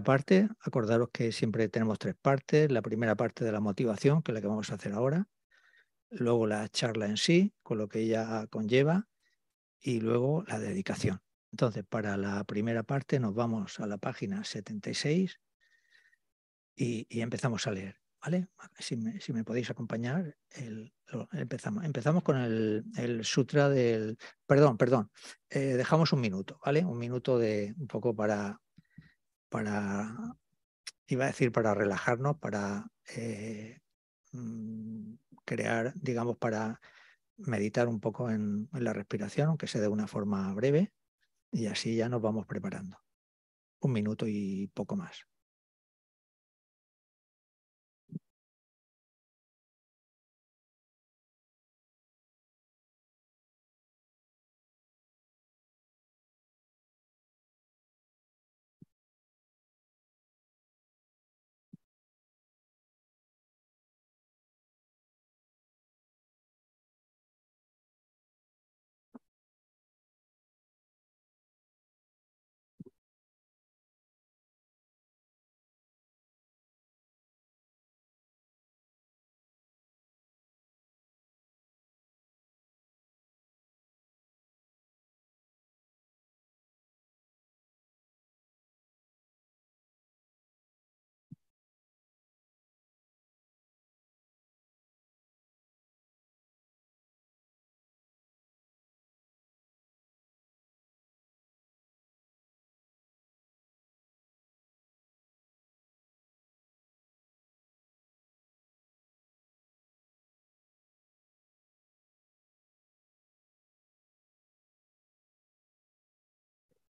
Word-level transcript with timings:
Parte, 0.00 0.48
acordaros 0.60 1.10
que 1.12 1.32
siempre 1.32 1.68
tenemos 1.68 1.98
tres 1.98 2.14
partes. 2.14 2.72
La 2.72 2.80
primera 2.80 3.14
parte 3.14 3.44
de 3.44 3.52
la 3.52 3.60
motivación, 3.60 4.22
que 4.22 4.32
es 4.32 4.34
la 4.34 4.40
que 4.40 4.46
vamos 4.46 4.70
a 4.70 4.76
hacer 4.76 4.94
ahora. 4.94 5.28
Luego 6.08 6.46
la 6.46 6.66
charla 6.70 7.06
en 7.06 7.18
sí, 7.18 7.52
con 7.62 7.76
lo 7.76 7.88
que 7.88 8.00
ella 8.00 8.46
conlleva. 8.46 9.08
Y 9.78 10.00
luego 10.00 10.44
la 10.46 10.58
dedicación. 10.58 11.20
Entonces, 11.50 11.84
para 11.86 12.16
la 12.16 12.42
primera 12.44 12.84
parte 12.84 13.20
nos 13.20 13.34
vamos 13.34 13.80
a 13.80 13.86
la 13.86 13.98
página 13.98 14.44
76 14.44 15.38
y, 16.74 17.06
y 17.10 17.20
empezamos 17.20 17.66
a 17.66 17.72
leer. 17.72 18.00
¿Vale? 18.22 18.46
Si 18.78 18.96
me, 18.96 19.44
podéis 19.44 19.68
acompañar, 19.68 20.36
empezamos. 21.32 21.84
Empezamos 21.84 22.22
con 22.22 22.38
el, 22.38 22.84
el, 22.96 23.24
sutra 23.24 23.68
del... 23.68 24.16
Perdón, 24.46 24.78
perdón. 24.78 25.10
Eh, 25.50 25.74
dejamos 25.74 26.12
un 26.12 26.20
minuto, 26.20 26.58
¿vale? 26.64 26.84
Un 26.84 26.98
minuto 26.98 27.36
de 27.36 27.74
un 27.76 27.88
poco 27.88 28.14
para, 28.14 28.60
para, 29.52 30.16
iba 31.06 31.24
a 31.24 31.28
decir, 31.28 31.52
para 31.52 31.74
relajarnos, 31.74 32.38
para 32.38 32.90
eh, 33.14 33.80
mm, 34.32 35.12
crear, 35.44 35.92
digamos, 35.94 36.38
para 36.38 36.80
meditar 37.36 37.86
un 37.86 38.00
poco 38.00 38.30
en, 38.30 38.68
en 38.72 38.84
la 38.84 38.94
respiración, 38.94 39.48
aunque 39.48 39.66
sea 39.66 39.82
de 39.82 39.88
una 39.88 40.06
forma 40.06 40.52
breve, 40.54 40.92
y 41.50 41.66
así 41.66 41.94
ya 41.96 42.08
nos 42.08 42.22
vamos 42.22 42.46
preparando. 42.46 42.96
Un 43.80 43.92
minuto 43.92 44.26
y 44.26 44.68
poco 44.74 44.96
más. 44.96 45.26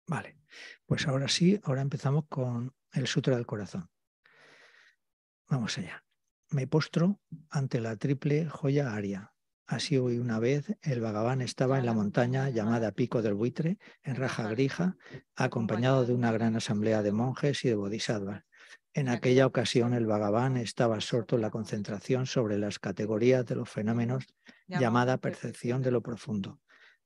Vale, 0.09 0.37
pues 0.87 1.07
ahora 1.07 1.27
sí, 1.27 1.59
ahora 1.63 1.81
empezamos 1.81 2.25
con 2.27 2.73
el 2.93 3.05
Sutra 3.05 3.35
del 3.35 3.45
Corazón. 3.45 3.91
Vamos 5.47 5.77
allá. 5.77 6.03
Me 6.49 6.65
postro 6.65 7.21
ante 7.51 7.79
la 7.79 7.95
triple 7.95 8.49
joya 8.49 8.91
aria. 8.91 9.35
Así 9.67 9.99
hoy 9.99 10.17
una 10.17 10.39
vez 10.39 10.75
el 10.81 10.99
Bhagavan 10.99 11.41
estaba 11.41 11.77
en 11.77 11.85
la 11.85 11.93
montaña 11.93 12.49
llamada 12.49 12.91
Pico 12.91 13.21
del 13.21 13.35
Buitre, 13.35 13.77
en 14.01 14.15
Raja 14.15 14.49
Grija, 14.49 14.97
acompañado 15.35 16.07
de 16.07 16.15
una 16.15 16.31
gran 16.31 16.55
asamblea 16.55 17.03
de 17.03 17.11
monjes 17.11 17.63
y 17.63 17.69
de 17.69 17.75
bodhisattvas. 17.75 18.45
En 18.95 19.09
aquella 19.09 19.45
ocasión 19.45 19.93
el 19.93 20.07
Bhagavan 20.07 20.57
estaba 20.57 20.95
absorto 20.95 21.35
en 21.35 21.43
la 21.43 21.51
concentración 21.51 22.25
sobre 22.25 22.57
las 22.57 22.79
categorías 22.79 23.45
de 23.45 23.53
los 23.53 23.69
fenómenos 23.69 24.25
llamada 24.65 25.17
percepción 25.17 25.83
de 25.83 25.91
lo 25.91 26.01
profundo. 26.01 26.59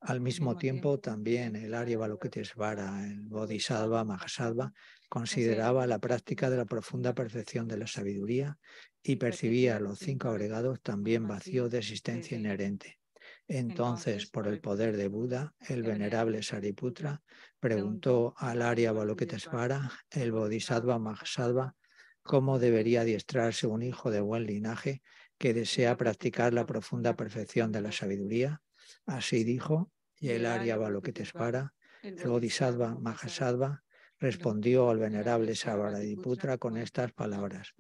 Al 0.05 0.19
mismo 0.19 0.57
tiempo, 0.57 0.99
también 0.99 1.55
el 1.55 1.73
Arya 1.73 1.97
Balokitesvara, 1.97 3.09
el 3.09 3.21
Bodhisattva 3.21 4.03
Mahasattva, 4.03 4.73
consideraba 5.07 5.87
la 5.87 5.99
práctica 5.99 6.49
de 6.49 6.57
la 6.57 6.65
profunda 6.65 7.13
perfección 7.13 7.69
de 7.69 7.77
la 7.77 7.87
sabiduría 7.87 8.57
y 9.01 9.15
percibía 9.15 9.79
los 9.79 9.99
cinco 9.99 10.27
agregados 10.27 10.81
también 10.81 11.25
vacíos 11.25 11.71
de 11.71 11.77
existencia 11.77 12.37
inherente. 12.37 12.99
Entonces, 13.47 14.29
por 14.29 14.49
el 14.49 14.59
poder 14.59 14.97
de 14.97 15.07
Buda, 15.07 15.55
el 15.69 15.83
venerable 15.83 16.43
Sariputra 16.43 17.21
preguntó 17.61 18.33
al 18.37 18.61
Arya 18.61 18.91
Balokitesvara, 18.91 19.89
el 20.11 20.33
Bodhisattva 20.33 20.99
Mahasattva, 20.99 21.77
cómo 22.23 22.59
debería 22.59 23.01
adiestrarse 23.01 23.67
un 23.67 23.83
hijo 23.83 24.11
de 24.11 24.19
buen 24.19 24.47
linaje 24.47 25.01
que 25.37 25.53
desea 25.53 25.95
practicar 25.95 26.53
la 26.53 26.65
profunda 26.65 27.15
perfección 27.15 27.71
de 27.71 27.81
la 27.81 27.93
sabiduría 27.93 28.61
Así 29.05 29.43
dijo, 29.43 29.91
y 30.23 30.29
el 30.29 30.45
Arya 30.45 30.77
Balokitesvara, 30.77 31.73
el 32.01 32.15
Bodhisattva 32.15 32.95
Mahasattva, 32.97 33.83
respondió 34.17 34.89
al 34.89 34.97
venerable 34.97 35.53
Sariputta 35.53 36.57
con 36.57 36.77
estas 36.77 37.11
palabras. 37.11 37.73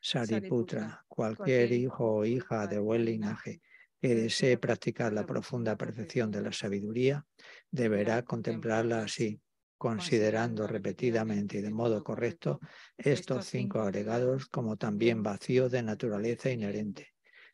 Sariputra, 0.00 1.04
cualquier 1.08 1.72
hijo 1.72 2.10
o 2.10 2.24
hija 2.24 2.66
de 2.66 2.78
buen 2.78 3.04
linaje 3.04 3.60
que 4.00 4.14
desee 4.14 4.56
practicar 4.56 5.12
la 5.12 5.26
profunda 5.26 5.76
perfección 5.76 6.30
de 6.30 6.40
la 6.40 6.52
sabiduría, 6.52 7.26
deberá 7.70 8.22
contemplarla 8.22 9.02
así, 9.02 9.38
considerando 9.76 10.66
repetidamente 10.66 11.58
y 11.58 11.60
de 11.60 11.70
modo 11.70 12.02
correcto 12.02 12.60
estos 12.96 13.44
cinco 13.44 13.80
agregados 13.80 14.46
como 14.46 14.78
también 14.78 15.22
vacíos 15.22 15.70
de 15.70 15.82
naturaleza 15.82 16.50
inherente. 16.50 17.08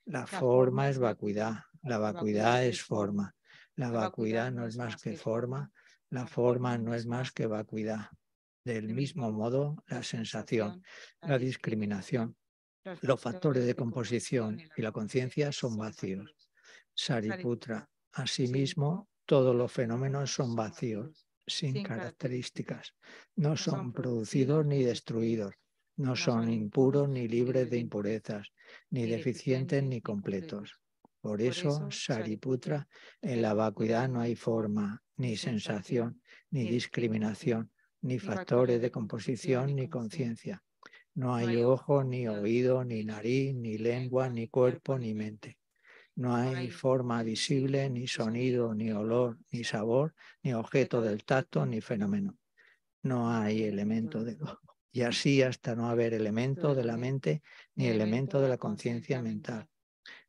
La 0.05 0.25
forma 0.25 0.89
es 0.89 1.01
vacuidad, 1.01 1.65
la 1.83 1.99
vacuidad 1.99 2.65
es 2.65 2.81
forma. 2.81 3.36
La 3.77 3.91
vacuidad 3.91 4.53
no 4.53 4.67
es 4.67 4.77
más 4.77 4.97
que 4.97 5.17
forma. 5.17 5.71
La 6.11 6.27
forma 6.27 6.79
no 6.79 6.95
es 6.95 7.07
más 7.07 7.31
que 7.33 7.47
vacuidad. 7.47 8.09
Del 8.65 8.95
mismo 8.95 9.31
modo, 9.31 9.85
la 9.87 10.03
sensación, 10.03 10.83
la 11.21 11.39
discriminación, 11.39 12.37
los 13.03 13.21
factores 13.21 13.67
de 13.67 13.75
composición 13.75 14.61
y 14.77 14.83
la 14.83 14.93
conciencia 14.93 15.53
son 15.53 15.77
vacíos. 15.77 16.35
Sariputra, 16.95 17.89
asimismo, 18.13 19.09
todos 19.25 19.55
los 19.55 19.71
fenómenos 19.71 20.33
son 20.33 20.57
vacíos, 20.57 21.27
sin 21.47 21.83
características. 21.83 22.95
No 23.37 23.57
son 23.57 23.93
producidos 23.93 24.65
ni 24.65 24.83
destruidos. 24.83 25.55
No 25.99 26.15
son 26.15 26.53
impuros 26.53 27.09
ni 27.09 27.27
libres 27.27 27.71
de 27.71 27.79
impurezas, 27.79 28.49
ni 28.91 29.07
deficientes 29.07 29.83
ni 29.83 30.01
completos. 30.01 30.79
Por 31.27 31.43
eso, 31.43 31.91
Sariputra, 31.91 32.87
en 33.21 33.43
la 33.43 33.53
vacuidad 33.53 34.09
no 34.09 34.21
hay 34.21 34.37
forma, 34.37 35.03
ni 35.17 35.37
sensación, 35.37 36.23
ni 36.51 36.69
discriminación, 36.69 37.73
ni 38.03 38.21
factores 38.21 38.81
de 38.81 38.93
composición, 38.93 39.75
ni 39.75 39.89
conciencia. 39.89 40.63
No 41.15 41.35
hay 41.35 41.65
ojo, 41.65 42.05
ni 42.05 42.29
oído, 42.29 42.85
ni 42.85 43.03
nariz, 43.03 43.57
ni 43.57 43.77
lengua, 43.77 44.29
ni 44.29 44.47
cuerpo, 44.47 45.01
ni 45.01 45.15
mente. 45.15 45.59
No 46.15 46.37
hay 46.37 46.71
forma 46.71 47.25
visible, 47.25 47.91
ni 47.91 48.07
sonido, 48.07 48.73
ni 48.73 48.93
olor, 48.93 49.37
ni 49.51 49.65
sabor, 49.65 50.15
ni 50.45 50.55
objeto 50.55 51.01
del 51.01 51.25
tacto, 51.25 51.67
ni 51.67 51.81
fenómeno. 51.81 52.39
No 53.03 53.33
hay 53.33 53.65
elemento 53.65 54.23
de... 54.23 54.39
Y 54.93 55.03
así 55.03 55.43
hasta 55.43 55.75
no 55.75 55.89
haber 55.89 56.15
elemento 56.15 56.73
de 56.73 56.85
la 56.85 56.97
mente, 56.97 57.43
ni 57.75 57.89
elemento 57.89 58.41
de 58.41 58.49
la 58.49 58.59
conciencia 58.59 59.21
mental 59.21 59.69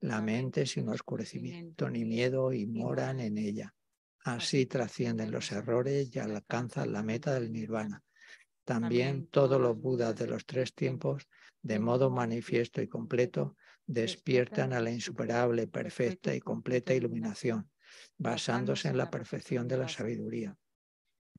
la 0.00 0.20
mente 0.20 0.66
sin 0.66 0.88
oscurecimiento 0.88 1.90
ni 1.90 2.04
miedo 2.04 2.52
y 2.52 2.66
moran 2.66 3.20
en 3.20 3.38
ella. 3.38 3.74
Así 4.24 4.66
trascienden 4.66 5.30
los 5.30 5.50
errores 5.52 6.14
y 6.14 6.18
alcanzan 6.18 6.92
la 6.92 7.02
meta 7.02 7.34
del 7.34 7.52
nirvana. 7.52 8.02
También 8.64 9.26
todos 9.28 9.60
los 9.60 9.80
budas 9.80 10.14
de 10.16 10.26
los 10.26 10.44
tres 10.44 10.74
tiempos 10.74 11.26
de 11.62 11.78
modo 11.78 12.10
manifiesto 12.10 12.80
y 12.80 12.88
completo, 12.88 13.56
despiertan 13.86 14.72
a 14.72 14.80
la 14.80 14.90
insuperable, 14.90 15.66
perfecta 15.66 16.34
y 16.34 16.40
completa 16.40 16.94
iluminación, 16.94 17.70
basándose 18.16 18.88
en 18.88 18.96
la 18.96 19.10
perfección 19.10 19.66
de 19.66 19.78
la 19.78 19.88
sabiduría. 19.88 20.56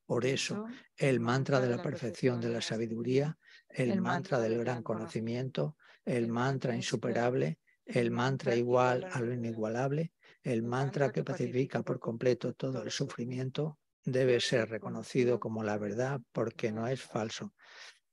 Por 0.04 0.26
eso, 0.26 0.66
el 0.96 1.20
mantra 1.20 1.60
de 1.60 1.68
la 1.68 1.82
perfección 1.82 2.40
de 2.40 2.48
la 2.48 2.60
sabiduría, 2.60 3.38
el 3.68 4.00
mantra 4.00 4.40
del 4.40 4.58
gran 4.58 4.82
conocimiento, 4.82 5.76
el 6.04 6.26
mantra 6.26 6.74
insuperable, 6.74 7.60
el 7.92 8.10
mantra 8.10 8.54
igual 8.54 9.06
a 9.10 9.20
lo 9.20 9.32
inigualable, 9.32 10.12
el 10.42 10.62
mantra 10.62 11.12
que 11.12 11.24
pacifica 11.24 11.82
por 11.82 11.98
completo 11.98 12.54
todo 12.54 12.82
el 12.82 12.90
sufrimiento, 12.90 13.78
debe 14.04 14.40
ser 14.40 14.70
reconocido 14.70 15.38
como 15.38 15.62
la 15.62 15.78
verdad 15.78 16.20
porque 16.32 16.72
no 16.72 16.86
es 16.86 17.02
falso. 17.02 17.54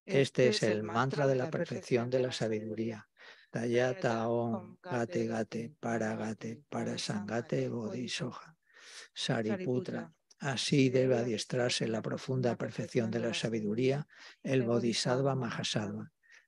Este 0.05 0.49
es 0.49 0.63
el 0.63 0.83
mantra 0.83 1.27
de 1.27 1.35
la 1.35 1.49
perfección 1.49 2.09
de 2.09 2.19
la 2.19 2.31
sabiduría. 2.31 3.07
Tayata 3.49 4.27
Om 4.27 4.77
Gate 4.81 5.27
Gate 5.27 5.73
Paragate 5.79 6.61
Parasangate 6.69 7.69
Bodhisoja. 7.69 8.55
Sariputra. 9.13 10.11
Así 10.39 10.89
debe 10.89 11.17
adiestrarse 11.17 11.87
la 11.87 12.01
profunda 12.01 12.55
perfección 12.55 13.09
de 13.09 13.19
la 13.19 13.33
sabiduría 13.33 14.07
el 14.43 14.63
Bodhisattva 14.63 15.35
Mahasattva. 15.35 16.11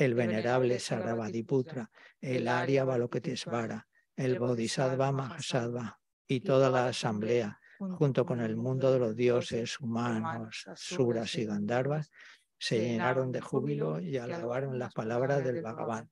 el 0.00 0.14
venerable 0.14 0.78
Sarabhadiputra, 0.78 1.90
el 2.22 2.48
Arya 2.48 2.84
Balokitesvara, 2.84 3.86
el 4.16 4.38
Bodhisattva 4.38 5.12
Mahasattva 5.12 6.00
y 6.26 6.40
toda 6.40 6.70
la 6.70 6.86
asamblea, 6.86 7.60
junto 7.78 8.24
con 8.24 8.40
el 8.40 8.56
mundo 8.56 8.92
de 8.92 8.98
los 8.98 9.14
dioses 9.14 9.78
humanos, 9.78 10.66
suras 10.74 11.34
y 11.34 11.44
gandharvas, 11.44 12.10
se 12.58 12.80
llenaron 12.80 13.30
de 13.30 13.42
júbilo 13.42 14.00
y 14.00 14.16
alabaron 14.16 14.78
las 14.78 14.94
palabras 14.94 15.44
del 15.44 15.60
Bhagavan. 15.60 16.10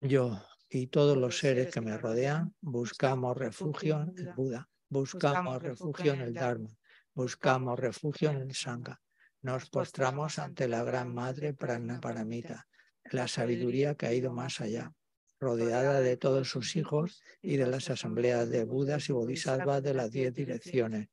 Yo 0.00 0.40
y 0.68 0.86
todos 0.88 1.16
los 1.16 1.38
seres 1.38 1.72
que 1.72 1.80
me 1.80 1.98
rodean 1.98 2.54
buscamos 2.60 3.36
refugio 3.36 4.00
en 4.00 4.14
el 4.16 4.32
Buda, 4.32 4.68
buscamos 4.88 5.60
refugio 5.60 6.12
en 6.12 6.20
el 6.20 6.34
Dharma, 6.34 6.70
buscamos 7.14 7.78
refugio 7.78 8.30
en 8.30 8.42
el 8.42 8.54
Sangha. 8.54 9.00
Nos 9.44 9.68
postramos 9.68 10.38
ante 10.38 10.68
la 10.68 10.82
Gran 10.84 11.12
Madre 11.12 11.52
Pranaparamita, 11.52 12.66
la 13.10 13.28
sabiduría 13.28 13.94
que 13.94 14.06
ha 14.06 14.14
ido 14.14 14.32
más 14.32 14.62
allá, 14.62 14.94
rodeada 15.38 16.00
de 16.00 16.16
todos 16.16 16.48
sus 16.48 16.76
hijos 16.76 17.22
y 17.42 17.58
de 17.58 17.66
las 17.66 17.90
asambleas 17.90 18.48
de 18.48 18.64
Budas 18.64 19.10
y 19.10 19.12
Bodhisattvas 19.12 19.82
de 19.82 19.92
las 19.92 20.10
diez 20.10 20.32
direcciones, 20.32 21.08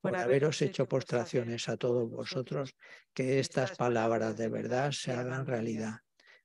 por 0.00 0.14
haberos 0.14 0.62
hecho 0.62 0.86
postraciones 0.86 1.68
a 1.68 1.76
todos 1.76 2.08
vosotros, 2.08 2.76
que 3.12 3.40
estas 3.40 3.76
palabras 3.76 4.36
de 4.36 4.48
verdad 4.48 4.92
se 4.92 5.10
hagan 5.10 5.44
realidad. 5.44 5.96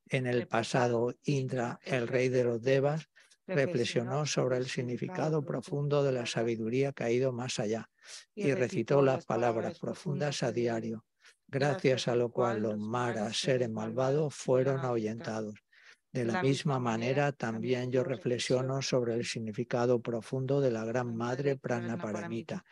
En 0.07 0.25
el 0.25 0.47
pasado, 0.47 1.13
Indra, 1.25 1.79
el 1.83 2.07
rey 2.07 2.29
de 2.29 2.43
los 2.43 2.63
Devas, 2.63 3.07
reflexionó 3.45 4.25
sobre 4.25 4.57
el 4.57 4.65
significado 4.65 5.45
profundo 5.45 6.01
de 6.03 6.11
la 6.11 6.25
sabiduría 6.25 6.91
que 6.91 7.03
ha 7.03 7.11
ido 7.11 7.31
más 7.31 7.59
allá 7.59 7.87
y 8.33 8.51
recitó 8.55 9.03
las 9.03 9.27
palabras 9.27 9.77
profundas 9.77 10.41
a 10.41 10.51
diario, 10.51 11.05
gracias 11.49 12.07
a 12.07 12.15
lo 12.15 12.31
cual 12.31 12.61
los 12.61 12.77
maras, 12.77 13.37
seres 13.37 13.69
malvados, 13.69 14.33
fueron 14.35 14.79
ahuyentados. 14.79 15.55
De 16.11 16.25
la 16.25 16.41
misma 16.41 16.79
manera, 16.79 17.31
también 17.31 17.91
yo 17.91 18.03
reflexiono 18.03 18.81
sobre 18.81 19.13
el 19.13 19.25
significado 19.25 20.01
profundo 20.01 20.59
de 20.59 20.71
la 20.71 20.83
Gran 20.83 21.15
Madre 21.15 21.55
Pranaparamita 21.55 22.63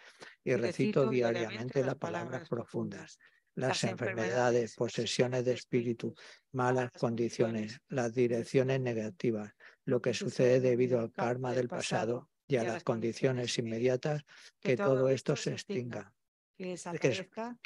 y 0.43 0.55
recito 0.55 1.07
diariamente 1.07 1.83
las 1.83 1.95
palabras 1.95 2.49
profundas. 2.49 3.19
Las 3.53 3.83
enfermedades, 3.83 4.75
posesiones 4.75 5.45
de 5.45 5.53
espíritu, 5.53 6.15
malas 6.51 6.91
condiciones, 6.91 7.79
las 7.89 8.13
direcciones 8.13 8.79
negativas, 8.81 9.51
lo 9.85 10.01
que 10.01 10.13
sucede 10.13 10.59
debido 10.59 10.99
al 10.99 11.11
karma 11.11 11.53
del 11.53 11.67
pasado 11.67 12.29
y 12.47 12.57
a 12.57 12.63
las 12.63 12.83
condiciones 12.83 13.57
inmediatas, 13.57 14.23
que 14.59 14.77
todo 14.77 15.09
esto 15.09 15.35
se 15.35 15.51
extinga, 15.51 16.13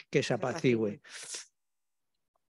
que 0.09 0.23
se 0.23 0.33
apacigüe 0.33 1.01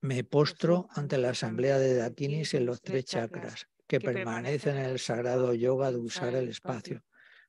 me 0.04 0.26
postro 0.26 0.90
ante 0.92 1.18
la 1.18 1.30
asamblea 1.30 1.80
de 1.80 1.96
Dakinis 1.96 2.54
en 2.56 2.66
los 2.66 2.82
tres 2.82 3.06
chakras, 3.06 3.70
que 3.88 4.02
permanecen 4.02 4.76
en 4.76 4.86
el 4.86 5.00
sagrado 5.00 5.54
yoga 5.54 5.92
de 5.94 5.98
usar 5.98 6.36
el 6.36 6.50
espacio. 6.50 7.02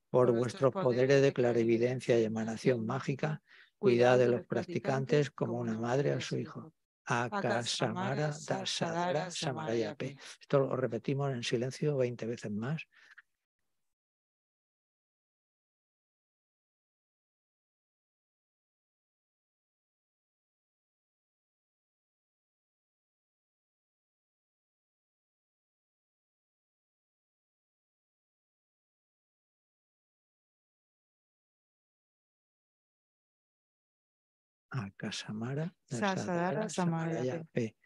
Por 0.09 0.31
vuestros 0.31 0.73
poderes 0.73 1.21
de 1.21 1.33
clarividencia 1.33 2.19
y 2.19 2.23
emanación 2.23 2.87
mágica, 2.87 3.43
cuidad 3.77 4.19
de 4.19 4.29
los 4.29 4.47
practicantes 4.47 5.33
como 5.33 5.59
una 5.59 5.77
madre 5.77 6.13
a 6.13 6.21
su 6.21 6.39
hijo. 6.39 6.73
Akasamara 7.07 8.33
Dasadara 8.47 9.33
Samarayape. 9.33 10.17
Esto 10.41 10.61
lo 10.61 10.77
repetimos 10.77 11.33
en 11.33 11.43
silencio 11.43 11.97
20 11.97 12.25
veces 12.25 12.53
más. 12.53 12.87
Akasamara 34.97 35.75
Sasadara 35.85 36.69
Samaraya 36.69 37.45
P. 37.53 37.77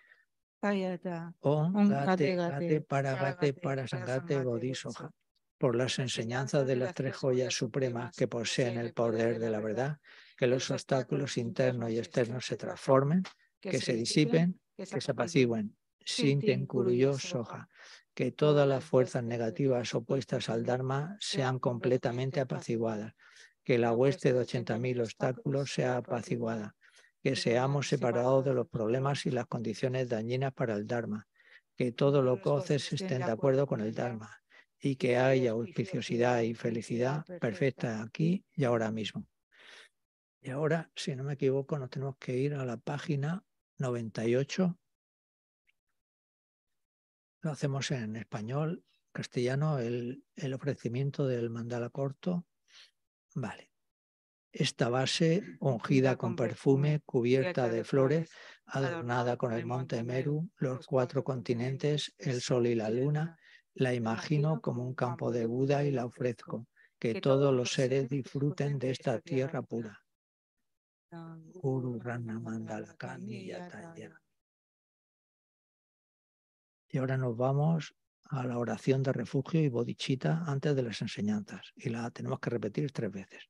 Om 1.40 1.88
Gate 1.88 2.36
Gate 2.36 2.80
Paragate 2.80 3.52
Parasangate 3.54 4.42
Bodhisoja. 4.42 5.10
Por 5.56 5.74
las 5.74 5.98
enseñanzas 5.98 6.66
de 6.66 6.76
las 6.76 6.94
tres 6.94 7.16
joyas 7.16 7.54
supremas 7.54 8.14
que 8.16 8.28
poseen 8.28 8.78
el 8.78 8.92
poder 8.92 9.40
de 9.40 9.50
la 9.50 9.60
verdad, 9.60 9.98
que 10.36 10.46
los 10.46 10.70
obstáculos 10.70 11.36
internos 11.36 11.90
y 11.90 11.98
externos 11.98 12.46
se 12.46 12.56
transformen, 12.56 13.24
que 13.60 13.80
se 13.80 13.94
disipen, 13.94 14.60
que 14.76 14.86
se 14.86 15.10
apacigüen. 15.10 15.76
Sinten 16.04 16.66
Kuruyo 16.66 17.18
Soja. 17.18 17.68
Que 18.14 18.32
todas 18.32 18.66
las 18.66 18.84
fuerzas 18.84 19.22
negativas 19.22 19.94
opuestas 19.94 20.48
al 20.48 20.64
Dharma 20.64 21.16
sean 21.20 21.58
completamente 21.58 22.40
apaciguadas. 22.40 23.14
Que 23.62 23.78
la 23.78 23.92
hueste 23.92 24.32
de 24.32 24.40
80.000 24.40 25.02
obstáculos 25.02 25.72
sea 25.72 25.98
apaciguada 25.98 26.74
que 27.22 27.36
seamos 27.36 27.88
separados 27.88 28.44
de 28.44 28.54
los 28.54 28.68
problemas 28.68 29.26
y 29.26 29.30
las 29.30 29.46
condiciones 29.46 30.08
dañinas 30.08 30.52
para 30.52 30.74
el 30.74 30.86
Dharma, 30.86 31.26
que 31.76 31.92
todos 31.92 32.24
los 32.24 32.40
coces 32.40 32.92
estén 32.92 33.18
de 33.18 33.32
acuerdo 33.32 33.66
con 33.66 33.80
el 33.80 33.94
Dharma 33.94 34.38
y 34.80 34.96
que 34.96 35.16
haya 35.16 35.52
auspiciosidad 35.52 36.42
y 36.42 36.54
felicidad 36.54 37.24
perfecta 37.40 38.02
aquí 38.02 38.44
y 38.54 38.64
ahora 38.64 38.90
mismo. 38.90 39.26
Y 40.40 40.50
ahora, 40.50 40.90
si 40.94 41.16
no 41.16 41.24
me 41.24 41.34
equivoco, 41.34 41.78
nos 41.78 41.90
tenemos 41.90 42.16
que 42.18 42.36
ir 42.36 42.54
a 42.54 42.64
la 42.64 42.76
página 42.76 43.44
98. 43.78 44.78
Lo 47.40 47.50
hacemos 47.50 47.90
en 47.90 48.16
español, 48.16 48.84
castellano, 49.12 49.78
el, 49.78 50.24
el 50.36 50.54
ofrecimiento 50.54 51.26
del 51.26 51.50
mandala 51.50 51.90
corto. 51.90 52.46
Vale. 53.34 53.67
Esta 54.50 54.88
base, 54.88 55.42
ungida 55.60 56.16
con 56.16 56.34
perfume, 56.34 57.00
cubierta 57.04 57.68
de 57.68 57.84
flores, 57.84 58.30
adornada 58.64 59.36
con 59.36 59.52
el 59.52 59.66
monte 59.66 60.02
Meru, 60.02 60.48
los 60.56 60.86
cuatro 60.86 61.22
continentes, 61.22 62.14
el 62.18 62.40
sol 62.40 62.66
y 62.66 62.74
la 62.74 62.88
luna, 62.88 63.36
la 63.74 63.94
imagino 63.94 64.60
como 64.60 64.84
un 64.84 64.94
campo 64.94 65.30
de 65.30 65.46
Buda 65.46 65.84
y 65.84 65.90
la 65.90 66.06
ofrezco. 66.06 66.66
Que 66.98 67.20
todos 67.20 67.54
los 67.54 67.70
seres 67.70 68.08
disfruten 68.08 68.78
de 68.78 68.90
esta 68.90 69.20
tierra 69.20 69.62
pura. 69.62 70.02
Y 76.88 76.98
ahora 76.98 77.16
nos 77.16 77.36
vamos 77.36 77.94
a 78.30 78.44
la 78.44 78.58
oración 78.58 79.02
de 79.02 79.12
refugio 79.12 79.60
y 79.60 79.68
bodichita 79.68 80.42
antes 80.46 80.74
de 80.74 80.82
las 80.82 81.00
enseñanzas. 81.00 81.72
Y 81.76 81.90
la 81.90 82.10
tenemos 82.10 82.40
que 82.40 82.50
repetir 82.50 82.90
tres 82.90 83.12
veces. 83.12 83.48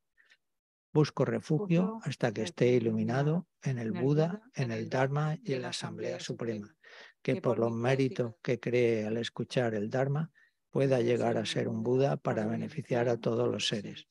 Busco 0.92 1.24
refugio 1.24 2.00
hasta 2.02 2.32
que 2.32 2.42
esté 2.42 2.68
iluminado 2.68 3.46
en 3.62 3.78
el 3.78 3.92
Buda, 3.92 4.42
en 4.54 4.70
el 4.70 4.88
Dharma 4.88 5.36
y 5.42 5.52
en 5.52 5.62
la 5.62 5.68
Asamblea 5.68 6.18
Suprema. 6.18 6.74
que 7.22 7.42
por 7.42 7.58
los 7.58 7.72
méritos 7.72 8.34
que 8.42 8.58
cree 8.58 9.06
al 9.06 9.16
escuchar 9.16 9.74
el 9.74 9.90
Dharma 9.90 10.30
pueda 10.70 11.00
llegar 11.00 11.36
a 11.36 11.44
ser 11.46 11.68
un 11.68 11.82
Buda 11.82 12.16
para 12.16 12.46
beneficiar 12.46 13.08
a 13.08 13.18
todos 13.18 13.48
los 13.48 13.68
seres. 13.68 14.06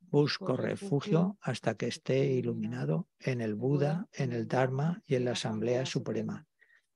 Busco 0.00 0.56
refugio 0.56 1.38
hasta 1.40 1.74
que 1.74 1.88
esté 1.88 2.26
iluminado 2.26 3.08
en 3.18 3.40
el 3.40 3.54
Buda, 3.54 4.06
en 4.12 4.32
el 4.32 4.46
Dharma 4.46 5.02
y 5.06 5.16
en 5.16 5.24
la 5.24 5.32
Asamblea 5.32 5.84
Suprema, 5.86 6.46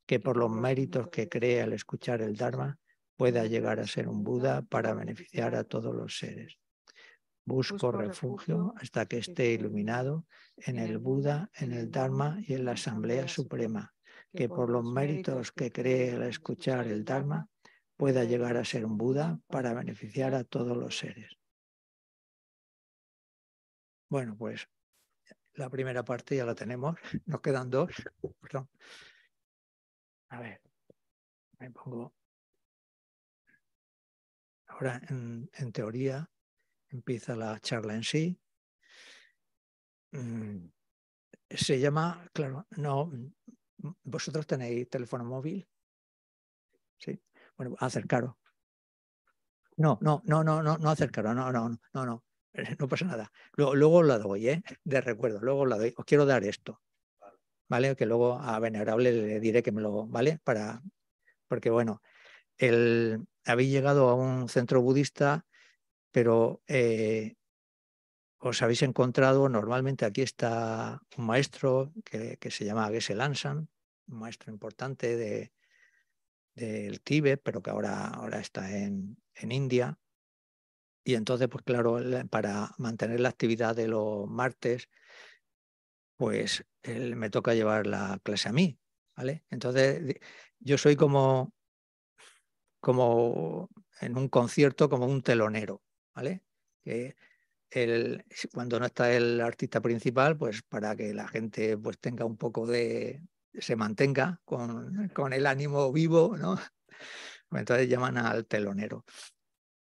que 0.06 0.20
por 0.20 0.36
los 0.36 0.50
méritos 0.50 1.08
que 1.08 1.28
cree 1.28 1.62
al 1.62 1.72
escuchar 1.72 2.22
el 2.22 2.36
Dharma 2.36 2.78
pueda 3.16 3.46
llegar 3.46 3.80
a 3.80 3.86
ser 3.86 4.08
un 4.08 4.22
Buda 4.22 4.62
para 4.62 4.94
beneficiar 4.94 5.54
a 5.54 5.64
todos 5.64 5.94
los 5.94 6.18
seres. 6.18 6.59
Busco 7.44 7.90
refugio 7.90 8.74
hasta 8.76 9.06
que 9.06 9.18
esté 9.18 9.52
iluminado 9.52 10.26
en 10.56 10.78
el 10.78 10.98
Buda, 10.98 11.50
en 11.54 11.72
el 11.72 11.90
Dharma 11.90 12.38
y 12.46 12.54
en 12.54 12.64
la 12.64 12.72
Asamblea 12.72 13.26
Suprema, 13.28 13.94
que 14.32 14.48
por 14.48 14.70
los 14.70 14.84
méritos 14.84 15.50
que 15.52 15.72
cree 15.72 16.12
al 16.12 16.22
escuchar 16.24 16.86
el 16.86 17.04
Dharma 17.04 17.48
pueda 17.96 18.24
llegar 18.24 18.56
a 18.56 18.64
ser 18.64 18.86
un 18.86 18.96
Buda 18.96 19.40
para 19.48 19.74
beneficiar 19.74 20.34
a 20.34 20.44
todos 20.44 20.76
los 20.76 20.98
seres. 20.98 21.36
Bueno, 24.08 24.36
pues 24.36 24.68
la 25.54 25.70
primera 25.70 26.04
parte 26.04 26.36
ya 26.36 26.44
la 26.44 26.54
tenemos. 26.54 26.96
Nos 27.26 27.40
quedan 27.40 27.70
dos. 27.70 27.90
A 30.30 30.40
ver, 30.40 30.60
me 31.58 31.70
pongo. 31.70 32.14
Ahora, 34.66 35.00
en, 35.08 35.72
teoría, 35.72 36.30
empieza 36.90 37.36
la 37.36 37.58
charla 37.60 37.94
en 37.94 38.02
sí. 38.02 38.38
Mm, 40.12 40.66
se 41.48 41.80
llama, 41.80 42.28
claro, 42.32 42.66
no. 42.76 43.10
¿Vosotros 44.02 44.46
tenéis 44.46 44.88
teléfono 44.90 45.24
móvil? 45.24 45.66
Sí. 46.98 47.20
Bueno, 47.56 47.76
acercaros. 47.78 48.34
No, 49.76 49.98
no, 50.02 50.22
no, 50.26 50.44
no, 50.44 50.62
no, 50.62 50.76
no 50.76 50.90
acercaros, 50.90 51.34
no, 51.34 51.50
no, 51.50 51.70
no, 51.94 52.06
no. 52.06 52.24
no 52.78 52.88
pasa 52.88 53.06
nada. 53.06 53.32
Luego, 53.52 53.74
luego 53.74 54.02
la 54.02 54.18
doy, 54.18 54.48
¿eh? 54.48 54.62
de 54.84 55.00
recuerdo, 55.00 55.40
luego 55.40 55.66
la 55.66 55.78
doy. 55.78 55.94
Os 55.96 56.04
quiero 56.04 56.26
dar 56.26 56.44
esto, 56.44 56.82
¿vale? 57.68 57.96
Que 57.96 58.06
luego 58.06 58.38
a 58.38 58.58
Venerable 58.58 59.12
le 59.12 59.40
diré 59.40 59.62
que 59.62 59.72
me 59.72 59.80
lo, 59.80 60.06
¿vale? 60.06 60.38
Para, 60.44 60.82
porque 61.48 61.70
bueno, 61.70 62.02
el, 62.58 63.26
habéis 63.44 63.70
llegado 63.70 64.08
a 64.10 64.14
un 64.14 64.48
centro 64.48 64.82
budista, 64.82 65.46
pero 66.10 66.62
eh, 66.66 67.36
os 68.38 68.62
habéis 68.62 68.82
encontrado, 68.82 69.48
normalmente 69.48 70.04
aquí 70.04 70.22
está 70.22 71.02
un 71.16 71.26
maestro 71.26 71.92
que, 72.04 72.38
se 72.50 72.64
llama 72.64 72.88
Geshe 72.88 73.14
Lansan, 73.14 73.68
un 74.08 74.18
maestro 74.18 74.50
importante 74.50 75.16
de, 75.16 75.52
del 76.54 77.00
Tíbet, 77.02 77.40
pero 77.42 77.62
que 77.62 77.70
ahora, 77.70 78.08
ahora 78.08 78.40
está 78.40 78.76
en, 78.76 79.18
en 79.34 79.52
India. 79.52 79.98
Y 81.04 81.14
entonces, 81.14 81.48
pues 81.48 81.64
claro, 81.64 81.98
para 82.30 82.70
mantener 82.78 83.20
la 83.20 83.28
actividad 83.28 83.76
de 83.76 83.88
los 83.88 84.26
martes, 84.28 84.88
pues 86.16 86.64
me 86.84 87.30
toca 87.30 87.54
llevar 87.54 87.86
la 87.86 88.20
clase 88.22 88.48
a 88.48 88.52
mí, 88.52 88.78
¿vale? 89.16 89.44
Entonces, 89.50 90.16
yo 90.58 90.78
soy 90.78 90.96
como, 90.96 91.54
como 92.80 93.68
en 94.00 94.16
un 94.16 94.28
concierto, 94.28 94.88
como 94.88 95.06
un 95.06 95.22
telonero, 95.22 95.82
¿vale? 96.14 96.42
Que 96.82 97.16
el, 97.70 98.24
cuando 98.52 98.80
no 98.80 98.86
está 98.86 99.12
el 99.12 99.40
artista 99.40 99.80
principal, 99.80 100.36
pues 100.36 100.62
para 100.62 100.96
que 100.96 101.14
la 101.14 101.28
gente 101.28 101.76
pues 101.78 101.98
tenga 101.98 102.24
un 102.24 102.36
poco 102.36 102.66
de, 102.66 103.22
se 103.54 103.76
mantenga 103.76 104.40
con, 104.44 105.08
con 105.14 105.32
el 105.32 105.46
ánimo 105.46 105.92
vivo, 105.92 106.36
¿no? 106.36 106.58
Entonces 107.50 107.88
llaman 107.88 108.18
al 108.18 108.46
telonero. 108.46 109.04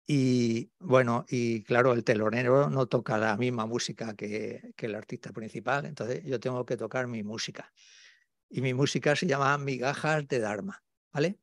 Y 0.07 0.71
bueno, 0.79 1.25
y 1.27 1.63
claro, 1.63 1.93
el 1.93 2.03
telonero 2.03 2.69
no 2.69 2.85
toca 2.85 3.17
la 3.17 3.35
misma 3.37 3.65
música 3.65 4.13
que, 4.15 4.73
el 4.77 4.95
artista 4.95 5.31
principal, 5.31 5.85
entonces 5.85 6.23
yo 6.23 6.39
tengo 6.39 6.65
que 6.65 6.77
tocar 6.77 7.07
mi 7.07 7.23
música. 7.23 7.73
Y 8.49 8.61
mi 8.61 8.73
música 8.75 9.15
se 9.15 9.25
llama 9.25 9.57
Migajas 9.57 10.27
de 10.27 10.39
Dharma, 10.39 10.83
¿vale? 11.11 11.39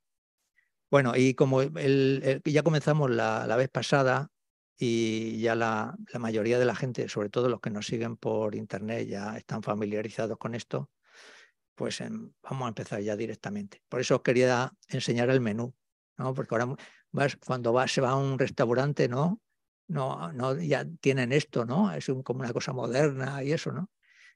Bueno, 0.90 1.14
y 1.16 1.34
como 1.34 1.62
el, 1.62 2.42
ya 2.44 2.62
comenzamos 2.62 3.10
la, 3.10 3.46
la, 3.48 3.56
vez 3.56 3.68
pasada 3.68 4.30
y 4.84 5.38
ya 5.38 5.54
la, 5.54 5.96
mayoría 6.18 6.58
de 6.58 6.64
la 6.64 6.74
gente, 6.74 7.08
sobre 7.08 7.28
todo 7.28 7.48
los 7.48 7.60
que 7.60 7.70
nos 7.70 7.86
siguen 7.86 8.16
por 8.16 8.56
internet, 8.56 9.06
ya 9.06 9.36
están 9.36 9.62
familiarizados 9.62 10.36
con 10.38 10.56
esto, 10.56 10.90
pues 11.76 12.00
em, 12.00 12.32
vamos 12.42 12.66
a 12.66 12.68
empezar 12.70 13.00
ya 13.00 13.14
directamente. 13.14 13.80
Por 13.88 14.00
eso 14.00 14.16
os 14.16 14.22
quería 14.22 14.72
enseñar 14.88 15.30
el 15.30 15.40
menú, 15.40 15.72
¿no? 16.18 16.34
Porque 16.34 16.56
ahora 16.56 16.74
cuando 17.46 17.72
vas, 17.72 17.92
se 17.92 18.00
va 18.00 18.10
a 18.10 18.16
un 18.16 18.40
restaurante, 18.40 19.06
¿no? 19.06 19.40
No, 19.86 20.32
no, 20.32 20.60
ya 20.60 20.84
tienen 21.00 21.30
esto, 21.30 21.64
¿no? 21.64 21.92
Es 21.92 22.06
como 22.24 22.40
una 22.40 22.52
cosa 22.52 22.72
moderna 22.72 23.44
y 23.44 23.52
eso, 23.52 23.70
¿no? 23.70 23.88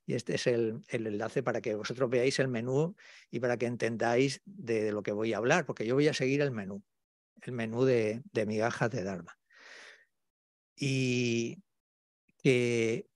Y 0.06 0.14
este 0.14 0.36
es 0.36 0.46
el, 0.46 0.84
enlace 0.90 1.42
para 1.42 1.60
que 1.60 1.74
vosotros 1.74 2.08
veáis 2.08 2.38
el 2.38 2.46
menú 2.46 2.94
y 3.32 3.40
para 3.40 3.56
que 3.56 3.66
entendáis 3.66 4.42
de, 4.44 4.92
lo 4.92 5.02
que 5.02 5.10
voy 5.10 5.32
a 5.32 5.38
hablar, 5.38 5.66
porque 5.66 5.84
yo 5.84 5.96
voy 5.96 6.06
a 6.06 6.14
seguir 6.14 6.40
el 6.40 6.52
menú, 6.52 6.84
el 7.42 7.52
menú 7.52 7.84
de, 7.84 8.22
de 8.32 8.46
migajas 8.46 8.92
de 8.92 9.02
Dharma. 9.02 9.36
Y 10.76 11.62
que 12.38 13.08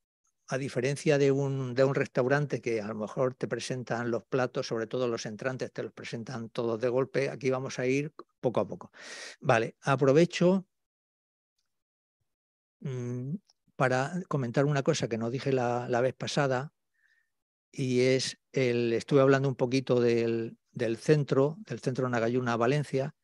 a 0.50 0.59
diferencia 0.59 1.17
de 1.17 1.31
un, 1.31 1.75
de 1.75 1.85
un 1.85 1.95
restaurante 1.95 2.61
que 2.61 2.81
a 2.81 2.88
lo 2.88 2.97
mejor 2.97 3.35
te 3.35 3.47
presentan 3.47 4.11
los 4.11 4.25
platos, 4.25 4.67
sobre 4.67 4.88
todo 4.88 5.07
los 5.07 5.25
entrantes, 5.25 5.73
te 5.73 5.85
los 5.85 5.93
presentan 5.93 6.49
todos 6.49 6.81
de 6.81 6.88
golpe, 6.88 7.31
aquí 7.31 7.50
vamos 7.50 7.79
a 7.79 7.87
ir 7.87 8.12
poco 8.40 8.59
a 8.59 8.67
poco. 8.67 8.90
Vale, 9.40 9.76
aprovecho 9.83 10.67
mm, 12.81 13.35
para 13.76 14.21
comentar 14.26 14.64
una 14.64 14.83
cosa 14.83 15.09
que 15.09 15.19
no 15.19 15.31
dije 15.31 15.52
la, 15.52 16.00
vez 16.00 16.14
pasada, 16.14 16.73
y 17.71 18.00
es, 18.00 18.40
el, 18.50 18.93
estuve 18.93 19.21
hablando 19.21 19.49
un 19.49 19.55
poquito 19.55 20.00
del, 20.00 20.59
del 20.73 20.97
centro, 20.97 21.59
del 21.61 21.79
centro 21.79 22.09
Nagayuna 22.09 22.57
Valencia, 22.57 23.14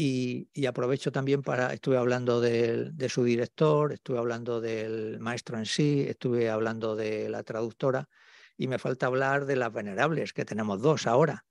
y, 0.00 0.66
aprovecho 0.66 1.10
también 1.10 1.42
para, 1.42 1.72
estuve 1.74 1.96
hablando 1.96 2.40
de, 2.40 3.08
su 3.08 3.24
director, 3.24 3.92
estuve 3.92 4.18
hablando 4.18 4.60
del 4.60 5.18
maestro 5.18 5.58
en 5.58 5.66
sí, 5.66 6.04
estuve 6.08 6.50
hablando 6.50 6.94
de 6.94 7.28
la 7.28 7.42
traductora 7.42 8.08
y 8.56 8.68
me 8.68 8.78
falta 8.78 9.06
hablar 9.06 9.44
de 9.44 9.56
las 9.56 9.72
venerables, 9.72 10.32
que 10.32 10.44
tenemos 10.44 10.80
dos 10.80 11.08
ahora. 11.08 11.44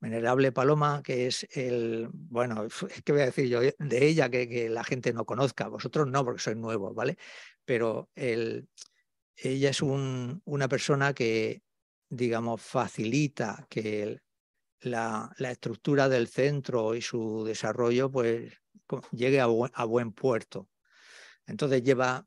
Venerable 0.00 0.52
Paloma, 0.52 1.00
que 1.02 1.28
es 1.28 1.46
el, 1.52 2.10
bueno, 2.12 2.66
¿qué 3.06 3.12
voy 3.12 3.22
a 3.22 3.26
decir 3.26 3.48
yo 3.48 3.60
de 3.60 4.06
ella 4.06 4.28
que, 4.28 4.68
la 4.68 4.84
gente 4.84 5.14
no 5.14 5.24
conozca? 5.24 5.68
Vosotros 5.68 6.06
no, 6.06 6.26
porque 6.26 6.42
sois 6.42 6.58
nuevos, 6.58 6.94
¿vale? 6.94 7.16
Pero 7.64 8.10
el, 8.16 8.68
ella 9.34 9.70
es 9.70 9.80
un, 9.80 10.42
una 10.44 10.68
persona 10.68 11.14
que, 11.14 11.62
digamos, 12.10 12.60
facilita 12.60 13.66
que 13.70 14.02
el, 14.02 14.23
la, 14.80 15.34
estructura 15.38 16.08
del 16.08 16.28
centro 16.28 16.94
y 16.94 17.02
su 17.02 17.44
desarrollo 17.44 18.10
pues 18.10 18.52
llegue 19.12 19.40
a 19.40 19.46
buen, 19.46 20.12
puerto. 20.12 20.68
Entonces 21.46 21.82
lleva, 21.82 22.26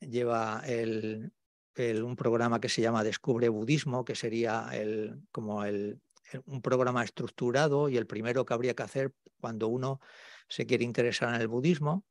lleva 0.00 0.62
el, 0.66 1.32
un 1.76 2.16
programa 2.16 2.60
que 2.60 2.68
se 2.68 2.82
llama 2.82 3.04
Descubre 3.04 3.48
Budismo, 3.48 4.04
que 4.04 4.14
sería 4.14 4.68
el, 4.72 5.22
como 5.30 5.64
el, 5.64 6.00
un 6.46 6.62
programa 6.62 7.04
estructurado 7.04 7.88
y 7.88 7.96
el 7.96 8.06
primero 8.06 8.44
que 8.44 8.54
habría 8.54 8.74
que 8.74 8.82
hacer 8.82 9.14
cuando 9.40 9.68
uno 9.68 10.00
se 10.48 10.66
quiere 10.66 10.84
interesar 10.84 11.34
en 11.34 11.40
el 11.40 11.48
budismo. 11.48 12.04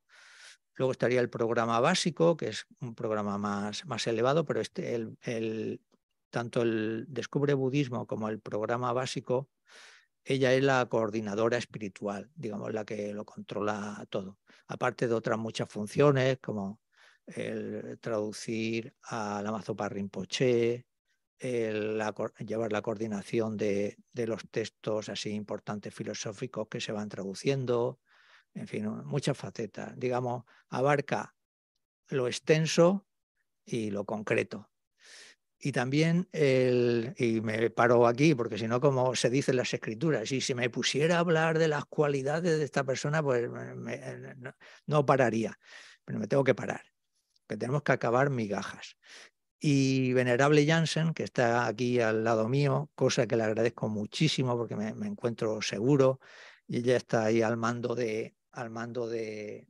Luego 0.75 0.91
estaría 0.91 1.19
el 1.21 1.29
programa 1.29 1.79
básico, 1.79 2.37
que 2.37 2.49
es 2.49 2.67
un 2.81 2.93
programa 2.93 3.37
más, 3.37 3.85
más 3.85 4.05
elevado, 4.05 4.45
pero 4.45 4.61
este, 4.61 4.93
el, 4.93 5.81
tanto 6.29 6.61
el 6.61 7.05
Descubre 7.07 7.55
Budismo 7.55 8.05
como 8.05 8.29
el 8.29 8.39
programa 8.39 8.93
básico 8.93 9.49
ella 10.29 10.53
es 10.53 10.61
la 10.61 10.85
coordinadora 10.87 11.57
espiritual, 11.57 12.29
digamos, 12.35 12.73
la 12.73 12.83
que 12.83 13.13
lo 13.13 13.23
controla 13.23 14.05
todo. 14.09 14.39
Aparte 14.67 15.07
de 15.07 15.13
otras 15.13 15.39
muchas 15.39 15.69
funciones, 15.69 16.39
como 16.39 16.81
el 17.27 17.97
traducir 18.01 18.93
a 19.03 19.41
la 19.41 19.87
Rinpoche, 19.87 20.85
el, 21.39 22.01
llevar 22.45 22.73
la 22.73 22.81
coordinación 22.81 23.55
de, 23.55 23.97
los 24.13 24.49
textos 24.51 25.07
así 25.07 25.29
importantes 25.29 25.93
filosóficos 25.93 26.67
que 26.67 26.81
se 26.81 26.91
van 26.91 27.07
traduciendo, 27.07 28.01
en 28.53 28.67
fin, 28.67 28.85
muchas 29.05 29.37
facetas. 29.37 29.97
Digamos, 29.97 30.43
abarca 30.67 31.35
lo 32.09 32.27
extenso 32.27 33.07
y 33.63 33.91
lo 33.91 34.03
concreto. 34.03 34.69
Y 35.59 35.71
también, 35.71 36.27
el, 36.33 37.15
y 37.17 37.41
me 37.41 37.71
paro 37.71 38.05
aquí, 38.05 38.35
porque 38.35 38.59
si 38.59 38.67
no, 38.67 38.79
como 38.79 39.15
se 39.15 39.29
dice 39.29 39.51
en 39.51 39.57
las 39.57 39.73
escrituras, 39.73 40.31
y 40.31 40.39
si 40.39 40.53
me 40.53 40.69
pusiera 40.69 41.15
a 41.17 41.19
hablar 41.19 41.57
de 41.57 41.67
las 41.67 41.85
cualidades 41.85 42.59
de 42.59 42.63
esta 42.63 42.83
persona, 42.83 43.23
pues 43.23 43.49
no, 44.85 45.05
pararía, 45.05 45.57
pero 46.05 46.19
me 46.19 46.27
tengo 46.27 46.43
que 46.43 46.53
parar, 46.53 46.83
que 47.47 47.57
tenemos 47.57 47.81
que 47.81 47.91
acabar 47.91 48.29
migajas. 48.29 48.97
Y 49.59 50.13
Venerable 50.13 50.67
Jansen, 50.67 51.15
que 51.15 51.23
está 51.23 51.65
aquí 51.65 51.99
al 51.99 52.23
lado 52.23 52.47
mío, 52.47 52.91
cosa 52.93 53.25
que 53.25 53.35
le 53.35 53.43
agradezco 53.43 53.89
muchísimo 53.89 54.55
porque 54.55 54.75
me, 54.75 54.89
encuentro 55.07 55.59
seguro, 55.63 56.19
y 56.67 56.77
ella 56.77 56.97
está 56.97 57.25
ahí 57.25 57.41
al 57.41 57.57
mando 57.57 57.95
de, 57.95 58.35
al 58.51 58.69
mando 58.69 59.07
de, 59.09 59.67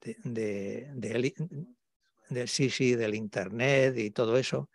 de, 0.00 0.88
de, 0.94 2.46
sí, 2.46 2.70
sí, 2.70 2.94
del 2.94 3.14
internet 3.14 3.98
y 3.98 4.10
todo 4.10 4.38
eso. 4.38 4.70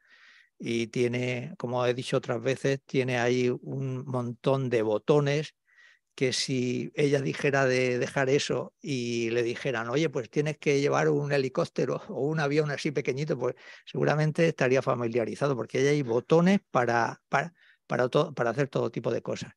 Y 0.64 0.88
tiene, 0.88 1.56
como 1.58 1.84
he 1.88 1.94
dicho 1.96 2.18
otras 2.18 2.40
veces, 2.40 2.82
tiene 2.86 3.18
ahí 3.18 3.50
un 3.50 4.06
montón 4.06 4.70
de 4.70 4.84
botones 4.84 5.56
que 6.14 6.34
si 6.34 6.92
ella 6.94 7.20
dijera 7.20 7.66
de 7.66 7.98
dejar 7.98 8.30
eso 8.30 8.72
y 8.80 9.32
le 9.32 9.42
dijeran, 9.42 9.90
oye, 9.90 10.08
pues 10.10 10.30
tienes 10.30 10.60
que 10.60 10.80
llevar 10.80 11.10
un 11.10 11.32
helicóptero 11.32 12.04
o 12.10 12.28
un 12.28 12.40
avión 12.40 12.70
así 12.70 12.92
pequeñito, 12.92 13.40
pues 13.40 13.56
seguramente 13.86 14.48
estaría 14.48 14.84
familiarizado, 14.84 15.56
porque 15.56 15.80
hay 15.80 16.04
botones 16.04 16.60
para, 16.70 17.24
para, 17.28 17.56
para, 17.88 18.08
para 18.08 18.50
hacer 18.52 18.68
todo 18.68 18.92
tipo 18.92 19.12
de 19.12 19.24
cosas. 19.24 19.54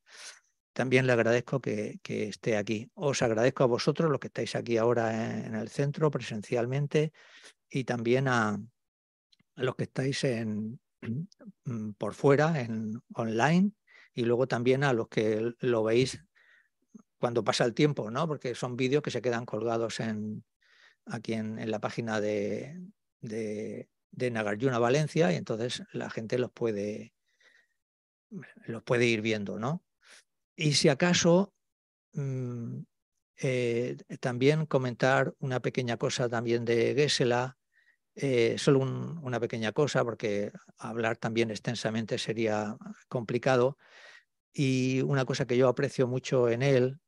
También 0.73 1.07
le 1.07 1.13
agradezco 1.13 1.61
que, 1.61 2.01
que, 2.03 2.29
esté 2.29 2.57
aquí. 2.57 2.91
Os 2.95 3.21
agradezco 3.21 3.65
a 3.65 3.67
vosotros, 3.67 4.11
los 4.11 4.21
que 4.21 4.29
estáis 4.29 4.57
aquí 4.57 4.79
ahora 4.79 5.45
en, 5.45 5.55
el 5.55 5.69
centro 5.69 6.11
presencialmente, 6.11 7.13
y 7.69 7.85
también 7.85 8.27
a, 8.27 8.55
a 8.55 9.63
los 9.63 9.77
que 9.77 9.85
estáis 9.85 10.25
en, 10.25 10.81
por 11.99 12.15
fuera, 12.15 12.61
en 12.61 13.01
online, 13.15 13.73
y 14.15 14.25
luego 14.25 14.47
también 14.47 14.85
a 14.85 14.93
los 14.93 15.09
que 15.09 15.55
lo 15.59 15.83
veis 15.83 16.25
cuando 17.19 17.43
pasa 17.43 17.65
el 17.65 17.75
tiempo, 17.75 18.11
¿no? 18.11 18.29
Porque 18.29 18.55
son 18.55 18.77
vídeos 18.77 19.03
que 19.03 19.11
se 19.11 19.23
quedan 19.23 19.47
colgados 19.47 20.01
en, 20.01 20.45
aquí 21.07 21.35
en, 21.35 21.71
la 21.71 21.81
página 21.81 22.21
de, 22.21 22.81
de, 23.21 23.89
Nagarjuna 24.31 24.79
Valencia 24.79 25.33
y 25.33 25.37
entonces 25.37 25.83
la 25.93 26.11
gente 26.11 26.39
los 26.39 26.53
puede, 26.53 27.15
los 28.67 28.83
puede 28.83 29.07
ir 29.07 29.21
viendo, 29.21 29.59
¿no? 29.59 29.83
Y 30.57 30.75
si 30.75 30.89
acaso 30.89 31.53
mm, 32.13 32.81
eh, 33.39 33.97
también 34.21 34.67
comentar 34.67 35.35
una 35.39 35.61
pequeña 35.61 35.97
cosa 35.97 36.29
también 36.29 36.65
de 36.65 36.95
Gesela, 36.95 37.59
eh, 38.17 38.57
solo 38.59 38.81
una 38.81 39.41
pequeña 39.41 39.73
cosa, 39.73 40.05
porque 40.05 40.53
hablar 40.79 41.17
también 41.17 41.51
extensamente 41.51 42.19
sería 42.19 42.77
complicado. 43.09 43.77
Y 44.53 45.03
una 45.03 45.25
cosa 45.25 45.47
que 45.47 45.57
yo 45.57 45.69
aprecio 45.69 46.07
mucho 46.07 46.49
en 46.49 46.63
él 46.63 47.01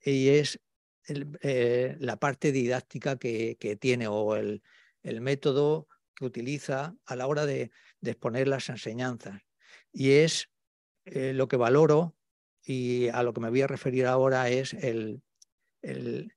y 0.00 0.28
es 0.28 0.60
eh, 1.06 1.96
la 2.00 2.16
parte 2.16 2.50
didáctica 2.50 3.16
que, 3.16 3.78
tiene 3.78 4.08
o 4.08 4.36
el, 4.36 4.62
método 5.02 5.86
que 6.14 6.24
utiliza 6.24 6.96
a 7.04 7.16
la 7.16 7.26
hora 7.26 7.44
de, 7.44 7.70
exponer 8.02 8.48
las 8.48 8.68
enseñanzas. 8.70 9.42
Y 9.92 10.12
es 10.12 10.50
eh, 11.04 11.32
lo 11.34 11.48
que 11.48 11.56
valoro 11.56 12.16
y 12.62 13.08
a 13.08 13.22
lo 13.22 13.34
que 13.34 13.40
me 13.40 13.50
voy 13.50 13.62
a 13.62 13.66
referir 13.66 14.06
ahora 14.06 14.48
es 14.48 14.72
el, 14.72 15.22
el, 15.82 16.33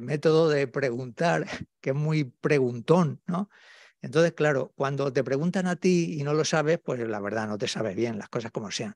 método 0.00 0.48
de 0.48 0.66
preguntar, 0.66 1.46
que 1.80 1.90
es 1.90 1.96
muy 1.96 2.24
preguntón, 2.24 3.20
¿no? 3.26 3.50
Entonces, 4.02 4.32
claro, 4.32 4.72
cuando 4.76 5.12
te 5.12 5.24
preguntan 5.24 5.66
a 5.66 5.76
ti 5.76 6.16
y 6.18 6.22
no 6.22 6.34
lo 6.34 6.44
sabes, 6.44 6.78
pues 6.78 7.00
la 7.00 7.20
verdad 7.20 7.48
no 7.48 7.58
te 7.58 7.66
sabes 7.66 7.96
bien 7.96 8.18
las 8.18 8.28
cosas 8.28 8.52
como 8.52 8.70
sean. 8.70 8.94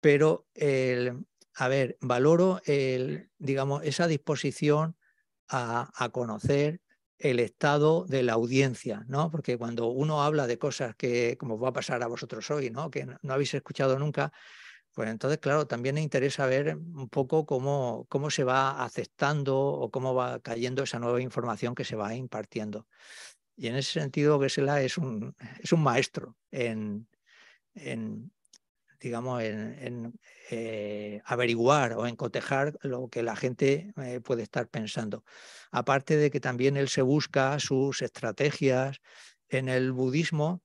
Pero 0.00 0.46
el, 0.54 1.26
a 1.54 1.68
ver, 1.68 1.98
valoro 2.00 2.60
el, 2.64 3.30
digamos, 3.38 3.82
esa 3.84 4.06
disposición 4.06 4.96
a, 5.48 6.08
conocer 6.12 6.80
el 7.18 7.40
estado 7.40 8.06
de 8.06 8.22
la 8.22 8.32
audiencia, 8.32 9.04
¿no? 9.06 9.30
Porque 9.30 9.58
cuando 9.58 9.88
uno 9.88 10.22
habla 10.22 10.46
de 10.46 10.58
cosas 10.58 10.96
que, 10.96 11.36
como 11.38 11.58
va 11.58 11.68
a 11.68 11.72
pasar 11.74 12.02
a 12.02 12.06
vosotros 12.06 12.50
hoy, 12.50 12.70
¿no? 12.70 12.90
Que 12.90 13.04
no, 13.04 13.32
habéis 13.32 13.54
escuchado 13.54 13.98
nunca, 13.98 14.32
pues 14.94 15.08
entonces, 15.08 15.38
claro, 15.38 15.66
también 15.66 15.94
me 15.94 16.02
interesa 16.02 16.46
ver 16.46 16.76
un 16.76 17.08
poco 17.08 17.46
cómo, 17.46 18.06
cómo 18.08 18.30
se 18.30 18.44
va 18.44 18.84
aceptando 18.84 19.58
o 19.58 19.90
cómo 19.90 20.14
va 20.14 20.40
cayendo 20.40 20.82
esa 20.82 20.98
nueva 20.98 21.20
información 21.22 21.74
que 21.74 21.84
se 21.84 21.96
va 21.96 22.14
impartiendo. 22.14 22.86
Y 23.56 23.68
en 23.68 23.76
ese 23.76 24.00
sentido, 24.00 24.40
Gesela 24.40 24.82
es 24.82 24.98
un, 24.98 25.34
es 25.60 25.72
un 25.72 25.82
maestro 25.82 26.36
en, 26.50 27.08
en, 27.74 28.32
digamos, 29.00 29.42
en, 29.42 30.18
eh, 30.50 31.20
averiguar 31.24 31.94
o 31.94 32.06
en 32.06 32.16
cotejar 32.16 32.78
lo 32.82 33.08
que 33.08 33.22
la 33.22 33.36
gente 33.36 33.92
eh, 33.96 34.20
puede 34.20 34.42
estar 34.44 34.68
pensando. 34.68 35.24
Aparte 35.70 36.16
de 36.16 36.30
que 36.30 36.40
también 36.40 36.76
él 36.76 36.88
se 36.88 37.02
busca 37.02 37.58
sus 37.60 38.02
estrategias 38.02 38.98
en 39.48 39.68
el 39.68 39.92
budismo, 39.92 40.62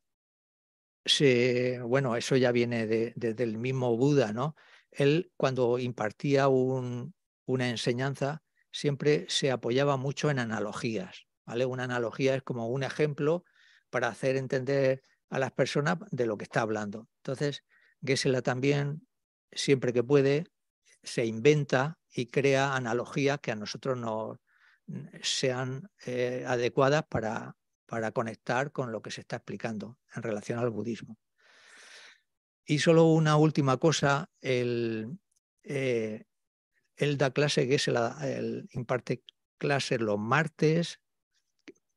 bueno, 1.83 2.15
eso 2.15 2.35
ya 2.35 2.51
viene 2.51 2.87
desde 2.87 3.43
el 3.43 3.57
mismo 3.57 3.95
Buda, 3.97 4.33
¿no? 4.33 4.55
Él 4.91 5.31
cuando 5.37 5.79
impartía 5.79 6.47
una 6.47 7.69
enseñanza 7.69 8.43
siempre 8.71 9.25
se 9.29 9.51
apoyaba 9.51 9.97
mucho 9.97 10.29
en 10.29 10.39
analogías, 10.39 11.25
¿vale? 11.45 11.65
Una 11.65 11.83
analogía 11.85 12.35
es 12.35 12.43
como 12.43 12.67
un 12.67 12.83
ejemplo 12.83 13.43
para 13.89 14.07
hacer 14.07 14.35
entender 14.35 15.01
a 15.29 15.39
las 15.39 15.51
personas 15.51 15.97
de 16.11 16.25
lo 16.25 16.37
que 16.37 16.43
está 16.43 16.61
hablando. 16.61 17.07
Entonces, 17.17 17.63
Gesela 18.03 18.41
también, 18.41 19.07
siempre 19.51 19.93
que 19.93 20.03
puede, 20.03 20.45
se 21.03 21.25
inventa 21.25 21.99
y 22.13 22.27
crea 22.27 22.75
analogías 22.75 23.39
que 23.39 23.51
a 23.51 23.55
nosotros 23.55 23.97
nos 23.97 24.37
sean 25.21 25.89
eh, 26.05 26.45
adecuadas 26.47 27.03
para, 27.09 27.56
para 27.87 28.11
conectar 28.11 28.71
con 28.71 28.91
lo 28.91 29.01
que 29.01 29.11
se 29.11 29.21
está 29.21 29.37
explicando 29.37 29.97
en 30.15 30.21
relación 30.21 30.59
al 30.59 30.69
budismo. 30.69 31.17
Y 32.65 32.79
solo 32.79 33.05
una 33.05 33.37
última 33.37 33.77
cosa, 33.77 34.29
él, 34.41 35.17
eh, 35.63 36.25
da 36.97 37.31
clase, 37.31 37.65
Gesela 37.65 38.17
él 38.23 38.67
imparte 38.73 39.23
clases 39.57 39.99
los 40.01 40.19
martes 40.19 40.99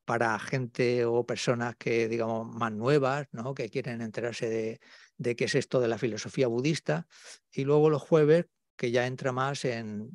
para 0.04 0.38
gente 0.38 1.04
o 1.04 1.26
personas 1.26 1.76
que, 1.76 2.08
digamos, 2.08 2.46
más 2.54 2.72
nuevas, 2.72 3.28
¿no? 3.32 3.54
que 3.54 3.68
quieren 3.68 4.00
enterarse 4.00 4.48
de, 4.48 4.80
de 5.18 5.36
qué 5.36 5.44
es 5.44 5.54
esto 5.54 5.80
de 5.80 5.88
la 5.88 5.98
filosofía 5.98 6.46
budista, 6.46 7.06
y 7.52 7.64
luego 7.64 7.90
los 7.90 8.02
jueves 8.02 8.46
que 8.80 8.90
ya 8.90 9.06
entra 9.06 9.30
más 9.30 9.66
en, 9.66 10.10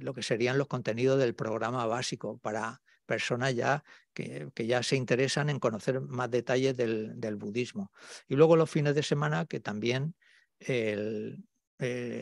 lo 0.00 0.12
que 0.12 0.24
serían 0.24 0.58
los 0.58 0.66
contenidos 0.66 1.20
del 1.20 1.36
programa 1.36 1.86
básico 1.86 2.36
para 2.38 2.82
personas 3.06 3.54
ya 3.54 3.84
que, 4.16 4.66
ya 4.66 4.82
se 4.82 4.96
interesan 4.96 5.50
en 5.50 5.60
conocer 5.60 6.00
más 6.00 6.30
detalles 6.30 6.76
del, 6.76 7.36
budismo. 7.36 7.92
Y 8.26 8.34
luego 8.34 8.56
los 8.56 8.70
fines 8.70 8.94
de 8.94 9.02
semana 9.02 9.44
que 9.46 9.60
también 9.60 10.14
eh, 10.58 11.36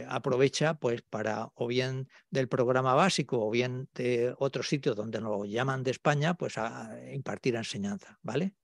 aprovecha 0.08 0.74
pues 0.74 1.02
para 1.02 1.50
o 1.54 1.68
bien 1.68 2.08
del 2.30 2.48
programa 2.48 2.94
básico 2.94 3.46
o 3.46 3.50
bien 3.50 3.88
de 3.94 4.34
otros 4.38 4.68
sitios 4.68 4.96
donde 4.96 5.20
nos 5.20 5.48
llaman 5.48 5.84
de 5.84 5.92
España 5.92 6.34
pues 6.34 6.58
a 6.58 6.90
impartir 7.12 7.54
enseñanza, 7.54 8.18
¿vale? 8.22 8.54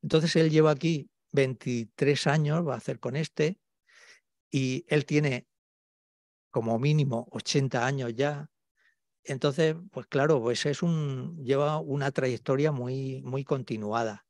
Entonces 0.00 0.36
él 0.36 0.50
lleva 0.50 0.70
aquí 0.70 1.10
23 1.32 2.26
años 2.28 2.66
va 2.66 2.74
a 2.74 2.78
hacer 2.78 3.00
con 3.00 3.16
este 3.16 3.58
y 4.50 4.84
él 4.88 5.06
tiene 5.06 5.46
como 6.50 6.78
mínimo 6.78 7.26
80 7.32 7.84
años 7.84 8.14
ya. 8.14 8.48
Entonces, 9.24 9.76
pues 9.90 10.06
claro, 10.06 10.40
pues 10.40 10.66
es 10.66 10.82
un, 10.82 11.42
lleva 11.44 11.78
una 11.78 12.10
trayectoria 12.10 12.72
muy, 12.72 13.22
muy 13.22 13.44
continuada. 13.44 14.26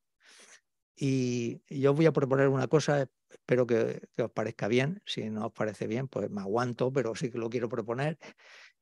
Y 0.94 1.62
yo 1.68 1.94
voy 1.94 2.06
a 2.06 2.12
proponer 2.12 2.48
una 2.48 2.68
cosa, 2.68 3.08
espero 3.30 3.66
que, 3.66 4.02
os 4.18 4.30
parezca 4.30 4.68
bien. 4.68 5.02
Si 5.06 5.30
no 5.30 5.46
os 5.46 5.52
parece 5.52 5.86
bien, 5.86 6.08
pues 6.08 6.30
me 6.30 6.42
aguanto, 6.42 6.92
pero 6.92 7.14
sí 7.14 7.30
que 7.30 7.38
lo 7.38 7.50
quiero 7.50 7.68
proponer. 7.68 8.18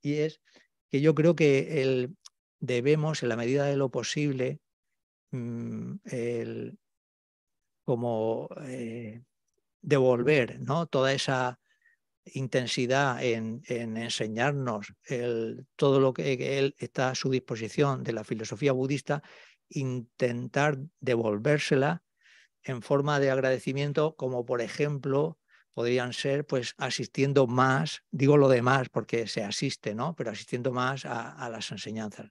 Y 0.01 0.15
es 0.15 0.41
que 0.91 1.01
yo 1.01 1.15
creo 1.15 1.35
que 1.37 1.83
el, 1.83 2.17
debemos, 2.59 3.23
en 3.23 3.29
la 3.29 3.37
medida 3.37 3.65
de 3.67 3.77
lo 3.77 3.91
posible, 3.91 4.61
mm, 5.31 5.95
el, 6.05 6.79
como 7.85 8.49
eh, 8.63 9.23
devolver 9.83 10.61
¿no? 10.61 10.87
toda 10.87 11.13
esa 11.13 11.61
intensidad 12.25 13.23
en, 13.23 13.63
enseñarnos 13.69 14.95
todo 15.77 16.01
lo 16.01 16.13
que 16.13 16.59
él 16.59 16.75
está 16.79 17.11
a 17.11 17.15
su 17.15 17.31
disposición 17.31 18.03
de 18.03 18.13
la 18.13 18.25
filosofía 18.25 18.73
budista, 18.73 19.23
intentar 19.69 20.79
devolvérsela 21.01 22.03
en 22.63 22.83
forma 22.83 23.21
de 23.21 23.31
agradecimiento, 23.31 24.17
como 24.17 24.45
por 24.45 24.61
ejemplo 24.61 25.39
podrían 25.73 26.13
ser 26.13 26.47
pues 26.47 26.75
asistiendo 26.79 27.47
más, 27.47 28.03
digo 28.11 28.37
lo 28.37 28.49
demás 28.49 28.89
porque 28.91 29.27
se 29.27 29.43
asiste, 29.43 29.95
¿no? 29.95 30.15
Pero 30.15 30.31
asistiendo 30.31 30.73
más 30.73 31.07
a 31.07 31.49
las 31.49 31.71
enseñanzas 31.71 32.31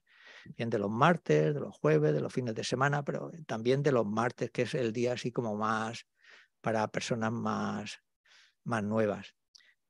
bien 0.56 0.70
de 0.70 0.78
los 0.78 0.90
martes, 0.90 1.54
de 1.54 1.60
los 1.60 1.76
jueves, 1.76 2.12
de 2.12 2.20
los 2.20 2.32
fines 2.32 2.54
de 2.54 2.64
semana, 2.64 3.04
pero 3.04 3.30
también 3.46 3.82
de 3.82 3.92
los 3.92 4.06
martes, 4.06 4.50
que 4.50 4.62
es 4.62 4.74
el 4.74 4.92
día 4.92 5.12
así 5.12 5.32
como 5.32 5.56
más 5.56 6.06
para 6.60 6.86
personas 6.88 7.32
más, 7.32 8.00
más 8.64 8.82
nuevas. 8.82 9.34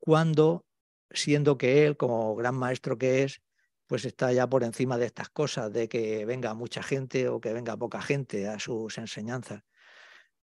Cuando, 0.00 0.66
siendo 1.10 1.56
que 1.58 1.86
él, 1.86 1.96
como 1.96 2.34
gran 2.34 2.56
maestro 2.56 2.98
que 2.98 3.22
es, 3.22 3.42
pues 3.86 4.04
está 4.04 4.32
ya 4.32 4.46
por 4.48 4.62
encima 4.62 4.98
de 4.98 5.06
estas 5.06 5.30
cosas, 5.30 5.72
de 5.72 5.88
que 5.88 6.24
venga 6.24 6.54
mucha 6.54 6.80
gente 6.80 7.28
o 7.28 7.40
que 7.40 7.52
venga 7.52 7.76
poca 7.76 8.00
gente 8.00 8.46
a 8.46 8.60
sus 8.60 8.98
enseñanzas. 8.98 9.64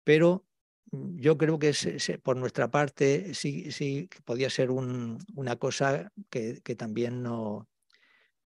Pero 0.04 0.46
mm, 0.90 1.18
yo 1.20 1.36
creo 1.36 1.58
que 1.58 1.74
por 2.22 2.38
nuestra 2.38 2.70
parte 2.70 3.34
sí, 3.34 3.70
sí 3.72 4.08
podía 4.24 4.48
ser 4.48 4.70
una 4.70 5.56
cosa 5.56 6.12
que, 6.30 6.62
también 6.78 7.22
no, 7.22 7.68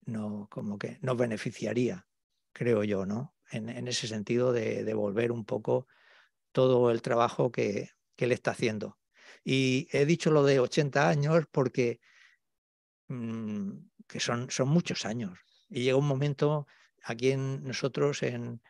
no, 0.07 0.49
como 0.51 0.79
que 0.79 0.99
nos 1.03 1.19
beneficiaría, 1.19 2.07
creo 2.53 2.83
yo, 2.83 3.05
¿no? 3.05 3.35
En, 3.51 3.89
ese 3.89 4.09
sentido 4.09 4.53
de 4.53 4.85
devolver 4.85 5.33
un 5.33 5.45
poco 5.45 5.87
todo 6.53 6.91
el 6.91 7.03
trabajo 7.03 7.53
que, 7.53 7.91
que 8.17 8.25
él 8.25 8.33
está 8.33 8.53
haciendo. 8.53 8.99
Y 9.45 9.89
he 9.93 10.05
dicho 10.05 10.31
lo 10.31 10.45
de 10.45 10.61
80 10.61 11.09
años 11.09 11.45
porque 11.51 12.01
mm, 13.09 13.71
que 14.07 14.21
son, 14.21 14.51
son 14.51 14.69
muchos 14.69 15.05
años. 15.05 15.39
Y 15.69 15.83
llega 15.83 15.97
un 15.97 16.09
momento 16.09 16.67
aquí 17.05 17.31
en 17.31 17.65
nosotros 17.65 18.23
en 18.23 18.61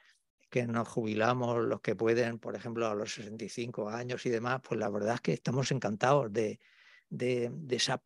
que 0.50 0.66
nos 0.66 0.88
jubilamos 0.88 1.64
los 1.64 1.80
que 1.80 1.94
pueden, 1.94 2.38
por 2.38 2.56
ejemplo, 2.56 2.86
a 2.86 2.94
los 2.94 3.14
65 3.14 3.90
años 3.90 4.24
y 4.26 4.30
demás, 4.30 4.60
pues 4.66 4.80
la 4.80 4.88
verdad 4.88 5.16
es 5.16 5.20
que 5.20 5.32
estamos 5.34 5.70
encantados 5.72 6.32
de, 6.32 6.58
de, 7.10 7.50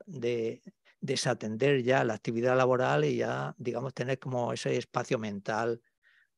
de, 0.07 0.62
desatender 1.01 1.83
ya 1.83 2.05
la 2.05 2.14
actividad 2.14 2.57
laboral 2.57 3.05
y 3.05 3.16
ya, 3.16 3.55
digamos, 3.59 3.94
tener 3.94 4.18
como 4.18 4.53
ese 4.53 4.77
espacio 4.77 5.18
mental 5.18 5.83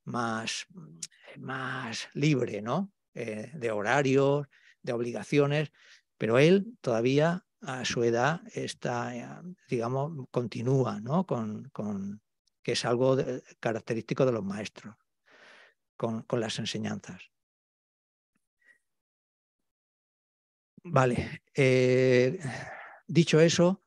más, 0.05 0.67
más 1.39 2.09
libre, 2.13 2.61
¿no? 2.63 2.93
Eh, 3.15 3.51
de 3.55 3.71
horarios, 3.71 4.47
de 4.83 4.93
obligaciones, 4.93 5.73
pero 6.25 6.39
él 6.39 6.79
todavía 6.81 7.45
a 7.61 7.85
su 7.85 8.03
edad 8.03 8.41
está, 8.55 9.15
eh, 9.15 9.29
digamos, 9.69 10.27
continúa, 10.31 10.99
¿no? 10.99 11.27
Con, 11.27 11.69
con 11.69 12.23
que 12.63 12.73
es 12.73 12.87
algo 12.87 13.15
característico 13.61 14.25
de 14.25 14.33
los 14.33 14.43
maestros, 14.43 14.97
con, 15.99 16.23
con 16.23 16.41
las 16.41 16.59
enseñanzas. 16.59 17.31
Vale, 20.83 21.43
eh, 21.53 22.41
dicho 23.07 23.39
eso, 23.39 23.83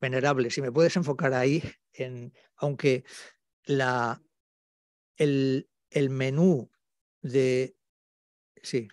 venerable, 0.00 0.50
si 0.50 0.62
me 0.62 0.70
puedes 0.70 0.94
enfocar 0.94 1.34
ahí, 1.34 1.64
en, 1.92 2.32
aunque 2.58 3.02
la, 3.64 4.22
el, 5.16 5.68
el 5.90 6.10
menú 6.10 6.70
de... 7.22 7.76
Sí. 8.62 8.86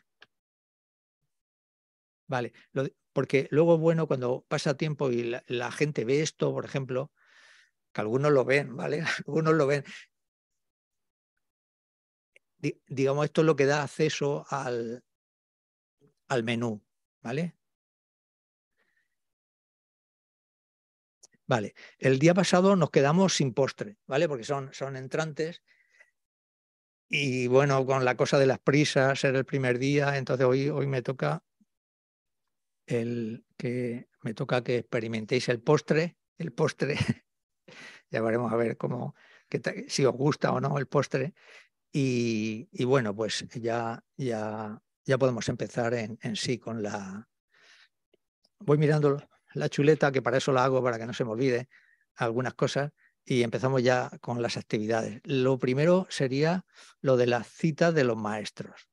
Vale, 2.28 2.54
porque 3.14 3.48
luego 3.52 3.78
bueno 3.78 4.08
cuando 4.08 4.46
pasa 4.48 4.78
tiempo 4.78 5.10
y 5.12 5.24
la, 5.48 5.72
gente 5.72 6.06
ve 6.06 6.22
esto, 6.22 6.52
por 6.54 6.66
ejemplo, 6.66 7.12
que 7.94 8.02
algunos 8.02 8.32
lo 8.32 8.46
ven, 8.46 8.76
¿vale? 8.76 9.04
Algunos 9.26 9.56
lo 9.56 9.68
ven. 9.68 9.84
digamos, 12.88 13.26
esto 13.26 13.42
es 13.42 13.46
lo 13.46 13.56
que 13.56 13.66
da 13.66 13.84
acceso 13.84 14.46
al, 14.50 15.04
al 16.28 16.44
menú, 16.44 16.84
¿vale? 17.22 17.56
Vale, 21.46 21.76
el 21.98 22.20
día 22.20 22.34
pasado 22.34 22.76
nos 22.76 22.92
quedamos 22.92 23.34
sin 23.36 23.54
postre, 23.54 23.98
¿vale? 24.06 24.28
Porque 24.28 24.44
son, 24.44 24.74
son 24.74 24.98
entrantes. 24.98 25.64
Y 27.10 27.48
bueno, 27.48 27.86
con 27.86 28.04
la 28.04 28.18
cosa 28.18 28.38
de 28.38 28.48
las 28.48 28.60
prisas, 28.60 29.20
ser 29.22 29.36
el 29.36 29.46
primer 29.46 29.80
día, 29.80 30.18
entonces 30.18 30.46
hoy, 30.46 30.70
hoy 30.70 30.88
me 30.88 31.02
toca 31.02 31.42
el 32.88 33.46
que 33.58 34.10
me 34.24 34.34
toca 34.34 34.64
que 34.64 34.78
experimentéis 34.78 35.50
el 35.50 35.62
postre, 35.62 36.18
el 36.38 36.54
postre, 36.54 36.96
ya 38.10 38.22
veremos 38.22 38.52
a 38.52 38.56
ver 38.56 38.78
cómo, 38.78 39.14
si 39.88 40.06
os 40.06 40.16
gusta 40.16 40.52
o 40.52 40.60
no 40.60 40.78
el 40.80 40.88
postre. 40.88 41.34
Y, 41.92 42.68
bueno, 42.86 43.16
pues 43.16 43.46
ya, 43.56 44.04
ya, 44.16 44.82
ya 45.06 45.18
podemos 45.18 45.50
empezar 45.50 45.94
en, 45.94 46.20
en, 46.22 46.36
sí 46.36 46.60
con 46.60 46.84
la... 46.84 47.28
Voy 48.60 48.78
mirando 48.78 49.22
la 49.54 49.70
chuleta, 49.70 50.12
que 50.12 50.22
para 50.22 50.38
eso 50.38 50.52
la 50.52 50.64
hago, 50.64 50.84
para 50.84 51.00
que 51.00 51.06
no 51.06 51.14
se 51.14 51.26
me 51.26 51.32
olvide 51.32 51.70
algunas 52.16 52.54
cosas, 52.54 52.92
y 53.26 53.44
empezamos 53.44 53.84
ya 53.84 54.12
con 54.22 54.42
las 54.42 54.58
actividades. 54.58 55.22
Lo 55.24 55.58
primero 55.58 56.08
sería 56.10 56.66
lo 57.02 57.18
de 57.18 57.28
las 57.28 57.48
citas 57.48 57.94
de 57.94 58.04
los 58.04 58.18
maestros. 58.18 58.90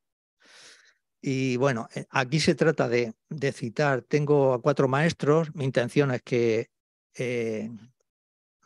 Y 1.27 1.57
bueno, 1.57 1.89
eh, 1.95 2.05
aquí 2.11 2.39
se 2.39 2.55
trata 2.55 2.87
de, 2.87 3.15
citar, 3.55 4.03
tengo 4.03 4.53
a 4.53 4.61
cuatro 4.61 4.89
maestros, 4.89 5.55
mi 5.55 5.65
intención 5.65 6.11
es 6.11 6.21
que 6.21 6.69
eh, 7.15 7.71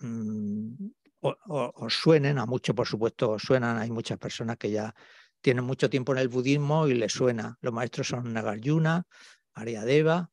mm, 0.01 0.88
os 1.21 1.94
suenen, 1.94 2.37
a 2.37 2.47
muchos 2.47 2.75
por 2.75 2.88
supuesto 2.88 3.31
os 3.31 3.42
suenan, 3.42 3.79
hay 3.79 3.92
muchas 3.92 4.18
personas 4.18 4.57
que 4.57 4.73
ya 4.73 4.92
tienen 5.40 5.64
mucho 5.64 5.88
tiempo 5.88 6.11
en 6.11 6.18
el 6.18 6.27
budismo 6.27 6.88
y 6.88 6.94
les 6.94 7.12
suena. 7.12 7.57
Los 7.61 7.73
maestros 7.73 8.09
son 8.09 8.33
Nagarjuna, 8.33 9.07
Aryadeva, 9.55 10.33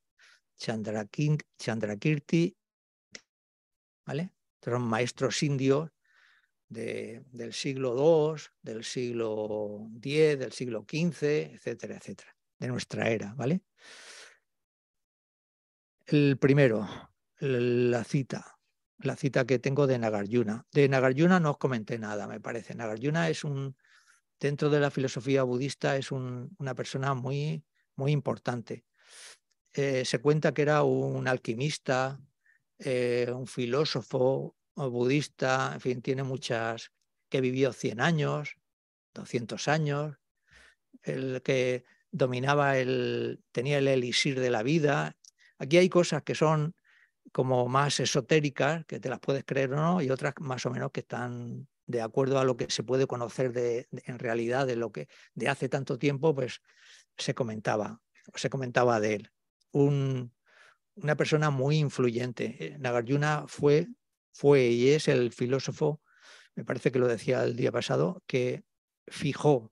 Chandrakirti, 0.57 2.57
¿vale? 4.03 4.31
Son 4.63 4.81
maestros 4.81 5.43
indios 5.43 5.91
del 6.75 7.53
siglo 7.53 7.95
II, 7.95 8.41
del 8.61 8.83
siglo 8.83 9.89
X, 10.01 10.39
del 10.39 10.51
siglo 10.51 10.85
XV, 10.87 11.53
etcétera, 11.53 11.97
etcétera, 11.97 12.35
de 12.59 12.67
nuestra 12.67 13.09
era, 13.09 13.33
¿vale? 13.33 13.61
El 16.05 16.37
primero, 16.37 16.87
la 17.39 18.03
cita, 18.03 18.59
la 18.99 19.15
cita 19.15 19.45
que 19.45 19.59
tengo 19.59 19.87
de 19.87 19.97
Nagarjuna. 19.97 20.65
De 20.71 20.87
Nagarjuna 20.87 21.39
no 21.39 21.51
os 21.51 21.57
comenté 21.57 21.97
nada, 21.97 22.27
me 22.27 22.39
parece. 22.39 22.75
Nagarjuna 22.75 23.29
es 23.29 23.43
un, 23.43 23.75
dentro 24.39 24.69
de 24.69 24.79
la 24.79 24.91
filosofía 24.91 25.43
budista, 25.43 25.97
es 25.97 26.11
una 26.11 26.75
persona 26.75 27.13
muy, 27.13 27.63
muy 27.95 28.11
importante. 28.11 28.85
Eh, 29.73 30.05
se 30.05 30.19
cuenta 30.19 30.53
que 30.53 30.61
era 30.61 30.83
un 30.83 31.27
alquimista, 31.27 32.19
eh, 32.79 33.31
un 33.33 33.47
filósofo, 33.47 34.55
budista, 34.75 35.71
en 35.73 35.81
fin, 35.81 36.01
tiene 36.01 36.23
muchas, 36.23 36.91
que 37.29 37.41
vivió 37.41 37.73
100 37.73 38.01
años, 38.01 38.57
200 39.13 39.67
años, 39.67 40.17
el 41.03 41.41
que 41.41 41.85
dominaba 42.11 42.77
el, 42.77 43.43
tenía 43.51 43.77
el 43.77 43.87
elixir 43.87 44.39
de 44.39 44.49
la 44.49 44.63
vida. 44.63 45.17
Aquí 45.57 45.77
hay 45.77 45.89
cosas 45.89 46.23
que 46.23 46.35
son 46.35 46.75
como 47.31 47.67
más 47.67 47.99
esotéricas, 47.99 48.85
que 48.85 48.99
te 48.99 49.09
las 49.09 49.19
puedes 49.19 49.43
creer 49.43 49.73
o 49.73 49.75
no, 49.75 50.01
y 50.01 50.09
otras 50.09 50.33
más 50.39 50.65
o 50.65 50.69
menos 50.69 50.91
que 50.91 51.01
están 51.01 51.67
de 51.87 52.01
acuerdo 52.01 52.39
a 52.39 52.43
lo 52.43 52.57
que 52.57 52.67
se 52.69 52.83
puede 52.83 53.07
conocer 53.07 53.51
de, 53.51 53.87
en 53.91 54.19
realidad 54.19 54.65
de 54.65 54.75
lo 54.75 54.91
que 54.91 55.07
de 55.33 55.49
hace 55.49 55.69
tanto 55.69 55.97
tiempo, 55.97 56.33
pues 56.33 56.61
se 57.17 57.33
comentaba, 57.33 58.01
se 58.33 58.49
comentaba 58.49 58.99
de 58.99 59.15
él. 59.15 59.31
Un, 59.71 60.33
una 60.95 61.15
persona 61.15 61.49
muy 61.49 61.77
influyente. 61.77 62.55
Eh, 62.59 62.77
Nagarjuna 62.79 63.45
fue 63.47 63.87
fue 64.35 64.67
y 64.67 64.89
es 64.89 65.07
el 65.07 65.31
filósofo, 65.31 66.01
me 66.55 66.65
parece 66.65 66.91
que 66.91 66.99
lo 66.99 67.07
decía 67.07 67.43
el 67.45 67.55
día 67.55 67.71
pasado, 67.71 68.21
que 68.27 68.65
fijó 69.07 69.71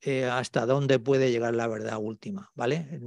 eh, 0.00 0.24
hasta 0.24 0.64
dónde 0.64 0.98
puede 0.98 1.30
llegar 1.30 1.54
la 1.54 1.68
verdad 1.68 1.98
última, 2.00 2.50
¿vale? 2.54 2.98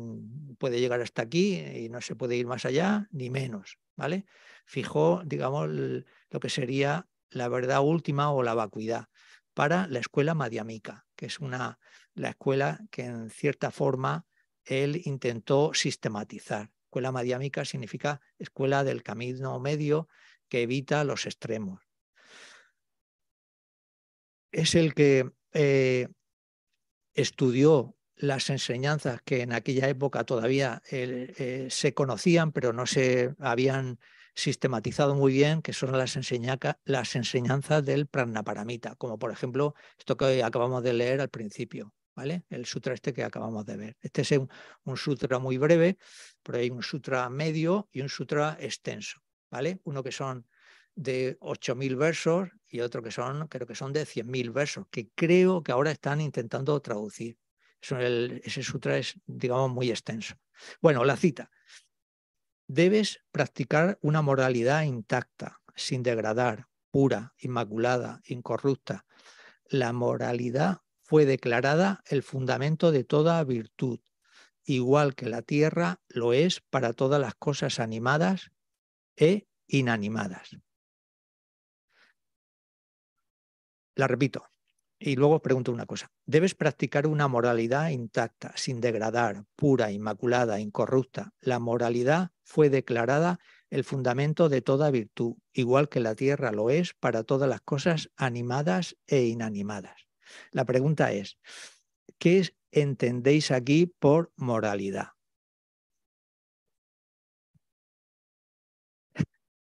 Puede 0.60 0.80
llegar 0.80 1.02
hasta 1.02 1.24
aquí 1.24 1.56
y 1.58 1.90
no 1.90 2.00
se 2.00 2.16
puede 2.16 2.36
ir 2.36 2.46
más 2.46 2.66
allá 2.66 3.08
ni 3.12 3.32
menos, 3.32 3.80
¿vale? 3.96 4.26
Fijó, 4.68 5.24
digamos, 5.26 5.68
lo 5.68 6.40
que 6.40 6.50
sería 6.50 7.08
la 7.32 7.50
verdad 7.50 7.82
última 7.82 8.32
o 8.32 8.44
la 8.44 8.54
vacuidad 8.54 9.08
para 9.56 9.88
la 9.88 9.98
escuela 9.98 10.36
madiamica, 10.36 11.08
que 11.16 11.26
es 11.26 11.40
una, 11.40 11.80
la 12.14 12.30
escuela 12.30 12.82
que 12.92 13.06
en 13.06 13.32
cierta 13.32 13.72
forma 13.72 14.28
él 14.64 15.02
intentó 15.06 15.74
sistematizar. 15.74 16.70
Escuela 16.84 17.12
madiamica 17.12 17.66
significa 17.66 18.22
escuela 18.38 18.84
del 18.84 19.02
camino 19.02 19.60
medio 19.60 20.08
que 20.50 20.64
evita 20.64 21.04
los 21.04 21.26
extremos. 21.26 21.82
Es 24.52 24.76
el 24.76 24.94
que 24.94 25.30
eh, 25.54 26.08
estudió 27.14 27.96
las 28.16 28.50
enseñanzas 28.50 29.22
que 29.24 29.42
en 29.42 29.54
aquella 29.54 29.88
época 29.90 30.24
todavía 30.24 30.82
eh, 30.92 31.68
se 31.70 31.94
conocían, 31.94 32.52
pero 32.52 32.74
no 32.74 32.86
se 32.86 33.36
habían 33.40 34.00
sistematizado 34.38 35.16
muy 35.16 35.34
bien, 35.34 35.62
que 35.62 35.74
son 35.74 35.92
las, 35.98 36.16
enseñanzas 36.16 37.86
del 37.86 38.08
Pranaparamita, 38.08 38.96
como 38.96 39.18
por 39.18 39.32
ejemplo 39.32 39.74
esto 39.98 40.16
que 40.16 40.44
acabamos 40.44 40.84
de 40.84 40.94
leer 40.94 41.22
al 41.22 41.30
principio, 41.30 41.94
¿vale? 42.16 42.44
El 42.50 42.68
sutra 42.68 42.94
este 42.94 43.14
que 43.14 43.24
acabamos 43.24 43.66
de 43.66 43.78
ver. 43.78 43.98
Este 44.00 44.22
es 44.22 44.32
un, 44.32 44.50
un 44.84 44.98
sutra 44.98 45.40
muy 45.40 45.58
breve, 45.58 45.98
pero 46.44 46.60
hay 46.60 46.70
un 46.70 46.84
sutra 46.84 47.30
medio 47.30 47.90
y 47.92 48.02
un 48.02 48.10
sutra 48.10 48.58
extenso. 48.60 49.20
¿Vale? 49.50 49.80
Uno 49.84 50.04
que 50.04 50.12
son 50.12 50.48
de 50.96 51.38
8.000 51.40 51.96
versos 51.96 52.50
y 52.68 52.80
otro 52.82 53.02
que 53.04 53.12
son, 53.12 53.48
creo 53.48 53.68
que 53.68 53.76
son 53.76 53.94
de 53.94 54.06
100.000 54.06 54.52
versos, 54.52 54.86
que 54.90 55.10
creo 55.14 55.64
que 55.64 55.72
ahora 55.72 55.92
están 55.92 56.20
intentando 56.22 56.80
traducir. 56.82 57.38
ese 57.82 58.64
sutra 58.64 58.98
es, 58.98 59.20
digamos, 59.28 59.72
muy 59.72 59.92
extenso. 59.92 60.36
Bueno, 60.82 61.06
la 61.06 61.16
cita. 61.16 61.52
Debes 62.68 63.24
practicar 63.32 63.98
una 64.02 64.22
moralidad 64.22 64.84
intacta. 64.84 65.62
sin 65.76 66.02
degradar, 66.02 66.68
pura, 66.90 67.36
inmaculada, 67.38 68.20
incorrupta. 68.26 69.06
La 69.70 69.94
moralidad 69.94 70.82
fue 71.04 71.26
declarada 71.26 72.02
el 72.08 72.24
fundamento 72.24 72.92
de 72.92 73.04
toda 73.04 73.44
virtud, 73.44 74.00
igual 74.66 75.14
que 75.14 75.30
la 75.30 75.44
tierra 75.44 76.02
lo 76.10 76.34
es 76.34 76.62
para 76.62 76.94
todas 76.94 77.22
las 77.22 77.36
cosas 77.36 77.80
animadas 77.80 78.52
e 79.18 79.48
inanimadas. 79.68 80.58
La 83.96 84.08
repito. 84.08 84.48
Y 85.00 85.16
luego 85.16 85.42
pregunto 85.42 85.72
una 85.72 85.86
cosa. 85.86 86.12
Debes 86.26 86.56
practicar 86.56 87.06
una 87.06 87.28
moralidad 87.28 87.90
intacta, 87.90 88.54
sin 88.56 88.82
degradar, 88.82 89.46
pura, 89.56 89.92
inmaculada, 89.92 90.60
incorrupta. 90.60 91.34
La 91.40 91.60
moralidad 91.60 92.32
fue 92.44 92.70
declarada 92.70 93.40
el 93.70 93.84
fundamento 93.84 94.50
de 94.50 94.62
toda 94.62 94.90
virtud, 94.90 95.36
igual 95.54 95.90
que 95.90 96.00
la 96.00 96.16
tierra 96.16 96.52
lo 96.52 96.70
es 96.70 96.94
para 96.94 97.24
todas 97.24 97.48
las 97.48 97.62
cosas 97.62 98.10
animadas 98.16 98.98
e 99.06 99.26
inanimadas. 99.26 100.08
La 100.52 100.66
pregunta 100.66 101.12
es, 101.12 101.38
¿qué 102.18 102.50
entendéis 102.72 103.52
aquí 103.52 103.86
por 103.86 104.32
moralidad? 104.36 105.17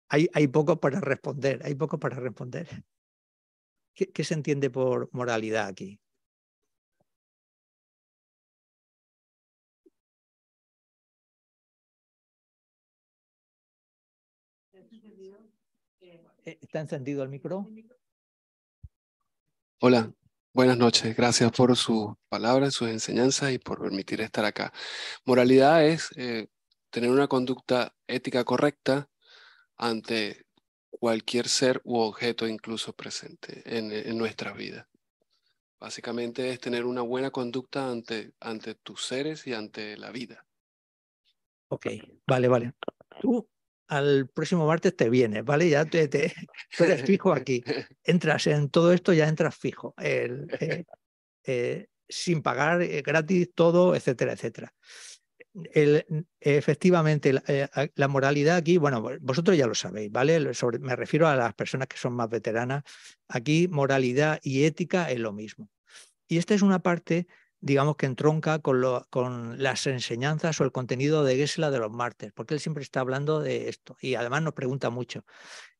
Hay, 0.10 0.30
hay 0.34 0.48
poco 0.48 0.80
para 0.80 1.02
responder, 1.02 1.62
hay 1.64 1.76
poco 1.76 2.00
para 2.00 2.18
responder. 2.18 2.68
¿Qué, 3.94 4.24
se 4.24 4.36
entiende 4.36 4.70
por 4.70 5.10
moralidad 5.12 5.68
aquí? 5.68 6.00
Eh, 16.46 16.58
¿Está 16.62 16.80
encendido 16.80 17.24
el 17.24 17.30
micro? 17.30 17.68
Hola, 19.82 20.14
buenas 20.54 20.78
noches. 20.78 21.16
Gracias 21.18 21.52
por 21.52 21.76
sus 21.76 22.14
palabras, 22.30 22.76
sus 22.76 22.90
enseñanzas 22.90 23.52
y 23.52 23.58
por 23.58 23.82
permitir 23.82 24.22
estar 24.22 24.46
acá. 24.46 24.72
Moralidad 25.26 25.86
es 25.86 26.10
eh, 26.16 26.48
tener 26.92 27.10
una 27.10 27.28
conducta 27.28 27.94
ética 28.08 28.44
correcta 28.46 29.10
ante 29.78 30.46
cualquier 30.90 31.48
ser 31.48 31.82
u 31.84 31.98
objeto 32.00 32.48
incluso 32.48 32.94
presente 32.94 33.62
en, 33.66 33.92
en 33.92 34.18
nuestra 34.18 34.54
vida. 34.54 34.90
Básicamente 35.80 36.50
es 36.50 36.60
tener 36.60 36.86
una 36.86 37.02
buena 37.02 37.30
conducta 37.30 37.90
ante, 37.90 38.34
ante 38.40 38.76
tus 38.76 39.06
seres 39.06 39.46
y 39.46 39.54
ante 39.54 39.96
la 39.96 40.12
vida. 40.12 40.46
Ok, 41.70 41.88
vale, 42.26 42.48
vale. 42.48 42.74
Tú 43.22 43.48
al 43.88 44.28
próximo 44.30 44.66
martes 44.66 44.96
te 44.96 45.10
vienes, 45.10 45.44
¿vale? 45.46 45.70
Ya 45.70 45.86
te, 45.86 46.08
te 46.08 46.34
eres 46.80 47.04
fijo 47.06 47.32
aquí. 47.32 47.64
Entras 48.04 48.48
en 48.48 48.70
todo 48.70 48.92
esto, 48.92 49.14
ya 49.14 49.28
entras 49.28 49.56
fijo. 49.56 49.94
El, 49.98 50.48
eh, 50.60 50.84
eh, 51.44 51.88
sin 52.10 52.42
pagar, 52.42 52.82
eh, 52.82 53.02
gratis, 53.02 53.52
todo, 53.54 53.96
etcétera, 53.96 54.34
etcétera 54.34 54.74
efectivamente, 56.40 57.42
eh, 57.48 57.68
la, 57.96 58.08
moralidad 58.08 58.58
aquí, 58.58 58.78
bueno, 58.78 59.04
vosotros 59.22 59.58
ya 59.58 59.68
lo 59.68 59.76
sabéis, 59.76 60.12
¿vale? 60.12 60.40
me 60.80 60.96
refiero 60.96 61.28
a 61.28 61.36
las 61.36 61.54
personas 61.54 61.88
que 61.88 61.98
son 61.98 62.14
más 62.14 62.30
veteranas. 62.30 62.84
Aquí 63.28 63.68
moralidad 63.68 64.40
y 64.44 64.66
ética 64.66 65.10
es 65.10 65.20
lo 65.20 65.34
mismo. 65.34 65.70
Y 66.28 66.38
esta 66.38 66.54
es 66.54 66.62
una 66.62 66.80
parte, 66.80 67.28
digamos, 67.60 67.96
que 67.96 68.06
entronca 68.06 68.60
con, 68.60 68.82
con 69.10 69.62
las 69.62 69.88
enseñanzas 69.88 70.60
o 70.62 70.64
el 70.64 70.72
contenido 70.72 71.24
de 71.24 71.38
Gesla 71.38 71.72
de 71.72 71.80
los 71.80 71.92
martes, 71.92 72.32
porque 72.34 72.54
él 72.54 72.60
siempre 72.60 72.84
está 72.84 73.00
hablando 73.00 73.40
de 73.40 73.70
esto 73.70 73.98
y 74.02 74.16
además 74.16 74.44
nos 74.44 74.54
pregunta 74.54 74.90
mucho. 74.90 75.26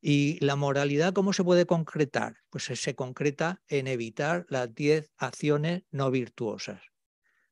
¿Y 0.02 0.44
la 0.44 0.56
moralidad 0.56 1.14
cómo 1.14 1.34
se 1.34 1.44
puede 1.44 1.66
concretar? 1.66 2.38
Pues 2.50 2.66
se 2.66 2.96
concreta 2.96 3.62
en 3.68 3.88
evitar 3.88 4.46
las 4.50 4.74
10 4.74 5.12
acciones 5.18 5.84
no 5.92 6.10
virtuosas. 6.12 6.82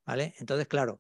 ¿Vale? 0.06 0.36
Entonces, 0.38 0.68
claro, 0.68 1.00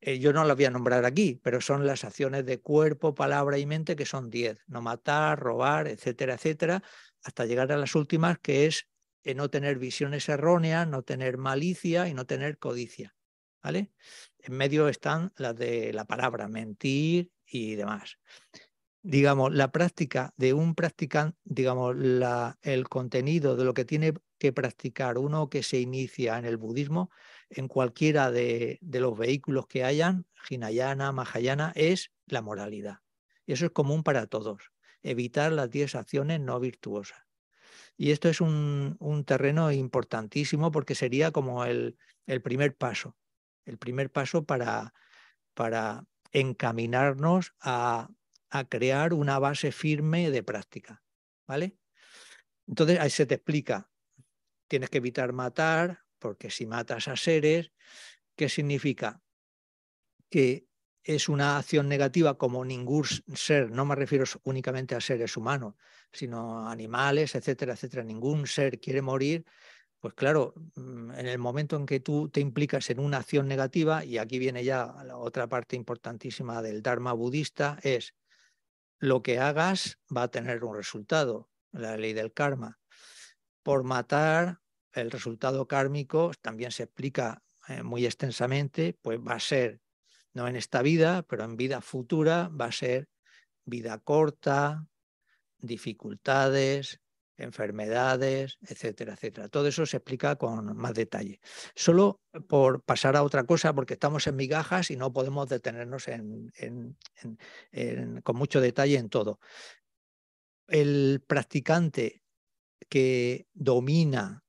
eh, 0.00 0.18
yo 0.18 0.32
no 0.32 0.44
las 0.44 0.56
voy 0.56 0.66
a 0.66 0.70
nombrar 0.70 1.04
aquí, 1.04 1.40
pero 1.42 1.60
son 1.60 1.86
las 1.86 2.04
acciones 2.04 2.46
de 2.46 2.60
cuerpo, 2.60 3.14
palabra 3.14 3.58
y 3.58 3.66
mente 3.66 3.96
que 3.96 4.06
son 4.06 4.30
10, 4.30 4.58
no 4.66 4.80
matar, 4.82 5.38
robar, 5.38 5.88
etcétera, 5.88 6.34
etcétera, 6.34 6.82
hasta 7.22 7.46
llegar 7.46 7.72
a 7.72 7.76
las 7.76 7.94
últimas 7.94 8.38
que 8.38 8.66
es 8.66 8.86
eh, 9.24 9.34
no 9.34 9.50
tener 9.50 9.78
visiones 9.78 10.28
erróneas, 10.28 10.86
no 10.86 11.02
tener 11.02 11.36
malicia 11.38 12.08
y 12.08 12.14
no 12.14 12.26
tener 12.26 12.58
codicia. 12.58 13.14
¿vale? 13.62 13.92
En 14.38 14.54
medio 14.54 14.88
están 14.88 15.32
las 15.36 15.56
de 15.56 15.92
la 15.92 16.04
palabra, 16.04 16.48
mentir 16.48 17.30
y 17.46 17.74
demás. 17.74 18.18
Digamos, 19.02 19.54
la 19.54 19.70
práctica 19.70 20.32
de 20.36 20.52
un 20.52 20.74
practicante, 20.74 21.38
digamos, 21.44 21.96
la, 21.96 22.58
el 22.62 22.88
contenido 22.88 23.56
de 23.56 23.64
lo 23.64 23.74
que 23.74 23.84
tiene 23.84 24.14
que 24.38 24.52
practicar 24.52 25.18
uno 25.18 25.48
que 25.48 25.62
se 25.62 25.80
inicia 25.80 26.38
en 26.38 26.44
el 26.44 26.56
budismo 26.56 27.10
en 27.50 27.68
cualquiera 27.68 28.30
de, 28.30 28.78
los 28.82 29.16
vehículos 29.16 29.66
que 29.66 29.84
hayan, 29.84 30.26
Hinayana, 30.48 31.12
Mahayana, 31.12 31.72
es 31.74 32.12
la 32.26 32.42
moralidad. 32.42 32.98
Eso 33.46 33.66
es 33.66 33.72
común 33.72 34.02
para 34.02 34.26
todos, 34.26 34.72
evitar 35.02 35.52
las 35.52 35.70
10 35.70 35.94
acciones 35.94 36.40
no 36.40 36.60
virtuosas. 36.60 37.18
Y 37.96 38.12
esto 38.12 38.28
es 38.28 38.40
un, 38.40 38.96
terreno 39.26 39.72
importantísimo 39.72 40.70
porque 40.70 40.94
sería 40.94 41.32
como 41.32 41.64
el, 41.64 41.96
primer 42.42 42.76
paso, 42.76 43.16
el 43.64 43.78
primer 43.78 44.10
paso 44.10 44.44
para, 44.44 44.94
para 45.54 46.06
encaminarnos 46.32 47.54
a, 47.60 48.08
a, 48.50 48.64
crear 48.68 49.14
una 49.14 49.38
base 49.38 49.72
firme 49.72 50.30
de 50.30 50.42
práctica. 50.42 51.02
¿Vale? 51.46 51.78
Entonces 52.66 53.00
ahí 53.00 53.10
se 53.10 53.24
te 53.24 53.36
explica, 53.36 53.90
tienes 54.68 54.90
que 54.90 54.98
evitar 54.98 55.32
matar, 55.32 56.04
porque 56.18 56.50
si 56.50 56.66
matas 56.66 57.08
a 57.08 57.16
seres, 57.16 57.72
¿qué 58.36 58.48
significa? 58.48 59.22
Que 60.30 60.68
es 61.02 61.28
una 61.28 61.56
acción 61.56 61.88
negativa 61.88 62.36
como 62.36 62.64
ningún 62.64 63.06
ser, 63.34 63.70
no 63.70 63.86
me 63.86 63.94
refiero 63.94 64.24
únicamente 64.44 64.94
a 64.94 65.00
seres 65.00 65.36
humanos, 65.36 65.74
sino 66.12 66.68
animales, 66.68 67.34
etcétera, 67.34 67.72
etcétera. 67.72 68.04
Ningún 68.04 68.46
ser 68.46 68.78
quiere 68.78 69.00
morir, 69.00 69.46
pues 70.00 70.14
claro, 70.14 70.54
mm, 70.76 71.12
en 71.12 71.26
el 71.26 71.38
momento 71.38 71.76
en 71.76 71.86
que 71.86 72.00
tú 72.00 72.28
te 72.28 72.40
implicas 72.40 72.90
en 72.90 73.00
una 73.00 73.18
acción 73.18 73.48
negativa, 73.48 74.04
y 74.04 74.18
aquí 74.18 74.38
viene 74.38 74.64
ya 74.64 74.94
la 75.04 75.16
otra 75.16 75.48
parte 75.48 75.76
importantísima 75.76 76.60
del 76.62 76.82
Dharma 76.82 77.12
budista, 77.14 77.78
es 77.82 78.14
lo 78.98 79.22
que 79.22 79.38
hagas 79.38 79.98
va 80.14 80.24
a 80.24 80.30
tener 80.30 80.62
un 80.64 80.76
resultado, 80.76 81.48
la 81.72 81.96
ley 81.96 82.12
del 82.12 82.32
karma. 82.32 82.78
Por 83.62 83.84
matar 83.84 84.60
el 85.00 85.10
resultado 85.10 85.66
kármico 85.66 86.32
también 86.40 86.70
se 86.70 86.84
explica 86.84 87.42
eh, 87.68 87.82
muy 87.82 88.06
extensamente, 88.06 88.98
pues 89.02 89.18
va 89.18 89.34
a 89.34 89.40
ser, 89.40 89.80
no 90.32 90.48
en 90.48 90.56
esta 90.56 90.82
vida, 90.82 91.22
pero 91.22 91.44
en 91.44 91.56
vida 91.56 91.80
futura, 91.80 92.48
va 92.48 92.66
a 92.66 92.72
ser 92.72 93.08
vida 93.64 93.98
corta, 93.98 94.86
dificultades, 95.58 97.00
enfermedades, 97.38 98.58
etcétera, 98.60 99.14
etcétera. 99.14 99.48
Todo 99.48 99.68
eso 99.68 99.86
se 99.86 99.98
explica 99.98 100.36
con 100.36 100.76
más 100.76 100.94
detalle. 100.94 101.40
Solo 101.74 102.20
por 102.48 102.82
pasar 102.82 103.16
a 103.16 103.22
otra 103.22 103.44
cosa, 103.44 103.72
porque 103.74 103.94
estamos 103.94 104.26
en 104.26 104.36
migajas 104.36 104.90
y 104.90 104.96
no 104.96 105.12
podemos 105.12 105.48
detenernos 105.48 106.08
en, 106.08 106.96
con 108.22 108.36
mucho 108.36 108.60
detalle 108.60 108.96
en 108.96 109.08
todo. 109.08 109.38
El 110.66 111.22
practicante 111.26 112.22
que 112.88 113.46
domina 113.54 114.44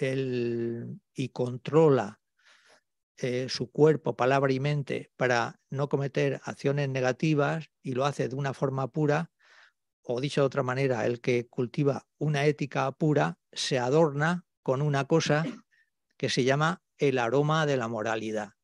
y 0.00 1.28
controla 1.30 2.20
eh, 3.16 3.48
su 3.48 3.70
cuerpo, 3.70 4.16
palabra 4.16 4.52
y 4.52 4.58
mente 4.58 5.12
para 5.16 5.60
no 5.70 5.88
cometer 5.88 6.40
acciones 6.44 6.88
negativas 6.88 7.70
y 7.80 7.92
lo 7.92 8.04
hace 8.04 8.28
de 8.28 8.34
una 8.34 8.54
forma 8.54 8.88
pura, 8.90 9.30
o 10.02 10.20
dicho 10.20 10.40
de 10.40 10.46
otra 10.46 10.64
manera, 10.64 11.06
el 11.06 11.20
que 11.20 11.46
cultiva 11.46 12.06
una 12.18 12.44
ética 12.46 12.90
pura 12.92 13.38
se 13.52 13.78
adorna 13.78 14.46
con 14.62 14.82
una 14.82 15.04
cosa 15.04 15.44
que 16.16 16.28
se 16.28 16.42
llama 16.42 16.82
el 16.98 17.18
aroma 17.18 17.66
de 17.66 17.76
la 17.76 17.86
moralidad, 17.86 18.54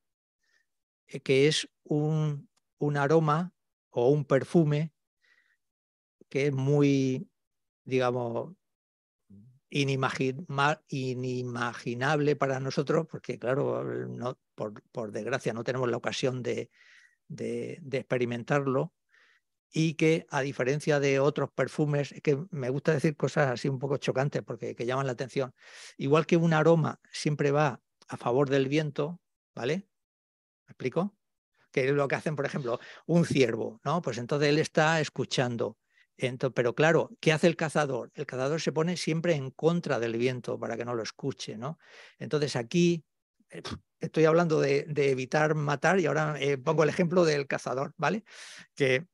eh, 1.07 1.21
que 1.21 1.47
es 1.47 1.69
un, 1.85 2.49
un 2.79 2.97
aroma 2.97 3.55
o 3.91 4.09
un 4.09 4.25
perfume 4.25 4.93
que 6.29 6.49
es 6.49 6.53
muy, 6.53 7.31
digamos, 7.85 8.57
inimaginable 9.71 12.37
para 12.37 12.61
nosotros, 12.61 13.07
porque 13.09 13.39
claro, 13.39 13.85
no, 13.85 14.39
por, 14.55 15.13
desgracia 15.13 15.53
no 15.53 15.65
tenemos 15.65 15.89
la 15.89 15.97
ocasión 15.97 16.43
de, 16.43 16.71
experimentarlo, 17.29 18.93
y 19.73 19.95
que 19.95 20.27
a 20.31 20.41
diferencia 20.41 20.99
de 20.99 21.21
otros 21.21 21.51
perfumes, 21.53 22.11
es 22.11 22.23
que 22.23 22.37
me 22.51 22.71
gusta 22.71 22.93
decir 22.93 23.17
cosas 23.17 23.53
así 23.53 23.69
un 23.69 23.79
poco 23.79 23.99
chocantes 23.99 24.43
porque 24.43 24.75
que 24.75 24.85
llaman 24.85 25.07
la 25.07 25.13
atención, 25.13 25.55
igual 25.97 26.27
que 26.27 26.37
un 26.37 26.53
aroma 26.53 26.99
siempre 27.13 27.53
va 27.53 27.81
a 28.09 28.17
favor 28.17 28.51
del 28.51 28.67
viento, 28.67 29.21
¿vale? 29.55 29.89
¿Me 30.67 30.73
explico? 30.73 31.17
Que 31.71 31.87
es 31.87 31.93
lo 31.93 32.09
que 32.09 32.17
hacen, 32.17 32.35
por 32.35 32.47
ejemplo, 32.47 32.81
un 33.07 33.25
ciervo, 33.25 33.81
¿no? 33.85 34.03
Pues 34.03 34.19
entonces 34.19 34.49
él 34.49 34.59
está 34.59 35.01
escuchando 35.01 35.79
pero 36.55 36.75
claro, 36.75 37.11
¿qué 37.21 37.33
hace 37.33 37.47
el 37.47 37.57
cazador? 37.57 38.11
El 38.15 38.27
cazador 38.27 38.61
se 38.61 38.73
pone 38.73 38.97
siempre 38.97 39.35
en 39.35 39.51
contra 39.51 39.99
del 39.99 40.17
viento 40.17 40.59
para 40.59 40.77
que 40.77 40.85
no 40.85 40.95
lo 40.95 41.03
escuche, 41.03 41.57
¿no? 41.57 41.79
Entonces 42.19 42.57
aquí 42.57 43.05
eh, 43.51 43.63
estoy 44.01 44.25
hablando 44.25 44.61
de, 44.61 44.87
evitar 44.97 45.55
matar 45.55 46.01
y 46.01 46.07
ahora 46.07 46.37
eh, 46.39 46.59
pongo 46.59 46.83
el 46.83 46.91
ejemplo 46.91 47.25
del 47.25 47.47
cazador, 47.47 47.95
¿vale? 47.97 48.25
Que, 48.75 49.07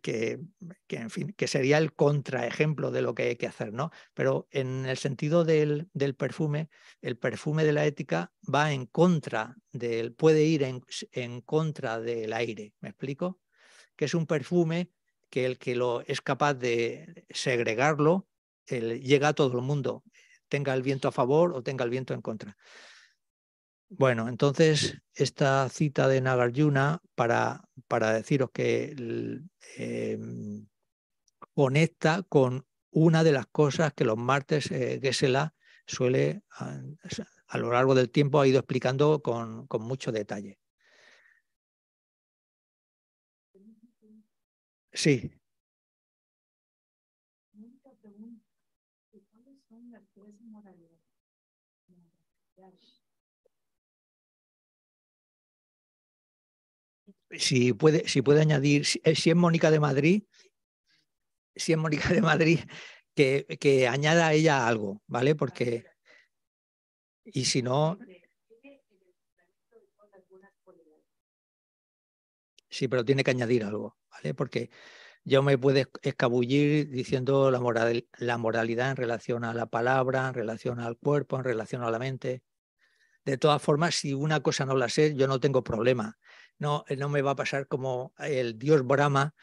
que, 0.00 0.40
en 0.88 1.10
fin, 1.10 1.34
que 1.36 1.46
sería 1.46 1.78
el 1.78 1.92
contraejemplo 1.92 2.90
de 2.90 3.02
lo 3.02 3.14
que 3.14 3.24
hay 3.24 3.36
que 3.36 3.46
hacer, 3.46 3.72
¿no? 3.72 3.90
Pero 4.14 4.48
en 4.50 4.86
el 4.86 4.96
sentido 4.96 5.44
del, 5.44 5.88
del 5.92 6.14
perfume, 6.14 6.70
el 7.02 7.18
perfume 7.18 7.64
de 7.64 7.72
la 7.72 7.84
ética 7.84 8.32
va 8.52 8.72
en 8.72 8.86
contra 8.86 9.56
del, 9.72 10.14
puede 10.14 10.44
ir 10.44 10.62
en, 10.62 10.82
en 11.12 11.40
contra 11.40 12.00
del 12.00 12.32
aire, 12.32 12.74
¿me 12.80 12.88
explico? 12.88 13.40
Que 13.96 14.06
es 14.06 14.14
un 14.14 14.26
perfume 14.26 14.90
que 15.32 15.46
el 15.46 15.56
que 15.56 15.74
lo 15.74 16.02
es 16.02 16.20
capaz 16.20 16.52
de 16.52 17.24
segregarlo 17.30 18.28
llega 18.66 19.28
a 19.28 19.32
todo 19.32 19.56
el 19.56 19.64
mundo, 19.64 20.04
tenga 20.48 20.74
el 20.74 20.82
viento 20.82 21.08
a 21.08 21.12
favor 21.12 21.54
o 21.54 21.62
tenga 21.62 21.84
el 21.84 21.90
viento 21.90 22.12
en 22.12 22.20
contra. 22.20 22.58
Bueno, 23.88 24.28
entonces 24.28 24.98
esta 25.14 25.66
cita 25.70 26.06
de 26.06 26.20
Nagarjuna 26.20 27.00
para, 27.14 27.64
para 27.88 28.12
deciros 28.12 28.50
que 28.52 28.94
em, 29.76 30.66
conecta 31.54 32.22
con 32.28 32.66
una 32.90 33.24
de 33.24 33.32
las 33.32 33.46
cosas 33.46 33.94
que 33.94 34.04
los 34.04 34.18
martes 34.18 34.70
eh, 34.70 35.00
Gesela 35.02 35.54
suele 35.86 36.42
a, 36.50 36.78
a, 37.48 37.58
lo 37.58 37.72
largo 37.72 37.94
del 37.94 38.10
tiempo 38.10 38.38
ha 38.38 38.46
ido 38.46 38.58
explicando 38.58 39.22
con, 39.22 39.66
con 39.66 39.82
mucho 39.82 40.12
detalle. 40.12 40.61
Sí. 44.92 45.32
Si 57.38 57.72
puede, 57.72 58.08
si 58.08 58.22
puede 58.22 58.40
añadir, 58.42 58.84
si, 58.86 58.98
eh, 59.04 59.14
es 59.14 59.36
Mónica 59.36 59.70
de 59.70 59.80
Madrid, 59.80 60.22
si 61.56 61.72
es 61.72 61.78
Mónica 61.78 62.08
de 62.10 62.22
Madrid, 62.22 62.60
que, 63.14 63.46
que 63.60 63.88
añada 63.88 64.32
ella 64.32 64.66
algo, 64.66 65.02
¿vale? 65.06 65.34
Porque. 65.34 65.84
Y 67.24 67.44
si 67.44 67.62
no. 67.62 67.98
Sí, 72.68 72.88
pero 72.88 73.04
tiene 73.04 73.22
que 73.22 73.30
añadir 73.30 73.62
algo. 73.64 73.96
Porque 74.36 74.70
yo 75.24 75.42
me 75.42 75.58
puedo 75.58 75.84
escabullir 76.02 76.88
diciendo 76.88 77.50
la, 77.50 77.60
moral, 77.60 78.06
la 78.18 78.38
moralidad 78.38 78.90
en 78.90 78.96
relación 78.96 79.44
a 79.44 79.54
la 79.54 79.66
palabra, 79.66 80.28
en 80.28 80.34
relación 80.34 80.80
al 80.80 80.96
cuerpo, 80.96 81.36
en 81.36 81.44
relación 81.44 81.82
a 81.82 81.90
la 81.90 81.98
mente. 81.98 82.42
De 83.24 83.38
todas 83.38 83.62
formas, 83.62 83.94
si 83.94 84.14
una 84.14 84.40
cosa 84.40 84.66
no 84.66 84.76
la 84.76 84.88
sé, 84.88 85.14
yo 85.14 85.28
no 85.28 85.38
tengo 85.38 85.62
problema. 85.62 86.18
No, 86.58 86.84
no 86.96 87.08
me 87.08 87.22
va 87.22 87.32
a 87.32 87.36
pasar 87.36 87.68
como 87.68 88.14
el 88.18 88.58
dios 88.58 88.84
Brahma, 88.84 89.34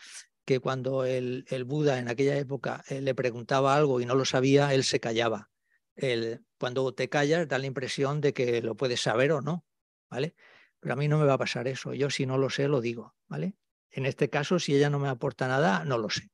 que 0.46 0.60
cuando 0.60 1.06
el, 1.06 1.46
el 1.50 1.64
Buda 1.64 2.00
en 2.00 2.10
aquella 2.10 2.36
época 2.38 2.84
eh, 2.90 3.02
le 3.02 3.16
preguntaba 3.16 3.76
algo 3.76 4.02
y 4.02 4.06
no 4.06 4.16
lo 4.16 4.26
sabía, 4.26 4.74
él 4.74 4.84
se 4.84 5.00
callaba. 5.00 5.50
El, 5.96 6.44
cuando 6.58 6.94
te 6.94 7.08
callas 7.08 7.48
da 7.48 7.58
la 7.58 7.68
impresión 7.68 8.20
de 8.20 8.34
que 8.34 8.62
lo 8.62 8.76
puedes 8.76 9.02
saber 9.02 9.32
o 9.32 9.42
no, 9.42 9.66
¿vale? 10.10 10.36
Pero 10.80 10.94
a 10.94 10.98
mí 10.98 11.08
no 11.08 11.20
me 11.20 11.26
va 11.26 11.34
a 11.34 11.38
pasar 11.38 11.68
eso. 11.68 11.94
Yo 11.94 12.10
si 12.10 12.26
no 12.26 12.38
lo 12.38 12.50
sé, 12.50 12.68
lo 12.68 12.82
digo, 12.82 13.16
¿vale? 13.28 13.56
En 13.92 14.06
este 14.06 14.30
caso, 14.30 14.60
si 14.60 14.76
ella 14.76 14.90
no 14.90 15.00
me 15.00 15.10
aporta 15.10 15.48
nada, 15.48 15.84
no 15.86 15.98
lo 15.98 16.10
sé. 16.10 16.30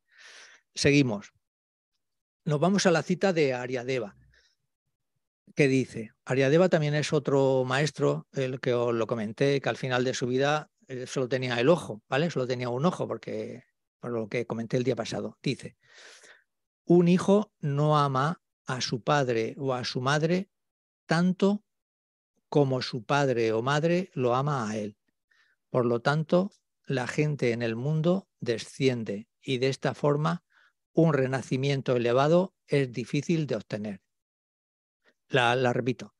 Seguimos. 0.74 1.34
Nos 2.44 2.60
vamos 2.60 2.86
a 2.86 2.91
la 2.91 3.02
cita 3.02 3.34
de 3.34 3.54
Ariadeva, 3.54 4.15
que 5.56 5.68
dice, 5.68 6.12
Ariadeva 6.26 6.70
también 6.70 6.94
es 6.96 7.13
otro 7.13 7.63
maestro, 7.65 8.28
el 8.34 8.60
que 8.60 8.74
os 8.74 8.94
lo 8.94 9.08
comenté, 9.08 9.62
que 9.62 9.70
al 9.70 9.78
final 9.78 10.04
de 10.04 10.13
su 10.13 10.28
vida 10.28 10.70
eh, 10.88 11.08
solo 11.08 11.28
tenía 11.28 11.60
el 11.60 11.70
ojo, 11.70 12.04
¿vale? 12.08 12.30
Solo 12.30 12.46
tenía 12.46 12.70
un 12.70 12.86
ojo, 12.86 13.08
porque 13.08 13.63
por 14.00 14.12
lo 14.12 14.28
que 14.28 14.46
comenté 14.46 14.78
el 14.78 14.84
día 14.84 14.96
pasado. 14.96 15.39
Dice, 15.41 15.78
un 16.86 17.08
hijo 17.08 17.52
no 17.60 17.98
ama 17.98 18.41
a 18.68 18.82
su 18.82 19.02
padre 19.02 19.56
o 19.58 19.74
a 19.74 19.84
su 19.84 20.02
madre 20.02 20.50
tanto 21.08 21.63
como 22.50 22.82
su 22.82 23.04
padre 23.04 23.52
o 23.54 23.62
madre 23.62 24.12
lo 24.13 24.36
ama 24.36 24.70
a 24.70 24.78
él. 24.78 24.98
Por 25.70 25.86
lo 25.86 26.02
tanto, 26.02 26.52
la 26.86 27.08
gente 27.08 27.52
en 27.52 27.62
el 27.62 27.76
mundo 27.76 28.28
desciende 28.39 29.28
y 29.41 29.58
de 29.58 29.69
esta 29.69 29.93
forma 29.93 30.43
un 30.93 31.13
renacimiento 31.13 31.95
elevado 31.95 32.56
es 32.67 32.91
difícil 32.91 33.48
de 33.48 33.56
obtener. 33.56 34.02
La, 35.28 35.74
repito. 35.74 36.13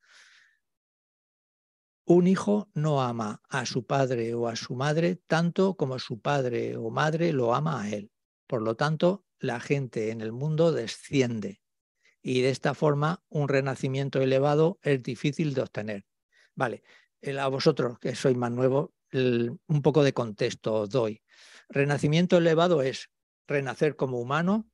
Un 2.04 2.26
hijo 2.26 2.68
no 2.74 3.02
ama 3.02 3.42
a 3.48 3.66
su 3.66 3.86
padre 3.86 4.34
o 4.34 4.48
a 4.48 4.56
su 4.56 4.74
madre 4.74 5.16
tanto 5.26 5.76
como 5.76 5.98
su 5.98 6.20
padre 6.20 6.76
o 6.76 6.90
madre 6.90 7.32
lo 7.32 7.54
ama 7.54 7.82
a 7.82 7.90
él. 7.90 8.12
Por 8.46 8.62
lo 8.62 8.76
tanto, 8.76 9.24
la 9.38 9.60
gente 9.60 10.10
en 10.10 10.20
el 10.20 10.32
mundo 10.32 10.72
desciende 10.72 11.62
y 12.22 12.42
de 12.42 12.50
esta 12.50 12.74
forma 12.74 13.24
un 13.28 13.48
renacimiento 13.48 14.20
elevado 14.20 14.78
es 14.82 15.02
difícil 15.02 15.54
de 15.54 15.62
obtener. 15.62 16.06
Vale, 16.54 16.82
a 17.38 17.48
vosotros 17.48 17.98
que 17.98 18.14
sois 18.14 18.36
más 18.36 18.50
nuevos, 18.52 18.90
un 19.16 19.82
poco 19.82 20.02
de 20.02 20.12
contexto 20.12 20.74
os 20.74 20.90
doy. 20.90 21.22
Renacimiento 21.68 22.38
elevado 22.38 22.82
es 22.82 23.10
renacer 23.46 23.96
como 23.96 24.18
humano, 24.20 24.68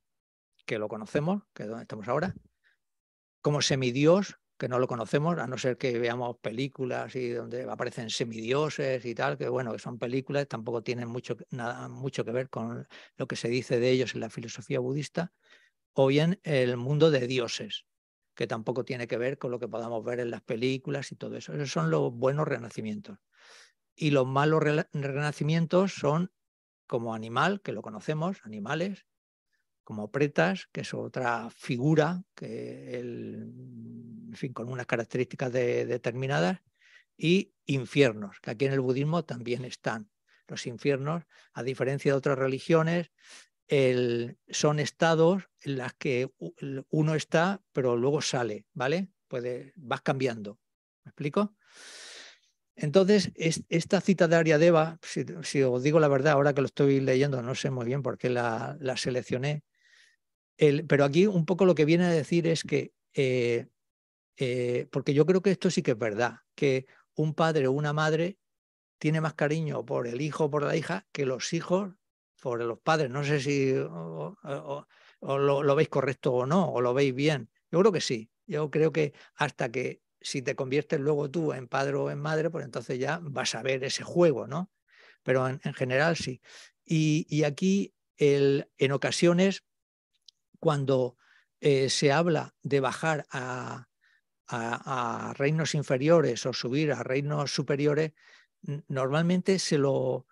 que 0.65 0.79
lo 0.79 0.87
conocemos, 0.87 1.43
que 1.53 1.63
es 1.63 1.69
donde 1.69 1.83
estamos 1.83 2.07
ahora, 2.07 2.35
como 3.41 3.61
semidios, 3.61 4.37
que 4.57 4.69
no 4.69 4.79
lo 4.79 4.87
conocemos, 4.87 5.37
a 5.39 5.47
no 5.47 5.57
ser 5.57 5.77
que 5.77 5.99
veamos 5.99 6.37
películas 6.37 7.15
y 7.15 7.31
donde 7.31 7.63
aparecen 7.63 8.09
semidioses 8.09 9.03
y 9.03 9.13
tal, 9.15 9.37
que 9.37 9.49
bueno, 9.49 9.73
que 9.73 9.79
son 9.79 9.97
películas, 9.97 10.47
tampoco 10.47 10.81
tienen 10.83 11.09
mucho, 11.09 11.35
nada, 11.49 11.89
mucho 11.89 12.23
que 12.23 12.31
ver 12.31 12.49
con 12.49 12.87
lo 13.17 13.27
que 13.27 13.35
se 13.35 13.49
dice 13.49 13.79
de 13.79 13.89
ellos 13.89 14.15
en 14.15 14.21
la 14.21 14.29
filosofía 14.29 14.79
budista, 14.79 15.33
o 15.93 16.07
bien 16.07 16.39
el 16.43 16.77
mundo 16.77 17.11
de 17.11 17.27
dioses, 17.27 17.85
que 18.35 18.47
tampoco 18.47 18.85
tiene 18.85 19.07
que 19.07 19.17
ver 19.17 19.37
con 19.37 19.51
lo 19.51 19.59
que 19.59 19.67
podamos 19.67 20.03
ver 20.03 20.19
en 20.19 20.31
las 20.31 20.41
películas 20.41 21.11
y 21.11 21.15
todo 21.15 21.35
eso. 21.35 21.53
Esos 21.53 21.71
son 21.71 21.91
los 21.91 22.13
buenos 22.13 22.47
renacimientos. 22.47 23.17
Y 23.95 24.11
los 24.11 24.27
malos 24.27 24.63
renacimientos 24.91 25.93
son 25.93 26.31
como 26.87 27.13
animal, 27.13 27.61
que 27.61 27.71
lo 27.71 27.81
conocemos, 27.81 28.37
animales, 28.43 29.05
como 29.83 30.11
pretas, 30.11 30.67
que 30.71 30.81
es 30.81 30.93
otra 30.93 31.49
figura 31.49 32.23
que 32.35 32.99
en 32.99 34.33
fin, 34.35 34.53
con 34.53 34.69
unas 34.69 34.85
características 34.85 35.51
determinadas, 35.51 36.61
y 37.15 37.53
infiernos, 37.65 38.39
que 38.39 38.51
aquí 38.51 38.65
en 38.65 38.73
el 38.73 38.79
budismo 38.79 39.23
también 39.23 39.65
están. 39.65 40.09
Los 40.47 40.65
infiernos, 40.65 41.23
a 41.53 41.63
diferencia 41.63 42.11
de 42.11 42.17
otras 42.17 42.37
religiones, 42.37 43.11
son 44.49 44.79
estados 44.79 45.43
en 45.61 45.77
los 45.77 45.93
que 45.93 46.33
uno 46.89 47.15
está, 47.15 47.61
pero 47.71 47.95
luego 47.95 48.21
sale, 48.21 48.65
¿vale? 48.73 49.09
Puede, 49.27 49.73
vas 49.75 50.01
cambiando. 50.01 50.59
¿Me 51.03 51.09
explico? 51.09 51.55
Entonces, 52.75 53.31
esta 53.35 54.01
cita 54.01 54.27
de 54.27 54.35
Ariadeva, 54.35 54.97
si, 55.03 55.25
si, 55.43 55.61
os 55.61 55.83
digo 55.83 55.99
la 55.99 56.07
verdad, 56.07 56.33
ahora 56.33 56.53
que 56.53 56.61
lo 56.61 56.67
estoy 56.67 56.99
leyendo, 56.99 57.41
no 57.41 57.53
sé 57.55 57.69
muy 57.69 57.85
bien 57.85 58.01
por 58.01 58.17
qué 58.17 58.29
la, 58.29 58.77
seleccioné, 58.95 59.63
pero 60.87 61.05
aquí 61.05 61.27
un 61.27 61.45
poco 61.45 61.65
lo 61.65 61.75
que 61.75 61.85
viene 61.85 62.05
a 62.05 62.09
decir 62.09 62.47
es 62.47 62.63
que, 62.63 62.93
eh, 63.13 63.67
eh, 64.37 64.87
porque 64.91 65.13
yo 65.13 65.25
creo 65.25 65.41
que 65.41 65.51
esto 65.51 65.69
sí 65.69 65.83
que 65.83 65.91
es 65.91 65.97
verdad, 65.97 66.39
que 66.55 66.87
un 67.15 67.35
padre 67.35 67.67
o 67.67 67.71
una 67.71 67.93
madre 67.93 68.39
tiene 68.97 69.21
más 69.21 69.35
cariño 69.35 69.85
por 69.85 70.07
el 70.07 70.21
hijo 70.21 70.45
o 70.45 70.49
por 70.49 70.63
la 70.63 70.75
hija 70.75 71.07
que 71.11 71.25
los 71.25 71.53
hijos 71.53 71.93
por 72.41 72.61
los 72.61 72.79
padres. 72.79 73.09
No 73.09 73.23
sé 73.23 73.39
si 73.39 73.73
lo, 73.73 74.43
lo 75.21 75.75
veis 75.75 75.89
correcto 75.89 76.33
o 76.33 76.45
no, 76.45 76.71
o 76.71 76.81
lo 76.81 76.93
veis 76.93 77.13
bien. 77.15 77.49
Yo 77.71 77.79
creo 77.79 77.91
que 77.91 78.01
sí. 78.01 78.29
Yo 78.45 78.69
creo 78.69 78.91
que 78.91 79.13
hasta 79.35 79.71
que 79.71 80.02
si 80.23 80.41
te 80.41 80.55
conviertes 80.55 80.99
luego 80.99 81.29
tú 81.29 81.53
en 81.53 81.67
padre 81.67 81.95
o 81.95 82.09
en 82.09 82.19
madre, 82.19 82.49
pues 82.49 82.65
entonces 82.65 82.97
ya 82.97 83.19
vas 83.21 83.55
a 83.55 83.61
ver 83.61 83.83
ese 83.83 84.03
juego, 84.03 84.47
¿no? 84.47 84.71
Pero 85.21 85.47
en, 85.47 85.59
general 85.73 86.15
sí. 86.15 86.41
Y, 86.85 87.43
aquí 87.43 87.93
el, 88.17 88.69
en 88.77 88.91
ocasiones, 88.91 89.63
cuando 90.59 91.17
eh, 91.61 91.89
se 91.89 92.11
habla 92.11 92.55
de 92.61 92.79
bajar 92.79 93.25
a, 93.31 93.87
a, 94.47 95.33
reinos 95.37 95.75
inferiores 95.75 96.45
o 96.45 96.53
subir 96.53 96.91
a 96.91 97.03
reinos 97.03 97.53
superiores, 97.53 98.13
normalmente 98.87 99.59
se 99.59 99.77
lo, 99.77 100.27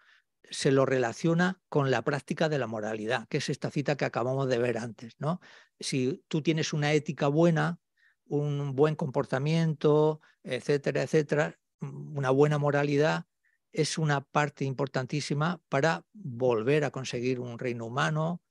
se 0.49 0.71
lo 0.71 0.85
relaciona 0.85 1.61
con 1.69 1.91
la 1.91 2.03
práctica 2.03 2.49
de 2.49 2.59
la 2.59 2.67
moralidad, 2.67 3.27
que 3.27 3.37
es 3.37 3.49
esta 3.49 3.71
cita 3.71 3.97
que 3.97 4.05
acabamos 4.05 4.47
de 4.47 4.57
ver 4.57 4.77
antes. 4.77 5.15
¿no? 5.19 5.41
Si 5.79 6.23
tú 6.27 6.41
tienes 6.41 6.73
una 6.73 6.93
ética 6.93 7.27
buena, 7.27 7.80
un 8.31 8.75
buen 8.75 8.95
comportamiento, 8.95 10.21
etcétera, 10.43 11.03
etcétera, 11.03 11.59
una 11.81 12.29
buena 12.29 12.57
moralidad 12.57 13.25
es 13.73 13.97
una 13.97 14.21
parte 14.21 14.63
importantísima 14.63 15.61
para 15.67 16.05
volver 16.13 16.85
a 16.85 16.91
conseguir 16.91 17.39
un 17.41 17.59
reino 17.59 17.85
humano 17.85 18.41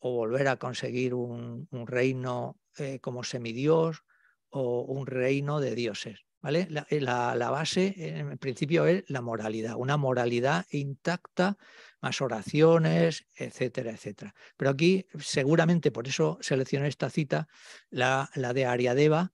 o 0.00 0.12
volver 0.12 0.48
a 0.48 0.56
conseguir 0.56 1.14
un, 1.14 1.68
reino 1.86 2.58
eh, 2.78 2.98
como 3.00 3.22
semidios 3.22 4.04
o 4.50 4.82
un 4.82 5.06
reino 5.06 5.60
de 5.60 5.74
dioses. 5.74 6.27
Eh, 6.48 7.00
la, 7.00 7.50
base, 7.50 7.94
en 7.96 8.38
principio, 8.38 8.86
es 8.86 9.04
la 9.08 9.20
moralidad, 9.20 9.74
una 9.76 9.96
moralidad 9.96 10.66
intacta, 10.70 11.56
más 12.00 12.20
oraciones, 12.20 13.26
etcétera, 13.36 13.92
etcétera. 13.92 14.34
Pero 14.56 14.70
aquí, 14.70 15.06
seguramente, 15.18 15.90
por 15.90 16.06
eso 16.06 16.38
seleccioné 16.40 16.88
esta 16.88 17.10
cita, 17.10 17.48
la, 17.90 18.30
la 18.34 18.52
de 18.52 18.66
Ariadeva, 18.66 19.32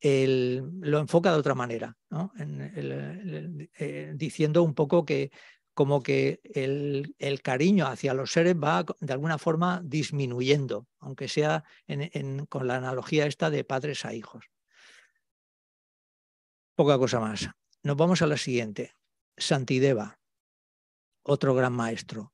lo 0.00 0.98
enfoca 0.98 1.32
de 1.32 1.38
otra 1.38 1.54
manera, 1.54 1.96
eh, 2.38 4.12
diciendo 4.14 4.62
un 4.62 4.74
poco 4.74 5.04
que 5.04 5.30
como 5.74 6.02
que 6.02 6.40
el, 6.54 7.40
cariño 7.42 7.86
hacia 7.86 8.12
los 8.12 8.32
seres 8.32 8.56
va 8.56 8.84
de 8.98 9.12
alguna 9.12 9.38
forma 9.38 9.80
disminuyendo, 9.84 10.88
aunque 10.98 11.28
sea 11.28 11.62
con 12.48 12.66
la 12.66 12.76
analogía 12.76 13.26
esta 13.26 13.48
de 13.48 13.62
padres 13.62 14.04
a 14.04 14.12
hijos. 14.12 14.50
Poca 16.78 16.96
cosa 16.96 17.18
más. 17.18 17.50
Nos 17.82 17.96
vamos 17.96 18.22
a 18.22 18.28
la 18.28 18.36
siguiente. 18.36 18.92
Santideva, 19.36 20.20
otro 21.24 21.52
gran 21.52 21.72
maestro. 21.72 22.32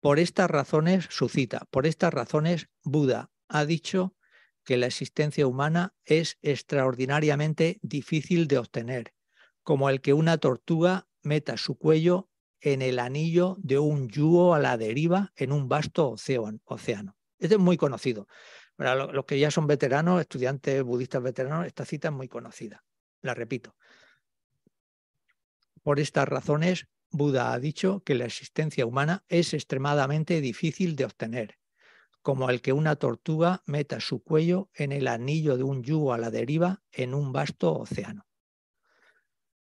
Por 0.00 0.18
estas 0.18 0.50
razones, 0.50 1.06
su 1.08 1.28
cita, 1.28 1.68
por 1.70 1.86
estas 1.86 2.12
razones, 2.12 2.68
Buda 2.82 3.30
ha 3.46 3.64
dicho 3.64 4.16
que 4.64 4.76
la 4.76 4.86
existencia 4.86 5.46
humana 5.46 5.94
es 6.04 6.36
extraordinariamente 6.42 7.78
difícil 7.80 8.48
de 8.48 8.58
obtener, 8.58 9.14
como 9.62 9.88
el 9.88 10.00
que 10.00 10.14
una 10.14 10.38
tortuga 10.38 11.06
meta 11.22 11.56
su 11.58 11.78
cuello 11.78 12.28
en 12.60 12.82
el 12.82 12.98
anillo 12.98 13.54
de 13.60 13.78
un 13.78 14.08
yugo 14.08 14.52
a 14.52 14.58
la 14.58 14.76
deriva 14.76 15.32
en 15.36 15.52
un 15.52 15.68
vasto 15.68 16.10
océano. 16.10 17.16
Este 17.38 17.54
es 17.54 17.60
muy 17.60 17.76
conocido. 17.76 18.26
Para 18.74 18.96
los 18.96 19.24
que 19.26 19.38
ya 19.38 19.52
son 19.52 19.68
veteranos, 19.68 20.20
estudiantes 20.20 20.82
budistas 20.82 21.22
veteranos, 21.22 21.68
esta 21.68 21.84
cita 21.84 22.08
es 22.08 22.14
muy 22.14 22.26
conocida. 22.26 22.82
La 23.22 23.34
repito. 23.34 23.74
Por 25.82 25.98
estas 25.98 26.28
razones, 26.28 26.86
Buda 27.10 27.52
ha 27.52 27.58
dicho 27.58 28.02
que 28.04 28.14
la 28.14 28.24
existencia 28.24 28.86
humana 28.86 29.24
es 29.28 29.54
extremadamente 29.54 30.40
difícil 30.40 30.96
de 30.96 31.04
obtener, 31.04 31.58
como 32.22 32.50
el 32.50 32.60
que 32.62 32.72
una 32.72 32.96
tortuga 32.96 33.62
meta 33.66 34.00
su 34.00 34.22
cuello 34.22 34.70
en 34.74 34.92
el 34.92 35.08
anillo 35.08 35.56
de 35.56 35.64
un 35.64 35.82
yugo 35.82 36.12
a 36.12 36.18
la 36.18 36.30
deriva 36.30 36.82
en 36.90 37.14
un 37.14 37.32
vasto 37.32 37.74
océano. 37.74 38.26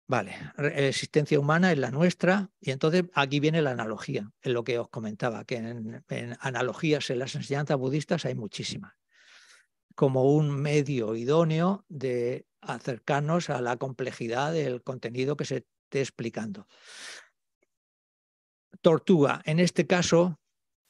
Vale, 0.05 0.35
existencia 0.57 1.39
humana 1.39 1.71
es 1.71 1.77
la 1.77 1.89
nuestra 1.89 2.51
y 2.59 2.71
entonces 2.71 3.05
aquí 3.13 3.39
viene 3.39 3.61
la 3.61 3.71
analogía, 3.71 4.29
en 4.41 4.53
lo 4.53 4.65
que 4.65 4.77
os 4.77 4.89
comentaba, 4.89 5.45
que 5.45 5.55
en, 5.55 6.03
en 6.09 6.37
analogías 6.41 7.09
en 7.09 7.19
las 7.19 7.33
enseñanzas 7.35 7.77
budistas 7.77 8.25
hay 8.25 8.35
muchísimas, 8.35 8.93
como 9.95 10.35
un 10.35 10.51
medio 10.51 11.15
idóneo 11.15 11.85
de 11.87 12.45
acercarnos 12.61 13.49
a 13.49 13.61
la 13.61 13.77
complejidad 13.77 14.53
del 14.53 14.83
contenido 14.83 15.35
que 15.35 15.45
se 15.45 15.57
esté 15.57 15.99
explicando. 15.99 16.67
Tortuga, 18.81 19.41
en 19.45 19.59
este 19.59 19.85
caso, 19.85 20.39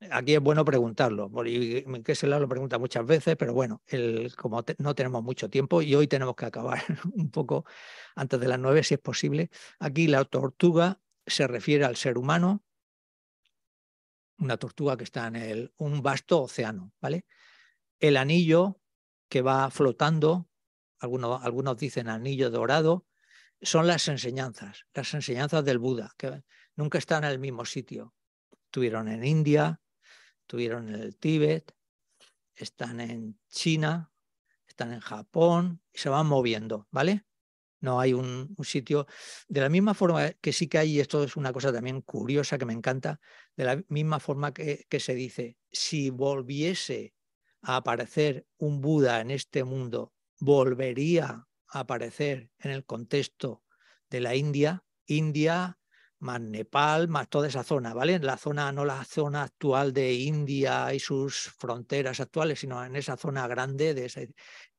aquí 0.09 0.33
es 0.33 0.41
bueno 0.41 0.63
preguntarlo, 0.65 1.29
porque 1.29 1.85
que 2.03 2.15
se 2.15 2.27
lo 2.27 2.47
pregunta 2.47 2.79
muchas 2.79 3.05
veces, 3.05 3.35
pero 3.35 3.53
bueno, 3.53 3.81
como 4.37 4.63
no 4.77 4.95
tenemos 4.95 5.23
mucho 5.23 5.49
tiempo 5.49 5.81
y 5.81 5.95
hoy 5.95 6.07
tenemos 6.07 6.35
que 6.35 6.45
acabar 6.45 6.81
un 7.13 7.29
poco 7.31 7.65
antes 8.15 8.39
de 8.39 8.47
las 8.47 8.59
nueve, 8.59 8.83
si 8.83 8.95
es 8.95 8.99
posible. 8.99 9.49
Aquí 9.79 10.07
la 10.07 10.23
tortuga 10.25 10.99
se 11.25 11.47
refiere 11.47 11.85
al 11.85 11.95
ser 11.95 12.17
humano, 12.17 12.63
una 14.37 14.57
tortuga 14.57 14.97
que 14.97 15.03
está 15.03 15.27
en 15.27 15.71
un 15.77 16.01
vasto 16.01 16.43
océano, 16.43 16.91
¿vale? 16.99 17.25
El 17.99 18.17
anillo 18.17 18.79
que 19.29 19.41
va 19.41 19.69
flotando 19.69 20.50
algunos, 21.01 21.77
dicen 21.77 22.07
anillo 22.07 22.49
dorado, 22.49 23.05
son 23.61 23.87
las 23.87 24.07
enseñanzas, 24.07 24.85
las 24.93 25.13
enseñanzas 25.13 25.65
del 25.65 25.79
Buda, 25.79 26.13
que 26.17 26.43
nunca 26.75 26.97
están 26.97 27.23
en 27.23 27.31
el 27.31 27.39
mismo 27.39 27.65
sitio. 27.65 28.13
Estuvieron 28.65 29.07
en 29.07 29.23
India, 29.23 29.81
estuvieron 30.41 30.89
en 30.89 31.01
el 31.01 31.17
Tíbet, 31.17 31.75
están 32.55 32.99
en 32.99 33.39
China, 33.49 34.11
están 34.67 34.93
en 34.93 34.99
Japón 34.99 35.81
y 35.91 35.97
se 35.97 36.09
van 36.09 36.27
moviendo, 36.27 36.87
¿vale? 36.91 37.25
No 37.79 37.99
hay 37.99 38.13
un, 38.13 38.55
sitio. 38.63 39.07
De 39.47 39.59
la 39.59 39.69
misma 39.69 39.95
forma 39.95 40.31
que 40.33 40.53
sí 40.53 40.67
que 40.67 40.77
hay, 40.77 40.91
y 40.91 40.99
esto 40.99 41.23
es 41.23 41.35
una 41.35 41.51
cosa 41.51 41.73
también 41.73 42.01
curiosa 42.01 42.59
que 42.59 42.65
me 42.65 42.73
encanta, 42.73 43.19
de 43.55 43.63
la 43.65 43.83
misma 43.87 44.19
forma 44.19 44.53
que 44.53 44.99
se 44.99 45.15
dice, 45.15 45.57
si 45.71 46.11
volviese 46.11 47.15
a 47.63 47.77
aparecer 47.77 48.45
un 48.57 48.81
Buda 48.81 49.19
en 49.19 49.31
este 49.31 49.63
mundo 49.63 50.13
volvería 50.41 51.47
a 51.67 51.79
aparecer 51.79 52.49
en 52.59 52.71
el 52.71 52.83
contexto 52.83 53.63
de 54.09 54.19
la 54.19 54.35
India, 54.35 54.83
India 55.05 55.77
más 56.19 56.41
Nepal, 56.41 57.07
más 57.07 57.29
toda 57.29 57.47
esa 57.47 57.63
zona, 57.63 57.93
¿vale? 57.93 58.19
La 58.19 58.37
zona, 58.37 58.71
no 58.71 58.85
la 58.85 59.03
zona 59.05 59.43
actual 59.43 59.93
de 59.93 60.13
India 60.13 60.93
y 60.93 60.99
sus 60.99 61.51
fronteras 61.57 62.19
actuales, 62.19 62.59
sino 62.59 62.83
en 62.83 62.95
esa 62.95 63.17
zona 63.17 63.47
grande, 63.47 63.93
de, 63.93 64.33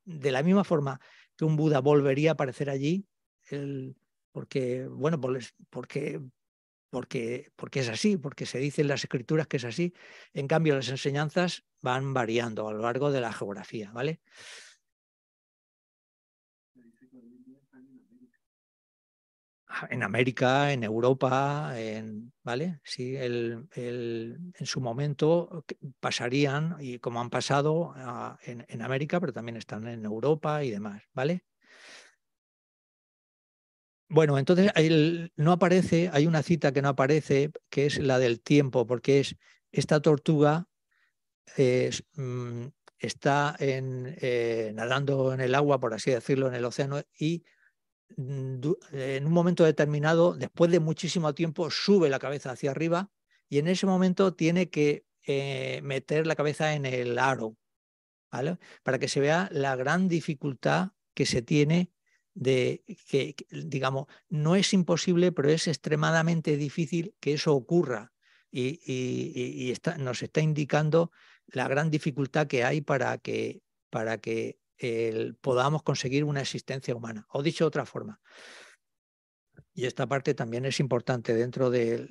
de 0.05 0.33
la 0.33 0.43
misma 0.43 0.65
forma 0.65 1.01
que 1.37 1.45
un 1.45 1.57
Buda 1.57 1.81
volvería 1.81 2.31
a 2.31 2.35
aparecer 2.35 2.71
allí, 2.71 3.07
porque, 4.31 4.87
bueno, 4.87 5.21
porque, 5.71 6.21
porque, 6.91 7.51
porque 7.57 7.81
es 7.81 7.89
así, 7.89 8.17
porque 8.17 8.47
se 8.47 8.59
dice 8.59 8.83
en 8.83 8.89
las 8.89 9.03
escrituras 9.03 9.49
que 9.49 9.57
es 9.57 9.65
así. 9.65 9.95
En 10.33 10.47
cambio, 10.47 10.77
las 10.77 10.89
enseñanzas 10.89 11.65
van 11.81 12.15
variando 12.15 12.69
a 12.69 12.73
lo 12.73 12.83
largo 12.83 13.11
de 13.11 13.21
la 13.21 13.33
geografía, 13.33 13.91
¿vale? 13.93 14.21
En 19.91 20.03
América, 20.03 20.73
en 20.73 20.85
Europa, 20.85 21.73
en, 21.77 22.33
¿vale? 22.43 22.81
Sí, 22.85 23.17
el, 23.17 23.67
en 23.75 24.67
su 24.67 24.81
momento 24.81 25.65
pasarían, 26.01 26.77
y 26.81 26.99
como 26.99 27.21
han 27.21 27.31
pasado 27.31 27.95
en, 28.45 28.83
América, 28.83 29.21
pero 29.21 29.33
también 29.33 29.57
están 29.57 29.87
en 29.87 30.05
Europa 30.05 30.65
y 30.65 30.71
demás, 30.71 31.03
¿vale? 31.13 31.45
Bueno, 34.09 34.37
entonces 34.37 34.71
no 35.37 35.53
aparece, 35.53 36.11
hay 36.13 36.27
una 36.27 36.43
cita 36.43 36.73
que 36.73 36.83
no 36.83 36.91
aparece, 36.91 37.51
que 37.71 37.87
es 37.87 37.99
la 37.99 38.19
del 38.19 38.43
tiempo, 38.43 38.87
porque 38.87 39.21
es 39.21 39.37
esta 39.71 40.01
tortuga 40.03 40.69
mm, 41.57 42.67
está 42.99 43.57
en, 43.59 44.15
eh, 44.21 44.73
nadando 44.75 45.33
en 45.33 45.41
el 45.41 45.55
agua, 45.55 45.81
por 45.81 45.95
así 45.95 46.11
decirlo, 46.11 46.49
en 46.49 46.55
el 46.55 46.65
océano, 46.65 47.01
y 47.19 47.45
en 48.17 49.27
un 49.27 49.33
momento 49.33 49.65
determinado, 49.65 50.35
después 50.35 50.71
de 50.71 50.81
muchísimo 50.81 51.35
tiempo, 51.35 51.71
sube 51.71 52.09
la 52.09 52.19
cabeza 52.19 52.51
hacia 52.53 52.71
arriba 52.71 53.11
y 53.49 53.59
en 53.59 53.69
ese 53.69 53.87
momento 53.87 54.35
tiene 54.35 54.71
que 54.71 55.05
eh, 55.27 55.81
meter 55.83 56.27
la 56.27 56.35
cabeza 56.35 56.75
en 56.75 56.87
el 56.87 57.19
aro, 57.19 57.57
¿vale? 58.31 58.59
Para 58.83 58.99
que 58.99 59.09
se 59.09 59.21
vea 59.21 59.49
la 59.53 59.77
gran 59.77 60.09
dificultad 60.09 60.93
que 61.15 61.27
se 61.27 61.43
tiene 61.43 61.93
de 62.35 62.83
que, 63.09 63.37
digamos, 63.51 64.07
no 64.29 64.57
es 64.57 64.73
imposible, 64.73 65.33
pero 65.33 65.51
es 65.51 65.69
extremadamente 65.69 66.57
difícil 66.57 67.15
que 67.21 67.35
eso 67.35 67.55
ocurra. 67.55 68.13
Y, 68.51 69.73
nos 69.99 70.23
está 70.23 70.41
indicando 70.41 71.11
la 71.47 71.69
gran 71.69 71.91
dificultad 71.91 72.47
que 72.47 72.65
hay 72.65 72.81
para 72.81 73.19
que, 73.19 73.63
para 73.91 74.19
que 74.19 74.59
podamos 75.41 75.83
conseguir 75.83 76.25
una 76.25 76.41
existencia 76.41 76.95
humana. 76.95 77.27
O 77.31 77.43
dicho 77.43 77.65
de 77.65 77.69
otra 77.69 77.87
forma, 77.87 78.21
y 79.75 79.87
esta 79.87 80.07
parte 80.07 80.35
también 80.35 80.65
es 80.67 80.81
importante 80.81 81.35
dentro 81.35 81.71
de, 81.71 82.09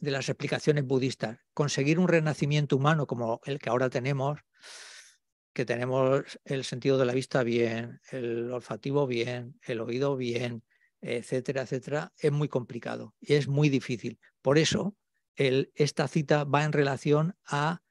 las 0.00 0.28
explicaciones 0.28 0.84
budistas, 0.84 1.38
conseguir 1.52 1.98
un 1.98 2.08
renacimiento 2.08 2.76
humano 2.76 3.06
como 3.06 3.40
el 3.44 3.58
que 3.58 3.70
ahora 3.70 3.90
tenemos, 3.90 4.40
que 5.52 5.64
tenemos 5.64 6.38
el 6.44 6.64
sentido 6.64 6.98
de 6.98 7.06
la 7.06 7.14
vista 7.14 7.42
bien, 7.42 8.00
el 8.10 8.50
olfativo 8.52 9.06
bien, 9.06 9.58
el 9.66 9.80
oído 9.80 10.16
bien, 10.16 10.64
etcétera, 11.00 11.62
etcétera, 11.62 12.12
es 12.16 12.30
muy 12.30 12.48
complicado 12.48 13.14
y 13.20 13.34
es 13.34 13.48
muy 13.48 13.68
difícil. 13.68 14.20
Por 14.40 14.58
eso, 14.58 14.96
esta 15.34 16.06
cita 16.06 16.44
va 16.44 16.64
en 16.64 16.72
relación 16.72 17.34
a 17.44 17.82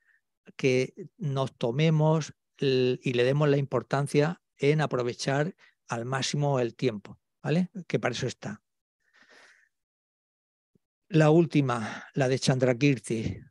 que 0.56 0.94
nos 1.18 1.56
tomemos 1.58 2.34
y 2.62 3.14
le 3.14 3.24
demos 3.24 3.50
la 3.50 3.58
importancia 3.58 4.42
en 4.58 4.82
aprovechar 4.82 5.56
al 5.88 6.06
máximo 6.06 6.60
el 6.60 6.76
tiempo, 6.76 7.20
¿vale? 7.42 7.70
Que 7.88 8.00
para 8.00 8.14
eso 8.14 8.28
está. 8.28 8.62
La 11.10 11.30
última, 11.30 12.06
la 12.14 12.30
de 12.30 12.40
Chandrakirti, 12.40 13.42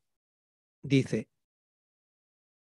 dice, 0.83 1.29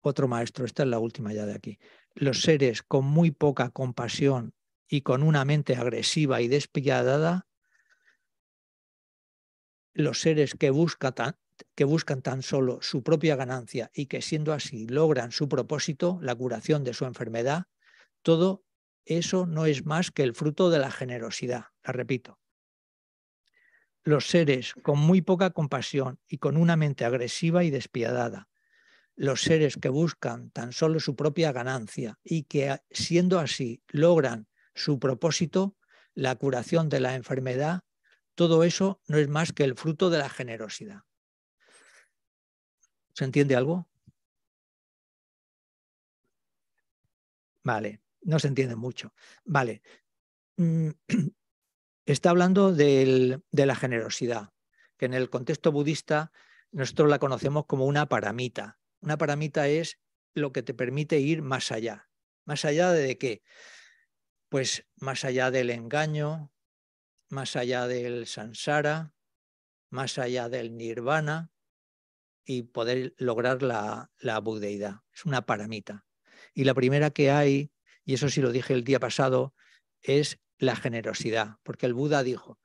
otro 0.01 0.27
maestro, 0.27 0.65
esta 0.65 0.83
es 0.83 0.89
la 0.89 0.99
última 0.99 1.33
ya 1.33 1.45
de 1.45 1.53
aquí, 1.53 1.79
los 2.13 2.41
seres 2.41 2.83
con 2.83 3.05
muy 3.05 3.31
poca 3.31 3.71
compasión 3.71 4.53
y 4.87 5.01
con 5.01 5.23
una 5.23 5.43
mente 5.43 5.75
agresiva 5.75 6.41
y 6.41 6.47
despiadada, 6.47 7.47
los 9.93 10.21
seres 10.21 10.53
que 10.53 10.69
buscan 10.69 11.37
que 11.75 11.83
buscan 11.83 12.21
tan 12.21 12.41
solo 12.41 12.79
su 12.81 13.03
propia 13.03 13.35
ganancia 13.35 13.91
y 13.93 14.07
que 14.07 14.21
siendo 14.21 14.53
así 14.53 14.87
logran 14.87 15.31
su 15.31 15.47
propósito, 15.47 16.19
la 16.21 16.35
curación 16.35 16.83
de 16.83 16.93
su 16.93 17.05
enfermedad, 17.05 17.65
todo 18.21 18.63
eso 19.05 19.45
no 19.45 19.65
es 19.65 19.85
más 19.85 20.11
que 20.11 20.23
el 20.23 20.33
fruto 20.33 20.69
de 20.69 20.79
la 20.79 20.91
generosidad. 20.91 21.65
La 21.83 21.93
repito. 21.93 22.39
Los 24.03 24.27
seres 24.27 24.73
con 24.83 24.99
muy 24.99 25.21
poca 25.21 25.51
compasión 25.51 26.19
y 26.27 26.37
con 26.37 26.57
una 26.57 26.75
mente 26.75 27.05
agresiva 27.05 27.63
y 27.63 27.69
despiadada, 27.69 28.49
los 29.15 29.41
seres 29.41 29.77
que 29.77 29.89
buscan 29.89 30.51
tan 30.51 30.73
solo 30.73 30.99
su 30.99 31.15
propia 31.15 31.51
ganancia 31.51 32.19
y 32.23 32.43
que 32.43 32.79
siendo 32.91 33.39
así 33.39 33.81
logran 33.87 34.47
su 34.73 34.99
propósito, 34.99 35.77
la 36.13 36.35
curación 36.35 36.89
de 36.89 36.99
la 36.99 37.15
enfermedad, 37.15 37.81
todo 38.35 38.63
eso 38.63 39.01
no 39.07 39.17
es 39.17 39.29
más 39.29 39.53
que 39.53 39.63
el 39.63 39.75
fruto 39.75 40.09
de 40.09 40.19
la 40.19 40.29
generosidad. 40.29 41.01
¿Se 43.15 43.23
entiende 43.23 43.55
algo? 43.55 43.87
Vale, 47.63 48.01
no 48.21 48.39
se 48.39 48.49
entiende 48.49 48.75
mucho. 48.75 49.13
Vale. 49.45 49.81
Mm, 50.57 50.89
está 52.05 52.29
hablando 52.29 52.73
de 52.73 53.41
la 53.51 53.75
generosidad, 53.75 54.51
que 54.97 55.05
en 55.05 55.13
el 55.13 55.29
contexto 55.29 55.71
budista 55.71 56.33
nosotros 56.71 57.09
la 57.09 57.19
conocemos 57.19 57.65
como 57.67 57.85
una 57.85 58.07
paramita. 58.09 58.79
Una 58.99 59.17
paramita 59.17 59.69
es 59.69 59.97
lo 60.33 60.51
que 60.51 60.61
te 60.61 60.73
permite 60.73 61.19
ir 61.19 61.41
más 61.41 61.71
allá. 61.71 62.09
¿Más 62.43 62.65
allá 62.65 62.91
de 62.91 63.17
qué? 63.17 63.43
Pues 64.49 64.85
más 64.97 65.23
allá 65.23 65.51
del 65.51 65.69
engaño, 65.69 66.51
más 67.29 67.55
allá 67.55 67.87
del 67.87 68.27
sansara, 68.27 69.13
más 69.89 70.17
allá 70.17 70.49
del 70.49 70.75
nirvana, 70.75 71.54
y 72.45 72.63
poder 72.63 73.13
lograr 73.17 73.63
la, 73.63 74.11
la 74.19 74.39
budeidad. 74.39 75.01
Es 75.13 75.25
una 75.25 75.45
paramita. 75.45 76.05
Y 76.53 76.63
la 76.63 76.73
primera 76.73 77.09
que 77.09 77.31
hay, 77.31 77.71
y 78.05 78.13
eso 78.13 78.29
sí 78.29 78.41
lo 78.41 78.51
dije 78.51 78.73
el 78.73 78.83
día 78.83 78.99
pasado, 78.99 79.53
es 80.01 80.39
la 80.57 80.75
generosidad, 80.75 81.57
porque 81.63 81.85
el 81.85 81.93
Buda 81.93 82.23
dijo, 82.23 82.59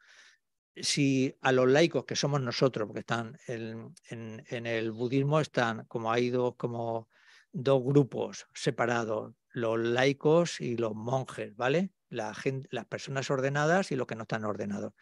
si 0.77 1.35
a 1.41 1.53
los 1.53 1.69
laicos 1.69 2.05
que 2.05 2.17
somos 2.17 2.41
nosotros, 2.41 2.87
porque 2.87 3.01
están 3.01 3.39
en, 3.47 3.95
en, 4.09 4.67
el 4.67 4.93
budismo 4.93 5.41
están 5.41 5.85
como 5.87 6.13
hay 6.13 6.31
dos, 6.31 6.55
como 6.57 7.09
dos 7.53 7.83
grupos 7.83 8.47
separados, 8.55 9.35
los 9.53 9.79
laicos 9.79 10.61
y 10.61 10.77
los 10.77 10.95
monjes, 10.95 11.55
¿vale? 11.57 11.91
La 12.09 12.35
las 12.71 12.87
personas 12.87 13.31
ordenadas 13.31 13.93
y 13.93 13.97
los 13.97 14.07
que 14.07 14.15
no 14.15 14.23
están 14.23 14.45
ordenados. 14.45 14.93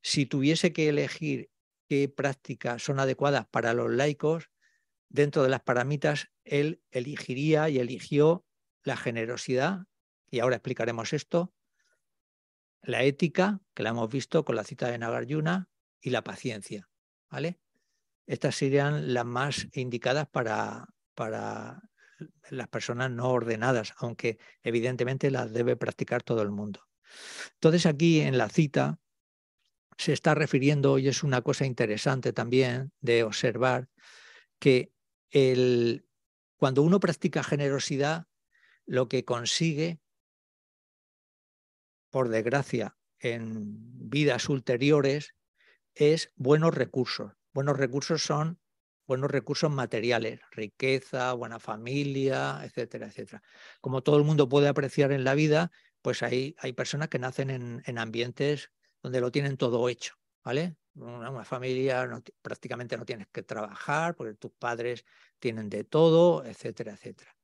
Si 0.00 0.26
tuviese 0.26 0.72
que 0.72 0.88
elegir 0.88 1.50
prácticas 2.14 2.82
son 2.82 3.00
adecuadas 3.00 3.46
para 3.46 3.74
los 3.74 3.90
laicos, 3.90 4.50
dentro 5.08 5.42
de 5.42 5.48
las 5.48 5.60
paramitas, 5.60 6.30
él 6.44 6.82
elegiría 6.90 7.68
y 7.68 7.78
eligió 7.78 8.44
la 8.82 8.96
generosidad, 8.96 9.86
y 10.30 10.40
ahora 10.40 10.56
explicaremos 10.56 11.12
esto, 11.12 11.54
la 12.82 13.02
ética, 13.04 13.60
que 13.74 13.82
la 13.82 13.90
hemos 13.90 14.10
visto 14.10 14.44
con 14.44 14.56
la 14.56 14.64
cita 14.64 14.90
de 14.90 14.98
Nagarjuna, 14.98 15.68
y 16.00 16.10
la 16.10 16.24
paciencia. 16.24 16.88
¿vale? 17.30 17.60
Estas 18.26 18.56
serían 18.56 19.14
las 19.14 19.24
más 19.24 19.68
indicadas 19.72 20.28
para, 20.28 20.88
para 21.14 21.80
las 22.50 22.68
personas 22.68 23.10
no 23.10 23.30
ordenadas, 23.30 23.94
aunque 23.98 24.38
evidentemente 24.62 25.30
las 25.30 25.52
debe 25.52 25.76
practicar 25.76 26.22
todo 26.22 26.42
el 26.42 26.50
mundo. 26.50 26.80
Entonces 27.54 27.86
aquí 27.86 28.20
en 28.20 28.38
la 28.38 28.48
cita 28.48 28.98
se 29.98 30.12
está 30.12 30.34
refiriendo, 30.34 30.98
y 30.98 31.08
es 31.08 31.22
una 31.22 31.42
cosa 31.42 31.64
interesante 31.66 32.32
también 32.32 32.92
de 33.00 33.24
observar, 33.24 33.88
que 34.58 34.92
el, 35.30 36.06
cuando 36.56 36.82
uno 36.82 37.00
practica 37.00 37.42
generosidad, 37.42 38.26
lo 38.86 39.08
que 39.08 39.24
consigue, 39.24 40.00
por 42.10 42.28
desgracia, 42.28 42.96
en 43.18 44.08
vidas 44.10 44.48
ulteriores, 44.48 45.34
es 45.94 46.32
buenos 46.36 46.74
recursos. 46.74 47.32
Buenos 47.52 47.76
recursos 47.76 48.22
son 48.22 48.58
buenos 49.06 49.30
recursos 49.30 49.70
materiales, 49.70 50.40
riqueza, 50.52 51.32
buena 51.34 51.58
familia, 51.58 52.60
etcétera, 52.64 53.08
etcétera. 53.08 53.42
Como 53.80 54.02
todo 54.02 54.16
el 54.16 54.24
mundo 54.24 54.48
puede 54.48 54.68
apreciar 54.68 55.12
en 55.12 55.24
la 55.24 55.34
vida, 55.34 55.70
pues 56.00 56.22
hay, 56.22 56.54
hay 56.58 56.72
personas 56.72 57.08
que 57.08 57.18
nacen 57.18 57.50
en, 57.50 57.82
en 57.86 57.98
ambientes 57.98 58.70
donde 59.02 59.20
lo 59.20 59.30
tienen 59.30 59.56
todo 59.56 59.88
hecho, 59.88 60.14
¿vale? 60.44 60.76
Una, 60.94 61.44
familia 61.44 62.08
prácticamente 62.42 62.96
no 62.96 63.04
tienes 63.04 63.26
que 63.28 63.42
trabajar 63.42 64.14
porque 64.14 64.34
tus 64.34 64.52
padres 64.52 65.04
tienen 65.38 65.70
de 65.70 65.84
todo, 65.84 66.44
etcétera, 66.44 66.92
etcétera. 66.92 67.34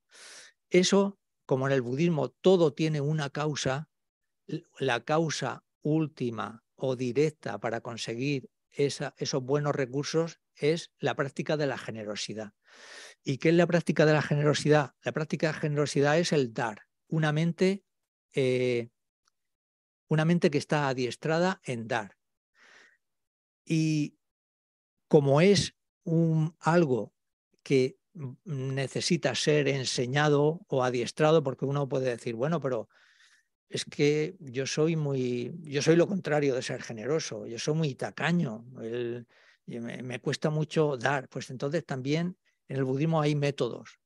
Eso, 0.69 1.19
como 1.45 1.67
en 1.67 1.73
el 1.73 1.81
budismo 1.81 2.29
todo 2.29 2.73
tiene 2.73 3.01
una 3.01 3.31
causa, 3.31 3.89
la 4.77 5.03
causa 5.03 5.63
última 5.81 6.63
o 6.75 6.95
directa 6.95 7.59
para 7.59 7.81
conseguir 7.81 8.49
esos 8.71 9.43
buenos 9.43 9.75
recursos 9.75 10.39
es 10.55 10.91
la 10.99 11.15
práctica 11.15 11.57
de 11.57 11.67
la 11.67 11.77
generosidad. 11.77 12.53
¿Y 13.23 13.37
qué 13.37 13.49
es 13.49 13.55
la 13.55 13.67
práctica 13.67 14.05
de 14.05 14.13
la 14.13 14.21
generosidad? 14.21 14.93
La 15.01 15.11
práctica 15.11 15.47
de 15.47 15.53
generosidad 15.53 16.19
es 16.19 16.31
el 16.31 16.53
dar, 16.53 16.83
una 17.07 17.31
mente 17.31 17.83
eh, 18.33 18.89
una 20.09 20.25
mente 20.25 20.51
que 20.51 20.57
está 20.57 20.89
adiestrada 20.89 21.61
en 21.63 21.87
dar. 21.87 22.17
Y 23.63 24.17
como 25.07 25.39
es 25.39 25.75
un, 26.03 26.55
algo 26.59 27.13
que 27.63 27.97
necesita 28.43 29.33
ser 29.35 29.67
enseñado 29.67 30.61
o 30.67 30.83
adiestrado, 30.83 31.43
porque 31.43 31.65
uno 31.65 31.87
puede 31.87 32.09
decir, 32.09 32.35
bueno, 32.35 32.59
pero 32.59 32.89
es 33.69 33.85
que 33.85 34.35
yo 34.39 34.65
soy 34.65 34.95
muy, 34.95 35.53
yo 35.61 35.81
soy 35.81 35.95
lo 35.95 36.07
contrario 36.07 36.55
de 36.55 36.63
ser 36.63 36.81
generoso, 36.81 37.45
yo 37.45 37.59
soy 37.59 37.75
muy 37.75 37.95
tacaño, 37.95 38.65
me, 39.67 40.19
cuesta 40.19 40.49
mucho 40.49 40.97
dar. 40.97 41.29
Pues 41.29 41.51
entonces 41.51 41.85
también 41.85 42.35
en 42.67 42.77
el 42.77 42.83
budismo 42.83 43.21
hay 43.21 43.35
métodos. 43.35 43.99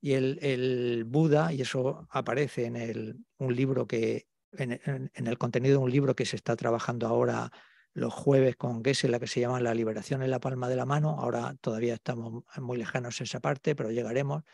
Y 0.00 0.12
el, 0.12 0.38
el 0.40 1.04
Buda, 1.04 1.52
y 1.52 1.60
eso 1.62 2.06
aparece 2.10 2.66
en 2.66 2.76
el, 2.76 3.18
un 3.38 3.54
libro 3.54 3.86
que 3.86 4.29
en, 4.52 5.10
el 5.14 5.38
contenido 5.38 5.78
de 5.78 5.84
un 5.84 5.90
libro 5.90 6.14
que 6.14 6.26
se 6.26 6.36
está 6.36 6.56
trabajando 6.56 7.06
ahora 7.06 7.52
los 7.92 8.14
jueves 8.14 8.56
con 8.56 8.82
la 8.84 9.18
que 9.18 9.26
se 9.26 9.40
llama 9.40 9.60
La 9.60 9.74
liberación 9.74 10.22
en 10.22 10.30
la 10.30 10.40
palma 10.40 10.68
de 10.68 10.76
la 10.76 10.86
mano. 10.86 11.16
Ahora 11.18 11.56
todavía 11.60 11.94
estamos 11.94 12.44
muy 12.56 12.78
lejanos 12.78 13.20
a 13.20 13.24
esa 13.24 13.40
parte, 13.40 13.74
pero 13.74 13.90
llegaremos. 13.90 14.44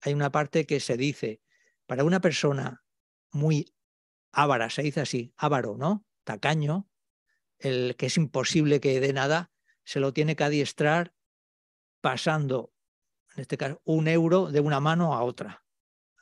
Hay 0.00 0.14
una 0.14 0.30
parte 0.30 0.66
que 0.66 0.80
se 0.80 0.96
dice, 0.96 1.40
para 1.86 2.04
una 2.04 2.20
persona 2.20 2.82
muy 3.30 3.74
ávara, 4.32 4.70
se 4.70 4.82
dice 4.82 5.00
así, 5.02 5.34
ávaro, 5.36 5.76
¿no? 5.76 6.04
Tacaño, 6.24 6.88
el 7.58 7.94
que 7.96 8.06
es 8.06 8.16
imposible 8.16 8.80
que 8.80 9.00
dé 9.00 9.12
nada, 9.12 9.52
se 9.84 10.00
lo 10.00 10.12
tiene 10.12 10.36
que 10.36 10.44
adiestrar 10.44 11.14
pasando, 12.00 12.72
en 13.34 13.42
este 13.42 13.56
caso, 13.56 13.80
un 13.84 14.08
euro 14.08 14.50
de 14.50 14.60
una 14.60 14.80
mano 14.80 15.14
a 15.14 15.22
otra 15.22 15.61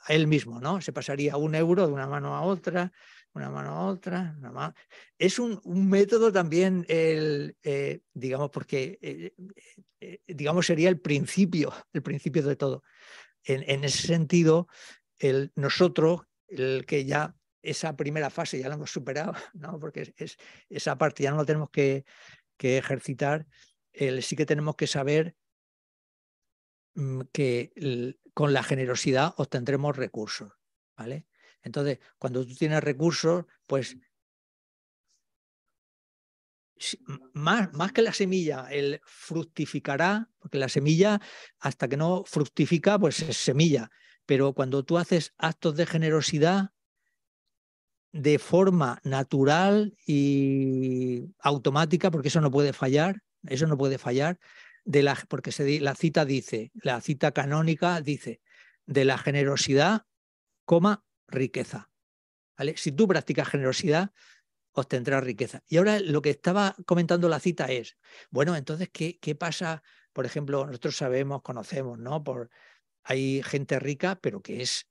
él 0.09 0.26
mismo, 0.26 0.61
¿no? 0.61 0.80
Se 0.80 0.92
pasaría 0.92 1.36
un 1.36 1.55
euro 1.55 1.86
de 1.86 1.92
una 1.92 2.07
mano 2.07 2.34
a 2.34 2.42
otra, 2.42 2.92
una 3.34 3.51
mano 3.51 3.70
a 3.70 3.86
otra. 3.86 4.36
Es 5.18 5.38
un, 5.38 5.61
método 5.64 6.32
también, 6.32 6.84
el, 6.88 7.57
eh, 7.62 8.01
digamos, 8.12 8.51
porque, 8.51 8.98
eh, 9.03 9.34
eh, 10.01 10.20
digamos, 10.26 10.66
sería 10.66 10.88
el 10.88 11.01
principio, 11.01 11.72
el 11.92 12.03
principio 12.03 12.42
de 12.42 12.57
todo. 12.57 12.82
En, 13.44 13.84
ese 13.84 14.07
sentido, 14.07 14.68
el, 15.18 15.53
nosotros, 15.55 16.22
el 16.48 16.84
que 16.86 17.05
ya 17.05 17.34
esa 17.62 17.96
primera 17.96 18.30
fase 18.30 18.59
ya 18.59 18.68
la 18.68 18.74
hemos 18.74 18.90
superado, 18.90 19.32
¿no? 19.55 19.78
porque 19.78 20.12
es, 20.16 20.36
esa 20.68 20.98
parte 20.98 21.22
ya 21.22 21.30
no 21.30 21.38
la 21.38 21.44
tenemos 21.44 21.70
que, 21.70 22.05
que 22.57 22.78
ejercitar, 22.78 23.46
el, 23.92 24.22
sí 24.22 24.36
que 24.36 24.46
tenemos 24.46 24.76
que 24.76 24.86
saber 24.86 25.34
mm, 27.01 27.20
que 27.32 27.72
con 28.34 28.53
la 28.53 28.62
generosidad 28.62 29.34
obtendremos 29.36 29.96
recursos. 29.96 30.53
¿vale? 30.96 31.26
Entonces, 31.62 31.98
cuando 32.18 32.46
tú 32.46 32.55
tienes 32.55 32.82
recursos, 32.82 33.44
pues 33.66 33.96
más, 37.34 37.72
más, 37.74 37.92
que 37.92 38.03
la 38.03 38.12
semilla, 38.12 38.66
el 38.70 39.01
fructificará, 39.05 40.30
porque 40.38 40.59
la 40.59 40.68
semilla, 40.68 41.20
hasta 41.59 41.88
que 41.88 41.96
no 41.96 42.24
fructifica, 42.24 42.98
pues 42.98 43.20
es 43.20 43.36
semilla. 43.36 43.90
Pero 44.26 44.55
cuando 44.55 44.84
tú 44.84 44.96
haces 44.96 45.34
actos 45.36 45.76
de 45.76 45.86
generosidad 45.86 46.70
de 48.12 48.38
forma 48.38 49.01
natural 49.05 49.94
y 50.07 51.34
automática, 51.40 52.11
porque 52.11 52.28
eso 52.28 52.40
no 52.40 52.51
puede 52.51 52.72
fallar, 52.72 53.22
eso 53.46 53.66
no 53.66 53.76
puede 53.76 53.98
fallar, 53.98 54.38
de 54.84 55.02
la, 55.02 55.18
porque 55.28 55.52
se, 55.52 55.80
la 55.80 55.94
cita 55.94 56.24
dice, 56.24 56.72
la 56.74 57.00
cita 57.00 57.32
canónica 57.32 58.00
dice, 58.00 58.40
de 58.86 59.04
la 59.04 59.18
generosidad, 59.18 60.06
coma, 60.64 61.04
riqueza. 61.28 61.90
Si 62.76 62.92
tú 62.92 63.08
practicas 63.08 63.48
generosidad, 63.48 64.12
obtendrá 64.72 65.20
riqueza. 65.20 65.62
Y 65.66 65.78
ahora 65.78 66.00
lo 66.00 66.22
que 66.22 66.30
estaba 66.30 66.76
comentando 66.86 67.28
la 67.28 67.40
cita 67.40 67.66
es, 67.66 67.96
bueno, 68.30 68.56
entonces, 68.56 68.88
¿qué, 68.92 69.18
qué 69.18 69.34
pasa? 69.34 69.82
Por 70.12 70.26
ejemplo, 70.26 70.66
nosotros 70.66 70.96
sabemos, 70.96 71.42
conocemos, 71.42 71.98
¿no? 71.98 72.22
Por, 72.22 72.50
hay 73.02 73.42
gente 73.42 73.78
rica, 73.78 74.18
pero 74.20 74.42
que 74.42 74.62
es, 74.62 74.88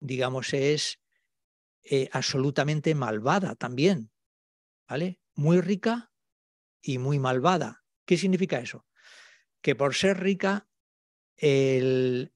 digamos, 0.00 0.52
es 0.54 1.00
eh, 1.82 2.08
absolutamente 2.12 2.94
malvada 2.94 3.54
también, 3.54 4.10
¿vale? 4.88 5.20
Muy 5.34 5.60
rica 5.60 6.09
y 6.82 6.98
muy 6.98 7.18
malvada. 7.18 7.84
¿Qué 8.04 8.16
significa 8.16 8.60
eso? 8.60 8.86
Que 9.60 9.74
por 9.74 9.94
ser 9.94 10.20
rica 10.20 10.68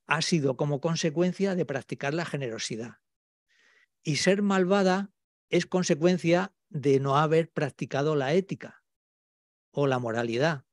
ha 0.07 0.23
sido 0.23 0.57
como 0.57 0.81
consecuencia 0.81 1.55
de 1.55 1.67
practicar 1.67 2.15
la 2.15 2.25
generosidad. 2.25 2.99
Y 4.03 4.17
ser 4.17 4.43
malvada 4.43 5.13
es 5.51 5.67
consecuencia 5.67 6.55
de 6.69 7.01
no 7.01 7.17
haber 7.17 7.51
practicado 7.51 8.17
la 8.17 8.33
ética 8.33 8.83
o 9.71 9.87
la 9.87 9.99
moralidad. 9.99 10.65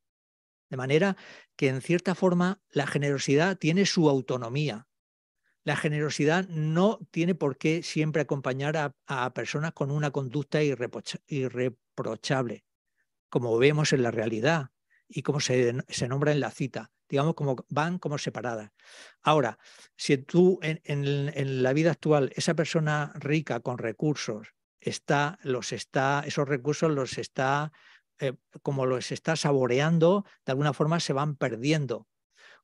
De 0.69 0.77
manera 0.77 1.17
que 1.57 1.67
en 1.67 1.81
cierta 1.81 2.15
forma 2.15 2.61
la 2.69 2.87
generosidad 2.87 3.57
tiene 3.57 3.85
su 3.85 4.09
autonomía. 4.09 4.87
La 5.63 5.75
generosidad 5.75 6.47
no 6.47 6.99
tiene 7.11 7.35
por 7.35 7.57
qué 7.57 7.83
siempre 7.83 8.21
acompañar 8.21 8.95
a, 9.05 9.33
personas 9.33 9.73
con 9.73 9.91
una 9.91 10.11
conducta 10.11 10.63
irreprochable, 10.63 12.63
como 13.31 13.57
vemos 13.57 13.93
en 13.93 14.03
la 14.03 14.11
realidad 14.11 14.71
y 15.07 15.23
como 15.23 15.39
se, 15.39 15.73
nombra 16.07 16.33
en 16.33 16.41
la 16.41 16.51
cita. 16.51 16.91
Digamos, 17.09 17.33
como 17.33 17.55
van 17.69 17.97
como 17.97 18.17
separadas. 18.17 18.71
Ahora, 19.21 19.57
si 19.95 20.17
tú 20.17 20.59
en, 20.61 21.63
la 21.63 21.73
vida 21.73 21.91
actual, 21.91 22.31
esa 22.35 22.53
persona 22.53 23.11
rica 23.15 23.61
con 23.61 23.77
recursos, 23.77 24.53
está, 24.79 25.39
los 25.43 25.71
está, 25.71 26.23
esos 26.25 26.47
recursos 26.47 26.91
los 26.91 27.17
está 27.17 27.71
eh, 28.19 28.33
como 28.61 28.85
los 28.85 29.11
está 29.11 29.35
saboreando, 29.35 30.25
de 30.45 30.51
alguna 30.51 30.73
forma 30.73 30.99
se 30.99 31.13
van 31.13 31.35
perdiendo. 31.35 32.07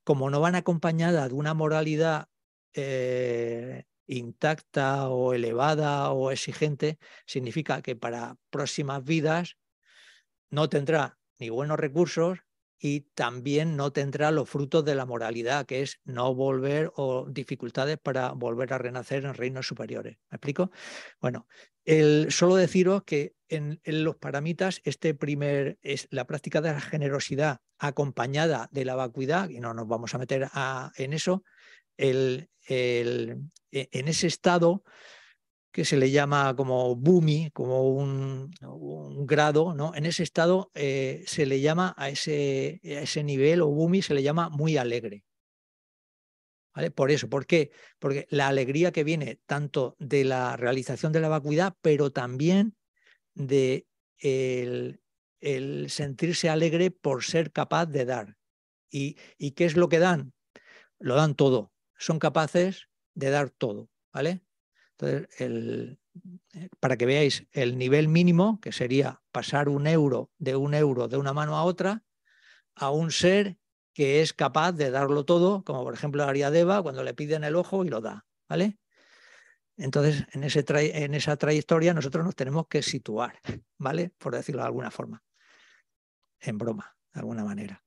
Como 0.04 0.30
no 0.30 0.40
van 0.40 0.56
acompañadas 0.56 1.30
de 1.30 1.36
una 1.36 1.54
moralidad 1.54 2.28
eh, 2.74 3.86
intacta 4.06 5.10
o 5.10 5.34
elevada 5.34 6.12
o 6.12 6.32
exigente, 6.32 7.00
significa 7.26 7.82
que 7.82 7.96
para 7.96 8.38
próximas 8.50 9.04
vidas 9.04 9.58
no 10.50 10.70
tendrá 10.70 11.18
ni 11.40 11.50
buenos 11.50 11.80
recursos 11.80 12.40
y 12.80 13.02
también 13.16 13.76
no 13.76 13.92
tendrá 13.92 14.32
los 14.32 14.50
frutos 14.50 14.86
de 14.86 14.96
la 14.96 15.06
moralidad, 15.06 15.66
que 15.66 15.82
es 15.82 16.00
no 16.04 16.36
volver 16.36 16.92
o 16.96 17.26
dificultades 17.28 17.98
para 17.98 18.32
volver 18.34 18.74
a 18.74 18.78
renacer 18.78 19.26
en 19.26 19.34
reinos 19.34 19.68
superiores. 19.68 20.18
¿Me 20.30 20.36
explico? 20.36 20.72
Bueno, 21.20 21.48
el, 21.86 22.28
solo 22.32 22.56
deciros 22.56 23.04
que 23.04 23.34
en, 23.50 23.80
los 23.84 24.18
paramitas 24.18 24.82
este 24.84 25.16
primer 25.16 25.80
es 25.82 26.08
la 26.12 26.28
práctica 26.28 26.62
de 26.62 26.74
la 26.74 26.82
generosidad 26.82 27.60
acompañada 27.80 28.70
de 28.72 28.86
la 28.86 28.96
vacuidad, 28.96 29.50
y 29.50 29.60
no 29.60 29.74
nos 29.74 29.88
vamos 29.88 30.14
a 30.14 30.20
meter 30.20 30.48
en 30.98 31.14
eso, 31.14 31.44
el, 31.96 32.50
e, 32.68 33.40
en 33.72 34.08
ese 34.08 34.28
estado 34.28 34.84
que 35.78 35.86
se 35.86 35.96
le 35.96 36.10
llama 36.10 36.56
como 36.56 36.96
bumi, 36.96 37.52
como 37.54 37.92
un, 37.92 38.50
grado, 39.28 39.76
¿no? 39.76 39.94
En 39.94 40.08
ese 40.08 40.24
estado 40.24 40.72
eh, 40.74 41.24
se 41.28 41.46
le 41.46 41.62
llama 41.62 41.94
a 41.98 42.10
ese, 42.10 42.82
a 42.84 43.02
ese 43.02 43.24
nivel 43.24 43.62
o 43.62 43.68
bumi 43.68 44.02
se 44.02 44.16
le 44.16 44.24
llama 44.24 44.50
muy 44.50 44.78
alegre. 44.78 45.24
¿Vale? 46.74 46.90
Por 46.90 47.12
eso, 47.12 47.30
¿por 47.30 47.46
qué? 47.46 47.70
Porque 48.00 48.26
la 48.32 48.48
alegría 48.48 48.92
que 48.92 49.04
viene 49.04 49.40
tanto 49.46 49.96
de 50.00 50.24
la 50.24 50.58
realización 50.58 51.12
de 51.12 51.20
la 51.20 51.30
vacuidad, 51.30 51.76
pero 51.84 52.12
también 52.12 52.76
de 53.36 53.86
el, 54.18 55.00
sentirse 55.90 56.50
alegre 56.50 56.90
por 56.90 57.24
ser 57.24 57.52
capaz 57.52 57.86
de 57.86 58.06
dar. 58.06 58.36
¿Y, 58.90 59.16
¿Y 59.38 59.52
qué 59.52 59.66
es 59.66 59.78
lo 59.78 59.90
que 59.90 60.00
dan? 60.00 60.34
Lo 60.98 61.14
dan 61.14 61.36
todo. 61.36 61.72
Son 62.00 62.18
capaces 62.18 62.90
de 63.14 63.30
dar 63.30 63.52
todo, 63.52 63.92
¿vale? 64.12 64.47
Entonces, 65.00 65.98
eh, 66.54 66.70
para 66.80 66.98
que 66.98 67.06
veáis 67.06 67.46
el 67.52 67.78
nivel 67.78 68.08
mínimo, 68.08 68.60
que 68.60 68.72
sería 68.72 69.22
pasar 69.32 69.70
un 69.70 69.86
euro 69.86 70.32
de 70.40 70.56
un 70.56 70.74
euro 70.74 71.08
de 71.08 71.18
una 71.18 71.34
mano 71.34 71.56
a 71.56 71.64
otra, 71.64 72.04
a 72.74 72.90
un 72.90 73.12
ser 73.12 73.58
que 73.94 74.22
es 74.22 74.34
capaz 74.34 74.72
de 74.74 74.92
darlo 74.92 75.26
todo, 75.26 75.64
como 75.64 75.84
por 75.84 75.94
ejemplo 75.94 76.24
Ariadeva 76.24 76.82
cuando 76.82 77.04
le 77.04 77.14
piden 77.14 77.44
el 77.44 77.56
ojo 77.56 77.86
y 77.86 77.90
lo 77.90 78.02
da. 78.02 78.28
¿vale? 78.48 78.78
Entonces, 79.76 80.26
en, 80.34 80.44
ese 80.44 80.66
en 80.68 81.14
esa 81.14 81.38
trayectoria 81.38 81.94
nosotros 81.94 82.26
nos 82.26 82.36
tenemos 82.36 82.68
que 82.68 82.82
situar, 82.82 83.40
¿vale? 83.78 84.12
Por 84.18 84.34
decirlo 84.34 84.62
de 84.62 84.68
alguna 84.68 84.92
forma. 84.92 85.24
En 86.40 86.58
broma, 86.58 86.96
de 87.14 87.20
alguna 87.20 87.44
manera. 87.44 87.84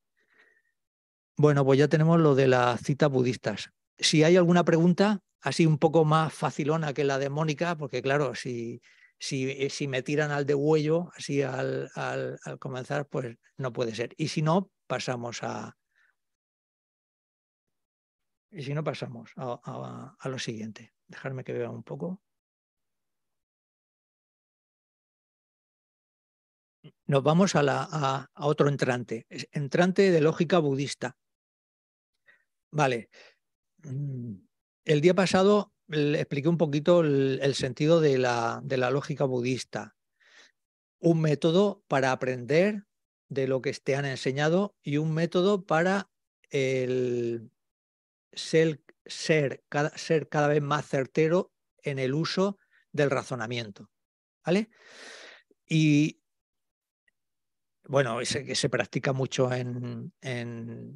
Bueno, 1.36 1.64
pues 1.64 1.78
ya 1.78 1.88
tenemos 1.88 2.20
lo 2.20 2.34
de 2.34 2.46
las 2.46 2.80
citas 2.82 3.10
budistas. 3.10 3.72
Si 3.98 4.22
hay 4.22 4.36
alguna 4.36 4.64
pregunta, 4.64 5.22
así 5.40 5.66
un 5.66 5.78
poco 5.78 6.04
más 6.04 6.32
facilona 6.32 6.92
que 6.92 7.04
la 7.04 7.18
de 7.18 7.30
Mónica, 7.30 7.76
porque 7.76 8.02
claro, 8.02 8.34
si, 8.34 8.80
si, 9.18 9.50
eh, 9.50 9.70
si 9.70 9.88
me 9.88 10.02
tiran 10.02 10.30
al 10.30 10.46
de 10.46 10.54
huello, 10.54 11.10
así 11.16 11.42
al, 11.42 11.90
al, 11.94 12.38
comenzar, 12.58 13.06
pues 13.08 13.36
no 13.56 13.72
puede 13.72 13.94
ser. 13.94 14.14
Y 14.16 14.28
si 14.28 14.42
no, 14.42 14.70
pasamos 14.86 15.42
a... 15.42 15.76
Y 18.52 18.62
si 18.62 18.74
no, 18.74 18.82
pasamos 18.82 19.30
a, 19.36 20.16
a, 20.18 20.28
lo 20.28 20.38
siguiente. 20.38 20.92
Dejarme 21.06 21.44
que 21.44 21.52
vea 21.52 21.70
un 21.70 21.84
poco. 21.84 22.20
Nos 27.06 27.22
vamos 27.22 27.54
a, 27.54 27.62
la, 27.62 27.86
a, 27.90 28.28
otro 28.34 28.68
entrante, 28.68 29.26
entrante 29.52 30.10
de 30.10 30.20
lógica 30.20 30.58
budista. 30.58 31.16
Vale. 32.72 33.10
El 34.84 35.00
día 35.00 35.14
pasado 35.14 35.72
le 35.88 36.20
expliqué 36.20 36.48
un 36.48 36.58
poquito 36.58 37.00
el, 37.00 37.54
sentido 37.54 38.00
de 38.00 38.18
la, 38.18 38.60
de 38.62 38.76
la, 38.76 38.90
lógica 38.90 39.24
budista. 39.24 39.96
Un 40.98 41.20
método 41.20 41.82
para 41.88 42.12
aprender 42.12 42.84
de 43.28 43.46
lo 43.46 43.60
que 43.62 43.72
te 43.72 43.96
han 43.96 44.04
enseñado 44.04 44.76
y 44.82 44.98
un 44.98 45.12
método 45.12 45.64
para 45.64 46.10
el 46.50 47.50
ser, 48.32 48.82
ser, 49.06 49.64
cada, 49.68 49.96
ser 49.96 50.28
cada 50.28 50.48
vez 50.48 50.62
más 50.62 50.86
certero 50.86 51.52
en 51.82 51.98
el 51.98 52.14
uso 52.14 52.58
del 52.92 53.10
razonamiento. 53.10 53.90
¿Vale? 54.44 54.70
Bueno, 57.90 58.20
ese 58.20 58.44
que 58.44 58.54
se 58.54 58.68
practica 58.68 59.12
mucho 59.12 59.52
en, 59.52 60.12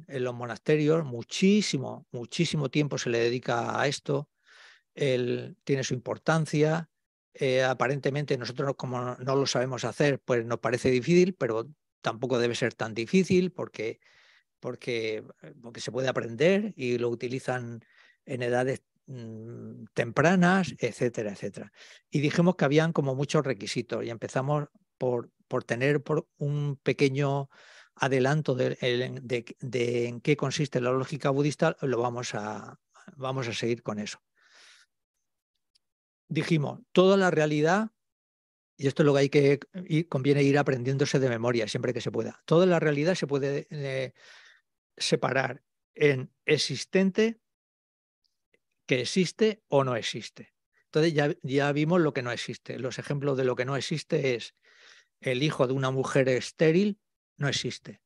los 0.07 0.33
monasterios, 0.33 1.03
muchísimo, 1.03 2.07
muchísimo 2.13 2.69
tiempo 2.69 2.97
se 2.97 3.09
le 3.09 3.19
dedica 3.19 3.81
a 3.81 3.85
esto, 3.85 4.29
tiene 4.93 5.83
su 5.83 5.93
importancia. 5.93 6.89
Eh, 7.33 7.63
aparentemente 7.63 8.37
nosotros 8.37 8.75
como 8.77 9.15
no 9.15 9.35
lo 9.35 9.45
sabemos 9.45 9.83
hacer, 9.83 10.21
pues 10.21 10.45
nos 10.45 10.59
parece 10.59 10.89
difícil, 10.89 11.35
pero 11.35 11.69
tampoco 11.99 12.39
debe 12.39 12.55
ser 12.55 12.73
tan 12.73 12.93
difícil 12.93 13.51
porque, 13.51 13.99
porque, 14.61 15.21
porque 15.61 15.81
se 15.81 15.91
puede 15.91 16.07
aprender 16.07 16.73
y 16.77 16.97
lo 16.97 17.09
utilizan 17.09 17.83
en 18.23 18.41
edades 18.41 18.83
mm, 19.07 19.87
tempranas, 19.93 20.73
etcétera, 20.79 21.33
etcétera. 21.33 21.73
Y 22.09 22.21
dijimos 22.21 22.55
que 22.55 22.63
habían 22.63 22.93
como 22.93 23.15
muchos 23.15 23.45
requisitos 23.45 24.05
y 24.05 24.11
empezamos 24.11 24.69
por, 24.97 25.29
por 25.47 25.63
tener 25.63 26.03
un 26.37 26.79
pequeño 26.81 27.49
adelanto 27.95 28.55
de, 28.55 28.77
en 28.81 30.21
qué 30.21 30.37
consiste 30.37 30.81
la 30.81 30.91
lógica 30.91 31.29
budista, 31.29 31.77
lo 31.81 31.99
vamos 31.99 32.35
a, 32.35 32.79
vamos 33.15 33.47
a 33.47 33.53
seguir 33.53 33.81
con 33.83 33.99
eso. 33.99 34.19
Dijimos, 36.27 36.81
toda 36.91 37.17
la 37.17 37.31
realidad, 37.31 37.91
y 38.77 38.87
esto 38.87 39.03
es 39.03 39.05
lo 39.05 39.13
que 39.13 39.19
hay 39.19 39.29
que 39.29 39.59
conviene 40.09 40.43
ir 40.43 40.57
aprendiéndose 40.57 41.19
de 41.19 41.29
memoria 41.29 41.67
siempre 41.67 41.93
que 41.93 42.01
se 42.01 42.11
pueda, 42.11 42.41
toda 42.45 42.65
la 42.65 42.79
realidad 42.79 43.15
se 43.15 43.27
puede 43.27 43.67
eh, 43.69 44.13
separar 44.97 45.63
en 45.93 46.33
existente, 46.45 47.39
que 48.85 49.01
existe 49.01 49.63
o 49.67 49.83
no 49.83 49.95
existe. 49.95 50.53
Entonces 50.85 51.13
ya, 51.13 51.33
ya 51.41 51.71
vimos 51.71 52.01
lo 52.01 52.13
que 52.13 52.21
no 52.21 52.31
existe. 52.31 52.77
Los 52.79 52.99
ejemplos 52.99 53.37
de 53.37 53.45
lo 53.45 53.55
que 53.55 53.65
no 53.65 53.75
existe 53.75 54.35
es 54.35 54.53
el 55.25 55.41
hijo 55.41 55.65
de 55.65 55.73
una 55.73 55.89
mujer 55.89 56.29
estéril 56.29 56.99
no 57.37 57.47
existe. 57.47 58.01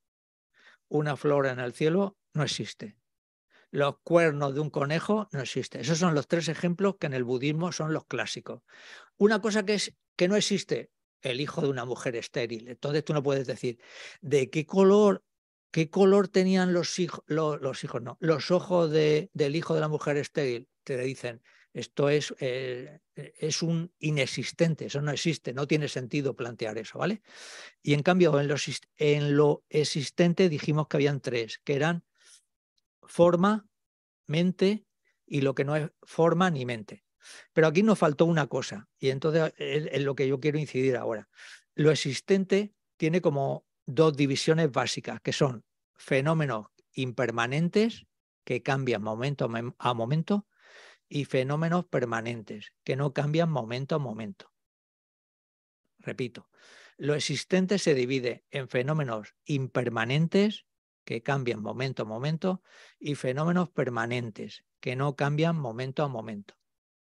Una 0.88 1.18
flor 1.18 1.48
en 1.48 1.60
el 1.60 1.74
cielo 1.74 2.18
no 2.34 2.44
existe. 2.44 2.98
Los 3.72 4.00
cuernos 4.04 4.56
de 4.56 4.62
un 4.62 4.70
conejo 4.70 5.28
no 5.34 5.42
existe. 5.42 5.82
Esos 5.82 6.00
son 6.00 6.16
los 6.16 6.28
tres 6.28 6.48
ejemplos 6.48 6.96
que 6.98 7.08
en 7.08 7.14
el 7.14 7.26
budismo 7.26 7.72
son 7.72 7.94
los 7.94 8.06
clásicos. 8.06 8.62
Una 9.18 9.42
cosa 9.42 9.64
que, 9.64 9.76
es, 9.76 9.94
que 10.16 10.30
no 10.30 10.38
existe, 10.38 10.92
el 11.22 11.42
hijo 11.42 11.62
de 11.62 11.68
una 11.68 11.84
mujer 11.84 12.16
estéril. 12.16 12.70
Entonces 12.70 13.04
tú 13.04 13.14
no 13.14 13.22
puedes 13.22 13.46
decir 13.46 13.80
de 14.22 14.50
qué 14.50 14.66
color, 14.66 15.24
qué 15.72 15.90
color 15.90 16.30
tenían 16.30 16.72
los 16.74 16.98
hijos, 17.00 17.24
los, 17.28 17.84
hijos 17.84 18.02
no, 18.02 18.18
los 18.22 18.50
ojos 18.50 18.90
de, 18.92 19.30
del 19.34 19.58
hijo 19.58 19.76
de 19.76 19.82
la 19.82 19.90
mujer 19.90 20.16
estéril. 20.16 20.70
Te 20.84 20.98
dicen 20.98 21.44
Esto 21.74 22.10
es, 22.10 22.34
eh, 22.40 23.00
es 23.16 23.62
un 23.62 23.94
inexistente, 24.00 24.86
eso 24.86 25.02
no 25.02 25.12
existe, 25.12 25.54
no 25.54 25.68
tiene 25.68 25.88
sentido 25.88 26.36
plantear 26.36 26.78
eso, 26.78 26.98
¿vale? 26.98 27.22
Y 27.84 27.94
en 27.94 28.02
cambio, 28.02 28.40
en 28.40 28.48
lo, 28.48 28.56
en 28.98 29.38
lo 29.38 29.64
existente 29.70 30.50
dijimos 30.50 30.88
que 30.88 30.98
habían 30.98 31.22
tres, 31.22 31.60
que 31.64 31.76
eran 31.76 32.04
forma, 33.04 33.68
mente 34.26 34.86
y 35.26 35.42
lo 35.42 35.54
que 35.54 35.64
no 35.64 35.76
es 35.76 35.90
forma 36.02 36.50
ni 36.50 36.66
mente. 36.66 37.04
Pero 37.54 37.68
aquí 37.68 37.84
nos 37.84 38.00
faltó 38.00 38.26
una 38.26 38.48
cosa, 38.48 38.90
y 38.98 39.10
entonces 39.10 39.54
es 39.58 40.02
lo 40.02 40.16
que 40.16 40.28
yo 40.28 40.40
quiero 40.40 40.58
incidir 40.58 40.96
ahora. 40.96 41.30
Lo 41.76 41.92
existente 41.92 42.74
tiene 42.98 43.22
como 43.22 43.68
dos 43.86 44.16
divisiones 44.16 44.72
básicas, 44.72 45.22
que 45.22 45.34
son 45.34 45.64
fenómenos 45.96 46.68
impermanentes 46.94 48.08
que 48.44 48.64
cambian 48.64 49.04
momento 49.04 49.50
a 49.78 49.94
momento 49.94 50.48
y 51.10 51.26
fenómenos 51.26 51.86
permanentes 51.86 52.74
que 52.84 52.96
no 52.96 53.14
cambian 53.14 53.50
momento 53.50 53.96
a 53.96 54.00
momento. 54.00 54.54
Repito, 55.98 56.50
lo 56.98 57.16
existente 57.16 57.80
se 57.80 57.94
divide 57.94 58.46
en 58.52 58.70
fenómenos 58.70 59.36
impermanentes 59.46 60.66
que 61.04 61.24
cambian 61.24 61.62
momento 61.62 62.04
a 62.04 62.06
momento 62.06 62.62
y 63.00 63.16
fenómenos 63.16 63.70
permanentes 63.70 64.64
que 64.80 64.96
no 64.96 65.16
cambian 65.16 65.58
momento 65.58 66.04
a 66.04 66.08
momento. 66.08 66.56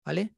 ¿Vale? 0.05 0.33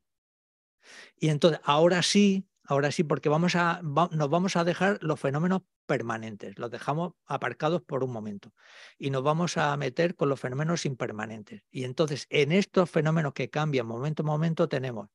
Y 1.16 1.30
entonces, 1.30 1.62
ahora 1.64 2.02
sí, 2.02 2.50
ahora 2.64 2.92
sí, 2.92 3.04
porque 3.04 3.30
vamos 3.30 3.56
a, 3.56 3.82
nos 3.84 4.30
vamos 4.30 4.56
a 4.56 4.64
dejar 4.64 5.00
los 5.02 5.20
fenómenos 5.20 5.62
permanentes, 5.86 6.58
los 6.58 6.72
dejamos 6.72 7.14
aparcados 7.26 7.82
por 7.82 8.04
un 8.04 8.12
momento 8.12 8.54
y 8.98 9.10
nos 9.10 9.24
vamos 9.24 9.58
a 9.58 9.76
meter 9.78 10.16
con 10.16 10.30
los 10.30 10.40
fenómenos 10.40 10.86
impermanentes. 10.86 11.64
Y 11.70 11.84
entonces, 11.84 12.28
en 12.30 12.52
estos 12.52 12.90
fenómenos 12.90 13.34
que 13.34 13.50
cambian 13.50 13.88
momento 13.88 14.24
a 14.24 14.26
momento, 14.26 14.70
tenemos 14.70 15.10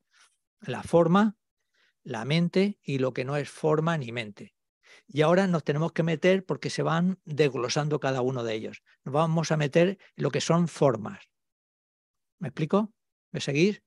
la 0.61 0.82
forma, 0.82 1.36
la 2.03 2.24
mente 2.24 2.78
y 2.82 2.99
lo 2.99 3.12
que 3.12 3.24
no 3.24 3.36
es 3.36 3.49
forma 3.49 3.97
ni 3.97 4.12
mente. 4.12 4.55
Y 5.07 5.22
ahora 5.22 5.47
nos 5.47 5.64
tenemos 5.64 5.92
que 5.92 6.03
meter 6.03 6.44
porque 6.44 6.70
se 6.70 6.82
van 6.82 7.20
desglosando 7.24 8.01
cada 8.01 8.22
uno 8.22 8.44
de 8.44 8.55
ellos. 8.55 8.82
Nos 9.05 9.12
vamos 9.12 9.53
a 9.53 9.57
meter 9.57 9.99
lo 10.14 10.30
que 10.30 10.40
son 10.40 10.68
formas. 10.68 11.30
¿Me 12.38 12.49
explico? 12.49 12.92
¿Me 13.32 13.40
seguís? 13.40 13.82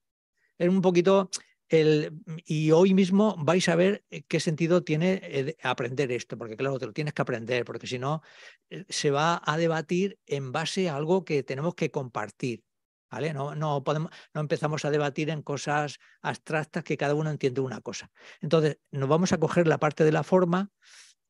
Es 0.58 0.70
un 0.70 0.82
poquito 0.82 1.30
y 1.72 2.72
hoy 2.72 2.94
mismo 2.94 3.36
vais 3.38 3.70
a 3.70 3.76
ver 3.76 4.04
eh, 4.10 4.24
qué 4.24 4.40
sentido 4.40 4.84
tiene 4.84 5.20
eh, 5.24 5.58
aprender 5.62 6.12
esto, 6.12 6.38
porque 6.38 6.58
claro, 6.58 6.80
te 6.80 6.88
lo 6.88 6.94
tienes 6.94 7.14
que 7.14 7.22
aprender, 7.22 7.64
porque 7.64 7.86
si 7.86 8.00
no, 8.00 8.22
eh, 8.70 8.86
se 8.90 9.12
va 9.12 9.42
a 9.46 9.58
debatir 9.58 10.20
en 10.26 10.52
base 10.52 10.90
a 10.90 10.96
algo 10.96 11.24
que 11.26 11.44
tenemos 11.44 11.76
que 11.76 11.92
compartir. 11.92 12.64
¿Vale? 13.12 13.34
No, 13.34 13.56
no, 13.56 13.84
podemos, 13.84 14.12
no 14.36 14.42
empezamos 14.42 14.86
a 14.86 14.92
debatir 14.92 15.32
en 15.32 15.42
cosas 15.42 15.98
abstractas 16.22 16.84
que 16.84 16.96
cada 16.96 17.16
uno 17.16 17.32
entiende 17.32 17.60
una 17.60 17.82
cosa. 17.82 18.12
Entonces, 18.40 18.78
nos 18.92 19.10
vamos 19.10 19.32
a 19.32 19.40
coger 19.40 19.68
la 19.68 19.80
parte 19.80 20.04
de 20.04 20.12
la 20.12 20.22
forma 20.22 20.72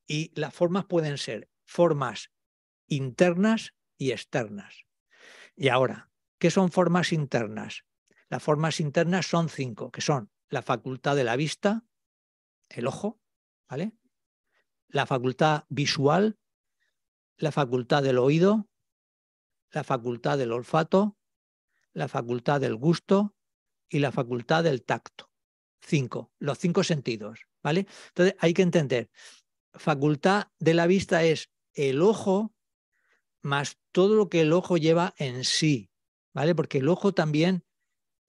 y 0.06 0.30
las 0.38 0.52
formas 0.52 0.84
pueden 0.84 1.16
ser 1.16 1.48
formas 1.64 2.32
internas 2.86 3.72
y 3.96 4.10
externas. 4.10 4.84
Y 5.56 5.68
ahora, 5.68 6.10
¿qué 6.38 6.50
son 6.50 6.70
formas 6.70 7.14
internas? 7.14 7.84
Las 8.30 8.42
formas 8.42 8.78
internas 8.78 9.26
son 9.26 9.48
cinco, 9.48 9.90
que 9.90 10.00
son 10.00 10.30
la 10.48 10.62
facultad 10.62 11.16
de 11.16 11.24
la 11.24 11.34
vista, 11.36 11.84
el 12.68 12.86
ojo, 12.86 13.20
¿vale? 13.68 13.92
La 14.88 15.04
facultad 15.04 15.64
visual, 15.68 16.38
la 17.36 17.50
facultad 17.50 18.04
del 18.04 18.18
oído, 18.18 18.68
la 19.72 19.82
facultad 19.82 20.38
del 20.38 20.52
olfato, 20.52 21.18
la 21.92 22.06
facultad 22.06 22.60
del 22.60 22.76
gusto 22.76 23.34
y 23.88 23.98
la 23.98 24.12
facultad 24.12 24.62
del 24.62 24.84
tacto. 24.84 25.30
Cinco, 25.80 26.32
los 26.38 26.58
cinco 26.58 26.84
sentidos, 26.84 27.48
¿vale? 27.64 27.86
Entonces 28.08 28.36
hay 28.38 28.54
que 28.54 28.62
entender, 28.62 29.10
facultad 29.74 30.48
de 30.60 30.74
la 30.74 30.86
vista 30.86 31.24
es 31.24 31.50
el 31.74 32.00
ojo 32.00 32.54
más 33.42 33.78
todo 33.90 34.14
lo 34.14 34.28
que 34.28 34.42
el 34.42 34.52
ojo 34.52 34.76
lleva 34.76 35.14
en 35.16 35.44
sí, 35.44 35.90
¿vale? 36.32 36.54
Porque 36.54 36.78
el 36.78 36.88
ojo 36.88 37.12
también 37.12 37.64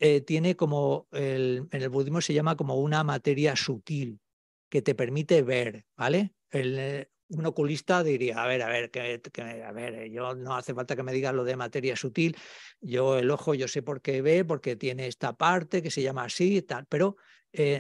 eh, 0.04 0.22
tiene 0.22 0.56
como, 0.56 1.08
en 1.12 1.70
el 1.70 1.90
budismo 1.90 2.22
se 2.22 2.34
llama 2.34 2.58
como 2.58 2.78
una 2.78 3.04
materia 3.04 3.56
sutil 3.56 4.20
que 4.68 4.82
te 4.82 4.96
permite 4.96 5.44
ver, 5.44 5.86
¿vale? 5.96 6.34
El, 6.50 6.80
eh, 6.80 7.12
un 7.28 7.46
oculista 7.46 8.04
diría, 8.04 8.42
a 8.42 8.48
ver, 8.48 8.64
a 8.64 8.68
ver, 8.68 8.90
que, 8.90 9.22
a 9.64 9.72
ver, 9.72 9.94
eh, 9.94 10.10
yo 10.10 10.34
no 10.34 10.56
hace 10.56 10.74
falta 10.74 10.96
que 10.96 11.04
me 11.04 11.14
digas 11.14 11.36
lo 11.36 11.44
de 11.44 11.56
materia 11.56 11.96
sutil, 11.96 12.36
yo 12.82 13.20
el 13.20 13.30
ojo 13.30 13.54
yo 13.54 13.68
sé 13.68 13.84
por 13.84 14.02
qué 14.02 14.24
ve, 14.24 14.44
porque 14.44 14.76
tiene 14.76 15.06
esta 15.06 15.38
parte 15.38 15.84
que 15.84 15.92
se 15.92 16.02
llama 16.02 16.24
así 16.24 16.58
y 16.58 16.62
tal, 16.64 16.88
pero 16.88 17.18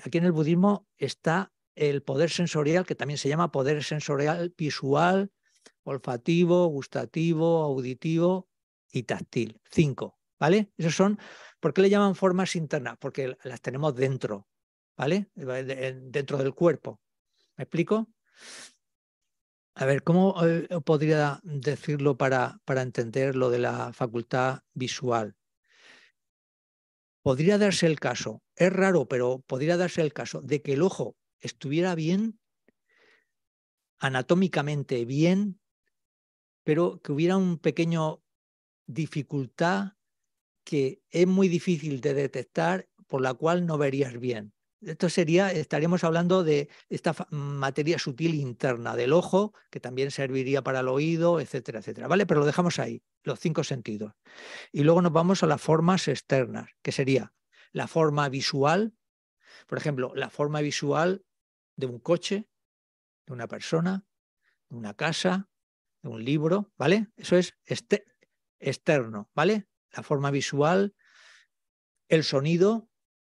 aquí 0.05 0.19
en 0.19 0.25
el 0.25 0.31
budismo 0.31 0.87
está 0.97 1.51
el 1.73 2.03
poder 2.03 2.29
sensorial, 2.29 2.85
que 2.85 2.93
también 2.93 3.17
se 3.17 3.29
llama 3.29 3.51
poder 3.51 3.83
sensorial 3.83 4.53
visual, 4.55 5.31
olfativo, 5.81 6.67
gustativo, 6.67 7.63
auditivo 7.63 8.47
y 8.91 9.03
táctil. 9.03 9.59
Cinco, 9.71 10.20
¿vale? 10.41 10.71
Esos 10.75 10.95
son 10.95 11.19
¿Por 11.61 11.73
qué 11.73 11.83
le 11.83 11.89
llaman 11.91 12.15
formas 12.15 12.55
internas? 12.55 12.97
Porque 12.99 13.37
las 13.43 13.61
tenemos 13.61 13.95
dentro, 13.95 14.47
¿vale? 14.97 15.29
Dentro 15.35 16.39
del 16.39 16.55
cuerpo. 16.55 16.99
¿Me 17.55 17.65
explico? 17.65 18.11
A 19.75 19.85
ver, 19.85 20.03
¿cómo 20.03 20.35
eh, 20.43 20.67
podría 20.83 21.39
decirlo 21.43 22.17
para, 22.17 22.59
para 22.65 22.81
entender 22.81 23.35
lo 23.35 23.51
de 23.51 23.59
la 23.59 23.93
facultad 23.93 24.61
visual? 24.73 25.35
Podría 27.21 27.59
darse 27.59 27.85
el 27.85 27.99
caso, 27.99 28.41
es 28.55 28.73
raro, 28.73 29.07
pero 29.07 29.43
podría 29.45 29.77
darse 29.77 30.01
el 30.01 30.11
caso 30.11 30.41
de 30.41 30.63
que 30.63 30.73
el 30.73 30.81
ojo 30.81 31.15
estuviera 31.39 31.93
bien, 31.93 32.39
anatómicamente 33.99 35.05
bien, 35.05 35.61
pero 36.63 36.99
que 37.01 37.11
hubiera 37.11 37.37
un 37.37 37.59
pequeño 37.59 38.23
dificultad 38.87 39.93
que 40.63 41.01
es 41.09 41.27
muy 41.27 41.47
difícil 41.47 42.01
de 42.01 42.13
detectar, 42.13 42.87
por 43.07 43.21
la 43.21 43.33
cual 43.33 43.65
no 43.65 43.77
verías 43.77 44.19
bien. 44.19 44.53
Esto 44.81 45.09
sería, 45.09 45.51
estaríamos 45.51 46.03
hablando 46.03 46.43
de 46.43 46.67
esta 46.89 47.13
materia 47.29 47.99
sutil 47.99 48.33
interna 48.33 48.95
del 48.95 49.13
ojo, 49.13 49.53
que 49.69 49.79
también 49.79 50.09
serviría 50.09 50.63
para 50.63 50.79
el 50.79 50.87
oído, 50.87 51.39
etcétera, 51.39 51.79
etcétera. 51.79 52.07
¿Vale? 52.07 52.25
Pero 52.25 52.39
lo 52.39 52.47
dejamos 52.47 52.79
ahí, 52.79 53.03
los 53.23 53.39
cinco 53.39 53.63
sentidos. 53.63 54.13
Y 54.71 54.83
luego 54.83 55.03
nos 55.03 55.11
vamos 55.11 55.43
a 55.43 55.47
las 55.47 55.61
formas 55.61 56.07
externas, 56.07 56.71
que 56.81 56.91
sería 56.91 57.31
la 57.71 57.87
forma 57.87 58.27
visual, 58.29 58.95
por 59.67 59.77
ejemplo, 59.77 60.13
la 60.15 60.31
forma 60.31 60.61
visual 60.61 61.23
de 61.75 61.85
un 61.85 61.99
coche, 61.99 62.49
de 63.27 63.33
una 63.33 63.47
persona, 63.47 64.05
de 64.69 64.77
una 64.77 64.95
casa, 64.95 65.49
de 66.01 66.09
un 66.09 66.25
libro, 66.25 66.71
¿vale? 66.77 67.09
Eso 67.17 67.37
es 67.37 67.55
externo, 68.59 69.29
¿vale? 69.35 69.67
La 69.91 70.03
forma 70.03 70.31
visual, 70.31 70.95
el 72.07 72.23
sonido 72.23 72.89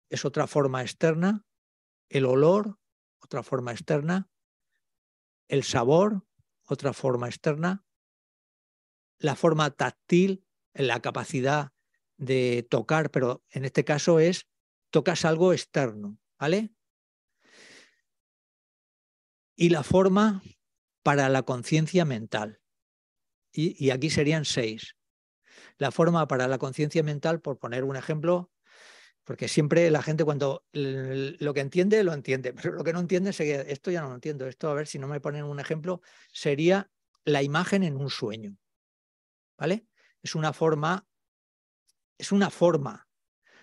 es 0.09 0.25
otra 0.25 0.47
forma 0.47 0.83
externa, 0.83 1.45
el 2.09 2.27
olor, 2.27 2.79
otra 3.21 3.43
forma 3.43 3.73
externa, 3.73 4.31
el 5.49 5.65
sabor, 5.65 6.27
otra 6.65 6.93
forma 6.93 7.29
externa, 7.29 7.85
la 9.19 9.37
forma 9.37 9.71
táctil, 9.71 10.45
la 10.73 11.01
capacidad 11.01 11.73
de 12.17 12.67
tocar, 12.69 13.11
pero 13.11 13.45
en 13.51 13.65
este 13.65 13.85
caso 13.85 14.19
es 14.19 14.49
tocas 14.91 15.25
algo 15.25 15.53
externo, 15.53 16.19
¿vale? 16.39 16.75
Y 19.57 19.69
la 19.71 19.83
forma 19.83 20.43
para 21.03 21.29
la 21.29 21.43
conciencia 21.43 22.05
mental. 22.05 22.61
Y, 23.53 23.85
y, 23.85 23.91
aquí 23.91 24.11
serían 24.11 24.45
seis 24.45 24.97
la 25.81 25.91
forma 25.91 26.29
para 26.29 26.47
la 26.47 26.59
conciencia 26.59 27.03
mental, 27.03 27.41
por 27.41 27.59
poner 27.59 27.85
un 27.85 27.97
ejemplo, 27.97 28.53
porque 29.25 29.49
siempre 29.49 29.91
la 29.91 30.03
gente 30.03 30.25
cuando 30.25 30.67
lo 30.73 31.55
que 31.55 31.61
entiende, 31.61 32.05
lo 32.05 32.13
entiende, 32.13 32.53
pero 32.63 32.75
lo 32.75 32.85
que 32.85 32.93
no 32.93 33.01
entiende, 33.01 33.31
esto 33.67 33.91
ya 33.91 34.03
no 34.03 34.11
lo 34.11 34.15
entiendo, 34.15 34.47
esto 34.47 34.69
a 34.69 34.75
ver 34.75 34.87
si 34.87 34.99
no 34.99 35.09
me 35.09 35.21
ponen 35.21 35.45
un 35.45 35.59
ejemplo, 35.59 36.03
sería 36.33 36.91
la 37.25 37.43
imagen 37.43 37.83
en 37.83 37.97
un 37.97 38.11
sueño. 38.11 38.59
¿Vale? 39.57 39.87
Es 40.23 40.35
una 40.35 40.53
forma, 40.53 41.07
es 42.19 42.31
una 42.31 42.51
forma. 42.51 43.09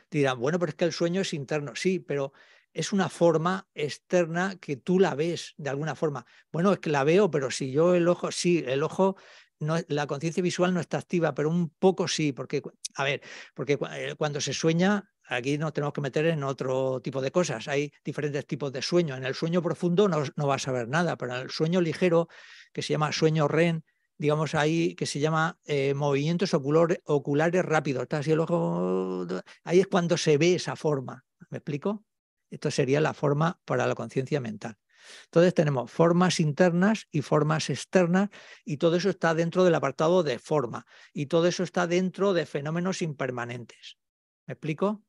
Dirán, 0.09 0.39
bueno, 0.39 0.57
pero 0.57 0.71
es 0.71 0.75
que 0.75 0.85
el 0.85 0.93
sueño 0.93 1.21
es 1.21 1.33
interno, 1.33 1.75
sí, 1.75 1.99
pero 1.99 2.33
es 2.73 2.93
una 2.93 3.09
forma 3.09 3.67
externa 3.75 4.57
que 4.59 4.75
tú 4.75 4.99
la 4.99 5.13
ves 5.13 5.53
de 5.57 5.69
alguna 5.69 5.93
forma. 5.93 6.25
Bueno, 6.51 6.73
es 6.73 6.79
que 6.79 6.89
la 6.89 7.03
veo, 7.03 7.29
pero 7.29 7.51
si 7.51 7.71
yo 7.71 7.93
el 7.93 8.07
ojo, 8.07 8.31
sí, 8.31 8.63
el 8.65 8.81
ojo 8.81 9.17
la 9.59 10.07
conciencia 10.07 10.43
visual 10.43 10.73
no 10.73 10.79
está 10.79 10.97
activa, 10.97 11.33
pero 11.33 11.49
un 11.49 11.69
poco 11.69 12.07
sí, 12.07 12.31
porque, 12.31 12.61
a 12.95 13.03
ver, 13.03 13.21
porque 13.55 13.77
eh, 13.93 14.15
cuando 14.17 14.39
se 14.41 14.53
sueña, 14.53 15.09
aquí 15.27 15.57
nos 15.57 15.73
tenemos 15.73 15.93
que 15.93 16.01
meter 16.01 16.25
en 16.27 16.43
otro 16.43 17.01
tipo 17.01 17.21
de 17.21 17.31
cosas. 17.31 17.67
Hay 17.67 17.91
diferentes 18.03 18.45
tipos 18.45 18.71
de 18.71 18.81
sueño. 18.81 19.15
En 19.15 19.23
el 19.25 19.35
sueño 19.35 19.61
profundo 19.61 20.07
no, 20.07 20.23
no 20.35 20.47
vas 20.47 20.67
a 20.67 20.71
ver 20.71 20.87
nada, 20.87 21.17
pero 21.17 21.35
en 21.35 21.41
el 21.41 21.49
sueño 21.49 21.81
ligero, 21.81 22.27
que 22.73 22.81
se 22.81 22.93
llama 22.93 23.11
sueño 23.11 23.47
REN, 23.47 23.83
digamos, 24.17 24.55
ahí 24.55 24.95
que 24.95 25.05
se 25.05 25.19
llama 25.19 25.59
eh, 25.65 25.93
movimientos 25.93 26.53
oculares 26.53 27.65
rápidos. 27.65 28.07
Así 28.11 28.31
el 28.31 28.39
ojo, 28.39 29.27
ahí 29.63 29.79
es 29.79 29.87
cuando 29.87 30.17
se 30.17 30.37
ve 30.37 30.55
esa 30.55 30.75
forma. 30.75 31.25
¿Me 31.49 31.59
explico? 31.59 32.03
Esto 32.49 32.71
sería 32.71 33.01
la 33.01 33.13
forma 33.13 33.59
para 33.65 33.87
la 33.87 33.95
conciencia 33.95 34.39
mental. 34.39 34.77
Entonces 35.25 35.53
tenemos 35.53 35.91
formas 35.91 36.39
internas 36.39 37.07
y 37.11 37.21
formas 37.21 37.69
externas 37.69 38.29
y 38.65 38.77
todo 38.77 38.95
eso 38.97 39.09
está 39.09 39.33
dentro 39.33 39.63
del 39.63 39.75
apartado 39.75 40.23
de 40.23 40.39
forma 40.39 40.85
y 41.13 41.27
todo 41.27 41.47
eso 41.47 41.63
está 41.63 41.87
dentro 41.87 42.33
de 42.33 42.45
fenómenos 42.45 43.01
impermanentes. 43.01 43.97
¿Me 44.45 44.53
explico? 44.53 45.03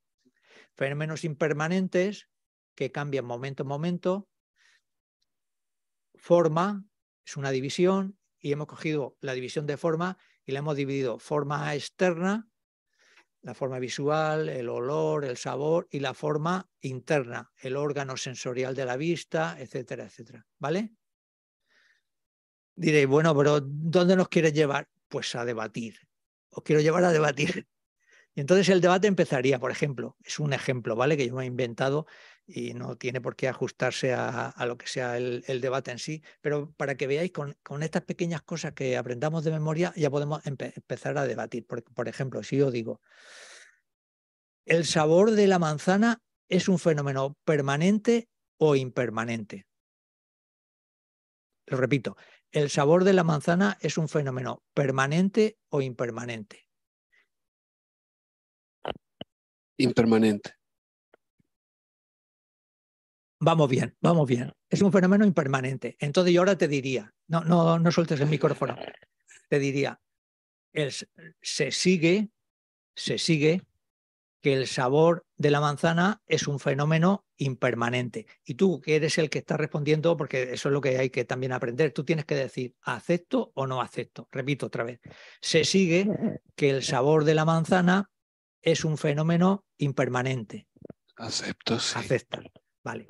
Fenómenos 0.74 1.24
impermanentes 1.24 2.28
que 2.74 2.92
cambian 2.92 3.24
momento 3.24 3.62
a 3.62 3.66
momento. 3.66 4.28
Forma 6.14 6.84
es 7.24 7.36
una 7.36 7.51
división 7.51 8.18
y 8.38 8.53
hemos 8.53 8.66
cogido 8.66 9.16
la 9.20 9.32
división 9.32 9.66
de 9.66 9.76
forma 9.76 10.18
y 10.44 10.53
la 10.53 10.61
hemos 10.61 10.76
dividido 10.76 11.18
forma 11.18 11.74
externa, 11.74 12.49
la 13.43 13.55
forma 13.55 13.78
visual, 13.78 14.49
el 14.49 14.68
olor, 14.68 15.24
el 15.24 15.36
sabor 15.36 15.86
y 15.91 16.01
la 16.01 16.14
forma 16.14 16.68
interna, 16.80 17.53
el 17.59 17.76
órgano 17.76 18.16
sensorial 18.16 18.74
de 18.74 18.84
la 18.84 18.97
vista, 18.97 19.57
etcétera, 19.59 20.05
etcétera. 20.05 20.47
¿Vale? 20.59 20.93
Diréis, 22.74 23.07
bueno, 23.07 23.36
pero 23.36 23.61
¿dónde 23.61 24.16
nos 24.16 24.28
quieres 24.28 24.53
llevar? 24.53 24.89
Pues 25.09 25.34
a 25.34 25.45
debatir. 25.45 25.99
Os 26.51 26.62
quiero 26.62 26.80
llevar 26.80 27.05
a 27.05 27.12
debatir. 27.12 27.66
Y 28.34 28.41
entonces 28.41 28.68
el 28.68 28.80
debate 28.80 29.09
empezaría, 29.09 29.59
por 29.59 29.72
ejemplo, 29.72 30.16
es 30.22 30.39
un 30.39 30.53
ejemplo, 30.53 30.95
¿vale? 30.95 31.16
Que 31.16 31.26
yo 31.26 31.34
me 31.34 31.43
he 31.43 31.47
inventado 31.47 32.07
y 32.49 32.72
no 32.72 32.96
tiene 32.96 33.20
por 33.20 33.36
qué 33.36 33.46
ajustarse 33.46 34.14
a, 34.14 34.55
lo 34.66 34.78
que 34.78 34.86
sea 34.86 35.18
el, 35.18 35.61
debate 35.61 35.90
en 35.90 35.99
sí, 35.99 36.22
pero 36.40 36.72
para 36.72 36.96
que 36.96 37.07
veáis 37.07 37.30
con, 37.30 37.55
estas 37.82 38.03
pequeñas 38.03 38.42
cosas 38.42 38.72
que 38.72 38.96
aprendamos 38.96 39.44
de 39.44 39.51
memoria 39.51 39.92
ya 39.94 40.11
podemos 40.11 40.40
empezar 40.46 41.18
a 41.18 41.26
debatir. 41.26 41.66
Por, 41.66 41.84
por 41.84 42.09
ejemplo, 42.09 42.42
si 42.42 42.57
yo 42.57 42.70
digo, 42.70 43.03
¿el 44.64 44.86
sabor 44.86 45.32
de 45.32 45.46
la 45.46 45.59
manzana 45.59 46.22
es 46.49 46.68
un 46.68 46.78
fenómeno 46.78 47.36
permanente 47.44 48.28
o 48.57 48.74
impermanente? 48.74 49.66
Lo 51.66 51.76
repito, 51.76 52.16
¿el 52.51 52.70
sabor 52.70 53.05
de 53.05 53.12
la 53.12 53.24
manzana 53.24 53.76
es 53.82 53.99
un 53.99 54.09
fenómeno 54.09 54.62
permanente 54.72 55.59
o 55.68 55.82
impermanente? 55.82 56.66
Impermanente. 59.76 60.57
Vamos 63.41 63.68
bien, 63.68 63.97
vamos 64.01 64.26
bien. 64.26 64.53
Es 64.68 64.82
un 64.82 64.93
fenómeno 64.93 65.24
impermanente. 65.24 65.97
Entonces 66.01 66.34
yo 66.34 66.41
ahora 66.41 66.59
te 66.59 66.68
diría, 66.68 67.14
no, 67.28 67.43
no, 67.43 67.78
no 67.78 67.93
sueltes 67.93 68.20
el 68.20 68.28
micrófono, 68.28 68.76
te 69.49 69.59
diría, 69.59 70.01
se 71.41 71.70
sigue, 71.70 72.30
se 72.95 73.18
sigue 73.18 73.62
que 74.41 74.55
el 74.55 74.66
sabor 74.66 75.26
de 75.36 75.51
la 75.51 75.61
manzana 75.61 76.22
es 76.26 76.47
un 76.47 76.61
fenómeno 76.61 77.26
impermanente. 77.36 78.26
Y 78.45 78.55
tú, 78.55 78.80
que 78.80 78.97
eres 78.97 79.18
el 79.18 79.30
que 79.30 79.39
está 79.39 79.57
respondiendo, 79.57 80.16
porque 80.16 80.53
eso 80.53 80.68
es 80.68 80.72
lo 80.72 80.80
que 80.80 80.99
hay 80.99 81.11
que 81.11 81.24
también 81.24 81.53
aprender, 81.53 81.93
tú 81.93 82.05
tienes 82.05 82.24
que 82.24 82.34
decir, 82.34 82.74
¿acepto 82.82 83.53
o 83.55 83.66
no 83.66 83.80
acepto? 83.80 84.28
Repito 84.30 84.66
otra 84.66 84.84
vez. 84.84 85.01
Se 85.41 85.64
sigue 85.64 86.09
que 86.55 86.70
el 86.70 86.82
sabor 86.82 87.24
de 87.24 87.34
la 87.34 87.45
manzana 87.45 88.11
es 88.62 88.84
un 88.84 88.97
fenómeno 88.97 89.64
impermanente. 89.76 90.68
Acepto, 91.16 91.80
sí. 91.80 91.99
Acepta. 91.99 92.41
Vale. 92.85 93.07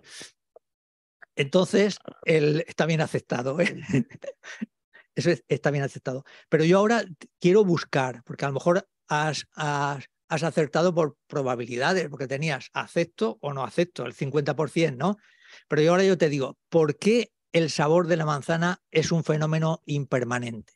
Entonces, 1.37 1.99
él 2.25 2.65
está 2.67 2.87
bien 2.87 3.01
aceptado. 3.01 3.61
¿eh? 3.61 3.77
Eso 5.15 5.31
está 5.49 5.71
bien 5.71 5.85
aceptado. 5.85 6.25
Pero 6.49 6.65
yo 6.65 6.79
ahora 6.79 7.05
quiero 7.41 7.65
buscar, 7.65 8.23
porque 8.25 8.45
a 8.45 8.49
lo 8.49 8.55
mejor 8.55 8.89
has, 9.09 9.47
has, 9.55 10.09
acertado 10.29 10.95
por 10.95 11.17
probabilidades, 11.27 12.09
porque 12.09 12.27
tenías 12.27 12.71
acepto 12.73 13.39
o 13.41 13.53
no 13.53 13.65
acepto, 13.65 14.05
el 14.05 14.15
50%, 14.15 14.97
¿no? 14.97 15.17
Pero 15.69 15.83
yo 15.83 15.93
ahora 15.93 16.05
yo 16.05 16.19
te 16.19 16.29
digo, 16.29 16.59
¿por 16.69 16.99
qué 16.99 17.33
el 17.53 17.71
sabor 17.71 18.07
de 18.07 18.17
la 18.17 18.27
manzana 18.27 18.83
es 18.91 19.11
un 19.11 19.25
fenómeno 19.25 19.83
impermanente? 19.87 20.75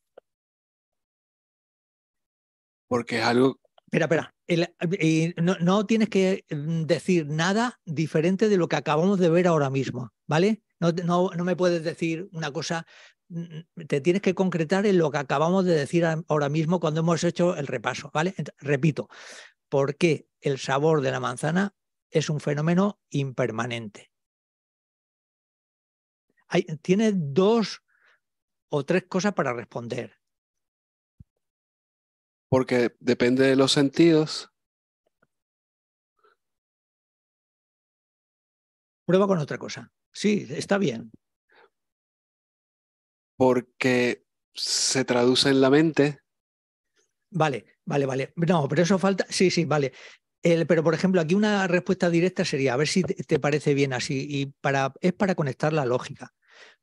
Porque 2.88 3.18
es 3.18 3.24
algo 3.24 3.58
Espera, 3.92 4.06
espera. 4.06 4.31
No, 4.48 5.86
tienes 5.86 6.08
que 6.08 6.44
mm, 6.50 6.82
decir 6.82 7.26
nada 7.26 7.80
diferente 7.84 8.48
de 8.48 8.56
lo 8.56 8.68
que 8.68 8.76
acabamos 8.76 9.18
de 9.18 9.30
ver 9.30 9.46
ahora 9.46 9.70
mismo, 9.70 10.12
¿vale? 10.26 10.62
No, 10.80 11.30
me 11.44 11.56
puedes 11.56 11.84
decir 11.84 12.28
una 12.32 12.52
cosa, 12.52 12.86
mm, 13.28 13.84
te 13.88 14.00
tienes 14.00 14.22
que 14.22 14.34
concretar 14.34 14.86
en 14.86 14.98
lo 14.98 15.10
que 15.10 15.18
acabamos 15.18 15.64
de 15.64 15.74
decir 15.74 16.04
ahora 16.04 16.48
mismo 16.48 16.80
cuando 16.80 17.00
hemos 17.00 17.22
hecho 17.24 17.56
el 17.56 17.66
repaso, 17.66 18.10
¿vale? 18.12 18.34
repito, 18.58 19.08
¿por 19.68 19.96
qué 19.96 20.26
el 20.40 20.58
sabor 20.58 21.00
de 21.00 21.12
la 21.12 21.20
manzana 21.20 21.74
es 22.10 22.28
un 22.28 22.40
fenómeno 22.40 23.00
impermanente? 23.10 24.10
Hay, 26.48 26.64
tiene 26.82 27.12
dos 27.14 27.82
o 28.68 28.84
tres 28.84 29.04
cosas 29.08 29.32
para 29.32 29.54
responder 29.54 30.21
porque 32.52 32.94
depende 33.00 33.46
de 33.46 33.56
los 33.56 33.72
sentidos. 33.72 34.52
Prueba 39.06 39.26
con 39.26 39.38
otra 39.38 39.56
cosa. 39.56 39.90
Sí, 40.12 40.46
está 40.50 40.76
bien. 40.76 41.10
Porque 43.38 44.26
se 44.52 45.06
traduce 45.06 45.48
en 45.48 45.62
la 45.62 45.70
mente. 45.70 46.18
Vale, 47.30 47.64
vale, 47.86 48.04
vale. 48.04 48.34
No, 48.36 48.68
pero 48.68 48.82
eso 48.82 48.98
falta. 48.98 49.24
Sí, 49.30 49.50
sí, 49.50 49.64
vale. 49.64 49.94
pero, 50.42 50.84
por 50.84 50.92
ejemplo, 50.92 51.22
aquí 51.22 51.34
una 51.34 51.66
respuesta 51.66 52.10
directa 52.10 52.44
sería, 52.44 52.74
a 52.74 52.76
ver 52.76 52.88
si 52.88 53.02
te 53.02 53.38
parece 53.38 53.72
bien 53.72 53.94
así, 53.94 54.26
y 54.28 54.52
para, 54.60 54.92
es 55.00 55.14
para 55.14 55.34
conectar 55.34 55.72
la 55.72 55.86
lógica. 55.86 56.34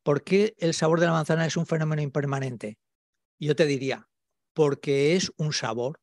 ¿Por 0.02 0.24
qué 0.24 0.56
el 0.58 0.74
sabor 0.74 1.00
de 1.00 1.06
la 1.06 1.12
manzana 1.12 1.46
es 1.46 1.58
un 1.58 1.68
fenómeno 1.68 2.02
impermanente? 2.02 2.80
Yo 3.38 3.56
te 3.56 3.68
diría, 3.68 4.10
porque 4.54 5.16
es 5.16 5.32
un 5.38 5.54
sabor. 5.54 6.02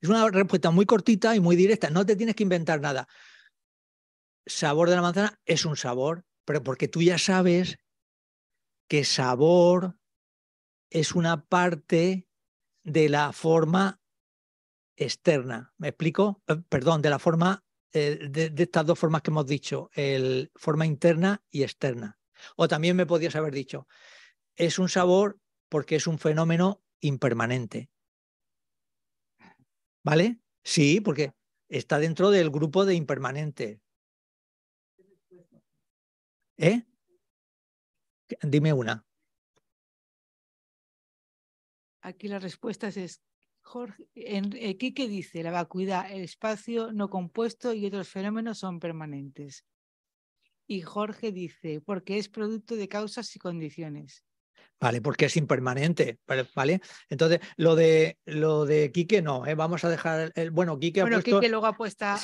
Es 0.00 0.08
una 0.08 0.28
respuesta 0.28 0.70
muy 0.70 0.86
cortita 0.86 1.36
y 1.36 1.40
muy 1.40 1.56
directa, 1.56 1.90
no 1.90 2.06
te 2.06 2.16
tienes 2.16 2.34
que 2.34 2.42
inventar 2.42 2.80
nada. 2.80 3.06
Sabor 4.46 4.88
de 4.88 4.96
la 4.96 5.02
manzana 5.02 5.38
es 5.44 5.64
un 5.64 5.76
sabor, 5.76 6.24
pero 6.44 6.62
porque 6.62 6.88
tú 6.88 7.02
ya 7.02 7.18
sabes 7.18 7.78
que 8.88 9.04
sabor 9.04 9.96
es 10.88 11.14
una 11.14 11.44
parte 11.44 12.26
de 12.82 13.08
la 13.08 13.32
forma 13.32 14.00
externa. 14.96 15.72
¿Me 15.78 15.88
explico? 15.88 16.42
Eh, 16.46 16.56
perdón, 16.68 17.02
de 17.02 17.10
la 17.10 17.18
forma, 17.18 17.64
eh, 17.92 18.28
de, 18.30 18.52
estas 18.56 18.86
dos 18.86 18.98
formas 18.98 19.22
que 19.22 19.30
hemos 19.30 19.46
dicho, 19.46 19.90
el, 19.94 20.50
forma 20.54 20.86
interna 20.86 21.42
y 21.50 21.62
externa. 21.62 22.18
O 22.56 22.68
también 22.68 22.96
me 22.96 23.06
podías 23.06 23.36
haber 23.36 23.54
dicho, 23.54 23.86
es 24.56 24.78
un 24.78 24.88
sabor 24.88 25.38
porque 25.70 25.96
es 25.96 26.06
un 26.06 26.18
fenómeno 26.18 26.82
impermanente. 27.00 27.88
¿Vale? 30.02 30.40
Sí, 30.62 31.00
porque 31.00 31.32
está 31.68 31.98
dentro 31.98 32.30
del 32.30 32.50
grupo 32.50 32.84
de 32.84 32.94
impermanente. 32.94 33.80
¿Eh? 36.58 36.84
Dime 38.42 38.72
una. 38.72 39.06
Aquí 42.02 42.28
la 42.28 42.38
respuesta 42.38 42.88
es, 42.88 43.22
Jorge, 43.60 44.08
en, 44.14 44.52
eh, 44.56 44.76
¿qué 44.76 45.08
dice? 45.08 45.42
La 45.42 45.50
vacuidad, 45.50 46.10
el 46.10 46.22
espacio 46.22 46.92
no 46.92 47.08
compuesto 47.10 47.72
y 47.72 47.86
otros 47.86 48.08
fenómenos 48.08 48.58
son 48.58 48.80
permanentes. 48.80 49.64
Y 50.66 50.82
Jorge 50.82 51.30
dice, 51.32 51.80
porque 51.80 52.18
es 52.18 52.28
producto 52.28 52.76
de 52.76 52.88
causas 52.88 53.34
y 53.36 53.38
condiciones. 53.38 54.24
¿Vale? 54.80 55.02
Porque 55.02 55.26
es 55.26 55.36
impermanente, 55.36 56.18
¿vale? 56.54 56.80
Entonces, 57.08 57.40
lo 57.56 57.76
de 57.76 58.18
lo 58.24 58.64
de 58.64 58.90
Quique 58.90 59.20
no, 59.20 59.46
¿eh? 59.46 59.54
vamos 59.54 59.84
a 59.84 59.90
dejar 59.90 60.32
el, 60.34 60.50
bueno, 60.50 60.78
Quique 60.78 61.02
bueno, 61.02 61.18
ha 61.18 61.20
puesto... 61.20 61.38
Quique 61.38 61.50
luego 61.50 61.66
apuesta, 61.66 62.18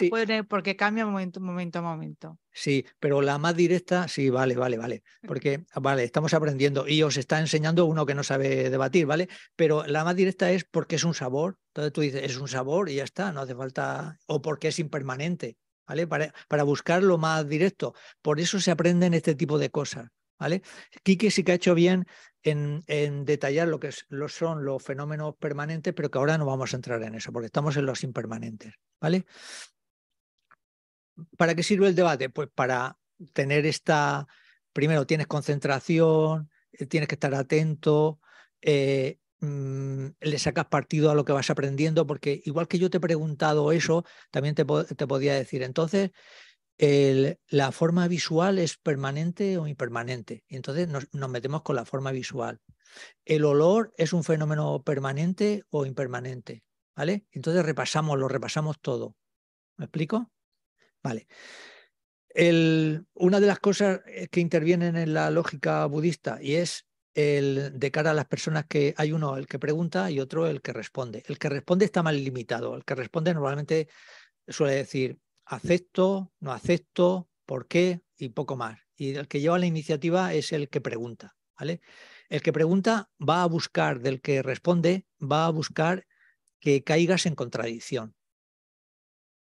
porque 0.48 0.74
cambia 0.74 1.04
momento, 1.04 1.40
momento 1.40 1.78
a 1.80 1.82
momento. 1.82 2.38
Sí, 2.52 2.86
pero 2.98 3.20
la 3.20 3.36
más 3.36 3.54
directa, 3.54 4.08
sí, 4.08 4.30
vale, 4.30 4.56
vale, 4.56 4.78
vale, 4.78 5.02
porque, 5.26 5.66
vale, 5.74 6.04
estamos 6.04 6.32
aprendiendo 6.32 6.88
y 6.88 7.02
os 7.02 7.18
está 7.18 7.38
enseñando 7.38 7.84
uno 7.84 8.06
que 8.06 8.14
no 8.14 8.22
sabe 8.22 8.70
debatir, 8.70 9.04
¿vale? 9.04 9.28
Pero 9.54 9.86
la 9.86 10.04
más 10.04 10.16
directa 10.16 10.50
es 10.50 10.64
porque 10.64 10.96
es 10.96 11.04
un 11.04 11.14
sabor, 11.14 11.58
entonces 11.68 11.92
tú 11.92 12.00
dices, 12.00 12.22
es 12.24 12.38
un 12.38 12.48
sabor 12.48 12.88
y 12.88 12.94
ya 12.94 13.04
está, 13.04 13.32
no 13.32 13.42
hace 13.42 13.54
falta, 13.54 14.18
o 14.26 14.40
porque 14.40 14.68
es 14.68 14.78
impermanente, 14.78 15.58
¿vale? 15.86 16.06
Para, 16.06 16.32
para 16.48 16.62
buscar 16.62 17.02
lo 17.02 17.18
más 17.18 17.46
directo. 17.46 17.92
Por 18.22 18.40
eso 18.40 18.58
se 18.60 18.70
aprenden 18.70 19.12
este 19.12 19.34
tipo 19.34 19.58
de 19.58 19.70
cosas. 19.70 20.08
¿Vale? 20.38 20.62
Quique 21.02 21.30
sí 21.30 21.44
que 21.44 21.52
ha 21.52 21.54
hecho 21.56 21.74
bien 21.74 22.06
en, 22.42 23.24
detallar 23.24 23.68
lo 23.68 23.80
que 23.80 23.90
son 24.28 24.64
los 24.64 24.82
fenómenos 24.82 25.34
permanentes, 25.36 25.94
pero 25.94 26.10
que 26.10 26.18
ahora 26.18 26.38
no 26.38 26.46
vamos 26.46 26.72
a 26.72 26.76
entrar 26.76 27.02
en 27.02 27.14
eso, 27.14 27.32
porque 27.32 27.46
estamos 27.46 27.76
en 27.76 27.86
los 27.86 28.04
impermanentes. 28.04 28.74
¿vale? 29.00 29.24
¿Para 31.36 31.54
qué 31.54 31.62
sirve 31.62 31.88
el 31.88 31.94
debate? 31.94 32.28
Pues 32.30 32.48
para 32.54 32.98
tener 33.32 33.66
esta, 33.66 34.26
primero 34.72 35.06
tienes 35.06 35.26
concentración, 35.26 36.50
eh, 36.72 36.86
tienes 36.86 37.08
que 37.08 37.14
estar 37.14 37.34
atento, 37.34 38.20
eh, 38.60 39.18
mm, 39.40 40.06
le 40.20 40.38
sacas 40.38 40.66
partido 40.66 41.10
a 41.10 41.14
lo 41.14 41.24
que 41.24 41.32
vas 41.32 41.50
aprendiendo, 41.50 42.06
porque 42.06 42.42
igual 42.44 42.68
que 42.68 42.78
yo 42.78 42.90
te 42.90 42.98
he 42.98 43.00
preguntado 43.00 43.72
eso, 43.72 44.04
también 44.30 44.54
te 44.54 44.64
podía 44.66 45.34
decir, 45.34 45.62
entonces, 45.62 46.10
¿la 46.78 47.72
forma 47.72 48.08
visual 48.08 48.58
es 48.58 48.76
permanente 48.76 49.58
o 49.58 49.66
impermanente? 49.66 50.44
Entonces 50.48 50.88
nos, 50.88 51.30
metemos 51.30 51.62
con 51.62 51.76
la 51.76 51.84
forma 51.84 52.12
visual. 52.12 52.60
¿El 53.24 53.44
olor 53.44 53.92
es 53.96 54.12
un 54.12 54.24
fenómeno 54.24 54.82
permanente 54.82 55.64
o 55.70 55.86
impermanente? 55.86 56.62
¿Vale? 56.94 57.26
Entonces 57.32 57.64
repasamos, 57.64 58.18
lo 58.18 58.28
repasamos 58.28 58.80
todo. 58.80 59.16
¿Me 59.76 59.86
explico? 59.86 60.30
Vale. 61.02 61.26
una 63.14 63.40
de 63.40 63.46
las 63.46 63.60
cosas 63.60 64.00
eh, 64.06 64.28
que 64.28 64.40
intervienen 64.40 64.96
en 64.96 65.14
la 65.14 65.30
lógica 65.30 65.86
budista 65.86 66.38
y 66.42 66.56
es 66.56 66.86
el 67.14 67.78
de 67.78 67.90
cara 67.90 68.10
a 68.10 68.14
las 68.14 68.26
personas 68.26 68.66
que 68.66 68.94
hay 68.98 69.12
uno 69.12 69.38
el 69.38 69.46
que 69.46 69.58
pregunta 69.58 70.10
y 70.10 70.20
otro 70.20 70.46
el 70.46 70.60
que 70.60 70.72
responde. 70.74 71.22
El 71.26 71.38
que 71.38 71.48
responde 71.48 71.86
está 71.86 72.02
mal 72.02 72.22
limitado. 72.22 72.76
El 72.76 72.84
que 72.84 72.94
responde 72.94 73.32
normalmente 73.32 73.88
suele 74.46 74.74
decir 74.74 75.18
acepto, 75.46 76.32
no 76.40 76.52
acepto, 76.52 77.28
por 77.46 77.68
qué 77.68 78.02
y 78.18 78.30
poco 78.30 78.56
más. 78.56 78.80
Y 78.96 79.14
el 79.14 79.28
que 79.28 79.40
lleva 79.40 79.58
la 79.58 79.66
iniciativa 79.66 80.34
es 80.34 80.52
el 80.52 80.68
que 80.68 80.80
pregunta. 80.80 81.36
¿vale? 81.58 81.80
El 82.28 82.42
que 82.42 82.52
pregunta 82.52 83.10
va 83.18 83.42
a 83.42 83.46
buscar 83.46 84.00
del 84.00 84.20
que 84.20 84.42
responde, 84.42 85.06
va 85.20 85.46
a 85.46 85.50
buscar 85.50 86.06
que 86.60 86.82
caigas 86.82 87.26
en 87.26 87.34
contradicción. 87.34 88.14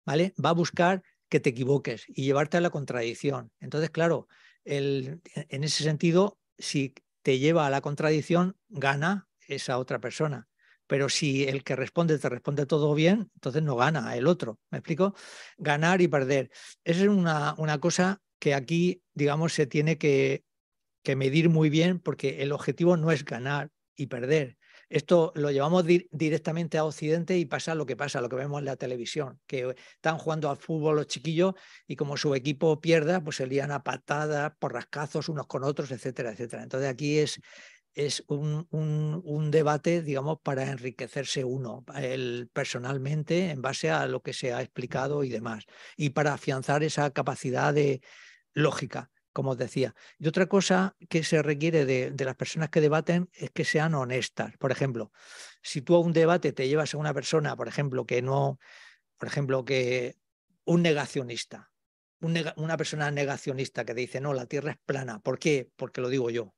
¿Vale? 0.07 0.35
Va 0.43 0.51
a 0.51 0.55
buscar 0.55 1.03
que 1.29 1.41
te 1.41 1.51
equivoques 1.51 2.05
y 2.09 2.25
llevarte 2.25 2.57
a 2.57 2.61
la 2.61 2.71
contradicción. 2.71 3.53
Entonces, 3.61 3.91
claro, 3.91 4.29
el, 4.65 5.21
en 5.35 5.65
ese 5.65 5.85
sentido, 5.85 6.39
si 6.59 6.95
te 7.23 7.39
lleva 7.39 7.67
a 7.67 7.71
la 7.71 7.81
contradicción, 7.81 8.57
gana 8.69 9.29
esa 9.47 9.79
otra 9.79 10.01
persona. 10.01 10.50
Pero 10.91 11.09
si 11.09 11.45
el 11.45 11.63
que 11.63 11.77
responde 11.77 12.19
te 12.19 12.29
responde 12.29 12.67
todo 12.67 12.93
bien, 12.97 13.31
entonces 13.37 13.63
no 13.63 13.77
gana 13.77 14.17
el 14.17 14.27
otro. 14.27 14.59
¿Me 14.73 14.79
explico? 14.79 15.15
Ganar 15.57 16.01
y 16.01 16.09
perder. 16.09 16.51
Esa 16.83 17.03
es 17.03 17.09
una, 17.09 17.55
una 17.59 17.79
cosa 17.79 18.21
que 18.41 18.55
aquí, 18.55 19.01
digamos, 19.15 19.53
se 19.53 19.69
tiene 19.69 19.99
que, 19.99 20.43
que 21.05 21.15
medir 21.15 21.49
muy 21.49 21.71
bien 21.71 22.01
porque 22.01 22.43
el 22.43 22.51
objetivo 22.51 22.97
no 22.97 23.13
es 23.13 23.25
ganar 23.25 23.71
y 23.95 24.09
perder, 24.09 24.59
esto 24.91 25.31
lo 25.37 25.53
llevamos 25.53 25.85
directamente 26.11 26.77
a 26.77 26.85
Occidente 26.85 27.39
y 27.39 27.45
pasa 27.45 27.77
lo 27.77 27.87
que 27.87 27.95
pasa, 27.95 28.21
lo 28.21 28.29
que 28.29 28.35
vemos 28.35 28.59
en 28.59 28.65
la 28.65 28.75
televisión, 28.75 29.39
que 29.47 29.77
están 29.95 30.19
jugando 30.19 30.51
al 30.51 30.57
fútbol 30.57 30.97
los 30.97 31.07
chiquillos 31.07 31.55
y 31.87 31.95
como 31.95 32.17
su 32.17 32.35
equipo 32.35 32.81
pierda, 32.81 33.23
pues 33.23 33.37
se 33.37 33.47
lían 33.47 33.71
a 33.71 33.85
patadas, 33.85 34.53
por 34.59 34.73
rascazos 34.73 35.29
unos 35.29 35.47
con 35.47 35.63
otros, 35.63 35.93
etcétera, 35.93 36.33
etcétera. 36.33 36.65
Entonces 36.65 36.91
aquí 36.91 37.21
es, 37.21 37.41
es 38.07 38.25
un, 38.29 38.67
un, 38.71 39.51
debate, 39.51 40.03
digamos, 40.03 40.39
para 40.43 40.71
enriquecerse 40.71 41.45
uno 41.45 41.85
el, 41.97 42.49
personalmente 42.53 43.51
en 43.51 43.63
base 43.63 43.91
a 43.91 44.07
lo 44.07 44.23
que 44.23 44.33
se 44.33 44.53
ha 44.53 44.63
explicado 44.63 45.25
y 45.25 45.29
demás, 45.29 45.65
y 45.97 46.11
para 46.11 46.35
afianzar 46.35 46.83
esa 46.83 47.11
capacidad 47.11 47.75
de 47.75 48.01
lógica 48.53 49.11
como 49.33 49.53
os 49.53 49.59
decía. 49.59 49.95
Y 50.19 50.27
otra 50.27 50.47
cosa 50.47 50.97
que 51.09 51.23
se 51.23 51.41
requiere 51.41 51.85
de, 51.85 52.13
las 52.25 52.35
personas 52.35 52.69
que 52.71 52.81
debaten 52.81 53.31
es 53.33 53.51
que 53.53 53.65
sean 53.65 53.95
honestas. 53.95 54.57
Por 54.59 54.73
ejemplo, 54.73 55.13
si 55.63 55.83
tú 55.83 55.95
a 55.95 56.01
un 56.01 56.13
debate 56.13 56.53
te 56.53 56.67
llevas 56.67 56.95
a 56.95 56.99
una 56.99 57.15
persona, 57.15 57.55
por 57.55 57.69
ejemplo, 57.69 58.07
que 58.07 58.23
no, 58.23 58.59
por 59.19 59.29
ejemplo, 59.29 59.65
que 59.65 60.17
un 60.65 60.83
negacionista, 60.83 61.71
una 62.21 62.77
persona 62.77 63.13
negacionista 63.13 63.85
que 63.85 63.95
dice, 63.95 64.21
no, 64.21 64.35
la 64.35 64.47
Tierra 64.47 64.73
es 64.73 64.79
plana. 64.85 65.21
¿Por 65.21 65.39
qué? 65.39 65.71
Porque 65.77 66.01
lo 66.01 66.09
digo 66.09 66.29
yo. 66.31 66.53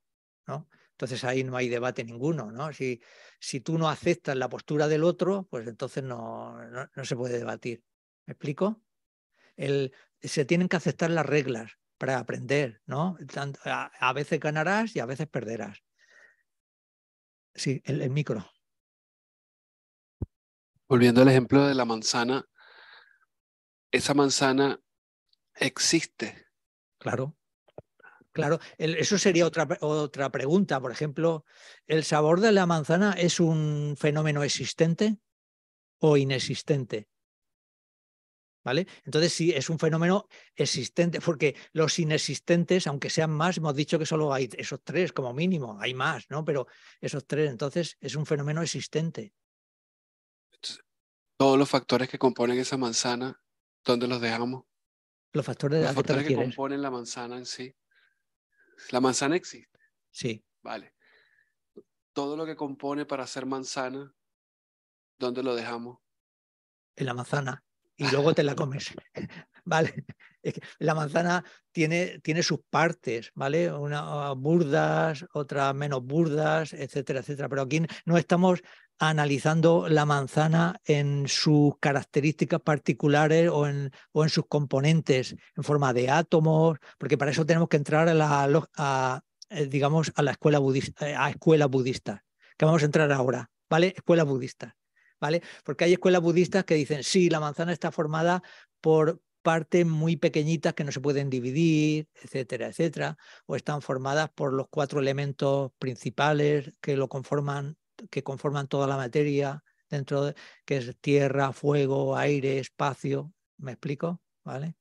¿no? 0.46 0.68
Entonces 0.92 1.24
ahí 1.24 1.42
no 1.44 1.56
hay 1.56 1.68
debate 1.68 2.04
ninguno. 2.04 2.50
¿no? 2.52 2.72
Si, 2.72 3.00
si 3.40 3.60
tú 3.60 3.78
no 3.78 3.88
aceptas 3.88 4.36
la 4.36 4.48
postura 4.48 4.88
del 4.88 5.04
otro, 5.04 5.46
pues 5.50 5.66
entonces 5.66 6.04
no, 6.04 6.62
no, 6.70 7.04
se 7.04 7.16
puede 7.16 7.38
debatir. 7.38 7.82
¿Me 8.26 8.32
explico? 8.32 8.82
El, 9.56 9.92
se 10.20 10.44
tienen 10.44 10.68
que 10.68 10.76
aceptar 10.76 11.10
las 11.10 11.26
reglas 11.26 11.72
para 11.98 12.18
aprender, 12.18 12.82
¿no? 12.86 13.16
A, 13.64 14.12
veces 14.12 14.40
ganarás 14.40 14.96
y 14.96 15.00
a 15.00 15.06
veces 15.06 15.28
perderás. 15.28 15.84
Sí, 17.54 17.80
el, 17.84 18.10
micro. 18.10 18.50
Volviendo 20.88 21.22
al 21.22 21.28
ejemplo 21.28 21.66
de 21.66 21.74
la 21.74 21.84
manzana, 21.84 22.48
esa 23.92 24.14
manzana 24.14 24.80
existe. 25.54 26.46
Claro, 26.98 27.36
claro. 28.32 28.58
eso 28.78 29.18
sería 29.18 29.46
otra, 29.46 29.68
otra 29.80 30.30
pregunta. 30.30 30.80
Por 30.80 30.92
ejemplo, 30.92 31.44
¿el 31.86 32.04
sabor 32.04 32.40
de 32.40 32.52
la 32.52 32.66
manzana 32.66 33.12
es 33.12 33.40
un 33.40 33.94
fenómeno 33.98 34.42
existente 34.42 35.18
o 35.98 36.16
inexistente? 36.16 37.08
¿Vale? 38.64 38.86
Entonces 39.04 39.32
sí, 39.32 39.50
es 39.50 39.68
un 39.70 39.78
fenómeno 39.78 40.28
existente, 40.54 41.20
porque 41.20 41.56
los 41.72 41.98
inexistentes, 41.98 42.86
aunque 42.86 43.10
sean 43.10 43.30
más, 43.30 43.56
hemos 43.56 43.74
dicho 43.74 43.98
que 43.98 44.06
solo 44.06 44.32
hay 44.32 44.48
esos 44.56 44.80
tres 44.84 45.12
como 45.12 45.32
mínimo, 45.32 45.80
hay 45.80 45.94
más, 45.94 46.26
¿no? 46.30 46.44
Pero 46.44 46.68
esos 47.00 47.26
tres, 47.26 47.50
entonces 47.50 47.96
es 48.00 48.14
un 48.14 48.24
fenómeno 48.24 48.62
existente. 48.62 49.34
Todos 51.36 51.58
los 51.58 51.68
factores 51.68 52.08
que 52.08 52.20
componen 52.20 52.56
esa 52.58 52.76
manzana, 52.76 53.42
¿dónde 53.84 54.06
los 54.06 54.20
dejamos? 54.20 54.62
Los 55.32 55.44
factores, 55.44 55.82
los 55.82 55.94
factores 55.94 56.26
que 56.26 56.36
componen 56.36 56.82
la 56.82 56.90
manzana 56.90 57.38
en 57.38 57.46
sí. 57.46 57.74
La 58.90 59.00
manzana 59.00 59.36
existe. 59.36 59.78
Sí. 60.10 60.44
Vale. 60.62 60.94
Todo 62.12 62.36
lo 62.36 62.44
que 62.44 62.56
compone 62.56 63.06
para 63.06 63.26
ser 63.26 63.46
manzana, 63.46 64.14
¿dónde 65.18 65.42
lo 65.42 65.54
dejamos? 65.54 65.98
En 66.96 67.06
la 67.06 67.14
manzana 67.14 67.64
y 67.96 68.10
luego 68.10 68.34
te 68.34 68.42
la 68.42 68.54
comes. 68.54 68.92
¿Vale? 69.64 70.04
La 70.78 70.94
manzana 70.94 71.44
tiene, 71.70 72.18
tiene 72.18 72.42
sus 72.42 72.60
partes, 72.68 73.30
¿vale? 73.34 73.72
Una 73.72 74.32
burdas, 74.32 75.24
otras 75.34 75.72
menos 75.74 76.02
burdas, 76.02 76.72
etcétera, 76.72 77.20
etcétera. 77.20 77.48
Pero 77.48 77.62
aquí 77.62 77.82
no 78.04 78.18
estamos 78.18 78.60
analizando 79.08 79.88
la 79.88 80.06
manzana 80.06 80.80
en 80.84 81.26
sus 81.26 81.76
características 81.80 82.60
particulares 82.60 83.50
o 83.50 83.66
en, 83.66 83.90
o 84.12 84.22
en 84.22 84.30
sus 84.30 84.46
componentes, 84.46 85.34
en 85.56 85.64
forma 85.64 85.92
de 85.92 86.08
átomos, 86.08 86.78
porque 86.98 87.18
para 87.18 87.32
eso 87.32 87.44
tenemos 87.44 87.68
que 87.68 87.78
entrar 87.78 88.08
a 88.08 88.14
la, 88.14 89.24
eh, 89.50 89.66
digamos, 89.66 90.12
a 90.14 90.22
la 90.22 90.30
escuela 90.30 90.60
budista, 90.60 91.24
a 91.24 91.30
escuela 91.30 91.66
budista, 91.66 92.24
que 92.56 92.64
vamos 92.64 92.82
a 92.82 92.86
entrar 92.86 93.10
ahora, 93.10 93.50
¿vale? 93.68 93.88
Escuela 93.96 94.22
budista. 94.22 94.76
¿vale? 95.20 95.42
Porque 95.64 95.84
hay 95.84 95.92
escuelas 95.94 96.20
budistas 96.20 96.64
que 96.64 96.74
dicen, 96.74 97.02
sí, 97.02 97.28
la 97.28 97.40
manzana 97.40 97.72
está 97.72 97.90
formada 97.92 98.42
por 98.80 99.20
partes 99.42 99.84
muy 99.84 100.16
pequeñitas 100.16 100.74
que 100.74 100.84
no 100.84 100.92
se 100.92 101.00
pueden 101.00 101.28
dividir, 101.28 102.08
etcétera, 102.22 102.68
etcétera, 102.68 103.16
o 103.46 103.56
están 103.56 103.82
formadas 103.82 104.30
por 104.34 104.52
los 104.52 104.66
cuatro 104.68 105.00
elementos 105.00 105.72
principales 105.78 106.72
que 106.80 106.96
lo 106.96 107.08
conforman, 107.08 107.76
que 108.10 108.22
conforman 108.22 108.68
toda 108.68 108.86
la 108.86 108.96
materia 108.96 109.62
dentro 109.88 110.24
de, 110.24 110.34
que 110.64 110.78
es 110.78 110.96
tierra, 111.00 111.52
fuego, 111.52 112.16
aire, 112.16 112.58
espacio. 112.58 113.32
¿Me 113.58 113.72
explico? 113.72 114.20
¿Vale? 114.44 114.76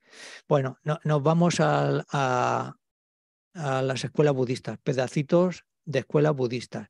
Bueno, 0.47 0.79
nos 1.03 1.21
vamos 1.21 1.59
a, 1.59 2.03
a, 2.11 2.75
las 3.53 4.03
escuelas 4.03 4.33
budistas, 4.33 4.79
pedacitos 4.79 5.65
de 5.85 5.99
escuelas 5.99 6.35
budistas. 6.35 6.89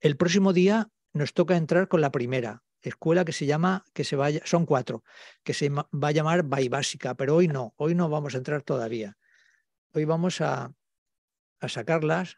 El 0.00 0.16
próximo 0.16 0.52
día 0.52 0.88
nos 1.12 1.32
toca 1.32 1.56
entrar 1.56 1.88
con 1.88 2.00
la 2.00 2.12
primera, 2.12 2.62
escuela 2.82 3.24
que 3.24 3.32
se 3.32 3.46
llama, 3.46 3.84
que 3.92 4.04
se 4.04 4.16
vaya, 4.16 4.40
son 4.44 4.66
cuatro, 4.66 5.02
que 5.42 5.54
se 5.54 5.70
va 5.70 5.86
a 6.08 6.12
llamar 6.12 6.44
Básica, 6.44 7.14
pero 7.14 7.36
hoy 7.36 7.48
no, 7.48 7.74
hoy 7.76 7.94
no 7.94 8.08
vamos 8.08 8.34
a 8.34 8.38
entrar 8.38 8.62
todavía. 8.62 9.16
Hoy 9.92 10.04
vamos 10.04 10.40
a, 10.40 10.72
a 11.60 11.68
sacarlas, 11.68 12.36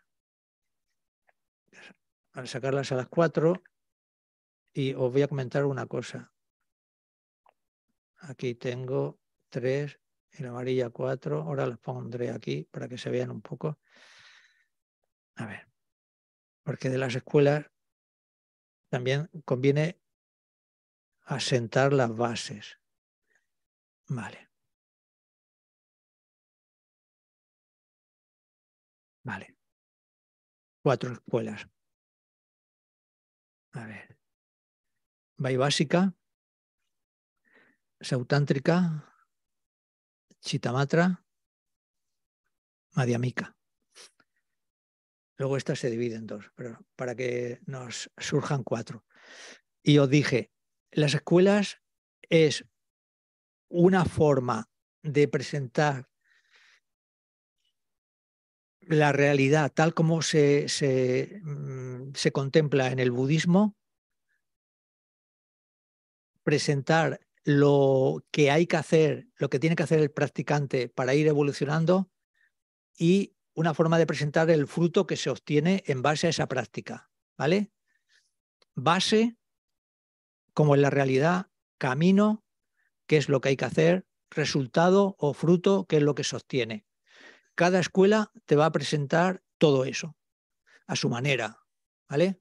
a 2.37 2.47
sacarlas 2.47 2.93
a 2.93 2.97
las 2.97 3.09
cuatro 3.09 3.63
y 4.75 4.93
os 4.93 5.11
voy 5.11 5.23
a 5.23 5.29
comentar 5.29 5.65
una 5.65 5.87
cosa. 5.87 6.33
Aquí 8.19 8.55
tengo 8.55 9.19
tres 9.49 9.99
y 10.33 10.43
la 10.43 10.51
amarilla 10.51 10.91
cuatro, 10.91 11.41
ahora 11.41 11.67
las 11.67 11.79
pondré 11.79 12.31
aquí 12.31 12.65
para 12.71 12.89
que 12.89 12.99
se 12.99 13.09
vean 13.11 13.31
un 13.31 13.41
poco. 13.41 13.79
A 15.37 15.47
ver, 15.47 15.67
porque 16.63 16.91
de 16.91 16.99
las 16.99 17.15
escuelas 17.15 17.71
también 18.91 19.31
conviene 19.47 19.99
asentar 21.23 21.95
las 21.95 22.15
bases. 22.15 22.79
Vale. 24.09 24.51
Vale. 29.25 29.57
Cuatro 30.83 31.15
escuelas. 31.15 31.67
A 33.77 33.85
ver. 33.85 34.19
básica 35.59 36.15
Sautántrica, 38.01 39.05
Chitamatra, 40.41 41.25
Madhyamika. 42.95 43.55
Luego 45.37 45.59
esta 45.59 45.77
se 45.77 45.91
divide 45.91 46.17
en 46.17 46.27
dos, 46.27 46.51
pero 46.55 46.87
para 46.95 47.15
que 47.15 47.61
nos 47.67 48.11
surjan 48.17 48.65
cuatro. 48.65 49.05
Y 49.83 49.99
os 49.99 50.09
dije, 50.09 50.51
las 50.91 51.13
escuelas 51.15 51.83
es 52.23 52.65
una 53.69 54.07
forma 54.07 54.71
de 55.03 55.29
presentar 55.29 56.09
la 58.87 59.13
realidad 59.13 59.73
tal 59.73 59.95
como 59.95 60.23
se, 60.23 60.67
mm, 61.43 62.15
se, 62.15 62.33
contempla 62.33 62.91
en 62.91 62.99
el 62.99 63.11
budismo, 63.11 63.77
presentar 66.43 67.21
lo 67.45 68.25
que 68.31 68.51
hay 68.51 68.67
que 68.67 68.77
hacer, 68.77 69.29
lo 69.37 69.51
que 69.51 69.59
tiene 69.59 69.77
que 69.77 69.83
hacer 69.83 70.01
el 70.01 70.11
practicante 70.11 70.89
para 70.89 71.15
ir 71.15 71.27
evolucionando 71.27 72.11
y 72.97 73.35
una 73.55 73.75
forma 73.75 73.99
de 73.99 74.07
presentar 74.07 74.51
el 74.51 74.67
fruto 74.67 75.07
que 75.07 75.17
se 75.17 75.31
obtiene 75.31 75.83
en 75.87 76.03
base 76.03 76.27
a 76.27 76.31
esa 76.31 76.47
práctica, 76.47 77.11
¿vale? 77.37 77.73
Base, 78.75 79.37
como 80.55 80.75
en 80.75 80.83
la 80.83 80.91
realidad, 80.91 81.51
camino, 81.79 82.45
qué 83.07 83.17
es 83.17 83.29
lo 83.29 83.41
que 83.41 83.51
hay 83.51 83.57
que 83.57 83.65
hacer, 83.65 84.07
resultado 84.31 85.17
o 85.19 85.33
fruto, 85.35 85.87
qué 85.89 85.97
es 85.97 86.03
lo 86.03 86.15
que 86.15 86.25
se 86.25 86.37
obtiene. 86.37 86.87
Cada 87.57 87.81
escuela 87.81 88.31
te 88.45 88.55
va 88.55 88.67
a 88.67 88.73
presentar 88.73 89.43
todo 89.57 89.87
eso 89.87 90.15
a 90.87 90.95
su 90.95 91.09
manera, 91.09 91.65
¿vale? 92.07 92.39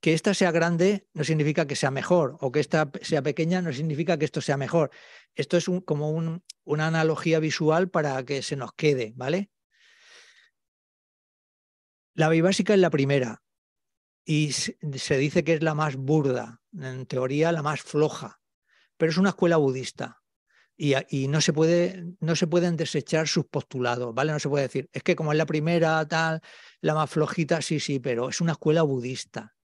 Que 0.00 0.14
esta 0.14 0.32
sea 0.32 0.52
grande 0.52 1.08
no 1.12 1.24
significa 1.24 1.66
que 1.66 1.74
sea 1.74 1.90
mejor, 1.90 2.36
o 2.40 2.52
que 2.52 2.60
esta 2.60 2.88
sea 3.02 3.20
pequeña 3.20 3.60
no 3.62 3.72
significa 3.72 4.16
que 4.16 4.24
esto 4.24 4.40
sea 4.40 4.56
mejor. 4.56 4.90
Esto 5.34 5.56
es 5.56 5.66
como 5.84 6.10
una 6.12 6.86
analogía 6.86 7.40
visual 7.40 7.90
para 7.90 8.24
que 8.24 8.42
se 8.42 8.54
nos 8.54 8.72
quede, 8.74 9.12
¿vale? 9.16 9.50
La 12.14 12.28
básica 12.40 12.74
es 12.74 12.80
la 12.80 12.90
primera 12.90 13.42
y 14.24 14.52
se 14.52 15.18
dice 15.18 15.42
que 15.42 15.54
es 15.54 15.62
la 15.64 15.74
más 15.74 15.96
burda, 15.96 16.62
en 16.72 17.06
teoría 17.06 17.50
la 17.50 17.62
más 17.62 17.82
floja, 17.82 18.40
pero 18.96 19.10
es 19.10 19.18
una 19.18 19.30
escuela 19.30 19.56
budista 19.56 20.17
y, 20.80 21.26
no, 21.26 21.40
se 21.40 21.52
puede, 21.52 22.04
no 22.20 22.36
se 22.36 22.46
pueden 22.46 22.76
desechar 22.76 23.26
sus 23.26 23.46
postulados, 23.46 24.14
¿vale? 24.14 24.30
No 24.30 24.38
se 24.38 24.48
puede 24.48 24.62
decir, 24.62 24.88
es 24.92 25.02
que 25.02 25.16
como 25.16 25.32
es 25.32 25.38
la 25.38 25.44
primera, 25.44 26.06
tal, 26.06 26.40
la 26.80 26.94
más 26.94 27.10
flojita, 27.10 27.60
sí, 27.60 27.80
sí, 27.80 27.98
pero 27.98 28.28
es 28.28 28.40
una 28.40 28.52
escuela 28.52 28.82
budista. 28.82 29.56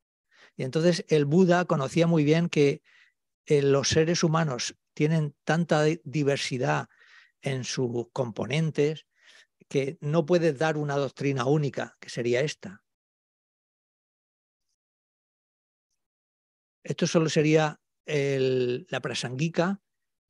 Y 0.57 0.65
entonces 0.65 1.05
el 1.09 1.25
Buda 1.25 1.67
conocía 1.67 2.09
muy 2.09 2.25
bien 2.25 2.49
que 2.49 2.83
eh, 3.47 3.63
los 3.63 3.91
seres 3.91 4.25
humanos 4.25 4.75
tienen 4.93 5.37
tanta 5.45 5.85
diversidad 6.03 6.89
en 7.43 7.63
sus 7.63 8.09
componentes 8.13 9.07
que 9.69 9.97
no 10.01 10.27
puedes 10.27 10.59
dar 10.59 10.77
una 10.77 10.97
doctrina 10.97 11.45
única, 11.45 11.97
que 12.01 12.11
sería 12.11 12.41
esta. 12.41 12.83
Esto 16.83 17.07
solo 17.07 17.29
sería 17.29 17.81
la 18.07 19.01
prasanguica, 19.01 19.81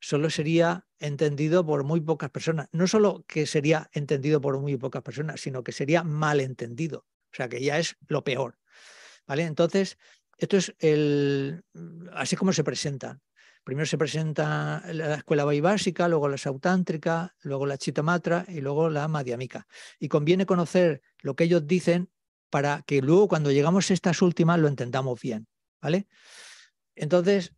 solo 0.05 0.29
sería 0.29 0.87
entendido 0.99 1.65
por 1.65 1.83
muy 1.83 1.99
pocas 1.99 2.29
personas. 2.29 2.69
No 2.73 2.87
solo 2.87 3.25
que 3.27 3.47
sería 3.47 3.89
entendido 3.95 4.39
por 4.39 4.61
muy 4.61 4.77
pocas 4.77 5.03
personas, 5.03 5.41
sino 5.41 5.65
que 5.65 5.73
sería 5.73 6.05
mal 6.05 6.41
entendido. 6.41 7.07
O 7.33 7.35
sea, 7.35 7.49
que 7.49 7.63
ya 7.63 7.79
es 7.79 7.97
lo 8.07 8.23
peor. 8.23 8.59
¿Vale? 9.27 9.45
Entonces, 9.45 9.97
esto 10.37 10.59
es 10.59 10.75
el, 10.79 11.65
así 12.13 12.37
como 12.37 12.53
se 12.53 12.63
presentan. 12.63 13.23
Primero 13.65 13.87
se 13.87 13.97
presenta 13.97 14.83
la 14.93 15.15
escuela 15.15 15.47
básica, 15.47 16.07
luego 16.07 16.29
la 16.29 16.37
sautántrica, 16.37 17.35
luego 17.41 17.65
la 17.65 17.79
chitamatra 17.79 18.45
y 18.47 18.61
luego 18.61 18.91
la 18.91 19.09
madhyamika. 19.09 19.67
Y 19.99 20.09
conviene 20.09 20.45
conocer 20.45 21.01
lo 21.23 21.35
que 21.35 21.45
ellos 21.45 21.67
dicen 21.67 22.11
para 22.51 22.83
que 22.83 23.01
luego 23.01 23.27
cuando 23.27 23.51
llegamos 23.51 23.91
a 23.91 23.95
estas 23.95 24.21
últimas 24.21 24.59
lo 24.59 24.69
entendamos 24.69 25.19
bien. 25.19 25.49
¿Vale? 25.81 26.09
Entonces, 26.95 27.55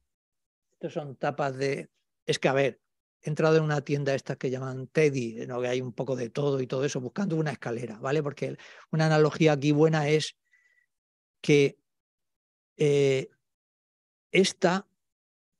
estos 0.74 0.92
son 0.92 1.16
tapas 1.16 1.56
de... 1.56 1.90
Es 2.26 2.38
que, 2.38 2.48
a 2.48 2.52
ver, 2.52 2.80
he 3.22 3.28
entrado 3.28 3.56
en 3.56 3.62
una 3.64 3.80
tienda 3.80 4.14
esta 4.14 4.36
que 4.36 4.50
llaman 4.50 4.88
Teddy, 4.88 5.46
¿no? 5.46 5.60
que 5.60 5.68
hay 5.68 5.80
un 5.80 5.92
poco 5.92 6.16
de 6.16 6.30
todo 6.30 6.60
y 6.60 6.66
todo 6.66 6.84
eso, 6.84 7.00
buscando 7.00 7.36
una 7.36 7.52
escalera, 7.52 7.98
¿vale? 7.98 8.22
Porque 8.22 8.56
una 8.90 9.06
analogía 9.06 9.52
aquí 9.52 9.72
buena 9.72 10.08
es 10.08 10.36
que 11.40 11.78
eh, 12.76 13.30
esta 14.30 14.86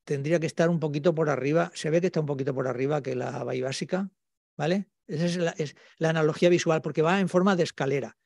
tendría 0.03 0.39
que 0.39 0.45
estar 0.45 0.69
un 0.69 0.79
poquito 0.79 1.13
por 1.13 1.29
arriba, 1.29 1.71
se 1.73 1.89
ve 1.89 1.99
que 1.99 2.07
está 2.07 2.19
un 2.19 2.25
poquito 2.25 2.53
por 2.53 2.67
arriba 2.67 3.01
que 3.01 3.15
la 3.15 3.43
básica, 3.43 4.09
¿vale? 4.55 4.89
Esa 5.07 5.25
es 5.25 5.37
la, 5.37 5.51
es 5.51 5.75
la, 5.97 6.09
analogía 6.09 6.49
visual, 6.49 6.81
porque 6.81 7.01
va 7.01 7.19
en 7.19 7.29
forma 7.29 7.55
de 7.55 7.63
escalera. 7.63 8.17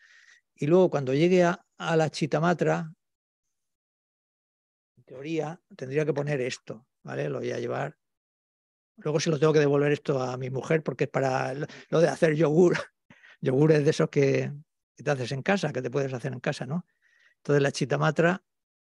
Y 0.56 0.68
luego 0.68 0.89
cuando 0.89 1.14
llegue 1.14 1.44
a, 1.44 1.66
la 1.78 2.10
chitamatra, 2.10 2.94
en 4.98 5.04
teoría, 5.04 5.62
tendría 5.76 6.06
que 6.06 6.14
poner 6.14 6.42
esto, 6.42 6.88
¿vale? 7.04 7.30
Lo 7.30 7.39
voy 7.39 7.52
a 7.52 7.60
llevar. 7.60 7.98
Luego 9.04 9.20
se 9.20 9.30
lo 9.30 9.39
tengo 9.39 9.54
que 9.54 9.60
devolver 9.60 9.91
esto 9.91 10.22
a 10.22 10.38
mi 10.38 10.49
mujer 10.49 10.84
porque 10.84 11.06
es 11.06 11.10
para 11.10 11.54
lo 11.89 11.99
de 11.99 12.08
hacer 12.08 12.36
yogur. 12.36 12.78
yogur 13.41 13.72
es 13.72 13.84
de 13.84 13.89
esos 13.89 14.10
que, 14.10 14.52
te 14.95 15.12
haces 15.12 15.32
en 15.32 15.41
casa, 15.41 15.74
que 15.74 15.82
te 15.82 15.89
puedes 15.89 16.14
hacer 16.14 16.34
en 16.34 16.39
casa, 16.39 16.66
¿no? 16.66 16.86
Entonces 17.38 17.62
la 17.62 17.72
chitamatra 17.72 18.43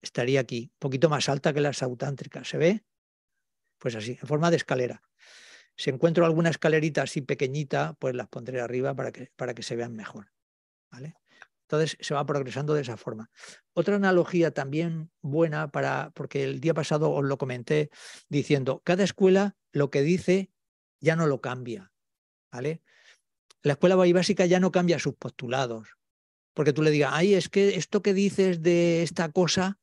estaría 0.02 0.40
aquí, 0.40 0.70
un 0.72 0.78
poquito 0.78 1.08
más 1.08 1.28
alta 1.28 1.52
que 1.52 1.60
la 1.60 1.72
sautántrica. 1.72 2.44
¿Se 2.44 2.58
ve? 2.58 2.84
Pues 3.78 3.94
así, 3.94 4.18
en 4.20 4.28
forma 4.28 4.50
de 4.50 4.56
escalera. 4.56 5.02
Si 5.76 5.90
encuentro 5.90 6.26
alguna 6.26 6.50
escalerita 6.50 7.02
así 7.02 7.22
pequeñita, 7.22 7.94
pues 7.98 8.14
las 8.14 8.28
pondré 8.28 8.60
arriba 8.60 8.94
para 8.94 9.12
que, 9.12 9.30
para 9.36 9.54
que 9.54 9.62
se 9.62 9.76
vean 9.76 9.94
mejor. 9.94 10.32
¿vale? 10.90 11.14
Entonces 11.62 11.96
se 12.00 12.14
va 12.14 12.26
progresando 12.26 12.74
de 12.74 12.82
esa 12.82 12.96
forma. 12.96 13.30
Otra 13.74 13.94
analogía 13.94 14.50
también 14.50 15.10
buena 15.22 15.70
para, 15.70 16.10
porque 16.14 16.42
el 16.42 16.60
día 16.60 16.74
pasado 16.74 17.12
os 17.12 17.24
lo 17.24 17.38
comenté 17.38 17.90
diciendo, 18.28 18.82
cada 18.84 19.04
escuela 19.04 19.56
lo 19.72 19.90
que 19.90 20.02
dice 20.02 20.50
ya 21.00 21.16
no 21.16 21.26
lo 21.26 21.40
cambia. 21.40 21.92
¿vale? 22.52 22.82
La 23.62 23.72
escuela 23.72 23.96
básica 23.96 24.46
ya 24.46 24.60
no 24.60 24.72
cambia 24.72 24.98
sus 24.98 25.14
postulados. 25.14 25.96
Porque 26.54 26.72
tú 26.72 26.82
le 26.82 26.90
digas, 26.90 27.12
ay, 27.14 27.34
es 27.34 27.48
que 27.48 27.76
esto 27.76 28.02
que 28.02 28.12
dices 28.12 28.60
de 28.62 29.02
esta 29.02 29.30
cosa 29.30 29.80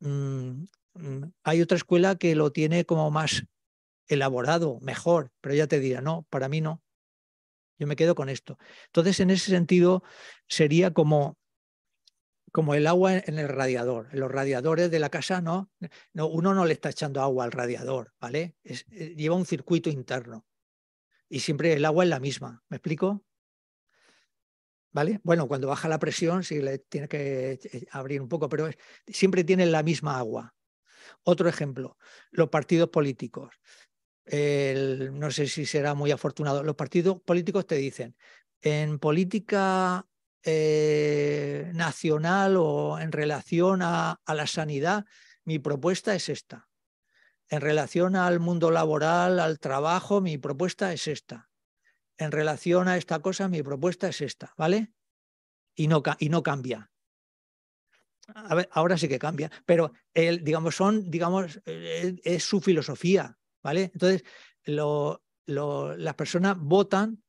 Mm, 0.00 0.64
mm, 0.94 1.32
hay 1.44 1.62
otra 1.62 1.76
escuela 1.76 2.16
que 2.16 2.34
lo 2.34 2.52
tiene 2.52 2.84
como 2.84 3.10
más 3.10 3.44
elaborado, 4.08 4.80
mejor, 4.80 5.30
pero 5.40 5.54
ya 5.54 5.66
te 5.66 5.78
dirá, 5.78 6.00
no, 6.00 6.26
para 6.30 6.48
mí 6.48 6.60
no. 6.60 6.82
Yo 7.78 7.86
me 7.86 7.96
quedo 7.96 8.14
con 8.14 8.28
esto. 8.28 8.58
Entonces, 8.86 9.20
en 9.20 9.30
ese 9.30 9.50
sentido, 9.50 10.02
sería 10.48 10.92
como, 10.92 11.38
como 12.52 12.74
el 12.74 12.86
agua 12.86 13.14
en 13.18 13.38
el 13.38 13.48
radiador. 13.48 14.08
En 14.12 14.20
los 14.20 14.30
radiadores 14.30 14.90
de 14.90 14.98
la 14.98 15.10
casa, 15.10 15.40
no, 15.40 15.70
no 16.12 16.26
uno 16.26 16.54
no 16.54 16.64
le 16.64 16.72
está 16.72 16.90
echando 16.90 17.20
agua 17.20 17.44
al 17.44 17.52
radiador, 17.52 18.12
¿vale? 18.20 18.56
Eh, 18.64 19.14
lleva 19.16 19.36
un 19.36 19.46
circuito 19.46 19.90
interno. 19.90 20.46
Y 21.28 21.40
siempre 21.40 21.72
el 21.72 21.84
agua 21.84 22.04
es 22.04 22.10
la 22.10 22.20
misma. 22.20 22.62
¿Me 22.68 22.76
explico? 22.76 23.24
¿Vale? 24.92 25.20
Bueno, 25.22 25.46
cuando 25.46 25.68
baja 25.68 25.88
la 25.88 26.00
presión 26.00 26.42
sí 26.42 26.60
le 26.60 26.78
tiene 26.78 27.06
que 27.06 27.52
eh, 27.62 27.86
abrir 27.92 28.20
un 28.20 28.28
poco, 28.28 28.48
pero 28.48 28.68
siempre 29.06 29.44
tienen 29.44 29.70
la 29.70 29.82
misma 29.84 30.18
agua. 30.18 30.54
Otro 31.22 31.48
ejemplo, 31.48 31.96
los 32.30 32.48
partidos 32.48 32.88
políticos. 32.88 33.54
no 34.26 35.30
sé 35.30 35.46
si 35.46 35.66
será 35.66 35.94
muy 35.94 36.10
afortunado. 36.10 36.64
Los 36.64 36.76
partidos 36.76 37.20
políticos 37.22 37.66
te 37.66 37.76
dicen, 37.76 38.16
en 38.62 38.98
política 38.98 40.06
eh, 40.44 41.70
nacional 41.74 42.56
o 42.56 42.98
en 42.98 43.12
relación 43.12 43.80
a, 43.82 44.20
la 44.26 44.46
sanidad, 44.46 45.04
mi 45.44 45.58
propuesta 45.58 46.14
es 46.14 46.28
esta. 46.28 46.68
En 47.48 47.60
relación 47.60 48.16
al 48.16 48.40
mundo 48.40 48.70
laboral, 48.70 49.40
al 49.40 49.58
trabajo, 49.58 50.20
mi 50.20 50.38
propuesta 50.38 50.92
es 50.92 51.08
esta 51.08 51.50
en 52.20 52.32
relación 52.32 52.86
a 52.86 52.98
esta 52.98 53.20
cosa, 53.20 53.48
mi 53.48 53.62
propuesta 53.62 54.08
es 54.08 54.20
esta, 54.20 54.52
¿vale? 54.56 54.92
Y 55.74 55.88
no, 55.88 56.02
y 56.18 56.28
no 56.28 56.42
cambia. 56.42 56.90
Ahora 58.70 58.98
sí 58.98 59.08
que 59.08 59.18
cambia, 59.18 59.50
pero 59.64 59.92
el, 60.12 60.44
digamos, 60.44 60.76
son, 60.76 61.10
digamos, 61.10 61.60
eh, 61.64 62.20
es, 62.22 62.44
su 62.44 62.60
filosofía, 62.60 63.36
¿vale? 63.62 63.90
Entonces, 63.94 64.22
las 64.66 66.14
personas 66.14 66.56
votan 66.58 67.22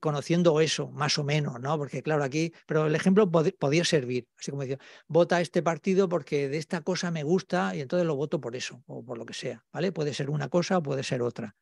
conociendo 0.00 0.60
eso, 0.60 0.90
más 0.90 1.18
o 1.18 1.24
menos, 1.24 1.60
¿no? 1.60 1.76
Porque 1.78 2.02
claro, 2.02 2.24
aquí, 2.24 2.52
pero 2.66 2.86
el 2.86 2.94
ejemplo 2.94 3.30
podía 3.30 3.84
servir, 3.84 4.28
así 4.38 4.50
como 4.50 4.62
decía, 4.62 4.78
vota 5.06 5.40
este 5.40 5.62
partido 5.62 6.08
porque 6.08 6.48
de 6.48 6.58
esta 6.58 6.80
cosa 6.82 7.10
me 7.10 7.22
gusta 7.22 7.74
y 7.76 7.80
entonces 7.80 8.06
lo 8.06 8.16
voto 8.16 8.40
por 8.40 8.56
eso, 8.56 8.82
o 8.86 9.04
por 9.04 9.18
lo 9.18 9.26
que 9.26 9.34
sea, 9.34 9.64
¿vale? 9.72 9.92
Puede 9.92 10.14
ser 10.14 10.30
una 10.30 10.48
cosa 10.48 10.78
o 10.78 10.82
puede 10.82 11.02
ser 11.02 11.22
otra. 11.22 11.56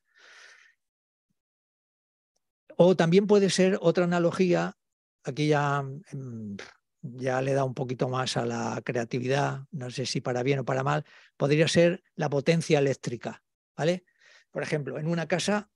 O 2.76 2.96
también 2.96 3.26
puede 3.26 3.50
ser 3.50 3.78
otra 3.80 4.04
analogía, 4.04 4.76
aquí 5.24 5.48
ya, 5.48 5.82
mm, 5.82 6.56
ya 7.02 7.42
le 7.42 7.52
da 7.54 7.64
un 7.64 7.74
poquito 7.74 8.08
más 8.08 8.36
a 8.36 8.46
la 8.46 8.80
creatividad, 8.84 9.64
no 9.70 9.90
sé 9.90 10.06
si 10.06 10.20
para 10.20 10.42
bien 10.42 10.60
o 10.60 10.64
para 10.64 10.82
mal, 10.82 11.04
podría 11.36 11.68
ser 11.68 12.02
la 12.14 12.30
potencia 12.30 12.78
eléctrica. 12.78 13.42
¿vale? 13.76 14.04
Por 14.50 14.62
ejemplo, 14.62 14.98
en 14.98 15.06
una 15.06 15.26
casa 15.26 15.70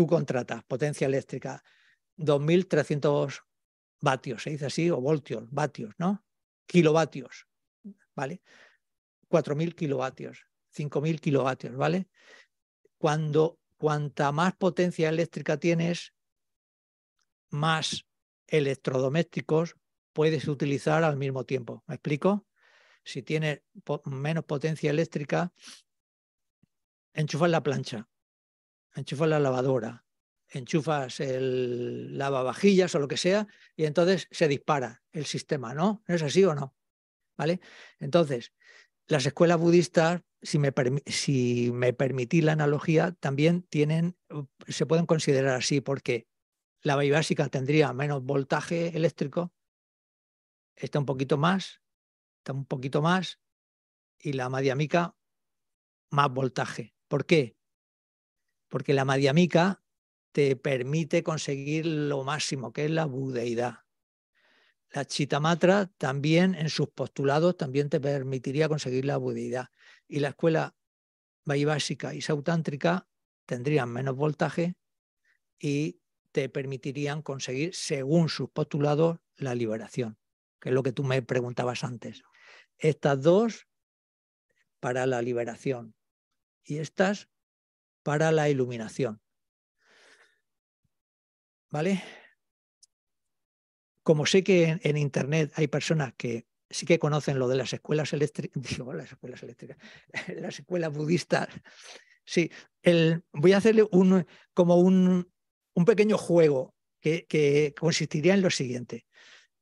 tú 0.00 0.06
contratas 0.06 0.64
potencia 0.64 1.06
eléctrica 1.06 1.62
2.300 2.16 3.42
vatios, 4.00 4.42
se 4.42 4.48
dice 4.48 4.64
así, 4.64 4.90
o 4.90 4.98
voltios, 4.98 5.44
vatios, 5.50 5.94
¿no? 5.98 6.24
Kilovatios, 6.64 7.46
¿vale? 8.16 8.40
4.000 9.28 9.74
kilovatios, 9.74 10.46
5.000 10.74 11.20
kilovatios, 11.20 11.76
¿vale? 11.76 12.08
Cuando 12.96 13.58
cuanta 13.76 14.32
más 14.32 14.56
potencia 14.56 15.10
eléctrica 15.10 15.58
tienes, 15.58 16.14
más 17.50 18.06
electrodomésticos 18.46 19.76
puedes 20.14 20.48
utilizar 20.48 21.04
al 21.04 21.18
mismo 21.18 21.44
tiempo. 21.44 21.84
¿Me 21.86 21.96
explico? 21.96 22.46
Si 23.04 23.22
tienes 23.22 23.60
menos 24.06 24.44
potencia 24.46 24.90
eléctrica, 24.90 25.52
enchufas 27.12 27.50
la 27.50 27.62
plancha, 27.62 28.09
enchufas 28.94 29.28
la 29.28 29.38
lavadora, 29.38 30.04
enchufas 30.48 31.20
el 31.20 32.18
lavavajillas 32.18 32.94
o 32.94 32.98
lo 32.98 33.08
que 33.08 33.16
sea, 33.16 33.46
y 33.76 33.84
entonces 33.84 34.28
se 34.30 34.48
dispara 34.48 35.02
el 35.12 35.26
sistema, 35.26 35.74
¿no? 35.74 36.02
¿No 36.06 36.14
es 36.14 36.22
así 36.22 36.44
o 36.44 36.54
no? 36.54 36.76
¿Vale? 37.36 37.60
Entonces, 37.98 38.52
las 39.06 39.26
escuelas 39.26 39.58
budistas, 39.58 40.22
si 40.42 40.58
me, 40.58 40.72
si 41.06 41.70
me 41.72 41.92
permitís 41.92 42.44
la 42.44 42.52
analogía, 42.52 43.12
también 43.12 43.62
tienen, 43.62 44.16
se 44.68 44.86
pueden 44.86 45.06
considerar 45.06 45.54
así, 45.54 45.80
porque 45.80 46.28
la 46.82 46.96
básica 46.96 47.48
tendría 47.48 47.92
menos 47.92 48.22
voltaje 48.22 48.96
eléctrico, 48.96 49.52
está 50.76 50.98
un 50.98 51.06
poquito 51.06 51.36
más, 51.38 51.82
está 52.38 52.52
un 52.52 52.64
poquito 52.64 53.02
más, 53.02 53.40
y 54.18 54.32
la 54.32 54.48
madiamica 54.48 55.16
más 56.10 56.30
voltaje. 56.30 56.94
¿Por 57.08 57.26
qué? 57.26 57.56
Porque 58.70 58.94
la 58.94 59.04
madiamica 59.04 59.82
te 60.32 60.56
permite 60.56 61.22
conseguir 61.22 61.84
lo 61.84 62.24
máximo, 62.24 62.72
que 62.72 62.86
es 62.86 62.90
la 62.90 63.04
budeidad. 63.04 63.80
La 64.92 65.04
chitamatra 65.04 65.86
también 65.98 66.54
en 66.54 66.70
sus 66.70 66.88
postulados 66.88 67.58
también 67.58 67.90
te 67.90 68.00
permitiría 68.00 68.68
conseguir 68.68 69.04
la 69.04 69.18
budeidad. 69.18 69.68
Y 70.08 70.20
la 70.20 70.30
escuela 70.30 70.74
básica 71.44 72.14
y 72.14 72.20
sautántrica 72.20 73.08
tendrían 73.46 73.90
menos 73.90 74.16
voltaje 74.16 74.76
y 75.58 76.00
te 76.32 76.48
permitirían 76.48 77.22
conseguir, 77.22 77.74
según 77.74 78.28
sus 78.28 78.50
postulados, 78.50 79.18
la 79.36 79.54
liberación, 79.54 80.18
que 80.60 80.68
es 80.68 80.74
lo 80.74 80.82
que 80.82 80.92
tú 80.92 81.02
me 81.02 81.22
preguntabas 81.22 81.82
antes. 81.82 82.22
Estas 82.78 83.20
dos 83.20 83.66
para 84.78 85.06
la 85.06 85.22
liberación 85.22 85.94
y 86.62 86.78
estas 86.78 87.28
para 88.02 88.32
la 88.32 88.48
iluminación. 88.48 89.20
¿Vale? 91.70 92.02
Como 94.02 94.26
sé 94.26 94.42
que 94.42 94.80
en, 94.82 94.96
Internet 94.96 95.52
hay 95.54 95.68
personas 95.68 96.14
que 96.16 96.46
sí 96.68 96.86
que 96.86 96.98
conocen 96.98 97.38
lo 97.38 97.48
de 97.48 97.56
las 97.56 97.72
escuelas 97.72 98.12
eléctricas, 98.12 98.62
digo, 98.62 98.92
las 98.92 99.12
escuelas 99.12 99.42
eléctricas, 99.42 99.78
las 100.36 100.58
escuelas 100.58 100.92
budistas. 100.92 101.48
Sí, 102.24 102.50
el, 102.82 103.24
voy 103.32 103.52
a 103.52 103.58
hacerle 103.58 103.86
un, 103.90 104.26
como 104.54 104.76
un, 104.76 105.30
un 105.74 105.84
pequeño 105.84 106.18
juego 106.18 106.74
que, 107.00 107.26
que, 107.26 107.74
consistiría 107.78 108.34
en 108.34 108.42
lo 108.42 108.50
siguiente. 108.50 109.06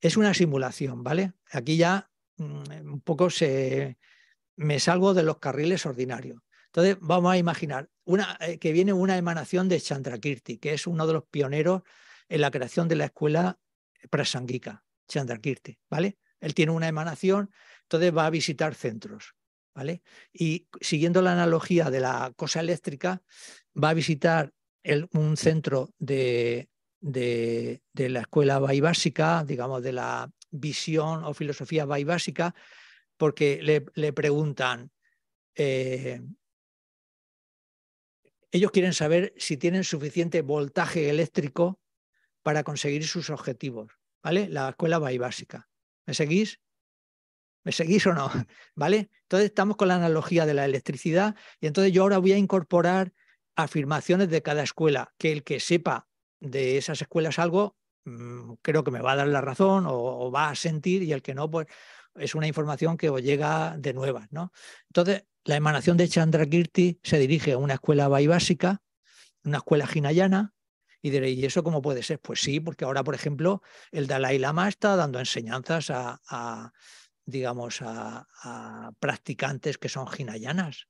Es 0.01 0.17
una 0.17 0.35
simulación, 0.35 1.03
¿vale? 1.03 1.33
Aquí 1.51 1.77
ya 1.77 2.11
mm, 2.37 2.93
un 2.93 3.01
poco 3.01 3.31
se, 3.31 3.99
me 4.59 4.81
salgo 4.81 5.15
de 5.15 5.23
los 5.23 5.39
carriles 5.39 5.87
ordinarios. 5.87 6.43
Entonces, 6.67 6.99
vamos 7.01 7.33
a 7.33 7.39
imaginar 7.39 7.89
una, 8.09 8.39
eh, 8.41 8.59
que 8.59 8.73
viene 8.73 8.95
una 8.95 9.19
emanación 9.19 9.69
de 9.69 9.81
Chandrakirti, 9.81 10.57
que 10.57 10.73
es 10.73 10.87
uno 10.87 11.07
de 11.07 11.13
los 11.13 11.25
pioneros 11.25 11.83
en 12.29 12.41
la 12.41 12.51
creación 12.51 12.89
de 12.89 12.97
la 12.97 13.05
escuela 13.05 13.59
prasangika, 14.09 14.83
Chandrakirti, 15.09 15.79
¿vale? 15.91 16.19
Él 16.41 16.55
tiene 16.55 16.73
una 16.73 16.89
emanación, 16.89 17.51
entonces 17.83 18.17
va 18.17 18.25
a 18.25 18.31
visitar 18.31 18.75
centros, 18.75 19.35
¿vale? 19.75 20.03
Y 20.33 20.69
siguiendo 20.81 21.21
la 21.21 21.33
analogía 21.33 21.91
de 21.91 22.01
la 22.01 22.33
cosa 22.35 22.61
eléctrica, 22.61 23.23
va 23.77 23.91
a 23.91 23.95
visitar 23.95 24.55
un 25.13 25.37
centro 25.37 25.91
de, 25.99 26.71
de, 27.01 27.83
la 27.95 28.21
escuela 28.21 28.59
básica, 28.59 29.45
digamos, 29.45 29.83
de 29.83 29.93
la 29.93 30.31
visión 30.51 31.25
o 31.25 31.35
filosofía 31.35 31.85
básica, 31.85 32.55
porque 33.19 33.61
le, 33.63 33.85
le 33.95 34.15
preguntan, 34.15 34.91
eh, 35.55 36.23
ellos 38.51 38.71
quieren 38.71 38.95
saber 38.95 39.35
si 39.37 39.57
tienen 39.57 39.85
suficiente 39.85 40.43
voltaje 40.43 41.11
eléctrico 41.11 41.81
para 42.43 42.65
conseguir 42.65 43.07
sus 43.07 43.31
objetivos, 43.31 43.93
¿vale? 44.23 44.49
La 44.49 44.71
escuela 44.71 44.99
básica. 44.99 45.69
¿Me 46.07 46.15
seguís? 46.15 46.61
¿Me 47.65 47.73
seguís 47.73 48.07
o 48.07 48.15
no? 48.15 48.31
¿Vale? 48.75 49.11
Entonces 49.23 49.51
estamos 49.51 49.77
con 49.77 49.89
la 49.89 49.97
analogía 49.97 50.47
de 50.47 50.55
la 50.55 50.65
electricidad 50.65 51.37
y 51.61 51.67
entonces 51.67 51.93
yo 51.93 52.03
ahora 52.03 52.19
voy 52.19 52.33
a 52.33 52.39
incorporar 52.39 53.13
afirmaciones 53.57 54.31
de 54.31 54.41
cada 54.41 54.63
escuela, 54.63 55.13
que 55.19 55.33
el 55.33 55.43
que 55.43 55.61
sepa 55.61 56.09
de 56.41 56.79
esas 56.79 57.03
escuelas 57.03 57.39
algo, 57.39 57.77
mm, 58.05 58.55
creo 58.63 58.85
que 58.85 58.91
me 58.91 59.03
va 59.03 59.13
a 59.13 59.17
dar 59.17 59.29
la 59.29 59.41
razón 59.41 59.85
o, 59.87 60.31
va 60.31 60.51
a 60.51 60.55
sentir 60.55 61.03
y 61.03 61.13
el 61.13 61.23
que 61.23 61.35
no, 61.35 61.51
pues 61.51 61.67
es 62.21 62.35
una 62.35 62.47
información 62.47 62.97
que 62.97 63.11
os 63.11 63.23
llega 63.23 63.77
de 63.79 63.93
nuevas, 63.93 64.29
¿no? 64.31 64.53
Entonces, 64.89 65.25
la 65.45 65.57
emanación 65.57 65.97
de 65.97 66.09
Chandrakirti 66.09 67.01
se 67.03 67.19
dirige 67.19 67.53
a 67.53 67.59
una 67.59 67.75
escuela 67.75 68.09
básica, 68.09 68.83
una 69.45 69.59
escuela 69.59 69.89
hinayana, 69.93 70.55
y 71.01 71.11
diréis, 71.11 71.39
¿y 71.39 71.47
eso 71.47 71.63
cómo 71.63 71.81
puede 71.81 72.03
ser? 72.03 72.21
Pues 72.21 72.41
sí, 72.41 72.61
porque 72.61 72.85
ahora, 72.85 73.05
por 73.05 73.15
ejemplo, 73.15 73.63
el 73.93 74.07
Dalai 74.07 74.39
Lama 74.39 74.69
está 74.69 74.97
dando 74.97 75.19
enseñanzas 75.21 75.91
a, 75.91 76.73
digamos, 77.25 77.83
a, 77.83 78.27
a, 78.43 78.93
practicantes 78.99 79.79
que 79.79 79.89
son 79.89 80.07
hinayanas. 80.19 80.89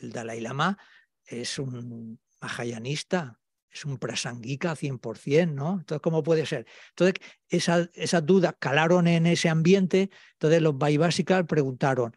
El 0.00 0.12
Dalai 0.12 0.40
Lama 0.40 0.78
es 1.24 1.58
un 1.58 2.18
mahayanista, 2.40 3.38
es 3.76 3.84
un 3.84 3.98
prasangika 3.98 4.74
100%, 4.74 5.52
¿no? 5.52 5.78
Entonces, 5.80 6.00
¿cómo 6.02 6.22
puede 6.22 6.46
ser? 6.46 6.66
Entonces, 6.90 7.14
esas 7.48 8.26
dudas 8.26 8.54
calaron 8.58 9.06
en 9.06 9.26
ese 9.26 9.48
ambiente, 9.48 10.10
entonces 10.32 10.62
los 10.62 10.78
Vaivásicas 10.78 11.44
preguntaron, 11.46 12.16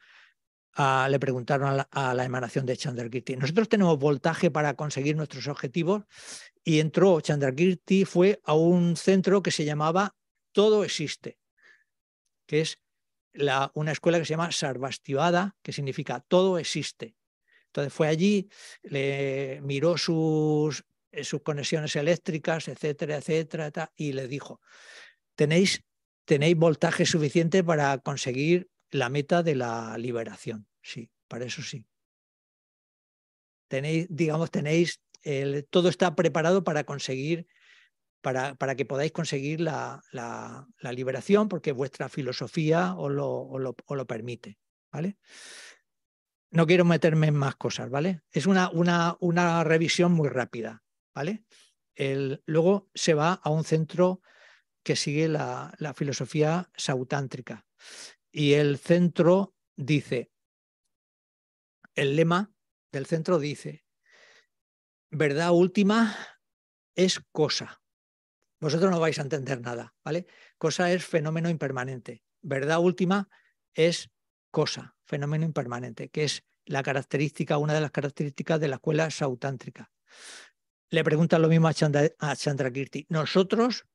le 1.09 1.19
preguntaron 1.19 1.85
a 1.91 2.13
la, 2.13 2.25
emanación 2.25 2.65
de 2.65 2.77
Chandrakirti, 2.77 3.35
nosotros 3.35 3.67
tenemos 3.67 3.99
voltaje 3.99 4.49
para 4.49 4.75
conseguir 4.75 5.17
nuestros 5.17 5.47
objetivos 5.47 6.03
y 6.63 6.79
entró 6.79 7.19
Chandrakirti, 7.19 8.05
fue 8.05 8.39
a 8.45 8.53
un 8.53 8.95
centro 8.95 9.43
que 9.43 9.51
se 9.51 9.65
llamaba 9.65 10.15
Todo 10.53 10.85
Existe, 10.85 11.37
que 12.45 12.61
es 12.61 12.79
una 13.73 13.91
escuela 13.91 14.17
que 14.17 14.25
se 14.25 14.31
llama 14.31 14.51
Sarvastivada, 14.51 15.57
que 15.61 15.73
significa 15.73 16.21
Todo 16.21 16.57
Existe. 16.57 17.15
Entonces 17.69 17.93
fue 17.93 18.07
allí, 18.07 18.49
le 18.81 19.59
miró 19.61 19.95
sus, 19.97 20.83
sus 21.23 21.41
conexiones 21.41 21.95
eléctricas, 21.95 22.67
etcétera, 22.67 23.17
etcétera, 23.17 23.91
y 23.95 24.13
le 24.13 24.27
dijo, 24.27 24.61
tenéis, 25.35 25.83
tenéis 26.25 26.55
voltaje 26.55 27.05
suficiente 27.05 27.63
para 27.63 27.97
conseguir 27.99 28.69
la 28.91 29.09
meta 29.09 29.43
de 29.43 29.55
la 29.55 29.97
liberación. 29.97 30.67
Sí, 30.81 31.11
para 31.27 31.45
eso 31.45 31.61
sí. 31.61 31.85
Tenéis, 33.67 34.07
digamos, 34.09 34.51
tenéis, 34.51 35.01
el, 35.23 35.65
todo 35.69 35.89
está 35.89 36.15
preparado 36.15 36.63
para 36.63 36.83
conseguir, 36.83 37.47
para, 38.21 38.55
para 38.55 38.75
que 38.75 38.85
podáis 38.85 39.11
conseguir 39.11 39.61
la, 39.61 40.01
la, 40.11 40.91
liberación, 40.91 41.49
porque 41.49 41.71
vuestra 41.71 42.09
filosofía 42.09 42.95
os 42.95 43.11
lo, 43.11 43.57
lo, 43.59 43.75
lo 43.87 44.07
permite. 44.07 44.57
¿Vale? 44.91 45.17
no 46.51 46.65
quiero 46.65 46.85
meterme 46.85 47.27
en 47.27 47.35
más 47.35 47.55
cosas, 47.55 47.89
¿vale? 47.89 48.21
Es 48.31 48.47
una, 48.47 48.69
una, 48.69 49.17
una 49.19 49.63
revisión 49.63 50.11
muy 50.11 50.29
rápida, 50.29 50.83
¿vale? 51.13 51.43
El, 51.95 52.41
luego 52.45 52.89
se 52.93 53.13
va 53.13 53.33
a 53.33 53.49
un 53.49 53.63
centro 53.63 54.21
que 54.83 54.95
sigue 54.95 55.27
la, 55.27 55.73
la 55.77 55.93
filosofía 55.93 56.69
sautántrica 56.75 57.65
y 58.31 58.53
el 58.53 58.77
centro 58.77 59.55
dice, 59.75 60.31
el 61.95 62.15
lema 62.15 62.53
del 62.91 63.05
centro 63.05 63.39
dice, 63.39 63.85
verdad 65.09 65.51
última 65.51 66.15
es 66.95 67.21
cosa. 67.31 67.81
Vosotros 68.59 68.91
no 68.91 68.99
vais 68.99 69.17
a 69.19 69.23
entender 69.23 69.61
nada, 69.61 69.95
¿vale? 70.03 70.27
Cosa 70.57 70.91
es 70.91 71.05
fenómeno 71.05 71.49
impermanente. 71.49 72.23
Verdad 72.41 72.79
última 72.79 73.29
es 73.73 74.11
cosa, 74.51 74.95
fenómeno 75.05 75.45
impermanente, 75.45 76.09
que 76.09 76.25
es 76.25 76.43
la 76.65 76.83
característica, 76.83 77.57
una 77.57 77.73
de 77.73 77.81
las 77.81 77.91
características 77.91 78.59
de 78.59 78.67
la 78.67 78.75
escuela 78.75 79.09
sautántrica. 79.09 79.91
Le 80.89 81.03
pregunta 81.03 81.37
lo 81.37 81.47
mismo 81.47 81.67
a, 81.67 82.35
Chandrakirti. 82.35 83.05
Nosotros 83.09 83.85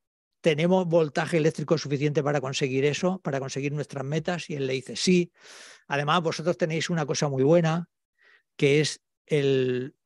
tenemos 0.41 0.87
voltaje 0.87 1.39
eléctrico 1.39 1.77
suficiente 1.79 2.23
para 2.23 2.41
conseguir 2.41 2.85
eso, 2.85 3.21
para 3.21 3.41
conseguir 3.41 3.73
nuestras 3.73 4.05
metas, 4.05 4.51
y 4.51 4.55
él 4.55 4.67
le 4.67 4.75
dice 4.75 4.95
sí. 4.95 5.33
Además, 5.89 6.23
vosotros 6.23 6.57
tenéis 6.57 6.91
una 6.91 7.07
cosa 7.07 7.29
muy 7.29 7.43
buena, 7.43 7.89
que 8.57 8.81
es 8.81 9.01
el 9.27 9.97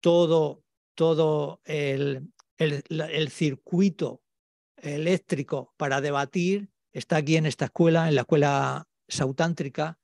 todo, 0.00 0.64
todo 0.94 1.60
el, 1.64 2.28
el, 2.58 3.30
circuito 3.30 4.22
eléctrico 4.76 5.72
para 5.76 6.00
debatir 6.00 6.68
está 6.92 7.16
aquí 7.16 7.36
en 7.36 7.46
esta 7.46 7.66
escuela, 7.66 8.08
en 8.08 8.14
la 8.14 8.22
escuela 8.22 8.88
sautántrica. 9.08 9.98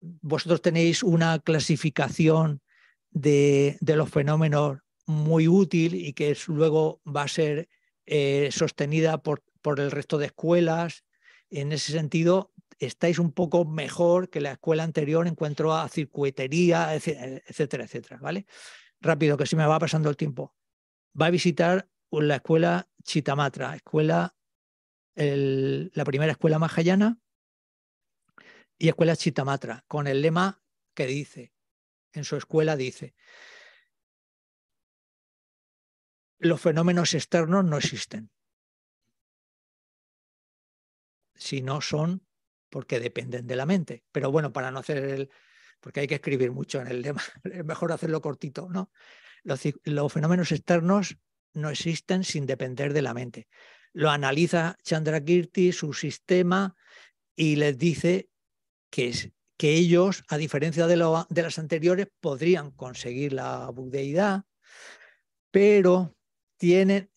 Vosotros 0.00 0.62
tenéis 0.62 1.02
una 1.02 1.38
clasificación 1.38 2.62
de, 3.10 3.78
los 3.80 4.10
fenómenos 4.10 4.78
muy 5.06 5.48
útil 5.48 5.94
y 5.94 6.12
que 6.12 6.36
luego 6.48 7.00
va 7.04 7.22
a 7.22 7.28
ser 7.28 7.68
eh, 8.06 8.50
sostenida 8.52 9.22
por, 9.22 9.42
por 9.62 9.80
el 9.80 9.90
resto 9.90 10.18
de 10.18 10.26
escuelas. 10.26 11.04
En 11.50 11.72
ese 11.72 11.92
sentido, 11.92 12.52
estáis 12.78 13.18
un 13.18 13.32
poco 13.32 13.64
mejor 13.64 14.30
que 14.30 14.40
la 14.40 14.52
escuela 14.52 14.82
anterior 14.82 15.26
en 15.26 15.34
cuanto 15.34 15.74
a 15.74 15.88
circuitería, 15.88 16.94
etcétera, 16.94 17.84
etcétera, 17.84 18.18
¿vale? 18.20 18.46
Rápido, 19.00 19.36
que 19.36 19.46
se 19.46 19.56
me 19.56 19.66
va 19.66 19.78
pasando 19.78 20.10
el 20.10 20.16
tiempo. 20.16 20.54
Va 21.20 21.26
a 21.26 21.30
visitar 21.30 21.88
la 22.10 22.36
escuela 22.36 22.88
Chitamatra, 23.02 23.76
escuela, 23.76 24.34
la 25.14 26.04
primera 26.04 26.32
escuela 26.32 26.58
mahayana 26.58 27.18
y 28.78 28.88
escuela 28.88 29.16
Chitamatra, 29.16 29.84
con 29.86 30.06
el 30.06 30.22
lema 30.22 30.62
que 30.94 31.06
dice, 31.06 31.52
en 32.12 32.24
su 32.24 32.36
escuela 32.36 32.76
dice, 32.76 33.14
los 36.38 36.60
fenómenos 36.60 37.14
externos 37.14 37.64
no 37.64 37.78
existen. 37.78 38.30
Si 41.34 41.62
no 41.62 41.80
son 41.80 42.26
porque 42.70 43.00
dependen 43.00 43.46
de 43.46 43.56
la 43.56 43.66
mente. 43.66 44.04
Pero 44.12 44.32
bueno, 44.32 44.52
para 44.52 44.70
no 44.70 44.80
hacer 44.80 44.98
el, 44.98 45.30
porque 45.80 46.00
hay 46.00 46.06
que 46.06 46.16
escribir 46.16 46.50
mucho 46.50 46.80
en 46.80 46.88
el 46.88 47.02
lema, 47.02 47.22
es 47.44 47.64
mejor 47.64 47.92
hacerlo 47.92 48.20
cortito, 48.20 48.68
¿no? 48.70 48.90
Los, 49.44 49.60
fenómenos 50.12 50.50
externos 50.50 51.18
no 51.52 51.70
existen 51.70 52.24
sin 52.24 52.46
depender 52.46 52.92
de 52.92 53.02
la 53.02 53.14
mente. 53.14 53.46
Lo 53.92 54.10
analiza 54.10 54.76
Chandrakirti, 54.82 55.72
su 55.72 55.92
sistema, 55.92 56.74
y 57.36 57.56
les 57.56 57.76
dice 57.76 58.30
que 58.90 59.08
es, 59.08 59.30
que 59.56 59.74
ellos, 59.74 60.24
a 60.28 60.36
diferencia 60.36 60.86
de 60.86 60.96
las 60.96 61.58
anteriores, 61.58 62.08
podrían 62.20 62.70
conseguir 62.70 63.34
la 63.34 63.68
budeidad, 63.68 64.44
pero 65.50 66.16
tienen, 66.64 67.10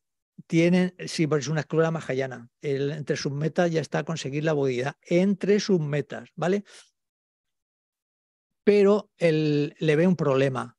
tienen 0.46 0.94
sí, 1.06 1.28
porque 1.28 1.44
es 1.44 1.48
una 1.48 1.62
escuela 1.62 1.92
mahayana, 1.92 2.50
entre 2.62 3.16
sus 3.16 3.32
metas 3.32 3.72
ya 3.72 3.82
está 3.82 4.04
conseguir 4.04 4.44
la 4.44 4.54
budeidad, 4.54 4.96
entre 5.02 5.60
sus 5.60 5.80
metas, 5.80 6.30
¿vale? 6.36 6.64
Pero 8.64 9.12
él 9.18 9.76
le 9.80 9.96
ve 9.96 10.08
un 10.08 10.16
problema. 10.16 10.78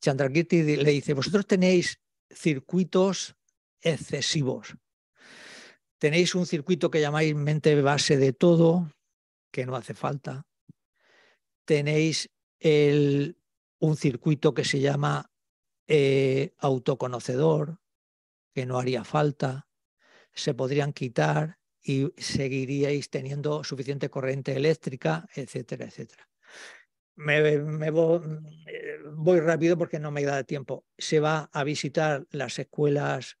Chandrakirti 0.00 0.76
le 0.76 0.90
dice, 0.90 1.14
vosotros 1.14 1.46
tenéis 1.46 2.00
circuitos 2.30 3.34
excesivos. 3.80 4.76
Tenéis 5.98 6.34
un 6.34 6.46
circuito 6.46 6.90
que 6.90 7.00
llamáis 7.00 7.34
mente 7.34 7.80
base 7.80 8.16
de 8.16 8.32
todo, 8.32 8.92
que 9.50 9.66
no 9.66 9.74
hace 9.74 9.94
falta 9.94 10.46
tenéis 11.66 12.30
el, 12.60 13.38
un 13.78 13.96
circuito 13.96 14.54
que 14.54 14.64
se 14.64 14.80
llama 14.80 15.30
eh, 15.86 16.54
autoconocedor, 16.58 17.78
que 18.56 18.64
no 18.64 18.78
haría 18.78 19.04
falta, 19.04 19.68
se 20.32 20.54
podrían 20.54 20.94
quitar 20.94 21.58
y 21.82 22.10
seguiríais 22.16 23.10
teniendo 23.10 23.62
suficiente 23.64 24.08
corriente 24.08 24.56
eléctrica, 24.56 25.28
etcétera, 25.34 25.84
etcétera. 25.84 26.26
Me, 27.16 27.90
voy, 27.90 28.22
voy, 29.12 29.40
rápido 29.40 29.76
porque 29.76 29.98
no 29.98 30.10
me 30.10 30.24
da 30.24 30.42
tiempo. 30.44 30.86
Se 30.96 31.20
va 31.20 31.50
a 31.52 31.64
visitar 31.64 32.26
las 32.30 32.58
escuelas 32.58 33.36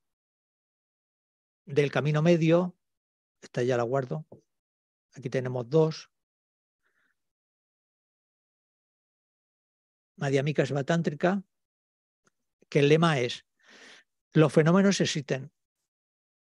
del 1.64 1.90
Camino 1.90 2.20
Medio, 2.20 2.76
esta 3.40 3.62
ya 3.62 3.78
la 3.78 3.84
guardo, 3.84 4.26
aquí 5.14 5.30
tenemos 5.30 5.66
dos, 5.70 6.10
Madhyamika 10.16 10.66
Svatántrica, 10.66 11.42
que 12.68 12.80
el 12.80 12.90
lema 12.90 13.18
es, 13.18 13.46
los 14.36 14.52
fenómenos 14.52 15.00
existen 15.00 15.50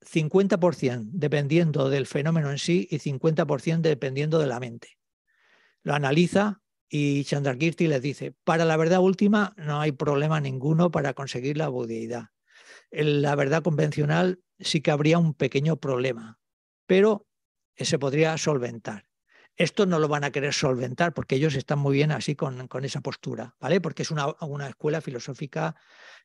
50% 0.00 1.10
dependiendo 1.12 1.88
del 1.88 2.08
fenómeno 2.08 2.50
en 2.50 2.58
sí 2.58 2.88
y 2.90 2.98
50% 2.98 3.82
dependiendo 3.82 4.40
de 4.40 4.48
la 4.48 4.58
mente. 4.58 4.98
Lo 5.84 5.94
analiza 5.94 6.60
y 6.88 7.22
Chandrakirti 7.22 7.86
les 7.86 8.02
dice, 8.02 8.34
para 8.42 8.64
la 8.64 8.76
verdad 8.76 8.98
última 8.98 9.54
no 9.56 9.80
hay 9.80 9.92
problema 9.92 10.40
ninguno 10.40 10.90
para 10.90 11.14
conseguir 11.14 11.56
la 11.56 11.68
budeidad. 11.68 12.30
En 12.90 13.22
la 13.22 13.36
verdad 13.36 13.62
convencional 13.62 14.42
sí 14.58 14.80
que 14.80 14.90
habría 14.90 15.18
un 15.18 15.32
pequeño 15.32 15.76
problema, 15.76 16.40
pero 16.86 17.28
se 17.76 18.00
podría 18.00 18.36
solventar. 18.38 19.06
Esto 19.56 19.86
no 19.86 20.00
lo 20.00 20.08
van 20.08 20.24
a 20.24 20.32
querer 20.32 20.52
solventar 20.52 21.14
porque 21.14 21.36
ellos 21.36 21.54
están 21.54 21.78
muy 21.78 21.94
bien 21.94 22.10
así 22.10 22.34
con, 22.34 22.68
esa 22.82 23.02
postura, 23.02 23.54
¿vale? 23.60 23.80
Porque 23.80 24.02
es 24.02 24.10
una, 24.10 24.34
escuela 24.68 25.00
filosófica 25.00 25.76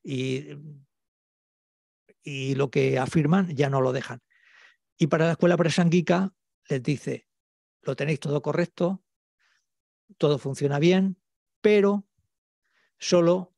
y, 0.01 0.47
y 2.29 2.53
lo 2.53 2.69
que 2.69 2.99
afirman 2.99 3.55
ya 3.55 3.69
no 3.69 3.81
lo 3.81 3.91
dejan. 3.91 4.21
Y 4.97 5.07
para 5.07 5.25
la 5.25 5.31
escuela 5.31 5.57
presanguica 5.57 6.31
les 6.67 6.83
dice, 6.83 7.27
lo 7.81 7.95
tenéis 7.95 8.19
todo 8.19 8.41
correcto, 8.43 9.03
todo 10.17 10.37
funciona 10.37 10.77
bien, 10.77 11.17
pero 11.61 12.07
solo 12.99 13.55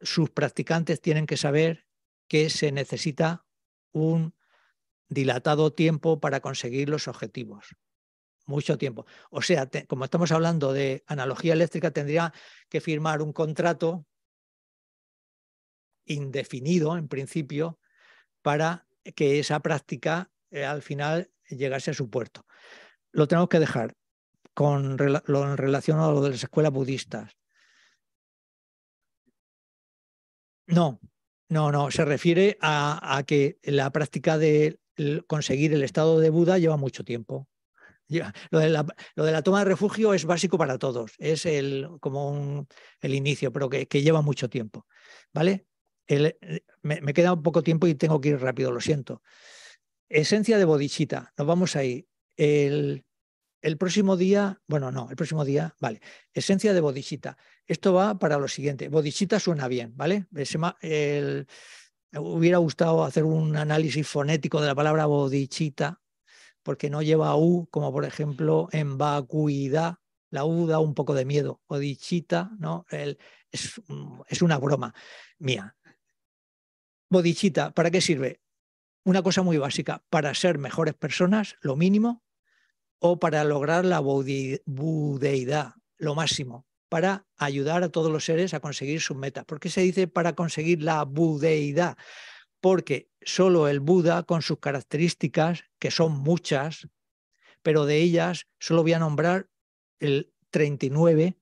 sus 0.00 0.30
practicantes 0.30 1.02
tienen 1.02 1.26
que 1.26 1.36
saber 1.36 1.86
que 2.26 2.48
se 2.48 2.72
necesita 2.72 3.44
un 3.92 4.34
dilatado 5.08 5.74
tiempo 5.74 6.18
para 6.18 6.40
conseguir 6.40 6.88
los 6.88 7.08
objetivos 7.08 7.76
mucho 8.46 8.76
tiempo. 8.76 9.06
O 9.30 9.40
sea, 9.40 9.70
como 9.86 10.04
estamos 10.04 10.30
hablando 10.30 10.74
de 10.74 11.02
analogía 11.06 11.54
eléctrica, 11.54 11.90
tendría 11.92 12.32
que 12.68 12.82
firmar 12.82 13.22
un 13.22 13.32
contrato 13.32 14.06
indefinido, 16.04 16.98
en 16.98 17.08
principio, 17.08 17.78
para 18.44 18.86
que 19.16 19.38
esa 19.38 19.60
práctica 19.60 20.30
eh, 20.50 20.66
al 20.66 20.82
final 20.82 21.30
llegase 21.48 21.90
a 21.92 21.94
su 21.94 22.10
puerto. 22.10 22.46
Lo 23.10 23.26
tenemos 23.26 23.48
que 23.48 23.58
dejar 23.58 23.96
con 24.52 24.98
lo 24.98 25.50
en 25.50 25.56
relación 25.56 25.98
a 25.98 26.10
lo 26.10 26.20
de 26.20 26.30
las 26.30 26.42
escuelas 26.42 26.72
budistas. 26.72 27.32
No, 30.66 31.00
no, 31.48 31.72
no, 31.72 31.90
se 31.90 32.04
refiere 32.04 32.58
a 32.60 33.22
que 33.26 33.58
la 33.62 33.90
práctica 33.90 34.36
de 34.36 34.78
conseguir 35.26 35.72
el 35.72 35.82
estado 35.82 36.20
de 36.20 36.30
Buda 36.30 36.58
lleva 36.58 36.76
mucho 36.76 37.02
tiempo. 37.02 37.48
Lo 38.50 38.58
de, 38.58 38.68
la, 38.68 39.42
toma 39.42 39.60
de 39.60 39.64
refugio 39.64 40.12
es 40.14 40.24
básico 40.24 40.58
para 40.58 40.78
todos, 40.78 41.12
es 41.18 41.46
el, 41.46 41.88
como 42.00 42.66
el 43.00 43.14
inicio, 43.14 43.52
pero 43.52 43.68
que, 43.68 43.86
lleva 43.86 44.22
mucho 44.22 44.48
tiempo. 44.48 44.86
¿Vale? 45.32 45.66
Eh, 46.06 46.60
me, 46.82 47.14
queda 47.14 47.32
un 47.32 47.42
poco 47.42 47.62
tiempo 47.62 47.86
y 47.86 47.94
tengo 47.94 48.20
que 48.20 48.30
ir 48.30 48.40
rápido, 48.40 48.70
lo 48.70 48.80
siento. 48.80 49.22
Esencia 50.08 50.58
de 50.58 50.64
bodichita, 50.64 51.32
nos 51.36 51.46
vamos 51.46 51.76
ahí. 51.76 52.06
El, 52.36 53.04
próximo 53.78 54.16
día, 54.16 54.60
bueno, 54.66 54.92
no, 54.92 55.08
el 55.08 55.16
próximo 55.16 55.44
día, 55.44 55.74
vale. 55.80 56.00
Esencia 56.32 56.74
de 56.74 56.80
bodichita. 56.80 57.38
Esto 57.66 57.94
va 57.94 58.18
para 58.18 58.38
lo 58.38 58.48
siguiente. 58.48 58.88
Bodichita 58.88 59.40
suena 59.40 59.68
bien, 59.68 59.96
¿vale? 59.96 60.26
El, 60.82 61.46
hubiera 62.16 62.58
gustado 62.58 63.04
hacer 63.04 63.24
un 63.24 63.56
análisis 63.56 64.06
fonético 64.06 64.60
de 64.60 64.66
la 64.66 64.74
palabra 64.74 65.06
bodichita, 65.06 66.02
porque 66.62 66.90
no 66.90 67.02
lleva 67.02 67.36
U, 67.36 67.66
como 67.70 67.92
por 67.92 68.04
ejemplo 68.04 68.68
en 68.72 68.98
vacuidad, 68.98 69.96
la 70.30 70.44
U 70.44 70.66
da 70.66 70.80
un 70.80 70.94
poco 70.94 71.14
de 71.14 71.24
miedo, 71.24 71.62
o 71.66 71.78
dichita, 71.78 72.50
¿no? 72.58 72.84
es, 72.90 73.80
una 74.42 74.58
broma 74.58 74.92
mía. 75.38 75.76
Bodichita, 77.10 77.72
¿para 77.72 77.90
qué 77.90 78.00
sirve? 78.00 78.40
Una 79.04 79.22
cosa 79.22 79.42
muy 79.42 79.58
básica, 79.58 80.02
para 80.10 80.34
ser 80.34 80.58
mejores 80.58 80.94
personas, 80.94 81.56
lo 81.60 81.76
mínimo, 81.76 82.22
o 82.98 83.18
para 83.18 83.44
lograr 83.44 83.84
la 83.84 84.00
budeidad, 84.00 85.74
lo 85.98 86.14
máximo, 86.14 86.66
para 86.88 87.26
ayudar 87.36 87.82
a 87.82 87.90
todos 87.90 88.10
los 88.10 88.24
seres 88.24 88.54
a 88.54 88.60
conseguir 88.60 89.00
sus 89.00 89.16
metas. 89.16 89.44
¿Por 89.44 89.60
qué 89.60 89.68
se 89.68 89.82
dice 89.82 90.08
para 90.08 90.34
conseguir 90.34 90.82
la 90.82 91.04
budeidad? 91.04 91.96
porque 92.64 93.10
solo 93.20 93.68
el 93.68 93.80
Buda, 93.80 94.22
con 94.22 94.40
sus 94.40 94.58
características, 94.58 95.64
que 95.78 95.90
son 95.90 96.12
muchas, 96.12 96.88
pero 97.60 97.84
de 97.84 97.98
ellas 97.98 98.46
solo 98.58 98.80
voy 98.80 98.94
a 98.94 98.98
nombrar 98.98 99.50
el 99.98 100.32
39, 100.48 101.36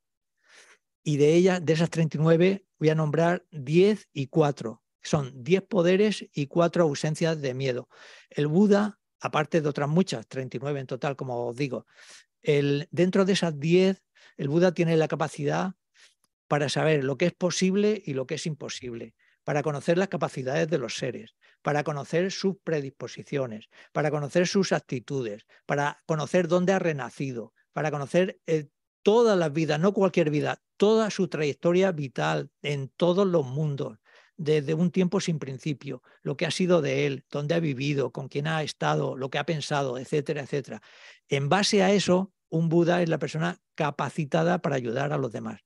y 1.04 1.18
de 1.18 1.34
ellas, 1.34 1.64
de 1.64 1.74
esas 1.74 1.90
39, 1.90 2.66
voy 2.80 2.88
a 2.88 2.96
nombrar 2.96 3.46
10 3.52 4.08
y 4.12 4.26
4. 4.26 4.81
Son 5.02 5.42
10 5.42 5.62
poderes 5.62 6.26
y 6.32 6.46
4 6.46 6.84
ausencias 6.84 7.40
de 7.40 7.54
miedo. 7.54 7.88
El 8.30 8.46
Buda, 8.46 8.98
aparte 9.20 9.60
de 9.60 9.68
otras 9.68 9.88
muchas, 9.88 10.26
39 10.26 10.80
en 10.80 10.86
total, 10.86 11.16
como 11.16 11.46
os 11.48 11.56
digo, 11.56 11.86
el, 12.42 12.88
dentro 12.90 13.24
de 13.24 13.34
esas 13.34 13.58
10, 13.58 14.02
el 14.36 14.48
Buda 14.48 14.72
tiene 14.72 14.96
la 14.96 15.08
capacidad 15.08 15.72
para 16.48 16.68
saber 16.68 17.04
lo 17.04 17.16
que 17.16 17.26
es 17.26 17.32
posible 17.32 18.02
y 18.04 18.14
lo 18.14 18.26
que 18.26 18.34
es 18.34 18.46
imposible 18.46 19.14
para 19.44 19.62
conocer 19.62 19.98
las 19.98 20.08
capacidades 20.08 20.68
de 20.68 20.78
los 20.78 20.96
seres, 20.96 21.34
para 21.62 21.84
conocer 21.84 22.30
sus 22.30 22.56
predisposiciones, 22.62 23.68
para 23.92 24.10
conocer 24.10 24.46
sus 24.46 24.72
actitudes, 24.72 25.46
para 25.66 26.02
conocer 26.06 26.48
dónde 26.48 26.72
ha 26.72 26.78
renacido, 26.78 27.52
para 27.72 27.90
conocer 27.90 28.40
eh, 28.46 28.68
todas 29.02 29.36
las 29.36 29.52
vidas, 29.52 29.80
no 29.80 29.92
cualquier 29.92 30.30
vida, 30.30 30.62
toda 30.76 31.10
su 31.10 31.28
trayectoria 31.28 31.92
vital 31.92 32.50
en 32.62 32.88
todos 32.96 33.26
los 33.26 33.44
mundos, 33.46 33.98
desde 34.36 34.74
un 34.74 34.90
tiempo 34.90 35.20
sin 35.20 35.38
principio, 35.38 36.02
lo 36.22 36.36
que 36.36 36.46
ha 36.46 36.50
sido 36.50 36.82
de 36.82 37.06
él, 37.06 37.24
dónde 37.30 37.54
ha 37.54 37.60
vivido, 37.60 38.10
con 38.12 38.28
quién 38.28 38.46
ha 38.46 38.62
estado, 38.62 39.16
lo 39.16 39.30
que 39.30 39.38
ha 39.38 39.46
pensado, 39.46 39.98
etcétera, 39.98 40.42
etcétera. 40.42 40.82
En 41.28 41.48
base 41.48 41.82
a 41.82 41.92
eso, 41.92 42.32
un 42.48 42.68
Buda 42.68 43.02
es 43.02 43.08
la 43.08 43.18
persona 43.18 43.58
capacitada 43.74 44.60
para 44.60 44.76
ayudar 44.76 45.12
a 45.12 45.18
los 45.18 45.32
demás. 45.32 45.60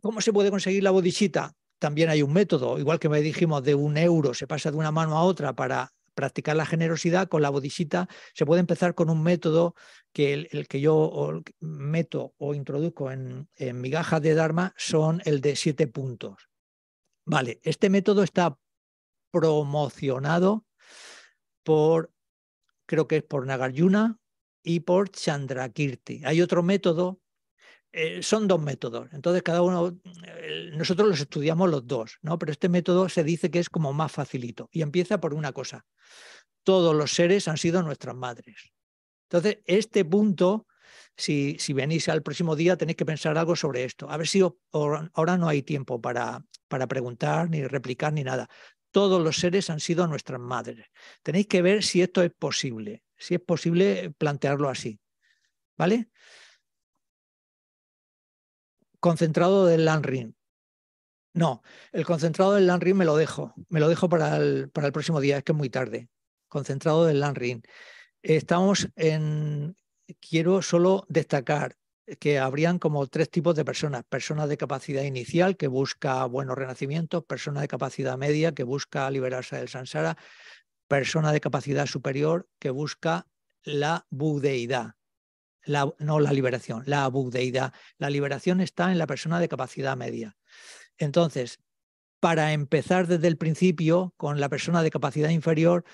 ¿Cómo 0.00 0.20
se 0.20 0.32
puede 0.32 0.50
conseguir 0.50 0.82
la 0.82 0.90
bodhisattva? 0.90 1.54
También 1.78 2.10
hay 2.10 2.22
un 2.22 2.32
método, 2.32 2.78
igual 2.78 2.98
que 2.98 3.08
me 3.08 3.20
dijimos 3.20 3.62
de 3.62 3.74
un 3.74 3.96
euro, 3.96 4.34
se 4.34 4.46
pasa 4.46 4.70
de 4.70 4.76
una 4.76 4.90
mano 4.90 5.16
a 5.16 5.22
otra 5.22 5.54
para 5.54 5.92
practicar 6.14 6.56
la 6.56 6.66
generosidad, 6.66 7.28
con 7.28 7.40
la 7.40 7.50
bodhisattva 7.50 8.08
se 8.34 8.44
puede 8.44 8.60
empezar 8.60 8.94
con 8.94 9.08
un 9.08 9.22
método 9.22 9.74
que 10.12 10.34
el, 10.34 10.68
que 10.68 10.80
yo 10.80 11.42
meto 11.60 12.34
o 12.36 12.54
introduzco 12.54 13.10
en, 13.10 13.48
en 13.56 13.80
migajas 13.80 14.20
de 14.20 14.34
Dharma 14.34 14.74
son 14.76 15.22
el 15.24 15.40
de 15.40 15.56
siete 15.56 15.86
puntos. 15.86 16.49
Vale, 17.24 17.60
este 17.62 17.90
método 17.90 18.22
está 18.22 18.58
promocionado 19.30 20.66
por, 21.62 22.12
creo 22.86 23.06
que 23.06 23.16
es 23.16 23.22
por 23.22 23.46
Nagarjuna 23.46 24.18
y 24.62 24.80
por 24.80 25.10
Chandrakirti. 25.10 26.22
Hay 26.24 26.42
otro 26.42 26.62
método, 26.62 27.20
eh, 27.92 28.22
son 28.22 28.48
dos 28.48 28.60
métodos, 28.60 29.12
entonces 29.12 29.42
cada 29.42 29.62
uno, 29.62 30.00
nosotros 30.74 31.08
los 31.08 31.20
estudiamos 31.20 31.70
los 31.70 31.86
dos, 31.86 32.18
¿no? 32.22 32.38
Pero 32.38 32.52
este 32.52 32.68
método 32.68 33.08
se 33.08 33.24
dice 33.24 33.50
que 33.50 33.58
es 33.58 33.68
como 33.68 33.92
más 33.92 34.12
facilito 34.12 34.68
y 34.72 34.82
empieza 34.82 35.20
por 35.20 35.34
una 35.34 35.52
cosa, 35.52 35.86
todos 36.62 36.94
los 36.94 37.12
seres 37.12 37.48
han 37.48 37.56
sido 37.56 37.82
nuestras 37.82 38.14
madres. 38.14 38.72
Entonces, 39.28 39.58
este 39.66 40.04
punto 40.04 40.66
si, 41.16 41.58
venís 41.74 42.08
al 42.08 42.22
próximo 42.22 42.56
día 42.56 42.76
tenéis 42.76 42.96
que 42.96 43.04
pensar 43.04 43.36
algo 43.36 43.56
sobre 43.56 43.84
esto. 43.84 44.10
A 44.10 44.16
ver 44.16 44.26
si 44.26 44.40
ahora 44.72 45.36
no 45.36 45.48
hay 45.48 45.62
tiempo 45.62 46.00
para, 46.00 46.44
para 46.68 46.86
preguntar, 46.86 47.50
ni 47.50 47.66
replicar, 47.66 48.12
ni 48.12 48.24
nada. 48.24 48.48
Todos 48.90 49.22
los 49.22 49.36
seres 49.36 49.70
han 49.70 49.80
sido 49.80 50.06
nuestras 50.06 50.40
madres. 50.40 50.86
Tenéis 51.22 51.46
que 51.46 51.62
ver 51.62 51.82
si 51.84 52.02
esto 52.02 52.22
es 52.22 52.32
posible, 52.32 53.04
si 53.16 53.34
es 53.34 53.40
posible 53.40 54.12
plantearlo 54.16 54.68
así. 54.68 55.00
¿Vale? 55.76 56.10
Concentrado 58.98 59.66
del 59.66 59.84
Landring. 59.84 60.36
No, 61.32 61.62
el 61.92 62.04
concentrado 62.04 62.54
del 62.54 62.66
Landring 62.66 62.96
me 62.96 63.04
lo 63.04 63.16
dejo. 63.16 63.54
Me 63.68 63.80
lo 63.80 63.88
dejo 63.88 64.08
para 64.08 64.36
el, 64.36 64.70
para 64.70 64.88
el 64.88 64.92
próximo 64.92 65.20
día, 65.20 65.38
es 65.38 65.44
que 65.44 65.52
es 65.52 65.58
muy 65.58 65.70
tarde. 65.70 66.08
Concentrado 66.48 67.04
del 67.06 67.20
Landring. 67.20 67.62
Estamos 68.22 68.88
en, 68.96 69.76
quiero 70.20 70.62
solo 70.62 71.04
destacar 71.08 71.76
que 72.18 72.38
habrían 72.38 72.78
como 72.78 73.06
tres 73.06 73.30
tipos 73.30 73.54
de 73.54 73.64
personas. 73.64 74.04
Personas 74.04 74.48
de 74.48 74.56
capacidad 74.56 75.02
inicial 75.02 75.56
que 75.56 75.68
busca 75.68 76.24
buenos 76.24 76.56
renacimientos, 76.56 77.24
persona 77.24 77.60
de 77.60 77.68
capacidad 77.68 78.18
media 78.18 78.52
que 78.52 78.64
busca 78.64 79.10
liberarse 79.10 79.56
del 79.56 79.68
samsara, 79.68 80.16
persona 80.88 81.32
de 81.32 81.40
capacidad 81.40 81.86
superior 81.86 82.48
que 82.58 82.70
busca 82.70 83.26
la 83.62 84.06
budeidad. 84.10 84.94
La, 85.64 85.92
no 85.98 86.20
la 86.20 86.32
liberación, 86.32 86.82
la 86.86 87.06
budeidad. 87.08 87.72
La 87.98 88.10
liberación 88.10 88.60
está 88.60 88.90
en 88.90 88.98
la 88.98 89.06
persona 89.06 89.38
de 89.38 89.48
capacidad 89.48 89.96
media. 89.96 90.36
Entonces, 90.96 91.60
para 92.18 92.52
empezar 92.52 93.06
desde 93.06 93.28
el 93.28 93.36
principio, 93.36 94.14
con 94.16 94.40
la 94.40 94.48
persona 94.48 94.82
de 94.82 94.90
capacidad 94.90 95.28
inferior, 95.28 95.84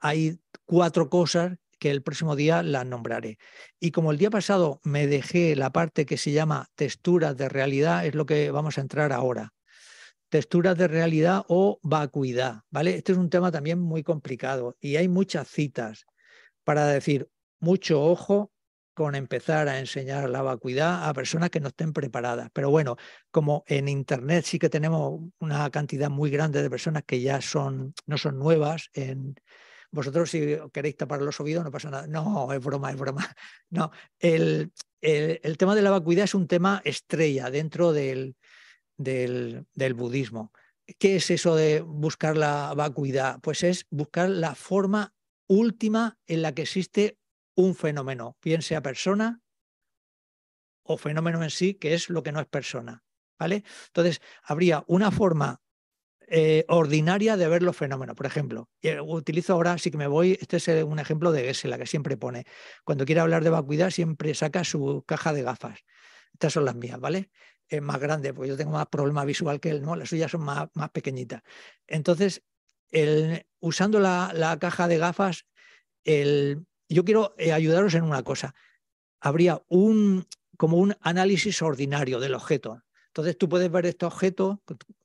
hay 0.00 0.40
cuatro 0.64 1.08
cosas 1.08 1.58
que 1.82 1.90
el 1.90 2.04
próximo 2.04 2.36
día 2.36 2.62
la 2.62 2.84
nombraré. 2.84 3.38
Y 3.80 3.90
como 3.90 4.12
el 4.12 4.18
día 4.18 4.30
pasado 4.30 4.80
me 4.84 5.08
dejé 5.08 5.56
la 5.56 5.72
parte 5.72 6.06
que 6.06 6.16
se 6.16 6.30
llama 6.30 6.68
texturas 6.76 7.36
de 7.36 7.48
realidad, 7.48 8.06
es 8.06 8.14
lo 8.14 8.24
que 8.24 8.52
vamos 8.52 8.78
a 8.78 8.82
entrar 8.82 9.10
ahora. 9.12 9.52
Texturas 10.28 10.78
de 10.78 10.86
realidad 10.86 11.42
o 11.48 11.80
vacuidad, 11.82 12.60
¿vale? 12.70 12.94
Este 12.94 13.10
es 13.10 13.18
un 13.18 13.30
tema 13.30 13.50
también 13.50 13.80
muy 13.80 14.04
complicado 14.04 14.76
y 14.78 14.94
hay 14.94 15.08
muchas 15.08 15.48
citas 15.48 16.06
para 16.62 16.86
decir 16.86 17.28
mucho 17.58 18.00
ojo 18.00 18.52
con 18.94 19.16
empezar 19.16 19.66
a 19.66 19.80
enseñar 19.80 20.30
la 20.30 20.42
vacuidad 20.42 21.08
a 21.08 21.12
personas 21.14 21.50
que 21.50 21.58
no 21.58 21.68
estén 21.68 21.92
preparadas. 21.92 22.48
Pero 22.52 22.70
bueno, 22.70 22.96
como 23.32 23.64
en 23.66 23.88
Internet 23.88 24.44
sí 24.44 24.60
que 24.60 24.68
tenemos 24.68 25.20
una 25.40 25.68
cantidad 25.70 26.10
muy 26.10 26.30
grande 26.30 26.62
de 26.62 26.70
personas 26.70 27.02
que 27.04 27.20
ya 27.20 27.40
son, 27.40 27.92
no 28.06 28.18
son 28.18 28.38
nuevas 28.38 28.88
en, 28.92 29.34
vosotros 29.92 30.30
si 30.30 30.56
queréis 30.72 30.96
tapar 30.96 31.22
los 31.22 31.38
oídos 31.40 31.64
no 31.64 31.70
pasa 31.70 31.90
nada. 31.90 32.06
No, 32.06 32.52
es 32.52 32.62
broma, 32.62 32.90
es 32.90 32.98
broma. 32.98 33.36
No, 33.70 33.90
el, 34.18 34.72
el, 35.00 35.56
tema 35.56 35.74
de 35.74 35.82
la 35.82 35.90
vacuidad 35.90 36.24
es 36.24 36.34
un 36.34 36.48
tema 36.48 36.82
estrella 36.84 37.50
dentro 37.50 37.92
del, 37.92 38.36
del, 38.96 39.66
del 39.74 39.94
budismo. 39.94 40.52
¿Qué 40.98 41.16
es 41.16 41.30
eso 41.30 41.54
de 41.54 41.80
buscar 41.80 42.36
la 42.36 42.74
vacuidad? 42.74 43.40
Pues 43.40 43.62
es 43.62 43.86
buscar 43.90 44.28
la 44.28 44.54
forma 44.54 45.14
última 45.46 46.18
en 46.26 46.42
la 46.42 46.54
que 46.54 46.62
existe 46.62 47.18
un 47.54 47.74
fenómeno, 47.74 48.36
bien 48.42 48.62
sea 48.62 48.82
persona 48.82 49.40
o 50.82 50.98
fenómeno 50.98 51.42
en 51.42 51.50
sí, 51.50 51.74
que 51.74 51.94
es 51.94 52.10
lo 52.10 52.22
que 52.22 52.32
no 52.32 52.40
es 52.40 52.46
persona. 52.46 53.04
¿vale? 53.38 53.64
Entonces, 53.88 54.20
habría 54.42 54.84
una 54.86 55.10
forma 55.10 55.61
eh, 56.28 56.64
ordinaria 56.68 57.36
de 57.36 57.48
ver 57.48 57.62
los 57.62 57.76
fenómenos. 57.76 58.16
Por 58.16 58.26
ejemplo, 58.26 58.68
eh, 58.82 59.00
utilizo 59.00 59.52
ahora, 59.52 59.78
sí 59.78 59.90
que 59.90 59.96
me 59.96 60.06
voy, 60.06 60.38
este 60.40 60.56
es 60.56 60.68
eh, 60.68 60.84
un 60.84 60.98
ejemplo 60.98 61.32
de 61.32 61.54
la 61.64 61.78
que 61.78 61.86
siempre 61.86 62.16
pone. 62.16 62.44
Cuando 62.84 63.04
quiere 63.04 63.20
hablar 63.20 63.44
de 63.44 63.50
vacuidad, 63.50 63.90
siempre 63.90 64.34
saca 64.34 64.64
su 64.64 65.04
caja 65.06 65.32
de 65.32 65.42
gafas. 65.42 65.80
Estas 66.32 66.52
son 66.52 66.64
las 66.64 66.74
mías, 66.74 66.98
¿vale? 66.98 67.30
Es 67.68 67.82
más 67.82 67.98
grande, 67.98 68.32
porque 68.34 68.48
yo 68.48 68.56
tengo 68.56 68.72
más 68.72 68.86
problema 68.86 69.24
visual 69.24 69.60
que 69.60 69.70
él, 69.70 69.82
¿no? 69.82 69.96
Las 69.96 70.08
suyas 70.08 70.30
son 70.30 70.42
más, 70.42 70.68
pequeñitas. 70.92 71.42
Entonces, 71.86 72.42
el, 72.90 73.46
usando 73.60 74.00
la, 74.00 74.56
caja 74.60 74.88
de 74.88 74.98
gafas, 74.98 75.46
el, 76.04 76.64
yo 76.88 77.04
quiero 77.04 77.34
ayudaros 77.38 77.94
en 77.94 78.04
una 78.04 78.22
cosa. 78.22 78.54
Habría 79.20 79.62
un, 79.68 80.26
como 80.56 80.78
un 80.78 80.96
análisis 81.00 81.62
ordinario 81.62 82.20
del 82.20 82.34
objeto. 82.34 82.82
Entonces 83.08 83.36
tú 83.36 83.48
puedes 83.48 83.70
ver 83.70 83.86
este 83.86 84.06
objeto 84.06 84.62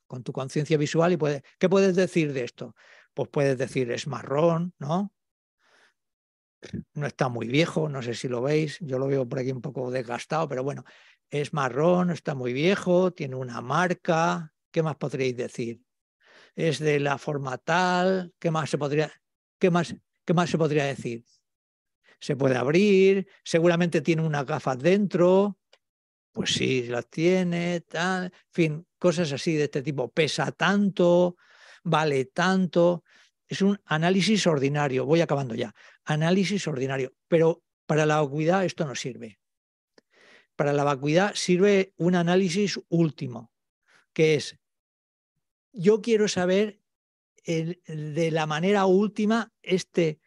con 0.07 0.23
tu 0.23 0.31
conciencia 0.31 0.77
visual 0.77 1.11
y 1.11 1.17
puedes, 1.17 1.43
¿qué 1.59 1.69
puedes 1.69 1.95
decir 1.95 2.33
de 2.33 2.43
esto? 2.43 2.75
Pues 3.13 3.29
puedes 3.29 3.57
decir 3.57 3.91
es 3.91 4.07
marrón, 4.07 4.73
¿no? 4.79 5.13
No 6.93 7.05
está 7.05 7.29
muy 7.29 7.47
viejo, 7.47 7.87
no 7.87 8.01
sé 8.01 8.13
si 8.13 8.27
lo 8.27 8.41
veis, 8.41 8.79
yo 8.81 8.97
lo 8.97 9.07
veo 9.07 9.27
por 9.27 9.39
aquí 9.39 9.51
un 9.51 9.61
poco 9.61 9.91
desgastado, 9.91 10.47
pero 10.47 10.63
bueno, 10.63 10.83
es 11.29 11.53
marrón, 11.53 12.09
está 12.09 12.33
muy 12.35 12.53
viejo, 12.53 13.11
tiene 13.11 13.35
una 13.35 13.61
marca, 13.61 14.53
¿qué 14.71 14.81
más 14.81 14.95
podríais 14.95 15.35
decir? 15.35 15.81
Es 16.55 16.79
de 16.79 16.99
la 16.99 17.17
forma 17.17 17.57
tal, 17.57 18.33
¿qué 18.39 18.49
más 18.49 18.69
se 18.69 18.77
podría, 18.77 19.11
qué 19.59 19.69
más, 19.69 19.95
qué 20.25 20.33
más 20.33 20.49
se 20.49 20.57
podría 20.57 20.85
decir? 20.85 21.23
Se 22.19 22.35
puede 22.35 22.55
abrir, 22.55 23.27
seguramente 23.43 24.01
tiene 24.01 24.23
unas 24.23 24.45
gafas 24.45 24.79
dentro, 24.79 25.59
pues 26.31 26.53
sí, 26.53 26.83
las 26.87 27.07
tiene, 27.09 27.81
tal, 27.81 28.25
en 28.25 28.31
fin, 28.51 28.86
cosas 28.97 29.31
así 29.31 29.55
de 29.55 29.65
este 29.65 29.81
tipo. 29.81 30.09
Pesa 30.09 30.51
tanto, 30.51 31.37
vale 31.83 32.25
tanto. 32.25 33.03
Es 33.47 33.61
un 33.61 33.79
análisis 33.85 34.45
ordinario. 34.47 35.05
Voy 35.05 35.21
acabando 35.21 35.55
ya. 35.55 35.73
Análisis 36.05 36.67
ordinario. 36.67 37.13
Pero 37.27 37.63
para 37.85 38.05
la 38.05 38.21
vacuidad 38.21 38.65
esto 38.65 38.85
no 38.85 38.95
sirve. 38.95 39.39
Para 40.55 40.73
la 40.73 40.83
vacuidad 40.83 41.33
sirve 41.35 41.93
un 41.97 42.15
análisis 42.15 42.79
último, 42.89 43.51
que 44.11 44.35
es, 44.35 44.57
yo 45.71 46.01
quiero 46.01 46.27
saber 46.27 46.81
de 47.45 48.31
la 48.31 48.45
manera 48.45 48.85
última 48.85 49.53
este, 49.61 50.19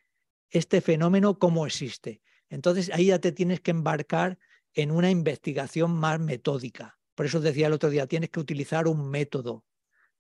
este 0.49 0.81
fenómeno 0.81 1.39
cómo 1.39 1.67
existe. 1.67 2.23
Entonces 2.49 2.91
ahí 2.95 3.07
ya 3.07 3.19
te 3.19 3.33
tienes 3.33 3.61
que 3.61 3.73
embarcar 3.73 4.39
en 4.73 4.91
una 4.91 5.11
investigación 5.11 5.93
más 5.93 6.21
metódica. 6.21 7.00
Por 7.21 7.27
eso 7.27 7.39
decía 7.39 7.67
el 7.67 7.75
otro 7.75 7.91
día, 7.91 8.07
tienes 8.07 8.31
que 8.31 8.41
utilizar 8.41 8.89
un 8.89 9.11
método. 9.11 9.67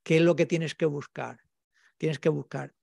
¿Qué 0.03 0.19
es 0.19 0.23
lo 0.23 0.37
que 0.37 0.45
tienes 0.45 0.75
que 0.75 0.85
buscar? 0.85 1.41
Tienes 1.97 2.19
que 2.19 2.29
buscar. 2.29 2.75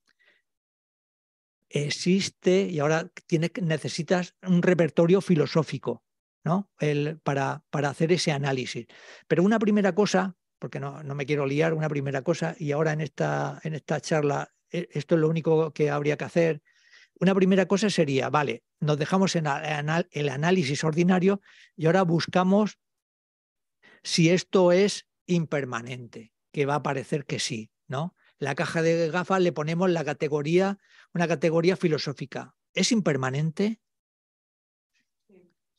Existe, 1.70 2.62
y 2.62 2.80
ahora 2.80 3.12
tienes, 3.28 3.52
necesitas 3.62 4.34
un 4.42 4.64
repertorio 4.64 5.22
filosófico 5.22 6.04
¿no? 6.44 6.72
El, 6.80 7.20
para, 7.20 7.64
para 7.70 7.90
hacer 7.90 8.12
ese 8.12 8.32
análisis. 8.32 8.88
Pero 9.28 9.44
una 9.44 9.60
primera 9.60 9.94
cosa, 9.94 10.36
porque 10.58 10.80
no, 10.80 11.04
no, 11.04 11.14
me 11.14 11.28
quiero 11.28 11.46
liar, 11.46 11.76
una 11.76 11.88
primera 11.88 12.24
cosa, 12.24 12.56
y 12.58 12.72
ahora 12.72 12.94
en 12.94 13.02
esta, 13.02 13.60
en 13.64 13.76
esta 13.76 14.02
charla, 14.02 14.52
e, 14.72 14.90
esto 14.94 15.14
es 15.14 15.22
lo 15.22 15.30
único 15.30 15.72
que 15.74 15.92
habría 15.92 16.18
que 16.18 16.26
hacer, 16.26 16.64
una 17.20 17.36
primera 17.36 17.68
cosa 17.68 17.92
sería, 17.92 18.32
vale, 18.32 18.64
nos 18.80 18.98
dejamos 18.98 19.36
en 19.36 19.46
el 19.46 20.30
análisis 20.30 20.84
ordinario 20.84 21.40
y 21.76 21.86
ahora 21.86 22.02
buscamos 22.02 22.80
si 24.04 24.30
esto 24.30 24.72
es 24.72 25.08
impermanente. 25.26 26.34
que 26.52 26.66
va 26.66 26.76
a 26.76 26.84
parecer 26.84 27.26
que 27.26 27.40
sí, 27.40 27.70
¿no? 27.88 28.16
La 28.40 28.56
caja 28.56 28.82
de 28.82 29.10
gafas 29.10 29.42
le 29.42 29.52
ponemos 29.52 29.90
la 29.90 30.04
categoría, 30.04 30.80
una 31.14 31.28
categoría 31.28 31.76
filosófica. 31.76 32.56
¿Es 32.74 32.92
impermanente? 32.92 33.80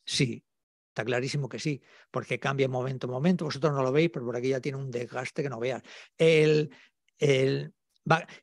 Sí, 0.05 0.45
está 0.89 1.03
clarísimo 1.05 1.49
que 1.49 1.59
sí, 1.59 1.81
porque 2.11 2.39
cambia 2.39 2.67
momento 2.67 3.07
a 3.07 3.09
momento. 3.11 3.45
Vosotros 3.45 3.73
no 3.73 3.83
lo 3.83 3.91
veis, 3.91 4.09
pero 4.13 4.25
por 4.25 4.35
aquí 4.35 4.49
ya 4.49 4.61
tiene 4.61 4.77
un 4.77 4.91
desgaste 4.91 5.43
que 5.43 5.49
no 5.49 5.59
veas. 5.59 5.83
El, 6.17 6.69
el, 7.17 7.73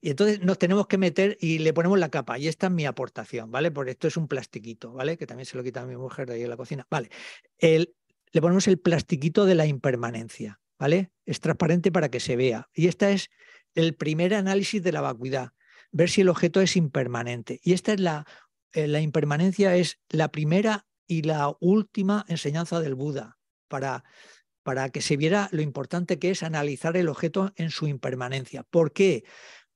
y 0.01 0.11
entonces 0.11 0.41
nos 0.41 0.59
tenemos 0.59 0.87
que 0.87 0.99
meter 0.99 1.37
y 1.41 1.59
le 1.59 1.73
ponemos 1.73 1.99
la 1.99 2.11
capa. 2.11 2.39
Y 2.39 2.49
esta 2.49 2.67
es 2.69 2.73
mi 2.73 2.87
aportación, 2.87 3.51
¿vale? 3.51 3.71
Porque 3.71 3.93
esto 3.93 4.09
es 4.09 4.17
un 4.17 4.29
plastiquito, 4.29 4.93
¿vale? 4.93 5.17
Que 5.17 5.27
también 5.27 5.47
se 5.47 5.57
lo 5.57 5.65
quita 5.65 5.83
a 5.83 5.87
mi 5.87 5.97
mujer 5.97 6.29
de 6.29 6.35
ahí 6.35 6.43
en 6.43 6.51
la 6.51 6.57
cocina. 6.57 6.87
Vale. 6.91 7.11
El, 7.59 7.95
le 8.37 8.43
ponemos 8.43 8.69
el 8.69 8.79
plastiquito 8.79 9.47
de 9.47 9.55
la 9.55 9.65
impermanencia, 9.65 10.61
¿vale? 10.79 11.11
Es 11.25 11.41
transparente 11.41 11.91
para 11.91 12.11
que 12.11 12.21
se 12.21 12.37
vea. 12.37 12.69
Y 12.75 12.87
este 12.87 13.15
es 13.15 13.31
el 13.75 13.95
primer 13.95 14.35
análisis 14.35 14.83
de 14.83 14.93
la 14.93 15.01
vacuidad, 15.01 15.53
ver 15.91 16.11
si 16.11 16.21
el 16.21 16.29
objeto 16.29 16.61
es 16.61 16.77
impermanente. 16.77 17.61
Y 17.63 17.73
esta 17.73 17.95
es 17.95 18.01
la, 18.01 18.27
eh, 18.75 18.89
la 18.89 19.01
impermanencia 19.01 19.75
es 19.75 20.01
la 20.11 20.31
primera 20.31 20.87
y 21.07 21.23
la 21.23 21.57
última 21.61 22.27
enseñanza 22.29 22.79
del 22.81 22.95
Buda 22.95 23.39
para, 23.69 24.05
para 24.63 24.91
que 24.91 25.01
se 25.01 25.17
viera 25.17 25.49
lo 25.51 25.63
importante 25.63 26.19
que 26.19 26.29
es 26.29 26.43
analizar 26.43 26.95
el 26.99 27.09
objeto 27.09 27.55
en 27.57 27.71
su 27.71 27.89
impermanencia. 27.89 28.65
¿Por 28.65 28.93
qué? 28.93 29.25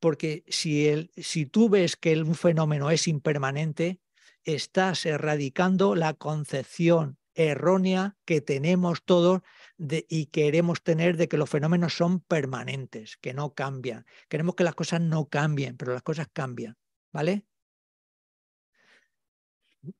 Porque 0.00 0.44
si, 0.48 0.86
el, 0.86 1.12
si 1.16 1.46
tú 1.46 1.70
ves 1.70 1.96
que 1.96 2.20
un 2.20 2.34
fenómeno 2.34 2.90
es 2.90 3.08
impermanente, 3.08 4.02
estás 4.44 5.06
erradicando 5.06 5.94
la 5.94 6.12
concepción 6.12 7.19
errónea 7.48 8.16
que 8.24 8.40
tenemos 8.40 9.02
todos 9.04 9.40
y 9.78 10.26
queremos 10.26 10.82
tener 10.82 11.16
de 11.16 11.28
que 11.28 11.38
los 11.38 11.48
fenómenos 11.48 11.94
son 11.94 12.20
permanentes, 12.20 13.16
que 13.16 13.32
no 13.32 13.54
cambian. 13.54 14.04
Queremos 14.28 14.54
que 14.54 14.64
las 14.64 14.74
cosas 14.74 15.00
no 15.00 15.28
cambien, 15.28 15.76
pero 15.76 15.94
las 15.94 16.02
cosas 16.02 16.28
cambian, 16.32 16.76
¿vale? 17.12 17.46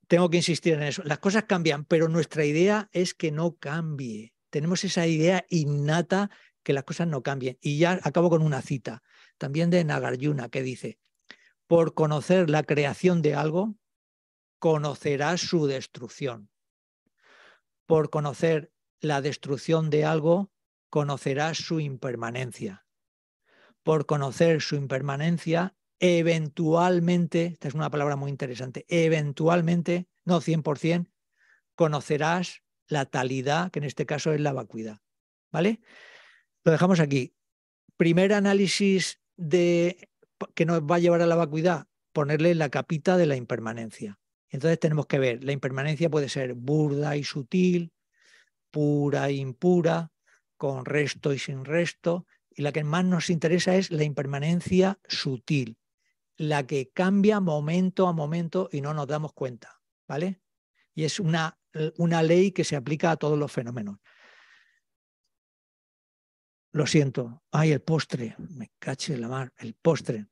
Tengo 0.07 0.29
que 0.29 0.37
insistir 0.37 0.75
en 0.75 0.83
eso. 0.83 1.01
Las 1.03 1.17
cosas 1.17 1.45
cambian, 1.45 1.85
pero 1.85 2.07
nuestra 2.07 2.45
idea 2.45 2.89
es 2.91 3.15
que 3.15 3.31
no 3.31 3.57
cambie. 3.57 4.33
Tenemos 4.51 4.83
esa 4.83 5.07
idea 5.07 5.45
innata 5.49 6.29
que 6.61 6.73
las 6.73 6.83
cosas 6.83 7.07
no 7.07 7.23
cambien. 7.23 7.57
Y 7.61 7.79
ya 7.79 7.99
acabo 8.03 8.29
con 8.29 8.43
una 8.43 8.61
cita, 8.61 9.01
también 9.39 9.71
de 9.71 9.83
Nagarjuna, 9.83 10.49
que 10.49 10.61
dice, 10.61 10.99
por 11.65 11.95
conocer 11.95 12.51
la 12.51 12.61
creación 12.61 13.23
de 13.23 13.33
algo, 13.33 13.75
conocerás 14.59 15.41
su 15.41 15.65
destrucción 15.65 16.50
por 17.91 18.09
conocer 18.09 18.71
la 19.01 19.19
destrucción 19.21 19.89
de 19.89 20.05
algo, 20.05 20.49
conocerás 20.89 21.57
su 21.57 21.81
impermanencia. 21.81 22.85
Por 23.83 24.05
conocer 24.05 24.61
su 24.61 24.77
impermanencia, 24.77 25.75
eventualmente, 25.99 27.47
esta 27.47 27.67
es 27.67 27.73
una 27.73 27.89
palabra 27.89 28.15
muy 28.15 28.31
interesante, 28.31 28.85
eventualmente, 28.87 30.07
no 30.23 30.39
100%, 30.39 31.11
conocerás 31.75 32.63
la 32.87 33.03
talidad, 33.07 33.71
que 33.71 33.79
en 33.79 33.83
este 33.83 34.05
caso 34.05 34.31
es 34.31 34.39
la 34.39 34.53
vacuidad. 34.53 35.01
¿Vale? 35.51 35.81
Lo 36.63 36.71
dejamos 36.71 37.01
aquí. 37.01 37.35
Primer 37.97 38.31
análisis 38.31 39.19
de, 39.35 40.09
que 40.55 40.65
nos 40.65 40.79
va 40.83 40.95
a 40.95 40.99
llevar 40.99 41.23
a 41.23 41.27
la 41.27 41.35
vacuidad, 41.35 41.87
ponerle 42.13 42.55
la 42.55 42.69
capita 42.69 43.17
de 43.17 43.25
la 43.25 43.35
impermanencia. 43.35 44.20
Entonces 44.51 44.79
tenemos 44.79 45.07
que 45.07 45.17
ver, 45.17 45.43
la 45.43 45.53
impermanencia 45.53 46.09
puede 46.09 46.29
ser 46.29 46.53
burda 46.53 47.15
y 47.15 47.23
sutil, 47.23 47.93
pura 48.69 49.29
e 49.29 49.33
impura, 49.33 50.11
con 50.57 50.85
resto 50.85 51.33
y 51.33 51.39
sin 51.39 51.65
resto, 51.65 52.27
y 52.49 52.61
la 52.61 52.73
que 52.73 52.83
más 52.83 53.05
nos 53.05 53.29
interesa 53.29 53.75
es 53.75 53.91
la 53.91 54.03
impermanencia 54.03 54.99
sutil, 55.07 55.77
la 56.35 56.67
que 56.67 56.89
cambia 56.89 57.39
momento 57.39 58.07
a 58.07 58.13
momento 58.13 58.69
y 58.71 58.81
no 58.81 58.93
nos 58.93 59.07
damos 59.07 59.33
cuenta, 59.33 59.81
¿vale? 60.07 60.41
Y 60.93 61.05
es 61.05 61.19
una, 61.19 61.57
una 61.97 62.21
ley 62.21 62.51
que 62.51 62.65
se 62.65 62.75
aplica 62.75 63.11
a 63.11 63.17
todos 63.17 63.39
los 63.39 63.51
fenómenos. 63.51 63.99
Lo 66.73 66.85
siento. 66.87 67.43
Ay, 67.51 67.71
el 67.71 67.81
postre. 67.81 68.35
Me 68.37 68.71
cache 68.79 69.17
la 69.17 69.27
mar. 69.27 69.53
El 69.57 69.73
postre. 69.73 70.27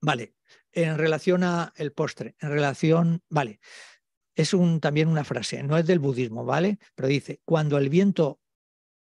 Vale, 0.00 0.34
en 0.72 0.98
relación 0.98 1.44
a 1.44 1.72
el 1.76 1.92
postre, 1.92 2.36
en 2.40 2.50
relación, 2.50 3.22
vale, 3.28 3.60
es 4.34 4.54
un, 4.54 4.80
también 4.80 5.08
una 5.08 5.24
frase, 5.24 5.62
no 5.62 5.76
es 5.76 5.86
del 5.86 5.98
budismo, 5.98 6.44
¿vale? 6.44 6.78
Pero 6.94 7.08
dice, 7.08 7.40
cuando 7.44 7.76
el 7.78 7.88
viento 7.88 8.40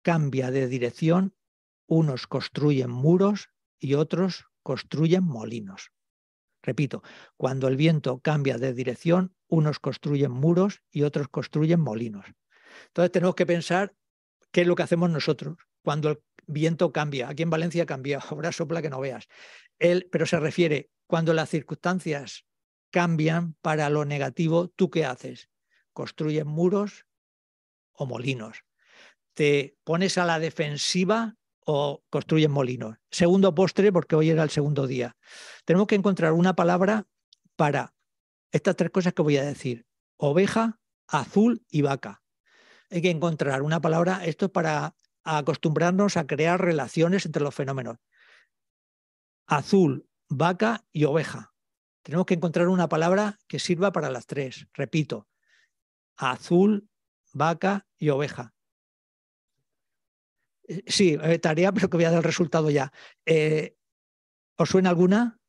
cambia 0.01 0.51
de 0.51 0.67
dirección, 0.67 1.35
unos 1.85 2.27
construyen 2.27 2.89
muros 2.89 3.49
y 3.79 3.95
otros 3.95 4.45
construyen 4.63 5.23
molinos. 5.23 5.91
Repito, 6.61 7.03
cuando 7.37 7.67
el 7.67 7.77
viento 7.77 8.19
cambia 8.19 8.57
de 8.57 8.73
dirección, 8.73 9.35
unos 9.47 9.79
construyen 9.79 10.31
muros 10.31 10.81
y 10.91 11.03
otros 11.03 11.27
construyen 11.29 11.79
molinos. 11.79 12.25
Entonces 12.87 13.11
tenemos 13.11 13.35
que 13.35 13.45
pensar 13.45 13.95
qué 14.51 14.61
es 14.61 14.67
lo 14.67 14.75
que 14.75 14.83
hacemos 14.83 15.09
nosotros 15.09 15.57
cuando 15.81 16.09
el 16.09 16.19
viento 16.47 16.91
cambia. 16.91 17.29
Aquí 17.29 17.43
en 17.43 17.49
Valencia 17.49 17.85
cambia, 17.85 18.19
ahora 18.29 18.51
sopla 18.51 18.81
que 18.81 18.89
no 18.89 18.99
veas. 18.99 19.27
Él, 19.77 20.07
pero 20.11 20.25
se 20.25 20.39
refiere, 20.39 20.89
cuando 21.05 21.33
las 21.33 21.49
circunstancias 21.49 22.45
cambian 22.89 23.53
para 23.61 23.89
lo 23.89 24.05
negativo, 24.05 24.69
¿tú 24.69 24.89
qué 24.89 25.05
haces? 25.05 25.49
¿Construyes 25.93 26.45
muros 26.45 27.05
o 27.91 28.05
molinos? 28.05 28.63
¿Te 29.33 29.77
pones 29.83 30.17
a 30.17 30.25
la 30.25 30.39
defensiva 30.39 31.35
o 31.65 32.03
construyes 32.09 32.49
molinos? 32.49 32.97
Segundo 33.11 33.53
postre, 33.53 33.91
porque 33.91 34.15
hoy 34.15 34.29
era 34.29 34.43
el 34.43 34.49
segundo 34.49 34.87
día. 34.87 35.15
Tenemos 35.65 35.87
que 35.87 35.95
encontrar 35.95 36.33
una 36.33 36.55
palabra 36.55 37.07
para 37.55 37.93
estas 38.51 38.75
tres 38.75 38.91
cosas 38.91 39.13
que 39.13 39.21
voy 39.21 39.37
a 39.37 39.43
decir. 39.43 39.85
Oveja, 40.17 40.79
azul 41.07 41.63
y 41.69 41.81
vaca. 41.81 42.23
Hay 42.89 43.01
que 43.01 43.09
encontrar 43.09 43.61
una 43.61 43.81
palabra, 43.81 44.25
esto 44.25 44.45
es 44.45 44.51
para 44.51 44.95
acostumbrarnos 45.27 46.15
a 46.15 46.25
crear 46.25 46.61
relaciones 46.61 47.25
entre 47.25 47.43
los 47.43 47.53
fenómenos. 47.53 47.97
Azul, 49.45 50.07
vaca 50.29 50.85
y 50.91 51.03
oveja. 51.03 51.53
Tenemos 52.03 52.25
que 52.25 52.35
encontrar 52.35 52.69
una 52.69 52.87
palabra 52.87 53.37
que 53.47 53.59
sirva 53.59 53.91
para 53.91 54.09
las 54.09 54.25
tres. 54.25 54.67
Repito, 54.73 55.27
azul, 56.15 56.89
vaca 57.33 57.85
y 57.97 58.09
oveja. 58.09 58.53
Eh, 60.67 60.83
sí, 60.87 61.17
eh, 61.21 61.39
tarea, 61.39 61.71
pero 61.73 61.89
que 61.89 61.97
voy 61.97 62.05
a 62.05 62.11
dar 62.11 62.19
el 62.19 62.23
resultado 62.23 62.69
ya. 62.69 62.91
Eh, 63.25 63.75
¿Os 64.57 64.69
suena 64.69 64.89
alguna? 64.89 65.39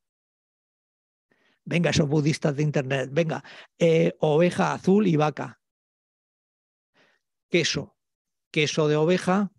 Venga, 1.64 1.90
esos 1.90 2.08
budistas 2.08 2.56
de 2.56 2.62
internet. 2.62 3.10
Venga, 3.12 3.44
oveja 4.20 4.72
azul 4.72 5.06
y 5.06 5.16
vaca. 5.16 5.60
Queso. 7.50 7.96
Queso 8.50 8.88
de 8.88 8.96
oveja, 8.96 9.52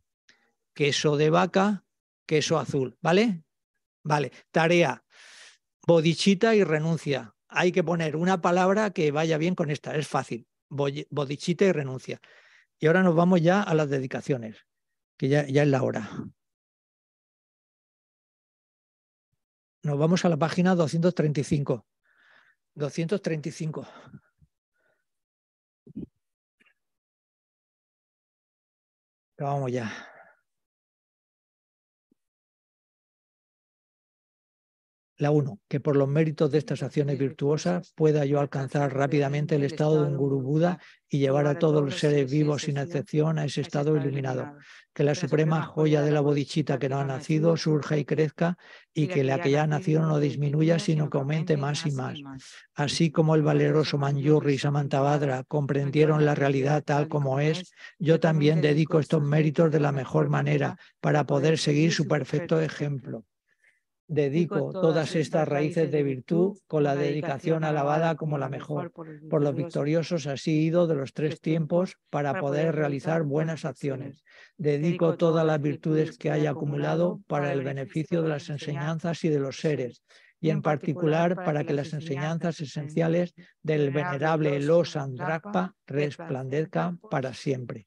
queso 0.79 1.17
de 1.17 1.29
vaca, 1.29 1.83
queso 2.25 2.57
azul. 2.57 2.97
¿Vale? 3.01 3.43
Vale. 4.01 4.31
Tarea 4.49 5.03
bodichita 5.85 6.55
y 6.55 6.63
renuncia. 6.63 7.35
Hay 7.49 7.73
que 7.73 7.83
poner 7.83 8.15
una 8.15 8.39
palabra 8.39 8.91
que 8.91 9.11
vaya 9.11 9.37
bien 9.37 9.55
con 9.55 9.71
esta, 9.71 9.93
es 9.97 10.07
fácil. 10.07 10.47
Bodichita 10.69 11.65
y 11.65 11.73
renuncia. 11.73 12.21
Y 12.79 12.87
ahora 12.87 13.03
nos 13.03 13.13
vamos 13.13 13.41
ya 13.41 13.61
a 13.61 13.73
las 13.73 13.89
dedicaciones, 13.89 14.55
que 15.17 15.27
ya, 15.27 15.45
ya 15.47 15.63
es 15.63 15.67
la 15.67 15.83
hora. 15.83 16.09
Nos 19.83 19.99
vamos 19.99 20.23
a 20.23 20.29
la 20.29 20.37
página 20.37 20.75
235. 20.75 21.85
235. 22.75 23.85
Vamos 29.37 29.71
ya. 29.73 29.91
La 35.19 35.31
1. 35.31 35.59
Que 35.67 35.81
por 35.81 35.97
los 35.97 36.07
méritos 36.07 36.49
de 36.49 36.59
estas 36.59 36.81
acciones 36.81 37.19
virtuosas 37.19 37.91
pueda 37.93 38.23
yo 38.23 38.39
alcanzar 38.39 38.95
rápidamente 38.95 39.55
el 39.55 39.63
estado 39.63 40.01
de 40.01 40.09
un 40.09 40.15
Guru 40.15 40.41
Buda 40.41 40.79
y 41.09 41.19
llevar 41.19 41.45
a 41.47 41.59
todos 41.59 41.83
los 41.83 41.99
seres 41.99 42.31
vivos 42.31 42.61
sin 42.61 42.77
excepción 42.77 43.37
a 43.37 43.43
ese 43.43 43.59
estado 43.59 43.97
iluminado. 43.97 44.53
Que 44.93 45.03
la 45.03 45.15
suprema 45.15 45.61
joya 45.63 46.03
de 46.03 46.11
la 46.11 46.21
bodichita 46.21 46.79
que 46.79 46.87
no 46.87 46.99
ha 46.99 47.03
nacido 47.03 47.57
surja 47.57 47.97
y 47.97 48.05
crezca 48.05 48.57
y 48.93 49.07
que 49.07 49.25
la 49.25 49.41
que 49.41 49.51
ya 49.51 49.63
ha 49.63 49.67
nacido 49.67 50.05
no 50.05 50.19
disminuya 50.19 50.79
sino 50.79 51.09
que 51.09 51.17
aumente 51.17 51.57
más 51.57 51.85
y 51.85 51.91
más. 51.91 52.21
Así 52.73 53.11
como 53.11 53.35
el 53.35 53.41
valeroso 53.41 53.97
Manjurri 53.97 54.53
y 54.53 54.57
Samantabhadra 54.57 55.43
comprendieron 55.43 56.23
la 56.23 56.33
realidad 56.33 56.81
tal 56.81 57.09
como 57.09 57.41
es, 57.41 57.73
yo 57.97 58.21
también 58.21 58.61
dedico 58.61 58.99
estos 58.99 59.21
méritos 59.21 59.69
de 59.69 59.81
la 59.81 59.91
mejor 59.91 60.29
manera 60.29 60.77
para 61.01 61.25
poder 61.25 61.57
seguir 61.57 61.91
su 61.91 62.07
perfecto 62.07 62.61
ejemplo. 62.61 63.25
Dedico 64.11 64.71
todas 64.71 65.15
estas 65.15 65.47
raíces 65.47 65.91
de 65.91 66.01
virtud 66.01 66.57
con 66.65 66.81
la 66.81 66.95
dedicación 66.95 67.63
alabada 67.63 68.15
como 68.15 68.39
la 68.39 68.49
mejor 68.49 68.91
por 68.91 69.43
los 69.43 69.53
victoriosos 69.53 70.25
así 70.25 70.63
ido 70.63 70.87
de 70.87 70.95
los 70.95 71.13
tres 71.13 71.39
tiempos 71.39 71.95
para 72.09 72.39
poder 72.39 72.73
realizar 72.73 73.21
buenas 73.21 73.65
acciones. 73.65 74.23
Dedico 74.57 75.15
todas 75.15 75.45
las 75.45 75.61
virtudes 75.61 76.17
que 76.17 76.31
haya 76.31 76.49
acumulado 76.49 77.21
para 77.27 77.53
el 77.53 77.63
beneficio 77.63 78.23
de 78.23 78.29
las 78.29 78.49
enseñanzas 78.49 79.23
y 79.23 79.29
de 79.29 79.39
los 79.39 79.57
seres, 79.57 80.01
y 80.41 80.49
en 80.49 80.63
particular 80.63 81.35
para 81.35 81.63
que 81.63 81.73
las 81.73 81.93
enseñanzas 81.93 82.59
esenciales 82.61 83.35
del 83.61 83.91
venerable 83.91 84.59
Los 84.59 84.95
Andrakpa 84.95 85.75
resplandezcan 85.85 86.97
para 86.97 87.35
siempre. 87.35 87.85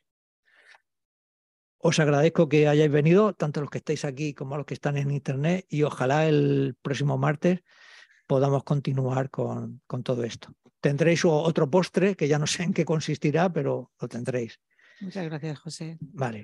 Os 1.89 1.99
agradezco 1.99 2.49
que 2.49 2.69
hayáis 2.69 2.93
venido, 2.93 3.35
tanto 3.35 3.61
los 3.61 3.69
que 3.69 3.79
estáis 3.79 4.05
aquí 4.05 4.35
como 4.35 4.57
los 4.57 4.67
que 4.67 4.75
están 4.75 4.97
en 4.97 5.11
Internet, 5.11 5.67
y 5.69 5.83
ojalá 5.83 6.29
el 6.29 6.77
próximo 6.81 7.19
martes 7.19 7.65
podamos 8.29 8.63
continuar 8.63 9.31
con, 9.31 9.83
con 9.89 10.05
todo 10.05 10.23
esto. 10.23 10.55
Tendréis 10.81 11.25
otro 11.25 11.69
postre 11.69 12.15
que 12.15 12.29
ya 12.29 12.39
no 12.39 12.47
sé 12.47 12.63
en 12.63 12.73
qué 12.73 12.85
consistirá, 12.85 13.53
pero 13.53 13.91
lo 14.01 14.07
tendréis. 14.07 14.61
Muchas 15.01 15.25
gracias, 15.25 15.59
José. 15.59 15.99
Vale. 16.01 16.41